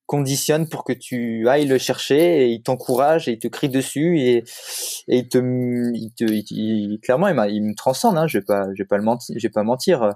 conditionne 0.07 0.67
pour 0.67 0.83
que 0.83 0.93
tu 0.93 1.47
ailles 1.47 1.67
le 1.67 1.77
chercher 1.77 2.43
et 2.43 2.49
il 2.49 2.63
t'encourage 2.63 3.29
et 3.29 3.33
il 3.33 3.39
te 3.39 3.47
crie 3.47 3.69
dessus 3.69 4.19
et, 4.19 4.43
et 5.07 5.19
il 5.19 5.29
te, 5.29 5.37
il 5.37 6.11
te 6.13 6.25
il, 6.25 6.99
clairement 7.01 7.29
il 7.45 7.63
me 7.63 7.75
transcende 7.75 8.17
hein, 8.17 8.27
je 8.27 8.39
vais 8.39 8.43
pas 8.45 8.67
je 8.73 8.83
vais 8.83 8.87
pas 8.87 8.97
le 8.97 9.03
mentir 9.03 9.35
je 9.37 9.47
vais 9.47 9.51
pas 9.51 9.63
mentir 9.63 10.15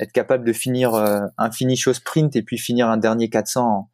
être 0.00 0.12
capable 0.12 0.44
de 0.44 0.52
finir 0.52 0.94
euh, 0.94 1.20
un 1.36 1.50
finish 1.50 1.86
au 1.88 1.92
sprint 1.92 2.36
et 2.36 2.42
puis 2.42 2.58
finir 2.58 2.88
un 2.88 2.96
dernier 2.96 3.28
400 3.28 3.90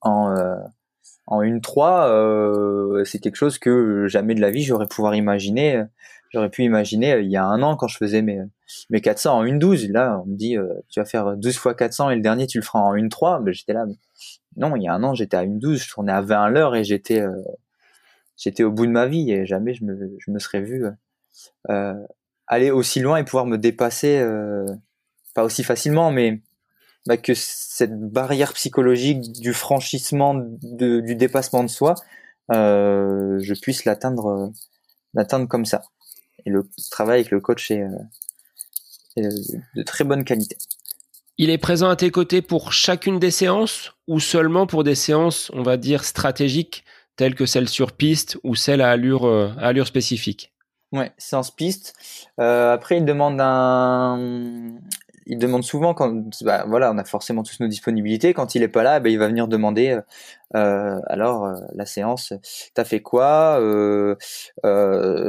en, 0.00 0.10
en, 0.10 0.36
euh, 0.36 0.56
en 1.26 1.42
1-3, 1.42 2.08
euh, 2.08 3.04
c'est 3.04 3.18
quelque 3.18 3.36
chose 3.36 3.58
que 3.58 4.06
jamais 4.06 4.34
de 4.34 4.40
la 4.40 4.50
vie 4.50 4.62
j'aurais 4.62 4.88
pouvoir 4.88 5.14
imaginer. 5.14 5.82
J'aurais 6.30 6.50
pu 6.50 6.64
imaginer 6.64 7.20
il 7.20 7.30
y 7.30 7.36
a 7.36 7.44
un 7.44 7.62
an 7.62 7.76
quand 7.76 7.86
je 7.86 7.96
faisais 7.96 8.20
mes, 8.20 8.40
mes 8.90 9.00
400 9.00 9.38
en 9.38 9.44
1-12. 9.44 9.92
Là, 9.92 10.20
on 10.24 10.26
me 10.26 10.36
dit, 10.36 10.56
tu 10.88 10.98
vas 10.98 11.06
faire 11.06 11.36
12 11.36 11.56
fois 11.56 11.74
400 11.74 12.10
et 12.10 12.16
le 12.16 12.22
dernier, 12.22 12.48
tu 12.48 12.58
le 12.58 12.64
feras 12.64 12.80
en 12.80 12.92
1-3. 12.94 13.44
Ben, 13.44 13.54
j'étais 13.54 13.72
là. 13.72 13.86
Non, 14.56 14.74
il 14.74 14.82
y 14.82 14.88
a 14.88 14.94
un 14.94 15.02
an, 15.04 15.14
j'étais 15.14 15.36
à 15.36 15.44
1-12, 15.44 15.84
je 15.84 15.90
tournais 15.92 16.12
à 16.12 16.20
20 16.22 16.42
à 16.42 16.50
l'heure 16.50 16.74
et 16.74 16.82
j'étais 16.82 17.24
j'étais 18.36 18.64
au 18.64 18.72
bout 18.72 18.86
de 18.86 18.90
ma 18.90 19.06
vie 19.06 19.30
et 19.30 19.46
jamais 19.46 19.74
je 19.74 19.84
me, 19.84 20.16
je 20.18 20.30
me 20.32 20.40
serais 20.40 20.60
vu 20.60 20.84
aller 22.48 22.70
aussi 22.72 22.98
loin 22.98 23.18
et 23.18 23.24
pouvoir 23.24 23.46
me 23.46 23.56
dépasser 23.56 24.20
pas 25.34 25.44
aussi 25.44 25.64
facilement, 25.64 26.10
mais 26.10 26.40
bah, 27.06 27.16
que 27.16 27.34
cette 27.34 27.98
barrière 27.98 28.52
psychologique 28.54 29.32
du 29.32 29.52
franchissement, 29.52 30.34
de, 30.34 31.00
du 31.00 31.16
dépassement 31.16 31.62
de 31.62 31.68
soi, 31.68 31.94
euh, 32.52 33.38
je 33.40 33.54
puisse 33.54 33.84
l'atteindre, 33.84 34.52
l'atteindre 35.12 35.48
comme 35.48 35.64
ça. 35.64 35.82
Et 36.46 36.50
le 36.50 36.68
travail 36.90 37.20
avec 37.20 37.30
le 37.30 37.40
coach 37.40 37.70
est, 37.70 37.82
euh, 37.82 39.28
de 39.76 39.82
très 39.82 40.04
bonne 40.04 40.24
qualité. 40.24 40.56
Il 41.36 41.50
est 41.50 41.58
présent 41.58 41.88
à 41.88 41.96
tes 41.96 42.10
côtés 42.10 42.42
pour 42.42 42.72
chacune 42.72 43.18
des 43.18 43.30
séances 43.30 43.92
ou 44.06 44.20
seulement 44.20 44.66
pour 44.66 44.84
des 44.84 44.94
séances, 44.94 45.50
on 45.52 45.62
va 45.62 45.76
dire, 45.76 46.04
stratégiques, 46.04 46.84
telles 47.16 47.34
que 47.34 47.46
celle 47.46 47.68
sur 47.68 47.92
piste 47.92 48.38
ou 48.44 48.54
celle 48.54 48.80
à 48.80 48.90
allure, 48.90 49.26
à 49.26 49.66
allure 49.66 49.86
spécifique? 49.86 50.54
Ouais, 50.94 51.12
séance 51.18 51.50
piste. 51.50 51.94
Euh, 52.38 52.72
après, 52.72 52.98
il 52.98 53.04
demande 53.04 53.40
un, 53.40 54.78
il 55.26 55.38
demande 55.38 55.64
souvent 55.64 55.94
quand, 55.94 56.12
bah, 56.42 56.64
voilà, 56.68 56.92
on 56.92 56.98
a 56.98 57.04
forcément 57.04 57.42
tous 57.42 57.60
nos 57.60 57.68
disponibilités. 57.68 58.34
Quand 58.34 58.54
il 58.54 58.62
est 58.62 58.68
pas 58.68 58.82
là, 58.82 59.00
bah, 59.00 59.08
il 59.08 59.18
va 59.18 59.28
venir 59.28 59.48
demander. 59.48 59.90
Euh, 59.90 60.00
euh 60.56 61.00
alors, 61.06 61.44
euh, 61.46 61.54
la 61.74 61.86
séance, 61.86 62.32
t'as 62.74 62.84
fait 62.84 63.00
quoi 63.00 63.58
euh, 63.60 64.16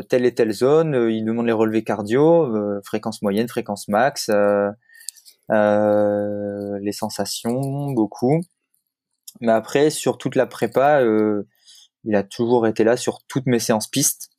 Telle 0.09 0.25
et 0.25 0.33
telle 0.35 0.51
zone. 0.53 1.09
Il 1.09 1.23
demande 1.25 1.47
les 1.47 1.51
relevés 1.51 1.83
cardio, 1.83 2.81
fréquence 2.83 3.21
moyenne, 3.21 3.47
fréquence 3.47 3.87
max, 3.87 4.29
les 5.49 6.91
sensations, 6.91 7.91
beaucoup. 7.91 8.41
Mais 9.41 9.51
après, 9.51 9.89
sur 9.89 10.17
toute 10.17 10.35
la 10.35 10.45
prépa, 10.47 11.01
il 12.03 12.15
a 12.15 12.23
toujours 12.23 12.67
été 12.67 12.83
là 12.83 12.97
sur 12.97 13.23
toutes 13.27 13.47
mes 13.47 13.59
séances 13.59 13.87
pistes 13.87 14.29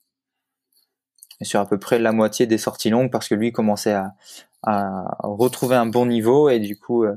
sur 1.42 1.60
à 1.60 1.66
peu 1.66 1.78
près 1.78 1.98
la 1.98 2.12
moitié 2.12 2.46
des 2.46 2.58
sorties 2.58 2.90
longues 2.90 3.10
parce 3.10 3.28
que 3.28 3.34
lui 3.34 3.52
commençait 3.52 3.92
à, 3.92 4.14
à 4.62 5.04
retrouver 5.22 5.76
un 5.76 5.86
bon 5.86 6.06
niveau 6.06 6.48
et 6.48 6.58
du 6.58 6.78
coup, 6.78 7.04
euh, 7.04 7.14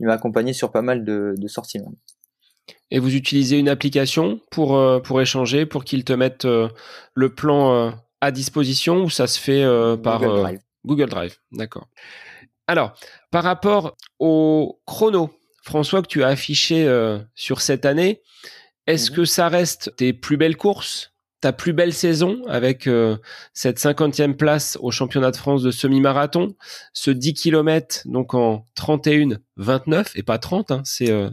il 0.00 0.06
m'a 0.06 0.14
accompagné 0.14 0.52
sur 0.52 0.70
pas 0.70 0.82
mal 0.82 1.04
de, 1.04 1.34
de, 1.36 1.48
sorties. 1.48 1.80
Et 2.90 2.98
vous 2.98 3.14
utilisez 3.14 3.58
une 3.58 3.68
application 3.68 4.40
pour, 4.50 4.76
euh, 4.76 5.00
pour 5.00 5.20
échanger, 5.20 5.66
pour 5.66 5.84
qu'il 5.84 6.04
te 6.04 6.12
mette 6.12 6.44
euh, 6.44 6.68
le 7.14 7.34
plan 7.34 7.92
à 8.20 8.30
disposition 8.30 9.02
ou 9.02 9.10
ça 9.10 9.26
se 9.26 9.40
fait 9.40 9.64
par 10.02 10.20
Google 10.20 10.40
Drive, 10.40 10.60
Google 10.84 11.08
Drive 11.08 11.36
D'accord. 11.50 11.88
Alors, 12.68 12.94
par 13.30 13.42
rapport 13.42 13.96
au 14.20 14.80
chrono, 14.86 15.30
François, 15.64 16.02
que 16.02 16.06
tu 16.06 16.22
as 16.22 16.28
affiché 16.28 16.86
sur 17.34 17.60
cette 17.60 17.84
année, 17.84 18.22
est-ce 18.86 19.10
mhm. 19.10 19.16
que 19.16 19.24
ça 19.24 19.48
reste 19.48 19.94
tes 19.96 20.12
plus 20.12 20.36
belles 20.36 20.56
courses 20.56 21.11
ta 21.42 21.52
plus 21.52 21.72
belle 21.72 21.92
saison 21.92 22.40
avec 22.46 22.86
euh, 22.86 23.18
cette 23.52 23.80
cinquantième 23.80 24.36
place 24.36 24.78
au 24.80 24.92
championnat 24.92 25.32
de 25.32 25.36
France 25.36 25.62
de 25.62 25.72
semi-marathon, 25.72 26.54
ce 26.92 27.10
10 27.10 27.34
km 27.34 28.02
donc 28.06 28.32
en 28.34 28.64
31 28.76 29.38
29 29.56 30.12
et 30.14 30.22
pas 30.22 30.38
30, 30.38 30.70
hein, 30.70 30.82
c'est 30.84 31.10
euh, 31.10 31.30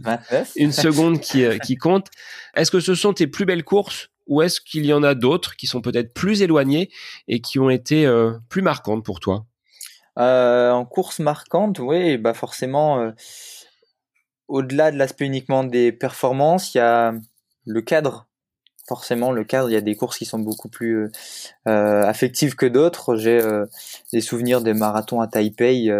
une 0.55 0.71
seconde 0.71 1.19
qui, 1.19 1.45
euh, 1.45 1.59
qui 1.59 1.75
compte. 1.75 2.07
Est-ce 2.55 2.71
que 2.71 2.79
ce 2.79 2.95
sont 2.95 3.13
tes 3.13 3.27
plus 3.27 3.45
belles 3.45 3.63
courses 3.63 4.09
ou 4.25 4.41
est-ce 4.41 4.59
qu'il 4.59 4.85
y 4.85 4.93
en 4.93 5.03
a 5.03 5.13
d'autres 5.13 5.55
qui 5.55 5.67
sont 5.67 5.81
peut-être 5.81 6.13
plus 6.13 6.41
éloignées 6.41 6.89
et 7.27 7.39
qui 7.39 7.59
ont 7.59 7.69
été 7.69 8.07
plus 8.47 8.61
marquantes 8.61 9.03
pour 9.03 9.19
toi? 9.19 9.45
En 10.15 10.85
course 10.85 11.17
marquante, 11.17 11.79
oui, 11.79 12.17
bah 12.19 12.35
forcément, 12.35 13.11
au-delà 14.47 14.91
de 14.91 14.97
l'aspect 14.97 15.25
uniquement 15.25 15.63
des 15.63 15.91
performances, 15.91 16.75
il 16.75 16.77
y 16.77 16.81
a 16.81 17.13
le 17.65 17.81
cadre 17.81 18.28
forcément 18.89 19.31
le 19.31 19.43
cadre. 19.43 19.69
Il 19.69 19.73
y 19.73 19.77
a 19.77 19.81
des 19.81 19.95
courses 19.95 20.17
qui 20.17 20.25
sont 20.25 20.39
beaucoup 20.39 20.67
plus 20.67 20.97
euh, 20.97 21.11
euh 21.67 22.01
affectives 22.03 22.55
que 22.55 22.65
d'autres. 22.65 23.15
J'ai 23.17 23.39
euh, 23.39 23.65
des 24.11 24.21
souvenirs 24.21 24.61
des 24.61 24.73
marathons 24.73 25.21
à 25.21 25.27
Taipei 25.27 25.91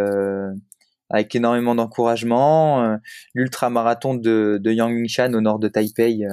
avec 1.12 1.36
énormément 1.36 1.76
d'encouragement. 1.76 2.98
L'ultra 3.36 3.70
marathon 3.70 4.16
de, 4.16 4.60
de 4.62 4.72
Yangmingshan 4.72 5.34
au 5.34 5.42
nord 5.42 5.60
de 5.60 5.68
Taipei 5.68 6.26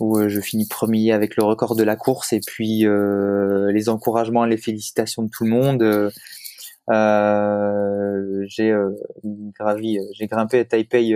où 0.00 0.28
je 0.28 0.40
finis 0.40 0.66
premier 0.68 1.12
avec 1.12 1.36
le 1.36 1.42
record 1.42 1.74
de 1.74 1.82
la 1.82 1.96
course 1.96 2.32
et 2.32 2.40
puis 2.44 2.84
les 2.84 3.88
encouragements 3.88 4.44
et 4.44 4.50
les 4.50 4.56
félicitations 4.56 5.22
de 5.22 5.30
tout 5.30 5.44
le 5.44 5.50
monde. 5.50 6.10
j'ai 8.48 8.72
gravi, 9.58 9.98
j'ai 10.14 10.26
grimpé 10.26 10.60
à 10.60 10.64
Taipei, 10.64 11.14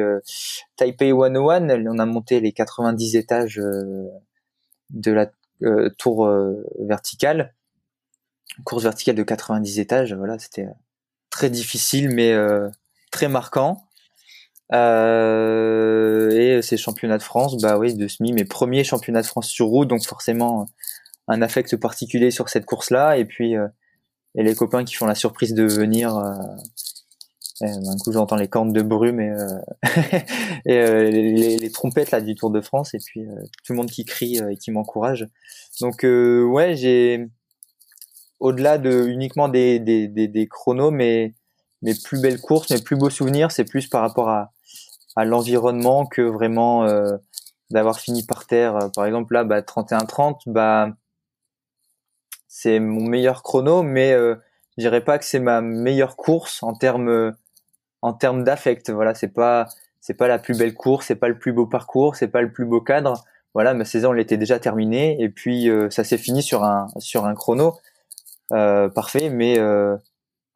Taipei 0.77 1.11
101. 1.11 1.87
On 1.87 1.99
a 1.99 2.07
monté 2.07 2.41
les 2.41 2.53
90 2.53 3.17
étages 3.17 3.61
de 4.93 5.13
la 5.13 5.31
euh, 5.63 5.91
tour 5.99 6.27
euh, 6.27 6.65
verticale, 6.81 7.55
course 8.65 8.85
verticale 8.85 9.15
de 9.15 9.23
90 9.23 9.79
étages. 9.79 10.15
Voilà, 10.15 10.39
c'était 10.39 10.67
euh, 10.67 10.75
très 11.31 11.51
difficile 11.51 12.11
mais 12.11 12.35
très 13.11 13.29
marquant. 13.29 13.85
et 14.73 16.61
ces 16.63 16.77
championnats 16.77 17.19
de 17.19 17.23
France, 17.23 17.57
bah 17.61 17.79
oui, 17.79 17.95
de 17.95 18.09
semi, 18.09 18.33
mes 18.33 18.45
premiers 18.45 18.85
championnats 18.85 19.23
de 19.23 19.27
France 19.27 19.49
sur 19.49 19.67
route, 19.67 19.89
donc 19.89 20.05
forcément 20.05 20.69
un 21.29 21.43
affect 21.43 21.77
particulier 21.77 22.31
sur 22.31 22.49
cette 22.49 22.67
course-là. 22.67 23.17
Et 23.17 23.25
puis 23.25 23.55
et 24.35 24.43
les 24.43 24.55
copains 24.55 24.85
qui 24.85 24.95
font 24.95 25.07
la 25.07 25.15
surprise 25.15 25.55
de 25.55 25.65
venir 25.65 26.17
d'un 27.63 27.97
coup, 27.99 28.13
j'entends 28.13 28.37
les 28.37 28.49
cornes 28.49 28.73
de 28.73 28.83
brume 28.83 29.21
et, 29.21 29.31
euh, 29.31 29.59
et 30.67 30.79
euh, 30.79 31.11
les, 31.11 31.71
trompettes 31.71 32.11
là 32.11 32.21
du 32.21 32.35
Tour 32.35 32.51
de 32.51 32.61
France, 32.61 32.95
et 32.95 32.99
puis 32.99 33.21
euh, 33.21 33.43
tout 33.65 33.73
le 33.73 33.77
monde 33.77 33.91
qui 33.91 34.05
crie 34.05 34.39
et 34.39 34.57
qui 34.57 34.71
m'encourage. 34.71 35.29
Donc 35.81 36.03
ouais, 36.03 36.77
j'ai 36.77 37.29
au-delà 38.41 38.79
de 38.79 39.07
uniquement 39.07 39.49
des, 39.49 39.79
des, 39.79 40.09
des, 40.09 40.49
chronos, 40.49 40.91
mais 40.91 41.35
mes 41.83 41.95
plus 41.95 42.21
belles 42.21 42.41
courses, 42.41 42.71
mes 42.71 42.81
plus 42.81 42.97
beaux 42.97 43.11
souvenirs, 43.11 43.53
c'est 43.53 43.65
plus 43.65 43.89
par 43.89 44.03
rapport 44.03 44.29
à, 44.29 44.53
à 45.17 45.25
l'environnement 45.25 46.07
que 46.07 46.23
vraiment 46.23 46.87
d'avoir 47.71 47.99
fini 47.99 48.25
par 48.25 48.47
terre. 48.47 48.91
Par 48.95 49.07
exemple 49.07 49.35
là, 49.35 49.45
bah 49.45 49.61
31-30, 49.61 50.43
bah 50.47 50.91
c'est 52.55 52.81
mon 52.81 53.05
meilleur 53.09 53.43
chrono, 53.43 53.83
mais 53.83 54.13
euh, 54.13 54.37
je 54.77 54.83
dirais 54.83 55.03
pas 55.03 55.19
que 55.19 55.25
c'est 55.25 55.41
ma 55.41 55.63
meilleure 55.63 56.17
course 56.17 56.63
en 56.63 56.75
termes 56.75 57.35
en 58.03 58.13
termes 58.13 58.45
d'affect. 58.45 58.91
Voilà, 58.91 59.15
c'est 59.15 59.33
pas 59.33 59.69
c'est 60.01 60.15
pas 60.15 60.29
la 60.29 60.39
plus 60.39 60.59
belle 60.59 60.75
course, 60.75 61.07
c'est 61.07 61.17
pas 61.17 61.29
le 61.29 61.39
plus 61.39 61.53
beau 61.53 61.67
parcours, 61.67 62.17
c'est 62.17 62.29
pas 62.29 62.43
le 62.43 62.53
plus 62.53 62.67
beau 62.67 62.81
cadre. 62.81 63.25
Voilà, 63.55 63.73
ma 63.73 63.85
saison 63.85 64.13
elle 64.13 64.21
était 64.21 64.37
déjà 64.37 64.59
terminée 64.59 65.17
et 65.21 65.29
puis 65.29 65.71
euh, 65.71 65.89
ça 65.91 66.05
s'est 66.05 66.19
fini 66.19 66.43
sur 66.43 66.65
un 66.65 66.89
sur 66.99 67.25
un 67.25 67.35
chrono 67.35 67.79
euh, 68.53 68.89
parfait, 68.89 69.31
mais 69.31 69.59
euh, 69.59 69.97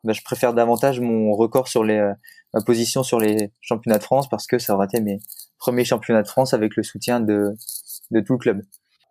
bah, 0.05 0.12
je 0.12 0.23
préfère 0.23 0.52
davantage 0.52 1.01
mon 1.01 1.32
record 1.32 1.68
sur 1.68 1.85
les 1.85 2.12
ma 2.55 2.60
position 2.62 3.02
sur 3.02 3.20
les 3.20 3.52
championnats 3.60 3.98
de 3.98 4.02
France 4.02 4.28
parce 4.28 4.47
que 4.47 4.59
ça 4.59 4.74
aurait 4.74 4.86
été 4.86 5.01
mes 5.01 5.20
premiers 5.59 5.85
championnats 5.85 6.23
de 6.23 6.28
France 6.28 6.52
avec 6.52 6.77
le 6.77 6.82
soutien 6.82 7.20
de 7.20 7.55
de 8.10 8.20
tout 8.20 8.35
le 8.35 8.39
club. 8.39 8.62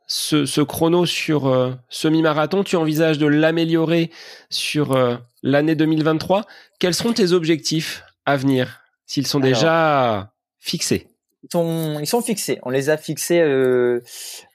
Ce, 0.07 0.45
ce 0.45 0.61
chrono 0.61 1.07
sur 1.07 1.51
semi-marathon, 1.89 2.63
tu 2.63 2.75
envisages 2.75 3.17
de 3.17 3.25
l'améliorer 3.25 4.11
sur 4.51 4.95
l'année 5.41 5.73
2023. 5.73 6.45
Quels 6.79 6.93
seront 6.93 7.13
tes 7.13 7.31
objectifs? 7.31 8.03
À 8.25 8.37
venir, 8.37 8.81
s'ils 9.05 9.27
sont 9.27 9.39
déjà 9.39 10.31
fixés 10.59 11.07
ils 11.45 11.51
sont, 11.51 11.99
ils 11.99 12.07
sont 12.07 12.21
fixés. 12.21 12.59
On 12.63 12.69
les 12.69 12.89
a 12.89 12.97
fixés 12.97 13.39
euh, 13.39 14.01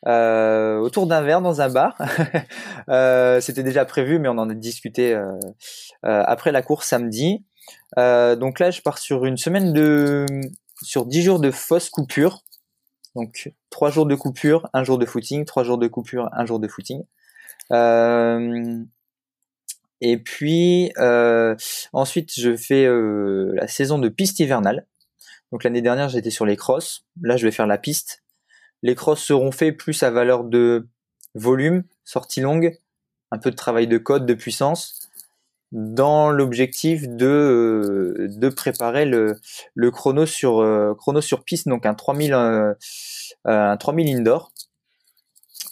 euh, 0.06 0.78
autour 0.78 1.06
d'un 1.06 1.20
verre 1.20 1.40
dans 1.40 1.60
un 1.60 1.68
bar. 1.68 1.96
euh, 2.88 3.40
C'était 3.40 3.62
déjà 3.62 3.84
prévu, 3.84 4.18
mais 4.18 4.28
on 4.28 4.38
en 4.38 4.50
a 4.50 4.54
discuté 4.54 5.18
après 6.02 6.52
la 6.52 6.62
course 6.62 6.88
samedi. 6.88 7.44
Donc 7.96 8.58
là, 8.58 8.70
je 8.70 8.82
pars 8.82 8.98
sur 8.98 9.24
une 9.24 9.36
semaine 9.36 9.72
de, 9.72 10.26
sur 10.82 11.06
dix 11.06 11.22
jours 11.22 11.40
de 11.40 11.50
fausse 11.50 11.90
coupure. 11.90 12.42
Donc 13.14 13.52
trois 13.70 13.90
jours 13.90 14.06
de 14.06 14.14
coupure, 14.14 14.68
un 14.72 14.84
jour 14.84 14.98
de 14.98 15.06
footing, 15.06 15.44
trois 15.44 15.64
jours 15.64 15.78
de 15.78 15.88
coupure, 15.88 16.28
un 16.32 16.44
jour 16.44 16.60
de 16.60 16.68
footing. 16.68 17.02
Euh, 17.72 18.82
et 20.00 20.18
puis 20.18 20.92
euh, 20.98 21.54
ensuite, 21.92 22.32
je 22.38 22.56
fais 22.56 22.86
euh, 22.86 23.52
la 23.54 23.68
saison 23.68 23.98
de 23.98 24.08
piste 24.08 24.40
hivernale. 24.40 24.86
Donc 25.52 25.64
l'année 25.64 25.82
dernière, 25.82 26.08
j'étais 26.08 26.30
sur 26.30 26.46
les 26.46 26.56
crosses. 26.56 27.04
Là, 27.22 27.36
je 27.36 27.44
vais 27.44 27.52
faire 27.52 27.66
la 27.66 27.78
piste. 27.78 28.22
Les 28.82 28.94
crosses 28.94 29.22
seront 29.22 29.52
faits 29.52 29.76
plus 29.76 30.02
à 30.02 30.10
valeur 30.10 30.44
de 30.44 30.88
volume, 31.34 31.84
sortie 32.04 32.40
longue, 32.40 32.78
un 33.30 33.38
peu 33.38 33.50
de 33.50 33.56
travail 33.56 33.86
de 33.86 33.98
code, 33.98 34.26
de 34.26 34.34
puissance, 34.34 35.10
dans 35.72 36.30
l'objectif 36.30 37.06
de 37.08 37.26
euh, 37.26 38.28
de 38.28 38.48
préparer 38.48 39.04
le, 39.04 39.36
le 39.74 39.90
chrono 39.90 40.26
sur 40.26 40.64
chrono 40.98 41.20
sur 41.20 41.44
piste, 41.44 41.68
donc 41.68 41.86
un 41.86 41.94
3000 41.94 42.32
un 43.44 43.76
3000 43.76 44.16
indoor. 44.16 44.52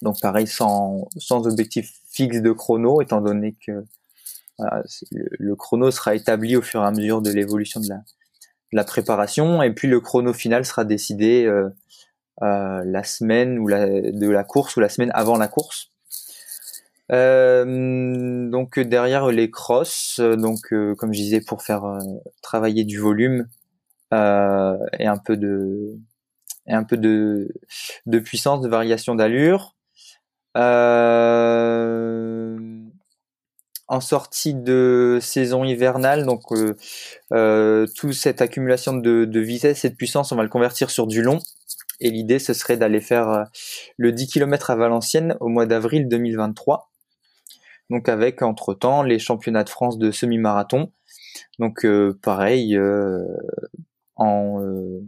Donc 0.02 0.20
pareil 0.20 0.46
sans 0.46 1.08
sans 1.16 1.46
objectif 1.46 1.90
fixe 2.10 2.42
de 2.42 2.52
chrono, 2.52 3.00
étant 3.00 3.20
donné 3.20 3.56
que 3.66 3.84
le, 5.10 5.54
chrono 5.54 5.90
sera 5.90 6.14
établi 6.14 6.56
au 6.56 6.62
fur 6.62 6.82
et 6.82 6.86
à 6.86 6.90
mesure 6.90 7.22
de 7.22 7.30
l'évolution 7.30 7.80
de 7.80 7.88
la, 8.72 8.84
préparation, 8.84 9.62
et 9.62 9.72
puis 9.72 9.88
le 9.88 10.00
chrono 10.00 10.32
final 10.32 10.64
sera 10.64 10.84
décidé 10.84 11.44
euh, 11.44 11.68
euh, 12.42 12.82
la 12.84 13.04
semaine 13.04 13.58
ou 13.58 13.68
la, 13.68 13.86
de 13.86 14.28
la 14.28 14.44
course 14.44 14.76
ou 14.76 14.80
la 14.80 14.88
semaine 14.88 15.10
avant 15.14 15.36
la 15.36 15.48
course. 15.48 15.90
Euh, 17.10 18.50
donc 18.50 18.78
derrière 18.78 19.28
les 19.28 19.50
crosses, 19.50 20.20
donc 20.20 20.60
comme 20.98 21.14
je 21.14 21.20
disais 21.20 21.40
pour 21.40 21.62
faire 21.62 21.98
travailler 22.42 22.84
du 22.84 22.98
volume 22.98 23.48
et 24.12 24.16
un 25.06 25.18
peu 25.24 25.36
de 25.36 25.96
et 26.66 26.74
un 26.74 26.84
peu 26.84 26.98
de 26.98 27.48
de 28.04 28.18
puissance, 28.18 28.60
de 28.60 28.68
variation 28.68 29.14
d'allure. 29.14 29.74
Euh, 33.90 33.94
en 33.94 34.00
sortie 34.00 34.54
de 34.54 35.18
saison 35.20 35.64
hivernale, 35.64 36.26
donc 36.26 36.42
euh, 37.32 37.86
toute 37.96 38.12
cette 38.12 38.42
accumulation 38.42 38.94
de, 38.94 39.24
de, 39.24 39.40
vitesse 39.40 39.84
et 39.84 39.90
de 39.90 39.94
puissance, 39.94 40.32
on 40.32 40.36
va 40.36 40.42
le 40.42 40.48
convertir 40.48 40.90
sur 40.90 41.06
du 41.06 41.22
long. 41.22 41.38
Et 42.00 42.10
l'idée, 42.10 42.38
ce 42.38 42.52
serait 42.54 42.76
d'aller 42.76 43.00
faire 43.00 43.46
le 43.96 44.12
10 44.12 44.28
km 44.28 44.70
à 44.70 44.76
Valenciennes 44.76 45.36
au 45.40 45.48
mois 45.48 45.66
d'avril 45.66 46.08
2023. 46.08 46.90
Donc 47.90 48.08
avec 48.08 48.42
entre-temps 48.42 49.02
les 49.02 49.18
championnats 49.18 49.64
de 49.64 49.70
France 49.70 49.98
de 49.98 50.10
semi-marathon. 50.12 50.92
Donc 51.58 51.84
pareil, 52.22 52.78
en 54.18 54.60
euh, 54.60 55.00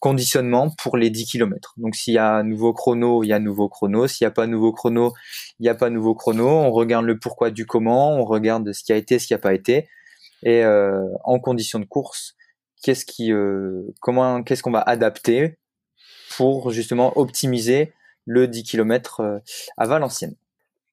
conditionnement 0.00 0.70
pour 0.70 0.96
les 0.96 1.10
10 1.10 1.26
km. 1.26 1.74
Donc 1.76 1.94
s'il 1.94 2.14
y 2.14 2.18
a 2.18 2.34
un 2.34 2.44
nouveau 2.44 2.72
chrono, 2.72 3.22
il 3.22 3.28
y 3.28 3.32
a 3.32 3.36
un 3.36 3.40
nouveau 3.40 3.68
chrono. 3.68 4.06
S'il 4.06 4.24
n'y 4.24 4.28
a 4.28 4.30
pas 4.30 4.44
un 4.44 4.48
nouveau 4.48 4.72
chrono, 4.72 5.12
il 5.58 5.64
n'y 5.64 5.68
a 5.68 5.74
pas 5.74 5.86
un 5.86 5.90
nouveau 5.90 6.14
chrono. 6.14 6.48
On 6.48 6.70
regarde 6.70 7.04
le 7.04 7.18
pourquoi 7.18 7.50
du 7.50 7.66
comment, 7.66 8.16
on 8.16 8.24
regarde 8.24 8.72
ce 8.72 8.82
qui 8.82 8.92
a 8.92 8.96
été, 8.96 9.18
ce 9.18 9.26
qui 9.26 9.34
n'a 9.34 9.38
pas 9.38 9.54
été. 9.54 9.88
Et 10.42 10.64
euh, 10.64 11.02
en 11.24 11.38
condition 11.40 11.78
de 11.78 11.84
course, 11.84 12.36
qu'est-ce 12.82 13.04
qui, 13.04 13.32
euh, 13.32 13.82
comment, 14.00 14.42
qu'est-ce 14.42 14.62
qu'on 14.62 14.70
va 14.70 14.82
adapter 14.82 15.58
pour 16.36 16.70
justement 16.70 17.18
optimiser 17.18 17.92
le 18.24 18.46
10 18.46 18.62
km 18.62 19.40
à 19.78 19.86
Valenciennes. 19.86 20.36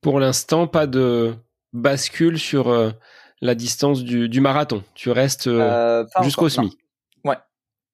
Pour 0.02 0.20
l'instant, 0.20 0.68
pas 0.68 0.88
de 0.88 1.36
bascule 1.74 2.40
sur 2.40 2.94
la 3.42 3.56
distance 3.56 4.04
du, 4.04 4.30
du 4.30 4.40
marathon. 4.40 4.84
Tu 4.96 5.12
restes 5.12 5.50
jusqu'au 6.24 6.48
SMI 6.48 6.78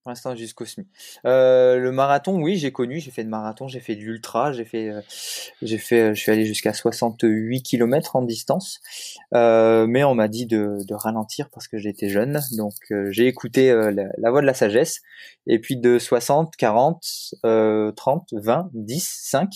pour 0.01 0.09
l'instant 0.09 0.35
jusqu'au 0.35 0.65
SMI. 0.65 0.87
Euh, 1.25 1.77
le 1.77 1.91
marathon, 1.91 2.41
oui, 2.41 2.57
j'ai 2.57 2.71
connu, 2.71 2.99
j'ai 2.99 3.11
fait 3.11 3.23
de 3.23 3.29
marathon, 3.29 3.67
j'ai 3.67 3.79
fait 3.79 3.95
de 3.95 4.01
l'ultra, 4.01 4.51
j'ai 4.51 4.65
fait, 4.65 4.89
euh, 4.89 5.01
j'ai 5.61 5.77
fait, 5.77 6.01
euh, 6.01 6.13
je 6.15 6.19
suis 6.19 6.31
allé 6.31 6.45
jusqu'à 6.45 6.73
68 6.73 7.61
km 7.61 8.15
en 8.15 8.23
distance, 8.23 8.79
mais 9.31 10.03
on 10.03 10.15
m'a 10.15 10.27
dit 10.27 10.47
de, 10.47 10.77
ralentir 10.91 11.49
parce 11.49 11.67
que 11.67 11.77
j'étais 11.77 12.09
jeune, 12.09 12.39
donc 12.57 12.73
j'ai 13.09 13.27
écouté 13.27 13.73
la, 13.73 14.31
voix 14.31 14.41
de 14.41 14.45
la 14.45 14.53
sagesse, 14.53 15.01
et 15.47 15.57
puis 15.59 15.77
de 15.77 15.99
60, 15.99 16.55
40, 16.55 17.03
30, 17.95 18.29
20, 18.33 18.69
10, 18.73 19.19
5, 19.23 19.49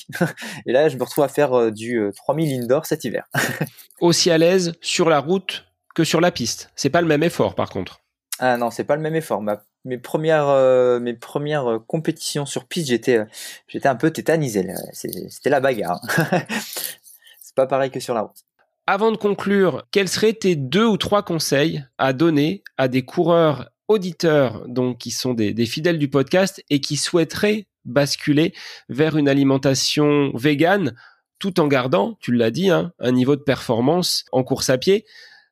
et 0.66 0.72
là 0.72 0.90
je 0.90 0.98
me 0.98 1.04
retrouve 1.04 1.24
à 1.24 1.28
faire 1.28 1.72
du 1.72 2.00
3000 2.16 2.64
indoor 2.64 2.86
cet 2.86 3.04
hiver. 3.04 3.28
Aussi 4.00 4.32
à 4.32 4.38
l'aise 4.38 4.74
sur 4.82 5.10
la 5.10 5.20
route 5.20 5.66
que 5.94 6.04
sur 6.04 6.22
la 6.22 6.32
piste, 6.32 6.72
c'est 6.76 6.90
pas 6.90 7.02
le 7.02 7.08
même 7.08 7.24
effort 7.24 7.56
par 7.56 7.70
contre. 7.70 8.05
Ah 8.40 8.58
non, 8.58 8.70
c'est 8.70 8.84
pas 8.84 8.96
le 8.96 9.02
même 9.02 9.16
effort. 9.16 9.42
Mes 9.86 9.98
premières 9.98 10.50
euh, 10.50 11.00
mes 11.00 11.14
premières 11.14 11.68
euh, 11.68 11.80
compétitions 11.80 12.46
sur 12.46 12.66
piste, 12.66 12.88
j'étais 12.88 13.20
euh, 13.20 13.26
j'étais 13.68 13.88
un 13.88 13.96
peu 13.96 14.12
tétanisé. 14.12 14.68
C'était 14.94 15.50
la 15.50 15.60
bagarre. 15.60 16.02
C'est 17.42 17.56
pas 17.56 17.68
pareil 17.68 17.92
que 17.92 18.00
sur 18.00 18.14
la 18.14 18.22
route. 18.22 18.44
Avant 18.88 19.12
de 19.12 19.18
conclure, 19.18 19.86
quels 19.92 20.10
seraient 20.10 20.34
tes 20.34 20.56
deux 20.56 20.86
ou 20.86 20.98
trois 20.98 21.24
conseils 21.24 21.86
à 21.98 22.14
donner 22.14 22.64
à 22.78 22.88
des 22.88 23.04
coureurs 23.04 23.72
auditeurs 23.88 24.68
donc 24.68 24.98
qui 24.98 25.12
sont 25.12 25.34
des, 25.34 25.54
des 25.54 25.66
fidèles 25.66 25.98
du 25.98 26.10
podcast 26.10 26.62
et 26.70 26.82
qui 26.82 26.98
souhaiteraient 26.98 27.68
basculer 27.86 28.54
vers 28.90 29.16
une 29.16 29.30
alimentation 29.30 30.32
végane 30.36 30.96
tout 31.40 31.60
en 31.60 31.68
gardant, 31.68 32.18
tu 32.20 32.32
l'as 32.32 32.52
dit, 32.52 32.70
hein, 32.70 32.94
un 33.00 33.12
niveau 33.12 33.36
de 33.36 33.42
performance 33.42 34.26
en 34.32 34.44
course 34.44 34.70
à 34.70 34.78
pied 34.78 35.06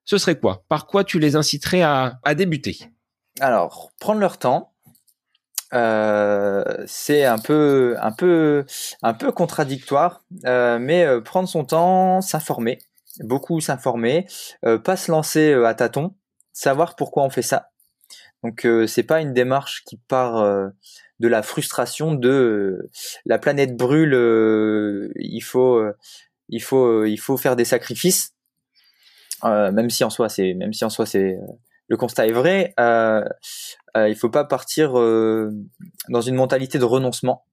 Ce 0.05 0.17
serait 0.17 0.38
quoi? 0.38 0.63
Par 0.67 0.88
quoi 0.88 1.03
tu 1.03 1.19
les 1.19 1.35
inciterais 1.35 1.81
à, 1.81 2.35
débuter? 2.35 2.77
Alors, 3.39 3.91
prendre 3.99 4.19
leur 4.19 4.38
temps, 4.38 4.73
euh, 5.73 6.63
c'est 6.85 7.25
un 7.25 7.39
peu, 7.39 7.95
un 7.99 8.11
peu, 8.11 8.65
un 9.01 9.13
peu 9.13 9.31
contradictoire, 9.31 10.23
euh, 10.45 10.77
mais 10.80 11.03
euh, 11.03 11.21
prendre 11.21 11.47
son 11.47 11.65
temps, 11.65 12.21
s'informer, 12.21 12.80
beaucoup 13.21 13.59
s'informer, 13.59 14.27
pas 14.84 14.97
se 14.97 15.11
lancer 15.11 15.53
à 15.53 15.73
tâtons, 15.73 16.15
savoir 16.51 16.95
pourquoi 16.95 17.23
on 17.23 17.30
fait 17.30 17.41
ça. 17.41 17.69
Donc, 18.43 18.67
c'est 18.88 19.03
pas 19.03 19.21
une 19.21 19.34
démarche 19.34 19.84
qui 19.85 19.95
part 19.95 20.43
de 21.19 21.27
la 21.27 21.41
frustration 21.43 22.13
de 22.13 22.89
la 23.25 23.39
planète 23.39 23.77
brûle, 23.77 25.11
il 25.15 25.41
faut, 25.41 25.81
il 26.49 26.61
faut, 26.61 27.05
il 27.05 27.17
faut 27.17 27.38
faire 27.38 27.55
des 27.55 27.63
sacrifices, 27.63 28.32
même 29.43 29.89
si 29.89 30.03
en 30.03 30.09
soi 30.09 30.29
c'est, 30.29 30.53
même 30.53 30.73
si 30.73 30.85
en 30.85 30.89
soi 30.89 31.05
c'est 31.05 31.37
le 31.87 31.97
constat 31.97 32.27
est 32.27 32.31
vrai. 32.31 32.73
Euh, 32.79 33.23
euh, 33.95 34.09
il 34.09 34.15
faut 34.15 34.29
pas 34.29 34.45
partir 34.45 34.97
euh, 34.99 35.51
dans 36.09 36.21
une 36.21 36.35
mentalité 36.35 36.79
de 36.79 36.85
renoncement. 36.85 37.45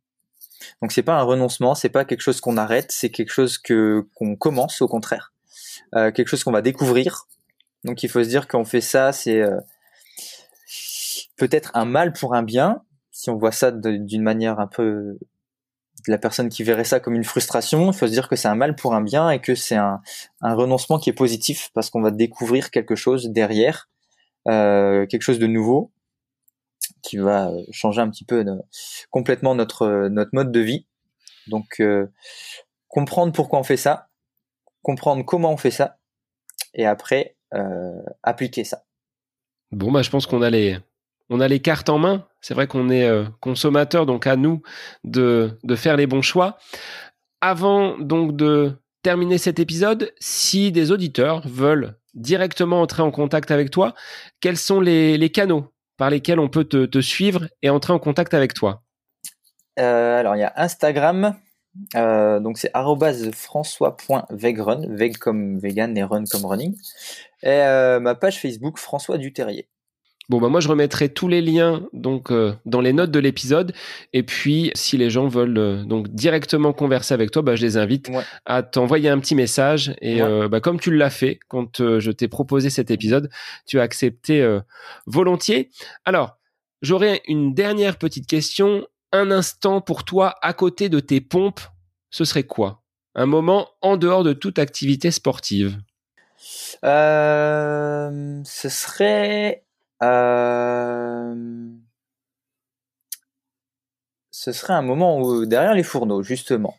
Donc 0.82 0.92
c'est 0.92 1.02
pas 1.02 1.18
un 1.18 1.22
renoncement, 1.22 1.74
c'est 1.74 1.88
pas 1.88 2.04
quelque 2.04 2.20
chose 2.20 2.40
qu'on 2.40 2.56
arrête, 2.56 2.90
c'est 2.90 3.10
quelque 3.10 3.32
chose 3.32 3.58
que 3.58 4.06
qu'on 4.14 4.36
commence 4.36 4.82
au 4.82 4.88
contraire, 4.88 5.32
euh, 5.94 6.10
quelque 6.10 6.28
chose 6.28 6.44
qu'on 6.44 6.52
va 6.52 6.62
découvrir. 6.62 7.26
Donc 7.84 8.02
il 8.02 8.08
faut 8.08 8.22
se 8.22 8.28
dire 8.28 8.46
qu'on 8.46 8.64
fait 8.64 8.80
ça, 8.80 9.12
c'est 9.12 9.40
euh, 9.40 9.58
peut-être 11.36 11.70
un 11.74 11.86
mal 11.86 12.12
pour 12.12 12.34
un 12.34 12.42
bien, 12.42 12.82
si 13.10 13.30
on 13.30 13.36
voit 13.36 13.52
ça 13.52 13.72
d'une 13.72 14.22
manière 14.22 14.60
un 14.60 14.66
peu 14.66 15.18
la 16.06 16.18
personne 16.18 16.48
qui 16.48 16.62
verrait 16.62 16.84
ça 16.84 17.00
comme 17.00 17.14
une 17.14 17.24
frustration, 17.24 17.90
il 17.90 17.96
faut 17.96 18.06
se 18.06 18.12
dire 18.12 18.28
que 18.28 18.36
c'est 18.36 18.48
un 18.48 18.54
mal 18.54 18.76
pour 18.76 18.94
un 18.94 19.00
bien 19.00 19.30
et 19.30 19.40
que 19.40 19.54
c'est 19.54 19.76
un, 19.76 20.00
renoncement 20.40 20.98
qui 20.98 21.10
est 21.10 21.14
positif 21.14 21.70
parce 21.74 21.90
qu'on 21.90 22.02
va 22.02 22.10
découvrir 22.10 22.70
quelque 22.70 22.94
chose 22.94 23.30
derrière 23.30 23.88
euh, 24.48 25.06
quelque 25.06 25.22
chose 25.22 25.38
de 25.38 25.46
nouveau 25.46 25.92
qui 27.02 27.18
va 27.18 27.50
euh, 27.50 27.62
changer 27.72 28.00
un 28.00 28.08
petit 28.08 28.24
peu 28.24 28.44
complètement 29.10 29.54
notre 29.54 29.82
euh, 29.82 30.26
mode 30.32 30.50
de 30.50 30.60
vie. 30.60 30.86
Donc 31.46 31.82
comprendre 32.88 33.32
pourquoi 33.32 33.58
on 33.58 33.64
fait 33.64 33.76
ça, 33.76 34.08
comprendre 34.82 35.24
comment 35.24 35.52
on 35.52 35.56
fait 35.56 35.70
ça, 35.70 35.98
et 36.74 36.86
après 36.86 37.36
appliquer 38.22 38.62
ça. 38.62 38.84
Bon 39.72 39.90
bah 39.90 40.02
je 40.02 40.10
pense 40.10 40.26
qu'on 40.26 40.42
a 40.42 40.50
les 40.50 40.78
a 41.30 41.48
les 41.48 41.60
cartes 41.60 41.88
en 41.88 41.98
main. 41.98 42.28
C'est 42.40 42.54
vrai 42.54 42.66
qu'on 42.66 42.88
est 42.88 43.08
consommateur, 43.40 44.06
donc 44.06 44.26
à 44.26 44.36
nous 44.36 44.62
de, 45.04 45.56
faire 45.76 45.96
les 45.96 46.06
bons 46.06 46.22
choix. 46.22 46.58
Avant 47.40 47.98
donc 47.98 48.36
de 48.36 48.72
terminer 49.02 49.38
cet 49.38 49.58
épisode, 49.58 50.12
si 50.20 50.72
des 50.72 50.90
auditeurs 50.90 51.46
veulent 51.46 51.94
directement 52.14 52.80
entrer 52.82 53.02
en 53.02 53.10
contact 53.10 53.50
avec 53.50 53.70
toi, 53.70 53.94
quels 54.40 54.56
sont 54.56 54.80
les, 54.80 55.30
canaux 55.30 55.72
par 55.96 56.10
lesquels 56.10 56.38
on 56.40 56.48
peut 56.48 56.64
te, 56.64 57.00
suivre 57.00 57.46
et 57.62 57.70
entrer 57.70 57.92
en 57.92 57.98
contact 57.98 58.34
avec 58.34 58.54
toi? 58.54 58.82
Euh, 59.78 60.18
Alors, 60.18 60.36
il 60.36 60.40
y 60.40 60.44
a 60.44 60.52
Instagram, 60.56 61.34
euh, 61.94 62.40
donc 62.40 62.58
c'est 62.58 62.72
françois.vegrun, 63.32 64.80
veg 64.88 65.16
comme 65.16 65.58
vegan 65.58 65.96
et 65.96 66.02
run 66.02 66.24
comme 66.30 66.44
running, 66.44 66.74
et 67.42 67.48
euh, 67.48 68.00
ma 68.00 68.14
page 68.14 68.40
Facebook 68.40 68.78
François 68.78 69.18
Duterrier. 69.18 69.68
Bon 70.30 70.38
bah 70.40 70.48
moi 70.48 70.60
je 70.60 70.68
remettrai 70.68 71.08
tous 71.08 71.26
les 71.26 71.42
liens 71.42 71.88
donc 71.92 72.30
euh, 72.30 72.54
dans 72.64 72.80
les 72.80 72.92
notes 72.92 73.10
de 73.10 73.18
l'épisode. 73.18 73.72
Et 74.12 74.22
puis 74.22 74.70
si 74.76 74.96
les 74.96 75.10
gens 75.10 75.26
veulent 75.26 75.58
euh, 75.58 75.82
donc 75.82 76.06
directement 76.08 76.72
converser 76.72 77.12
avec 77.12 77.32
toi 77.32 77.42
bah 77.42 77.56
je 77.56 77.62
les 77.62 77.76
invite 77.76 78.08
à 78.46 78.62
t'envoyer 78.62 79.08
un 79.08 79.18
petit 79.18 79.34
message. 79.34 79.92
Et 80.00 80.22
euh, 80.22 80.48
bah, 80.48 80.60
comme 80.60 80.78
tu 80.78 80.94
l'as 80.94 81.10
fait 81.10 81.40
quand 81.48 81.98
je 81.98 82.10
t'ai 82.12 82.28
proposé 82.28 82.70
cet 82.70 82.92
épisode 82.92 83.28
tu 83.66 83.80
as 83.80 83.82
accepté 83.82 84.60
volontiers. 85.06 85.70
Alors 86.04 86.38
j'aurais 86.80 87.22
une 87.26 87.52
dernière 87.52 87.96
petite 87.96 88.28
question. 88.28 88.86
Un 89.10 89.32
instant 89.32 89.80
pour 89.80 90.04
toi 90.04 90.36
à 90.42 90.52
côté 90.52 90.88
de 90.88 91.00
tes 91.00 91.20
pompes 91.20 91.60
ce 92.10 92.24
serait 92.24 92.44
quoi? 92.44 92.84
Un 93.16 93.26
moment 93.26 93.66
en 93.82 93.96
dehors 93.96 94.22
de 94.22 94.32
toute 94.32 94.60
activité 94.60 95.10
sportive? 95.10 95.76
ce 96.82 98.68
serait 98.68 99.64
euh, 100.02 101.34
ce 104.30 104.52
serait 104.52 104.72
un 104.72 104.82
moment 104.82 105.20
où, 105.20 105.46
derrière 105.46 105.74
les 105.74 105.82
fourneaux, 105.82 106.22
justement. 106.22 106.76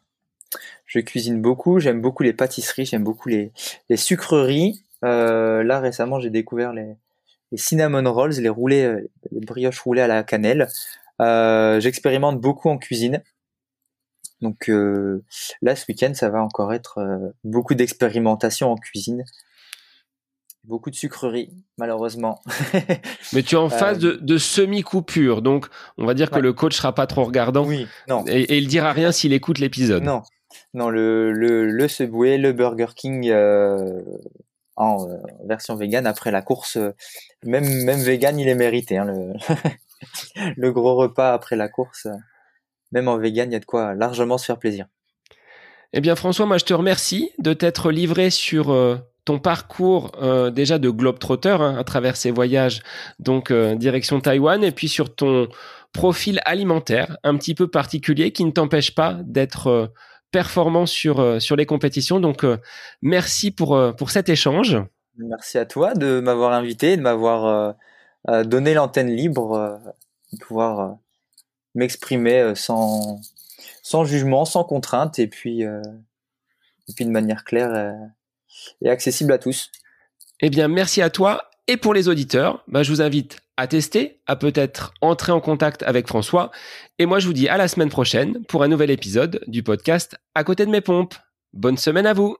Je 0.85 0.99
cuisine 0.99 1.41
beaucoup, 1.41 1.79
j'aime 1.79 2.01
beaucoup 2.01 2.23
les 2.23 2.33
pâtisseries, 2.33 2.85
j'aime 2.85 3.03
beaucoup 3.03 3.29
les, 3.29 3.51
sucreries. 3.95 4.83
Euh, 5.05 5.63
là, 5.63 5.79
récemment, 5.79 6.19
j'ai 6.19 6.29
découvert 6.29 6.73
les, 6.73 6.97
cinnamon 7.55 8.11
rolls, 8.11 8.33
les 8.33 8.49
roulés, 8.49 8.83
euh, 8.83 9.09
les 9.31 9.39
brioches 9.39 9.79
roulées 9.79 10.01
à 10.01 10.07
la 10.07 10.23
cannelle. 10.23 10.67
J'expérimente 11.19 12.41
beaucoup 12.41 12.69
en 12.69 12.77
cuisine. 12.77 13.21
Donc 14.41 14.71
là, 15.61 15.75
ce 15.75 15.85
week-end, 15.87 16.13
ça 16.15 16.29
va 16.29 16.41
encore 16.41 16.73
être 16.73 17.33
beaucoup 17.43 17.75
d'expérimentation 17.75 18.71
en 18.71 18.75
cuisine 18.75 19.23
beaucoup 20.63 20.89
de 20.89 20.95
sucreries, 20.95 21.51
malheureusement. 21.77 22.41
Mais 23.33 23.43
tu 23.43 23.55
es 23.55 23.57
en 23.57 23.69
phase 23.69 23.99
de, 23.99 24.13
de 24.13 24.37
semi-coupure, 24.37 25.41
donc 25.41 25.67
on 25.97 26.05
va 26.05 26.13
dire 26.13 26.29
que 26.29 26.39
le 26.39 26.53
coach 26.53 26.75
sera 26.75 26.93
pas 26.93 27.07
trop 27.07 27.23
regardant. 27.23 27.65
Oui, 27.65 27.87
non. 28.07 28.23
Et, 28.27 28.41
et 28.41 28.57
il 28.57 28.67
dira 28.67 28.93
rien 28.93 29.11
s'il 29.11 29.33
écoute 29.33 29.59
l'épisode. 29.59 30.03
Non, 30.03 30.21
non, 30.73 30.89
le, 30.89 31.31
le, 31.31 31.65
le 31.65 31.87
Subway, 31.87 32.37
le 32.37 32.53
Burger 32.53 32.87
King 32.95 33.29
euh, 33.29 34.01
en 34.75 35.07
euh, 35.09 35.17
version 35.45 35.75
vegan 35.75 36.05
après 36.07 36.31
la 36.31 36.41
course, 36.41 36.77
euh, 36.77 36.91
même 37.43 37.67
même 37.83 37.99
vegan, 37.99 38.39
il 38.39 38.47
est 38.47 38.55
mérité. 38.55 38.97
Hein, 38.97 39.05
le, 39.05 39.33
le 40.57 40.71
gros 40.71 40.95
repas 40.95 41.33
après 41.33 41.55
la 41.55 41.67
course, 41.69 42.07
même 42.91 43.07
en 43.07 43.17
vegan, 43.17 43.49
il 43.49 43.53
y 43.53 43.57
a 43.57 43.59
de 43.59 43.65
quoi 43.65 43.93
largement 43.95 44.37
se 44.37 44.45
faire 44.45 44.59
plaisir. 44.59 44.87
Eh 45.93 45.99
bien 45.99 46.15
François, 46.15 46.45
moi 46.45 46.57
je 46.57 46.65
te 46.65 46.73
remercie 46.73 47.31
de 47.39 47.53
t'être 47.53 47.91
livré 47.91 48.29
sur 48.29 48.71
ton 49.25 49.39
parcours 49.39 50.11
euh, 50.21 50.49
déjà 50.49 50.79
de 50.79 50.89
globe-trotter 50.89 51.57
hein, 51.59 51.77
à 51.77 51.83
travers 51.83 52.15
ces 52.15 52.31
voyages, 52.31 52.81
donc 53.19 53.51
euh, 53.51 53.75
direction 53.75 54.19
Taïwan, 54.19 54.63
et 54.63 54.71
puis 54.71 54.89
sur 54.89 55.13
ton 55.13 55.47
profil 55.93 56.39
alimentaire 56.45 57.17
un 57.23 57.37
petit 57.37 57.53
peu 57.53 57.67
particulier 57.67 58.31
qui 58.31 58.45
ne 58.45 58.51
t'empêche 58.51 58.95
pas 58.95 59.19
d'être 59.23 59.67
euh, 59.67 59.87
performant 60.31 60.85
sur, 60.85 61.41
sur 61.41 61.57
les 61.57 61.65
compétitions. 61.65 62.21
Donc 62.21 62.45
merci 63.01 63.51
pour, 63.51 63.77
pour 63.97 64.11
cet 64.11 64.29
échange. 64.29 64.77
Merci 65.17 65.57
à 65.57 65.65
toi 65.65 65.93
de 65.93 66.21
m'avoir 66.21 66.53
invité, 66.53 66.95
de 66.95 67.01
m'avoir 67.01 67.75
donné 68.45 68.73
l'antenne 68.73 69.13
libre, 69.13 69.81
de 70.31 70.37
pouvoir 70.37 70.95
m'exprimer 71.75 72.53
sans, 72.55 73.19
sans 73.83 74.05
jugement, 74.05 74.45
sans 74.45 74.63
contrainte, 74.63 75.19
et 75.19 75.27
puis, 75.27 75.63
et 75.63 76.93
puis 76.95 77.03
de 77.03 77.11
manière 77.11 77.43
claire 77.43 77.93
et 78.81 78.89
accessible 78.89 79.31
à 79.33 79.37
tous. 79.37 79.71
Eh 80.41 80.49
bien, 80.49 80.67
merci 80.67 81.01
à 81.01 81.09
toi. 81.09 81.49
Et 81.67 81.77
pour 81.77 81.93
les 81.93 82.09
auditeurs, 82.09 82.63
bah, 82.67 82.83
je 82.83 82.91
vous 82.91 83.01
invite 83.01 83.37
à 83.57 83.67
tester, 83.67 84.19
à 84.25 84.35
peut-être 84.35 84.93
entrer 85.01 85.31
en 85.31 85.39
contact 85.39 85.83
avec 85.83 86.07
François. 86.07 86.51
Et 86.97 87.05
moi, 87.05 87.19
je 87.19 87.27
vous 87.27 87.33
dis 87.33 87.47
à 87.47 87.57
la 87.57 87.67
semaine 87.67 87.89
prochaine 87.89 88.43
pour 88.45 88.63
un 88.63 88.67
nouvel 88.67 88.89
épisode 88.89 89.41
du 89.47 89.61
podcast 89.61 90.15
À 90.33 90.43
côté 90.43 90.65
de 90.65 90.71
mes 90.71 90.81
pompes. 90.81 91.15
Bonne 91.53 91.77
semaine 91.77 92.07
à 92.07 92.13
vous. 92.13 92.37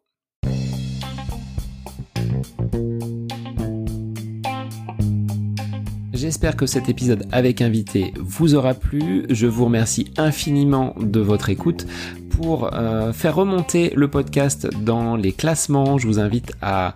J'espère 6.14 6.56
que 6.56 6.68
cet 6.68 6.88
épisode 6.88 7.26
avec 7.32 7.62
invité 7.62 8.14
vous 8.20 8.54
aura 8.54 8.76
plu. 8.76 9.26
Je 9.30 9.48
vous 9.48 9.66
remercie 9.66 10.14
infiniment 10.18 10.94
de 11.00 11.20
votre 11.20 11.50
écoute 11.50 11.88
pour 12.32 12.74
euh, 12.74 13.14
faire 13.14 13.36
remonter 13.36 13.92
le 13.96 14.08
podcast 14.08 14.68
dans 14.84 15.16
les 15.16 15.32
classements, 15.32 15.98
je 15.98 16.08
vous 16.08 16.20
invite 16.20 16.54
à 16.62 16.96